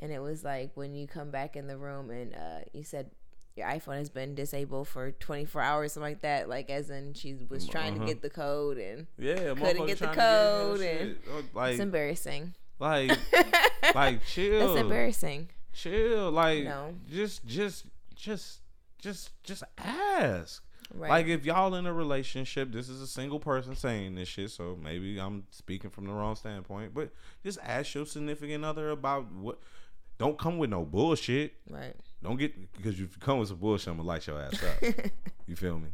and 0.00 0.12
it 0.12 0.20
was 0.20 0.44
like 0.44 0.70
when 0.74 0.94
you 0.94 1.06
come 1.06 1.30
back 1.30 1.56
in 1.56 1.66
the 1.66 1.76
room 1.78 2.10
and 2.10 2.34
uh 2.34 2.60
you 2.72 2.82
said 2.84 3.10
your 3.56 3.68
iPhone 3.68 3.98
has 3.98 4.10
been 4.10 4.34
disabled 4.34 4.88
for 4.88 5.12
24 5.12 5.62
hours, 5.62 5.92
something 5.92 6.10
like 6.10 6.22
that. 6.22 6.48
Like 6.48 6.70
as 6.70 6.90
in 6.90 7.14
she 7.14 7.36
was 7.48 7.68
trying 7.68 7.94
Uh-huh. 7.94 8.02
to 8.06 8.12
get 8.12 8.20
the 8.22 8.30
code, 8.30 8.78
and 8.78 9.06
Yeah, 9.16 9.54
couldn't 9.54 9.86
get 9.86 9.98
the 10.00 10.08
code 10.08 10.80
her 10.80 10.86
and- 10.86 11.16
Uh, 11.30 11.42
like 11.54 11.72
it's 11.74 11.80
embarrassing. 11.80 12.54
like 12.80 13.12
like 13.94 14.24
chill. 14.26 14.66
That's 14.74 14.80
embarrassing. 14.80 15.50
chill 15.72 16.32
like 16.32 16.64
No. 16.64 16.94
just 17.08 17.46
just 17.46 17.86
just 18.16 18.58
just 18.98 19.30
just 19.44 19.62
ask 19.78 20.63
Right. 20.92 21.08
like 21.08 21.26
if 21.26 21.44
y'all 21.44 21.74
in 21.74 21.86
a 21.86 21.92
relationship 21.92 22.70
this 22.70 22.88
is 22.88 23.00
a 23.00 23.06
single 23.06 23.40
person 23.40 23.74
saying 23.74 24.14
this 24.14 24.28
shit 24.28 24.50
so 24.50 24.78
maybe 24.80 25.18
i'm 25.18 25.44
speaking 25.50 25.90
from 25.90 26.06
the 26.06 26.12
wrong 26.12 26.36
standpoint 26.36 26.92
but 26.94 27.10
just 27.42 27.58
ask 27.62 27.94
your 27.94 28.06
significant 28.06 28.64
other 28.64 28.90
about 28.90 29.32
what 29.32 29.58
don't 30.18 30.38
come 30.38 30.58
with 30.58 30.70
no 30.70 30.84
bullshit. 30.84 31.54
Right. 31.68 31.96
don't 32.22 32.36
get 32.36 32.72
because 32.76 32.94
if 32.94 33.00
you 33.00 33.08
come 33.18 33.38
with 33.38 33.48
some 33.48 33.56
bullshit 33.56 33.88
i'm 33.88 33.96
gonna 33.96 34.08
light 34.08 34.26
your 34.26 34.40
ass 34.40 34.62
up. 34.62 34.94
You 35.46 35.56
feel 35.56 35.78
me? 35.78 35.88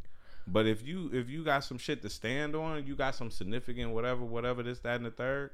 But 0.47 0.67
if 0.67 0.87
you 0.87 1.11
if 1.13 1.29
you 1.29 1.45
got 1.45 1.65
some 1.65 1.79
shit 1.79 2.03
to 2.03 2.11
stand 2.11 2.55
on 2.55 2.87
you 2.87 2.95
got 2.95 3.15
some 3.15 3.31
significant 3.31 3.93
whatever 3.93 4.23
whatever 4.25 4.63
this 4.63 4.81
that 4.81 4.97
and 4.97 5.07
the 5.07 5.11
third 5.11 5.51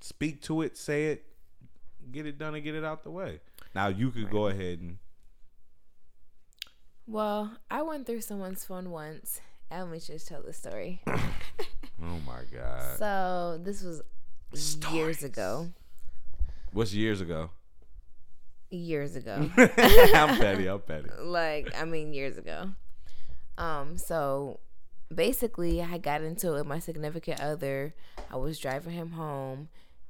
speak 0.00 0.42
to 0.42 0.62
it 0.62 0.76
say 0.76 1.06
it 1.06 1.24
get 2.12 2.26
it 2.26 2.38
done 2.38 2.54
and 2.54 2.62
get 2.62 2.74
it 2.74 2.84
out 2.84 3.02
the 3.02 3.10
way. 3.10 3.40
Now 3.74 3.88
you 3.88 4.10
could 4.10 4.30
go 4.30 4.46
ahead 4.48 4.80
and 4.80 4.98
Well, 7.06 7.52
I 7.70 7.82
went 7.82 8.06
through 8.06 8.20
someone's 8.22 8.64
phone 8.64 8.90
once. 8.90 9.40
And 9.70 9.82
Let 9.84 9.90
me 9.92 9.98
just 10.00 10.28
tell 10.28 10.42
the 10.42 10.52
story. 10.52 11.02
oh 11.06 12.20
my 12.26 12.42
god 12.52 12.98
So 12.98 13.58
this 13.62 13.82
was 13.82 14.02
years 14.92 15.22
ago. 15.24 15.70
what's 16.72 16.92
years 16.94 17.20
ago 17.20 17.50
Years 18.70 19.16
ago. 19.16 19.50
i'm 19.56 20.36
petty 20.38 20.68
i'm 20.68 20.80
petty 20.80 21.08
like 21.22 21.72
I 21.76 21.84
mean 21.84 22.12
years 22.12 22.36
ago. 22.38 22.70
Um, 23.58 23.96
so 23.96 24.60
basically 25.14 25.80
I 25.82 25.98
got 25.98 26.20
into 26.22 26.48
it 26.48 26.54
with 26.58 26.66
my 26.66 26.78
significant 26.80 27.40
other. 27.40 27.94
I 28.30 28.36
was 28.36 28.58
driving 28.58 28.92
him 28.92 29.12
home 29.12 29.68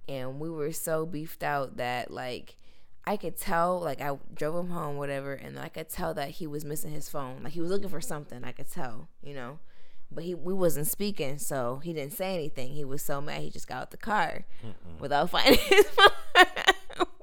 and 0.09 0.39
we 0.41 0.51
were 0.51 0.73
so 0.73 1.07
beefed 1.07 1.43
out 1.43 1.77
that 1.77 2.11
like 2.11 2.57
I 3.07 3.17
could 3.17 3.37
tell 3.37 3.79
like 3.81 4.01
I 4.01 4.17
drove 4.35 4.57
him 4.57 4.71
home 4.71 4.97
whatever 4.97 5.33
and 5.35 5.59
I 5.59 5.69
could 5.69 5.89
tell 5.89 6.13
that 6.15 6.31
he 6.31 6.47
was 6.47 6.65
missing 6.65 6.91
his 6.93 7.09
phone. 7.09 7.43
Like 7.45 7.53
he 7.53 7.61
was 7.61 7.71
looking 7.71 7.89
for 7.89 8.01
something, 8.01 8.43
I 8.45 8.53
could 8.53 8.71
tell, 8.71 9.09
you 9.23 9.35
know. 9.35 9.59
But 10.11 10.25
he 10.25 10.35
we 10.35 10.55
wasn't 10.55 10.87
speaking, 10.87 11.39
so 11.39 11.81
he 11.83 11.93
didn't 11.93 12.13
say 12.15 12.35
anything. 12.35 12.71
He 12.71 12.85
was 12.85 13.03
so 13.03 13.21
mad 13.21 13.43
he 13.43 13.51
just 13.51 13.69
got 13.69 13.83
out 13.83 13.91
the 13.91 13.97
car 13.97 14.45
without 15.01 15.31
finding 15.37 15.59
his 15.59 15.87
phone. 15.87 16.45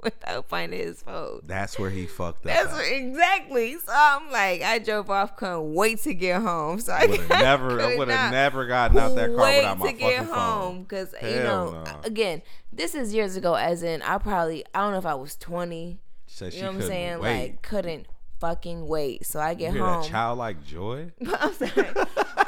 without 0.06 0.48
finding 0.50 0.80
his 0.80 1.02
phone. 1.02 1.42
that's 1.46 1.78
where 1.80 1.90
he 1.90 2.06
fucked 2.06 2.46
up 2.46 2.54
That's 2.54 2.74
at. 2.74 2.92
exactly. 2.92 3.74
So 3.78 3.92
I'm 3.94 4.32
like, 4.32 4.62
I 4.62 4.80
drove 4.80 5.10
off, 5.10 5.36
couldn't 5.36 5.74
wait 5.74 6.02
to 6.04 6.14
get 6.14 6.42
home. 6.42 6.80
So 6.80 6.94
I 6.94 7.06
would 7.06 7.20
have 7.20 7.30
never 7.42 7.82
i 7.82 7.96
would 7.96 8.08
have 8.10 8.32
never 8.32 8.66
gotten 8.66 8.98
out 8.98 9.16
that 9.16 9.36
car 9.36 9.48
without 9.56 9.80
my 9.80 9.92
to 9.92 9.98
get 9.98 10.26
home 10.26 10.84
because 10.84 11.14
you 11.22 11.30
know, 11.30 11.84
no. 11.86 12.00
again, 12.04 12.42
this 12.72 12.96
is 12.96 13.14
years 13.14 13.36
ago. 13.36 13.54
As 13.56 13.84
in, 13.84 14.02
I 14.02 14.18
probably 14.18 14.66
I 14.74 14.80
don't 14.82 14.92
know 14.92 14.98
if 14.98 15.06
I 15.06 15.16
was 15.16 15.36
20. 15.38 16.00
said 16.28 16.52
she 16.54 16.60
You 16.60 16.66
know 16.66 16.72
what 16.74 16.82
I'm 16.82 16.88
saying? 16.88 17.20
wait 17.20 17.42
Like, 17.42 17.62
couldn't 17.62 18.08
fucking 18.40 18.88
wait. 18.88 19.26
So 19.26 19.40
I 19.40 19.54
get 19.54 19.76
home. 19.76 20.04
childlike 20.04 20.66
joy 20.66 21.12
I'm 21.40 21.54
sorry. 21.54 21.88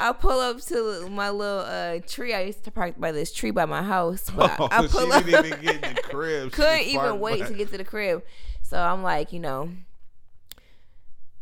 I 0.10 0.14
pull 0.14 0.40
up 0.40 0.62
to 0.62 1.08
my 1.10 1.30
little 1.30 1.60
uh, 1.60 2.00
tree. 2.08 2.34
I 2.34 2.42
used 2.42 2.64
to 2.66 2.72
park 2.72 2.96
by 2.98 3.12
this 3.12 3.32
tree 3.34 3.52
by 3.52 3.66
my 3.66 3.84
house, 3.84 4.30
but 4.30 4.52
I, 4.60 4.64
I 4.66 4.84
Oh, 4.84 4.88
pull 4.88 5.06
she 5.08 5.12
up. 5.12 5.26
didn't 5.26 5.46
even 5.46 5.62
get 5.62 5.76
in 5.86 5.96
the 5.96 6.02
crib. 6.04 6.52
Couldn't 6.52 6.82
even 6.88 7.20
wait 7.20 7.42
by- 7.42 7.48
to 7.48 7.54
get 7.54 7.72
to 7.72 7.78
the 7.78 7.84
crib. 7.84 8.24
So 8.62 8.78
I'm 8.80 9.04
like, 9.04 9.32
you 9.34 9.40
know, 9.40 9.70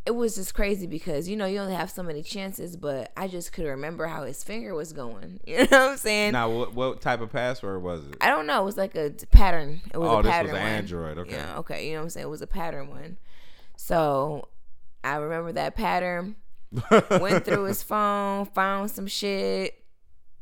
it 0.06 0.12
was 0.14 0.36
just 0.36 0.54
crazy 0.54 0.86
because 0.86 1.30
you 1.30 1.38
know 1.38 1.46
you 1.46 1.60
only 1.60 1.74
have 1.76 1.90
so 1.90 2.04
many 2.04 2.22
chances, 2.22 2.76
but 2.76 3.14
I 3.16 3.30
just 3.30 3.54
could 3.54 3.66
remember 3.66 4.08
how 4.08 4.24
his 4.24 4.44
finger 4.44 4.76
was 4.76 4.92
going. 4.92 5.40
You 5.48 5.60
know 5.60 5.64
what 5.64 5.74
I'm 5.92 5.98
saying? 5.98 6.34
Now, 6.34 6.50
what, 6.50 6.74
what 6.74 7.00
type 7.02 7.22
of 7.22 7.32
password 7.32 7.82
was 7.82 8.06
it? 8.08 8.18
I 8.20 8.28
don't 8.28 8.46
know. 8.46 8.62
It 8.62 8.66
was 8.66 8.78
like 8.78 8.96
a 8.96 9.12
pattern. 9.32 9.82
It 9.94 9.98
was 9.98 10.10
Oh, 10.10 10.20
a 10.20 10.24
this 10.24 10.30
was 10.30 10.32
pattern 10.34 10.56
an. 10.56 10.62
Android, 10.62 11.18
okay. 11.20 11.32
Yeah. 11.32 11.58
Okay. 11.60 11.88
You 11.88 11.94
know 11.94 12.00
what 12.00 12.04
I'm 12.06 12.10
saying? 12.10 12.26
It 12.28 12.30
was 12.30 12.42
a 12.42 12.48
pattern 12.48 12.90
one. 12.90 13.18
So 13.78 14.50
I 15.04 15.16
remember 15.16 15.54
that 15.54 15.76
pattern. 15.76 16.36
Went 17.20 17.46
through 17.46 17.66
his 17.66 17.84
phone, 17.84 18.46
found 18.46 18.92
some 18.92 19.08
shit. 19.08 19.80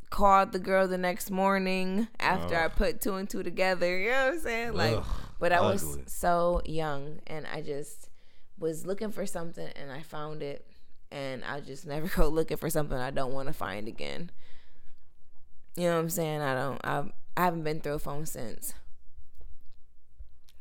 Called 0.09 0.51
the 0.51 0.59
girl 0.59 0.89
the 0.89 0.97
next 0.97 1.31
morning 1.31 2.09
after 2.19 2.57
I 2.57 2.65
oh. 2.65 2.69
put 2.69 2.99
two 2.99 3.15
and 3.15 3.29
two 3.29 3.43
together. 3.43 3.97
You 3.97 4.09
know 4.09 4.25
what 4.25 4.33
I'm 4.33 4.39
saying? 4.39 4.73
Like, 4.73 4.97
Ugh, 4.97 5.05
but 5.39 5.53
I 5.53 5.61
was 5.61 5.97
so 6.07 6.61
young 6.65 7.19
and 7.27 7.47
I 7.47 7.61
just 7.61 8.09
was 8.59 8.85
looking 8.85 9.11
for 9.11 9.25
something 9.25 9.69
and 9.75 9.89
I 9.89 10.01
found 10.01 10.43
it. 10.43 10.67
And 11.13 11.43
I 11.45 11.61
just 11.61 11.85
never 11.87 12.07
go 12.15 12.27
looking 12.27 12.57
for 12.57 12.69
something 12.69 12.97
I 12.97 13.11
don't 13.11 13.33
want 13.33 13.47
to 13.47 13.53
find 13.53 13.87
again. 13.87 14.31
You 15.77 15.85
know 15.85 15.95
what 15.95 16.01
I'm 16.01 16.09
saying? 16.09 16.41
I 16.41 16.55
don't. 16.55 16.81
I 16.83 17.03
I 17.37 17.45
haven't 17.45 17.63
been 17.63 17.79
through 17.79 17.93
a 17.93 17.99
phone 17.99 18.25
since. 18.25 18.73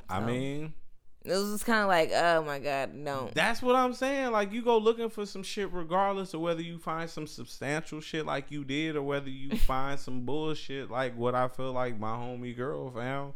I 0.09 0.21
mean, 0.21 0.75
It 1.23 1.33
was 1.33 1.53
just 1.53 1.67
kind 1.67 1.81
of 1.83 1.89
like, 1.89 2.13
oh 2.15 2.43
my 2.43 2.59
god, 2.59 2.95
no. 2.95 3.31
that's 3.35 3.61
what 3.61 3.77
I'm 3.77 3.93
saying. 3.93 4.33
Like, 4.33 4.53
you 4.53 4.63
go 4.63 4.79
looking 4.79 5.11
for 5.11 5.27
some 5.27 5.43
shit, 5.43 5.71
regardless 5.71 6.33
of 6.33 6.41
whether 6.41 6.63
you 6.63 6.79
find 6.79 7.11
some 7.11 7.27
substantial 7.27 8.01
shit 8.01 8.25
like 8.25 8.51
you 8.51 8.65
did, 8.65 8.97
or 8.97 9.03
whether 9.03 9.29
you 9.29 9.57
find 9.59 10.01
some 10.01 10.25
bullshit 10.25 10.91
like 10.91 11.15
what 11.17 11.35
I 11.35 11.49
feel 11.49 11.73
like 11.73 11.99
my 11.99 12.13
homie 12.13 12.57
girl 12.57 12.91
found. 12.91 13.35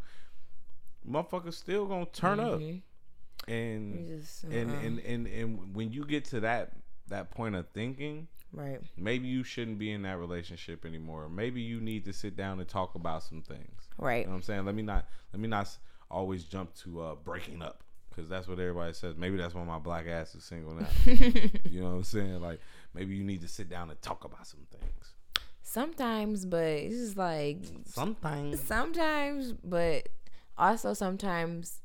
Motherfuckers 1.07 1.55
still 1.55 1.85
gonna 1.85 2.07
turn 2.07 2.41
up, 2.41 2.61
mm-hmm. 2.61 3.53
and 3.53 4.09
just, 4.09 4.45
and, 4.45 4.71
uh-uh. 4.71 4.81
and 4.81 4.99
and 5.01 5.27
and 5.27 5.75
when 5.75 5.93
you 5.93 6.07
get 6.07 6.25
to 6.27 6.41
that 6.41 6.73
that 7.09 7.31
point 7.31 7.55
of 7.55 7.69
thinking, 7.75 8.29
right. 8.53 8.81
maybe 8.97 9.29
you 9.29 9.45
shouldn't 9.45 9.79
be 9.79 9.93
in 9.93 10.03
that 10.03 10.19
relationship 10.19 10.87
anymore. 10.87 11.29
Maybe 11.29 11.61
you 11.61 11.81
need 11.81 12.07
to 12.07 12.15
sit 12.15 12.35
down 12.35 12.61
and 12.61 12.67
talk 12.67 12.95
about 12.95 13.23
some 13.23 13.43
things. 13.43 13.89
Right. 13.99 14.21
You 14.21 14.25
know 14.25 14.31
what 14.31 14.37
I'm 14.37 14.43
saying? 14.43 14.65
Let 14.65 14.75
me 14.75 14.83
not 14.83 15.07
let 15.35 15.41
me 15.41 15.49
not 15.49 15.77
always 16.11 16.45
jump 16.45 16.75
to 16.83 17.01
uh, 17.01 17.15
breaking 17.15 17.63
up 17.63 17.83
because 18.11 18.29
that's 18.29 18.47
what 18.47 18.59
everybody 18.59 18.93
says. 18.93 19.17
Maybe 19.17 19.37
that's 19.37 19.55
why 19.55 19.65
my 19.65 19.79
black 19.79 20.07
ass 20.07 20.35
is 20.35 20.45
single 20.45 20.75
now. 20.75 20.87
you 21.05 21.81
know 21.81 21.87
what 21.91 21.97
I'm 21.97 22.05
saying? 22.05 22.41
Like 22.41 22.61
maybe 22.95 23.15
you 23.17 23.25
need 23.25 23.41
to 23.43 23.49
sit 23.49 23.69
down 23.69 23.91
and 23.91 24.01
talk 24.03 24.25
about 24.25 24.47
some 24.47 24.67
things. 24.71 25.15
Sometimes, 25.63 26.45
but 26.47 26.65
it's 26.65 26.95
just 26.97 27.17
like 27.17 27.59
Sometimes. 27.87 28.61
sometimes, 28.61 29.53
but 29.65 30.09
also 30.57 30.95
sometimes 30.95 31.81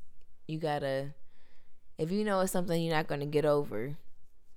you 0.46 0.58
gotta. 0.58 1.14
If 1.98 2.10
you 2.10 2.24
know 2.24 2.40
it's 2.40 2.52
something 2.52 2.80
you're 2.82 2.94
not 2.94 3.08
gonna 3.08 3.26
get 3.26 3.44
over, 3.44 3.96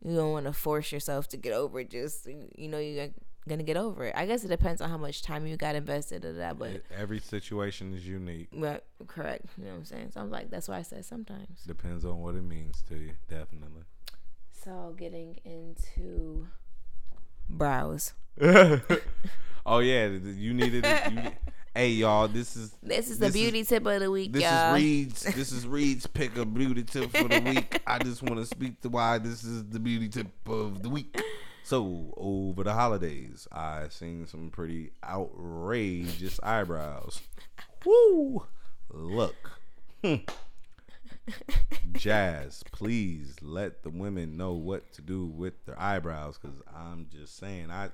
you 0.06 0.16
don't 0.16 0.32
want 0.32 0.46
to 0.46 0.54
force 0.54 0.92
yourself 0.92 1.28
to 1.30 1.38
get 1.38 1.54
over 1.54 1.80
it. 1.80 1.90
Just 1.90 2.28
you 2.56 2.68
know 2.68 2.80
you're 2.80 3.10
gonna 3.50 3.64
get 3.64 3.78
over 3.78 4.06
it. 4.06 4.14
I 4.16 4.26
guess 4.26 4.44
it 4.44 4.48
depends 4.50 4.82
on 4.82 4.90
how 4.90 4.98
much 4.98 5.22
time 5.22 5.46
you 5.48 5.58
got 5.58 5.76
invested 5.76 6.24
in 6.26 6.38
that, 6.38 6.58
but. 6.58 6.82
Every 6.98 7.20
situation 7.20 7.94
is 7.94 8.08
unique. 8.08 8.48
But 8.54 8.86
correct, 9.08 9.46
you 9.58 9.66
know 9.66 9.72
what 9.72 9.78
I'm 9.80 9.86
saying. 9.86 10.12
So 10.14 10.22
I'm 10.22 10.30
like, 10.32 10.50
that's 10.50 10.68
why 10.68 10.78
I 10.78 10.82
said 10.82 11.06
sometimes. 11.06 11.64
Depends 11.68 12.06
on 12.06 12.20
what 12.20 12.36
it 12.36 12.44
means 12.44 12.84
to 12.90 12.96
you. 12.96 13.12
Definitely. 13.30 13.84
So 14.64 14.96
getting 14.98 15.40
into 15.44 16.48
brows. 17.50 18.14
oh 19.66 19.80
yeah, 19.80 20.08
th- 20.08 20.24
th- 20.24 20.36
you 20.38 20.54
needed 20.54 20.86
it. 20.86 21.12
You, 21.14 21.22
hey 21.76 21.90
y'all, 21.90 22.28
this 22.28 22.56
is 22.56 22.74
This 22.82 23.10
is 23.10 23.20
the 23.20 23.26
This 23.28 23.36
is- 23.36 23.42
beauty 23.42 23.64
tip 23.64 23.86
of 23.86 24.00
the 24.00 24.10
week, 24.10 24.34
this 24.34 24.44
y'all. 24.44 24.76
is 24.76 24.82
Reed's. 24.82 25.24
This 25.24 25.52
is 25.52 25.68
Reed's 25.68 26.08
pick 26.08 26.36
of 26.38 26.54
beauty 26.54 26.84
tip 26.84 27.12
for 27.12 27.28
the 27.28 27.42
week. 27.42 27.82
I 27.86 28.00
just 28.00 28.24
want 28.24 28.38
to 28.38 28.46
speak 28.46 28.80
to 28.82 28.90
why 28.90 29.18
this 29.18 29.44
is 29.44 29.66
the 29.66 29.80
beauty 29.80 30.08
tip 30.08 30.28
of 30.48 30.82
the 30.82 30.90
week. 30.90 31.22
So 31.64 32.14
over 32.18 32.64
the 32.64 32.74
holidays, 32.74 33.48
I 33.52 33.88
seen 33.90 34.28
some 34.28 34.50
pretty 34.50 34.92
outrageous 35.04 36.40
eyebrows. 36.44 37.22
Woo! 37.86 38.44
Look. 38.92 39.52
Hmm. 40.04 40.16
Jazz, 41.94 42.64
please 42.74 43.36
let 43.42 43.84
the 43.84 43.90
women 43.90 44.36
know 44.36 44.54
what 44.54 44.92
to 44.94 45.02
do 45.02 45.26
with 45.26 45.54
their 45.66 45.80
eyebrows, 45.80 46.38
cause 46.38 46.62
I'm 46.76 47.08
just 47.10 47.38
saying, 47.38 47.72
I 47.72 47.90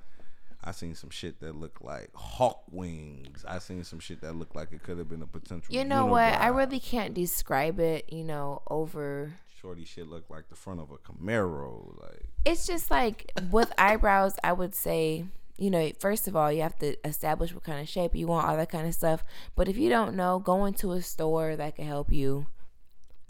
I 0.63 0.71
seen 0.71 0.95
some 0.95 1.09
shit 1.09 1.39
that 1.39 1.55
looked 1.55 1.83
like 1.83 2.09
hawk 2.13 2.63
wings. 2.71 3.45
I 3.47 3.59
seen 3.59 3.83
some 3.83 3.99
shit 3.99 4.21
that 4.21 4.33
looked 4.33 4.55
like 4.55 4.73
it 4.73 4.83
could 4.83 4.97
have 4.97 5.07
been 5.09 5.21
a 5.21 5.27
potential. 5.27 5.73
You 5.73 5.85
know 5.85 6.05
what? 6.05 6.33
I 6.33 6.47
really 6.47 6.79
can't 6.79 7.13
describe 7.13 7.79
it, 7.79 8.11
you 8.11 8.23
know, 8.23 8.61
over 8.69 9.33
shorty 9.59 9.85
shit 9.85 10.07
looked 10.07 10.31
like 10.31 10.49
the 10.49 10.55
front 10.55 10.79
of 10.79 10.91
a 10.91 10.97
Camaro. 10.97 11.99
Like 12.01 12.25
it's 12.45 12.65
just 12.67 12.89
like 12.89 13.31
with 13.51 13.71
eyebrows, 13.77 14.35
I 14.43 14.53
would 14.53 14.75
say, 14.75 15.25
you 15.57 15.69
know, 15.69 15.91
first 15.99 16.27
of 16.27 16.35
all, 16.35 16.51
you 16.51 16.61
have 16.61 16.77
to 16.79 16.95
establish 17.07 17.53
what 17.53 17.63
kind 17.63 17.79
of 17.79 17.89
shape 17.89 18.15
you 18.15 18.27
want, 18.27 18.47
all 18.47 18.57
that 18.57 18.71
kind 18.71 18.87
of 18.87 18.93
stuff. 18.93 19.23
But 19.55 19.67
if 19.67 19.77
you 19.77 19.89
don't 19.89 20.15
know, 20.15 20.39
go 20.39 20.65
into 20.65 20.91
a 20.91 21.01
store 21.01 21.55
that 21.55 21.75
can 21.75 21.85
help 21.85 22.11
you. 22.11 22.47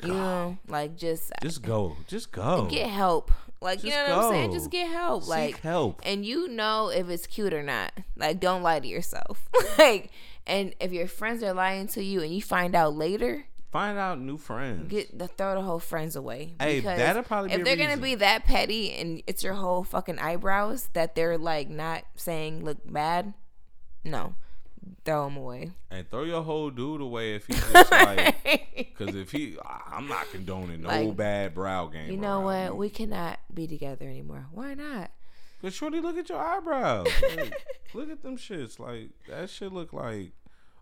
You 0.01 0.13
know, 0.13 0.57
like 0.69 0.95
just 0.95 1.33
just 1.41 1.61
go, 1.61 1.97
just 2.07 2.31
go. 2.31 2.67
get 2.71 2.89
help. 2.89 3.31
Like 3.61 3.83
you 3.83 3.89
know 3.89 4.03
what 4.03 4.25
I'm 4.25 4.31
saying? 4.31 4.51
Just 4.53 4.71
get 4.71 4.89
help. 4.89 5.23
Seek 5.23 5.29
like 5.29 5.59
help. 5.59 6.01
and 6.05 6.25
you 6.25 6.47
know 6.47 6.87
if 6.87 7.09
it's 7.09 7.27
cute 7.27 7.53
or 7.53 7.63
not. 7.63 7.91
Like 8.15 8.39
don't 8.39 8.63
lie 8.63 8.79
to 8.79 8.87
yourself. 8.87 9.49
like 9.77 10.11
and 10.47 10.73
if 10.79 10.93
your 10.93 11.07
friends 11.07 11.43
are 11.43 11.53
lying 11.53 11.87
to 11.89 12.03
you 12.03 12.21
and 12.21 12.33
you 12.33 12.41
find 12.41 12.75
out 12.75 12.95
later, 12.95 13.45
Find 13.71 13.97
out 13.99 14.19
new 14.19 14.37
friends. 14.37 14.89
get 14.89 15.17
the 15.17 15.27
throw 15.27 15.53
the 15.55 15.61
whole 15.61 15.77
friends 15.79 16.15
away. 16.15 16.55
Hey, 16.59 16.79
that'll 16.79 17.21
probably 17.23 17.51
if 17.53 17.63
they're 17.63 17.75
gonna 17.75 17.97
be 17.97 18.15
that 18.15 18.45
petty 18.45 18.93
and 18.93 19.21
it's 19.27 19.43
your 19.43 19.53
whole 19.53 19.83
fucking 19.83 20.17
eyebrows 20.19 20.89
that 20.93 21.13
they're 21.15 21.37
like 21.37 21.69
not 21.69 22.03
saying 22.15 22.65
look 22.65 22.77
bad, 22.91 23.33
no, 24.03 24.33
throw 25.05 25.25
them 25.25 25.37
away. 25.37 25.71
and 25.91 26.09
throw 26.09 26.23
your 26.23 26.41
whole 26.41 26.71
dude 26.71 27.01
away 27.01 27.35
if 27.35 27.45
he's 27.45 27.61
just 27.73 27.91
like, 27.91 28.35
because 28.75 29.15
if 29.15 29.31
he, 29.31 29.55
I'm 29.91 30.07
not 30.07 30.31
condoning 30.31 30.81
no 30.81 30.87
Like, 30.89 31.15
bad 31.15 31.53
brow 31.53 31.85
game. 31.87 32.09
you 32.09 32.17
know 32.17 32.39
what? 32.41 32.53
around 32.55 32.77
We 32.77 32.89
cannot 32.89 33.39
be 33.53 33.67
together 33.67 34.05
anymore. 34.07 34.47
Why 34.51 34.73
not? 34.73 35.11
But 35.61 35.73
shorty, 35.73 35.99
look 35.99 36.17
at 36.17 36.29
your 36.29 36.39
eyebrows. 36.39 37.07
Like, 37.35 37.53
look 37.93 38.09
at 38.09 38.23
them 38.23 38.37
shits. 38.37 38.79
Like 38.79 39.09
that 39.27 39.49
shit 39.51 39.71
look 39.73 39.93
like 39.93 40.31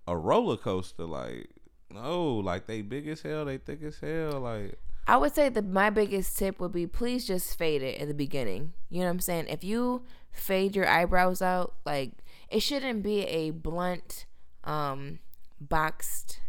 a 0.07 0.15
roller 0.15 0.55
coaster. 0.57 1.03
Like 1.05 1.49
no, 1.93 2.35
like 2.35 2.67
they 2.67 2.81
big 2.81 3.07
as 3.07 3.21
hell. 3.21 3.45
They 3.45 3.57
thick 3.57 3.81
as 3.83 3.99
hell. 3.99 4.39
Like 4.41 4.77
I 5.07 5.17
would 5.17 5.33
say 5.33 5.49
that 5.49 5.65
my 5.65 5.89
biggest 5.89 6.37
tip 6.37 6.59
would 6.59 6.73
be 6.73 6.85
please 6.87 7.25
just 7.25 7.57
fade 7.57 7.81
it 7.81 7.99
in 7.99 8.07
the 8.07 8.13
beginning. 8.13 8.73
You 8.89 8.99
know 8.99 9.05
what 9.05 9.11
I'm 9.11 9.19
saying? 9.19 9.47
If 9.47 9.63
you 9.63 10.03
fade 10.31 10.75
your 10.75 10.87
eyebrows 10.87 11.41
out, 11.41 11.75
like 11.85 12.11
it 12.49 12.59
shouldn't 12.61 13.03
be 13.03 13.21
a 13.21 13.51
blunt, 13.51 14.25
um, 14.63 15.19
boxed 15.61 16.39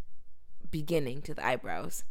beginning 0.70 1.22
to 1.22 1.34
the 1.34 1.45
eyebrows. 1.47 2.05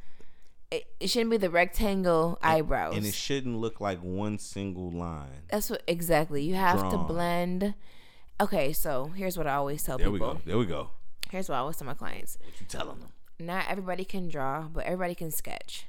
It, 0.69 0.85
it 0.99 1.09
shouldn't 1.09 1.31
be 1.31 1.37
the 1.37 1.49
rectangle 1.49 2.37
eyebrows. 2.41 2.97
and 2.97 3.05
it 3.05 3.13
shouldn't 3.13 3.57
look 3.57 3.79
like 3.79 3.99
one 3.99 4.37
single 4.37 4.91
line. 4.91 5.43
That's 5.49 5.69
what 5.69 5.81
exactly 5.87 6.43
you 6.43 6.55
have 6.55 6.89
to 6.91 6.97
blend. 6.97 7.73
Okay, 8.41 8.73
so 8.73 9.11
here's 9.15 9.37
what 9.37 9.47
I 9.47 9.55
always 9.55 9.81
tell 9.83 9.97
There 9.97 10.11
we 10.11 10.19
people. 10.19 10.33
go. 10.35 10.41
There 10.45 10.57
we 10.57 10.65
go. 10.65 10.89
Here's 11.31 11.47
what 11.49 11.55
I 11.55 11.59
always 11.59 11.77
tell 11.77 11.85
my 11.87 11.93
clients. 11.93 12.37
What 12.43 12.59
you 12.59 12.67
telling 12.67 12.99
them? 12.99 13.09
Not 13.39 13.65
everybody 13.69 14.03
can 14.03 14.29
draw, 14.29 14.63
but 14.63 14.85
everybody 14.85 15.13
can 15.15 15.31
sketch. 15.31 15.85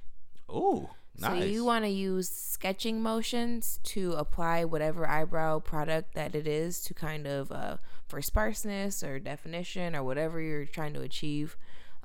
Oh, 0.49 0.91
So 1.19 1.33
you 1.35 1.65
want 1.65 1.85
to 1.85 1.91
use 1.91 2.29
sketching 2.29 3.03
motions 3.03 3.81
to 3.85 4.13
apply 4.13 4.65
whatever 4.65 5.09
eyebrow 5.09 5.59
product 5.61 6.15
that 6.15 6.35
it 6.35 6.47
is 6.47 6.81
to 6.83 6.95
kind 6.95 7.27
of 7.27 7.51
uh, 7.51 7.79
for 8.07 8.21
sparseness 8.23 9.03
or 9.03 9.19
definition 9.19 9.97
or 9.97 10.03
whatever 10.05 10.41
you're 10.41 10.65
trying 10.67 10.95
to 10.95 11.01
achieve. 11.01 11.57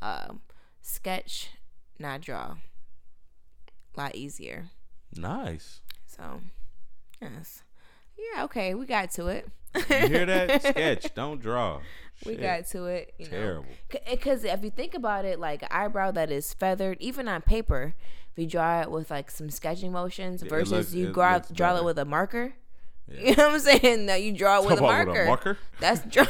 Um, 0.02 0.42
sketch, 0.82 1.52
not 2.00 2.22
draw. 2.22 2.56
A 3.96 4.00
lot 4.00 4.16
easier. 4.16 4.70
nice. 5.16 5.82
So, 6.08 6.42
yes, 7.22 7.63
yeah. 8.18 8.44
Okay, 8.46 8.74
we 8.76 8.86
got 8.86 9.12
to 9.12 9.28
it. 9.28 9.48
You 9.76 9.82
hear 10.08 10.26
that? 10.26 10.62
Sketch. 10.68 11.14
Don't 11.16 11.42
draw. 11.42 11.80
We 12.26 12.34
Shit. 12.34 12.42
got 12.42 12.68
to 12.68 12.86
it. 12.86 13.14
You 13.18 13.26
Terrible. 13.26 13.66
Because 14.10 14.46
eh, 14.46 14.54
if 14.54 14.64
you 14.64 14.70
think 14.70 14.94
about 14.94 15.26
it, 15.26 15.40
like 15.40 15.64
an 15.64 15.70
eyebrow 15.72 16.12
that 16.12 16.32
is 16.32 16.54
feathered, 16.54 16.98
even 17.00 17.28
on 17.28 17.42
paper, 17.42 17.96
if 18.32 18.40
you 18.42 18.48
draw 18.48 18.82
it 18.82 18.92
with 18.92 19.10
like 19.12 19.30
some 19.32 19.50
sketching 19.50 19.92
motions 19.92 20.42
versus 20.44 20.72
looks- 20.72 20.94
you 20.94 21.10
it 21.10 21.14
draw, 21.14 21.40
draw 21.40 21.76
it 21.78 21.84
with 21.84 21.98
a 21.98 22.06
marker. 22.06 22.54
You 23.08 23.36
know 23.36 23.48
what 23.50 23.54
I'm 23.56 23.60
saying? 23.60 24.06
No, 24.06 24.16
you 24.16 24.32
draw 24.32 24.60
it 24.62 24.66
with 24.66 24.80
a 24.80 24.82
marker. 24.82 25.12
with 25.12 25.20
a 25.22 25.26
marker? 25.26 25.58
That's 25.80 26.02
draw. 26.10 26.26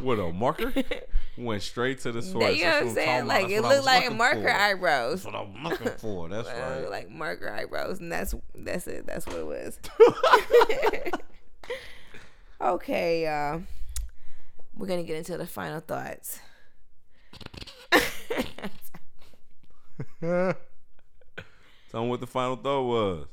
With 0.00 0.20
a 0.20 0.32
marker? 0.32 0.72
Went 1.38 1.62
straight 1.62 2.00
to 2.00 2.12
the 2.12 2.22
source. 2.22 2.56
you 2.56 2.64
know 2.64 2.70
what 2.70 2.82
I'm 2.84 2.90
saying? 2.90 3.26
Like 3.26 3.50
it 3.50 3.60
That's 3.62 3.62
what 3.62 3.72
I 3.72 3.74
looked 3.74 3.84
like 3.86 4.12
marker 4.16 4.42
for. 4.42 4.50
eyebrows. 4.52 5.22
That's 5.24 5.34
what 5.34 5.46
I'm 5.46 5.62
looking 5.64 5.90
for. 5.98 6.28
That's 6.28 6.48
Uh, 6.48 6.52
right. 6.82 6.90
like 6.90 7.10
marker 7.10 7.50
eyebrows, 7.52 7.98
and 8.00 8.10
that's 8.10 8.34
that's 8.54 8.86
it. 8.86 9.06
That's 9.06 9.26
what 9.26 9.36
it 9.36 9.46
was. 9.46 9.78
okay, 12.60 13.24
y'all. 13.24 13.62
We're 14.76 14.86
gonna 14.86 15.02
get 15.02 15.16
into 15.16 15.36
the 15.36 15.46
final 15.46 15.80
thoughts. 15.80 16.40
Tell 20.20 20.54
them 21.92 22.08
what 22.08 22.20
the 22.20 22.26
final 22.26 22.56
thought 22.56 22.82
was. 22.82 23.26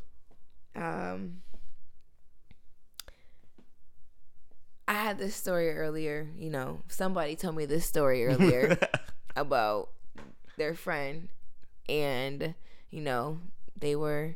um 0.75 1.42
had 5.03 5.17
this 5.19 5.35
story 5.35 5.69
earlier, 5.71 6.29
you 6.37 6.49
know, 6.49 6.81
somebody 6.87 7.35
told 7.35 7.55
me 7.55 7.65
this 7.65 7.85
story 7.85 8.25
earlier 8.27 8.77
about 9.35 9.89
their 10.57 10.73
friend 10.73 11.29
and 11.89 12.55
you 12.89 13.01
know, 13.01 13.39
they 13.75 13.95
were 13.95 14.35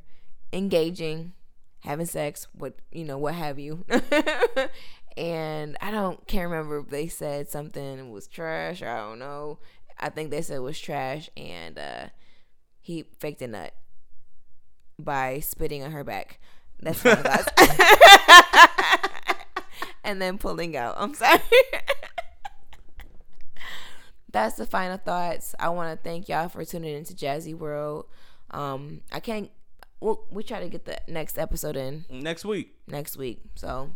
engaging, 0.52 1.34
having 1.82 2.06
sex, 2.06 2.48
what 2.54 2.74
you 2.92 3.06
know, 3.06 3.18
what 3.18 3.36
have 3.36 3.60
you. 3.60 3.86
and 5.18 5.78
I 5.82 5.92
don't 5.92 6.26
can't 6.28 6.50
remember 6.50 6.80
if 6.80 6.90
they 6.90 7.08
said 7.08 7.50
something 7.50 8.12
was 8.12 8.28
trash 8.28 8.82
or 8.82 8.90
I 8.90 8.98
don't 8.98 9.20
know. 9.20 9.60
I 10.00 10.10
think 10.10 10.32
they 10.32 10.42
said 10.42 10.58
it 10.58 10.62
was 10.62 10.80
trash 10.80 11.30
and 11.38 11.78
uh 11.78 12.08
he 12.82 13.04
faked 13.20 13.42
a 13.42 13.48
nut 13.48 13.74
by 15.00 15.40
spitting 15.40 15.84
on 15.84 15.92
her 15.92 16.04
back. 16.04 16.40
That's 16.80 17.04
my 17.06 17.16
thoughts. 17.16 18.67
And 20.08 20.22
then 20.22 20.38
pulling 20.38 20.76
out. 20.78 20.96
I'm 20.98 21.14
sorry. 21.14 21.40
That's 24.32 24.56
the 24.56 24.66
final 24.66 24.98
thoughts. 24.98 25.54
I 25.60 25.70
want 25.70 25.98
to 25.98 26.04
thank 26.04 26.28
y'all 26.30 26.50
for 26.50 26.64
tuning 26.66 26.96
into 26.96 27.14
Jazzy 27.14 27.54
World. 27.56 28.06
Um, 28.52 29.02
I 29.12 29.20
can't. 29.20 29.52
We'll, 30.00 30.24
we 30.30 30.44
try 30.44 30.60
to 30.60 30.70
get 30.70 30.86
the 30.86 31.00
next 31.08 31.38
episode 31.40 31.76
in 31.76 32.06
Next 32.10 32.46
week. 32.46 32.76
next 32.88 33.18
week, 33.18 33.40
so 33.56 33.90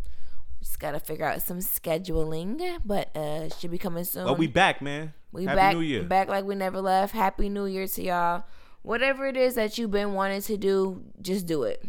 just 0.59 0.79
gotta 0.79 0.99
figure 0.99 1.25
out 1.25 1.41
some 1.43 1.59
scheduling. 1.59 2.79
But 2.83 3.15
uh, 3.15 3.49
should 3.49 3.69
be 3.71 3.77
coming 3.77 4.03
soon. 4.03 4.25
But 4.25 4.37
we 4.39 4.47
back, 4.47 4.81
man. 4.81 5.13
We 5.31 5.45
Happy 5.45 5.55
back 5.55 5.75
New 5.75 5.81
Year. 5.81 6.03
back 6.03 6.27
like 6.27 6.43
we 6.45 6.55
never 6.55 6.81
left. 6.81 7.13
Happy 7.13 7.49
New 7.49 7.65
Year 7.65 7.87
to 7.87 8.03
y'all. 8.03 8.43
Whatever 8.81 9.27
it 9.27 9.37
is 9.37 9.53
that 9.55 9.77
you've 9.77 9.91
been 9.91 10.13
wanting 10.13 10.41
to 10.41 10.57
do, 10.57 11.03
just 11.21 11.45
do 11.45 11.63
it. 11.63 11.85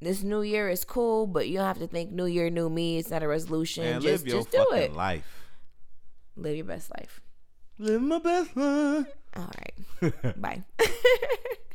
This 0.00 0.22
new 0.22 0.40
year 0.40 0.68
is 0.70 0.84
cool, 0.84 1.26
but 1.26 1.48
you 1.48 1.58
don't 1.58 1.66
have 1.66 1.78
to 1.78 1.86
think 1.86 2.10
new 2.10 2.24
year, 2.24 2.48
new 2.48 2.70
me. 2.70 2.98
It's 2.98 3.10
not 3.10 3.22
a 3.22 3.28
resolution. 3.28 3.84
Man, 3.84 4.00
just 4.00 4.24
live 4.24 4.26
your 4.26 4.38
just 4.38 4.50
do 4.50 4.58
fucking 4.58 4.78
it. 4.78 4.92
life. 4.94 5.44
Live 6.36 6.56
your 6.56 6.64
best 6.64 6.90
life. 6.90 7.20
Live 7.78 8.00
my 8.00 8.18
best 8.18 8.56
life. 8.56 9.06
All 9.36 9.50
right. 9.58 10.40
Bye. 10.40 10.64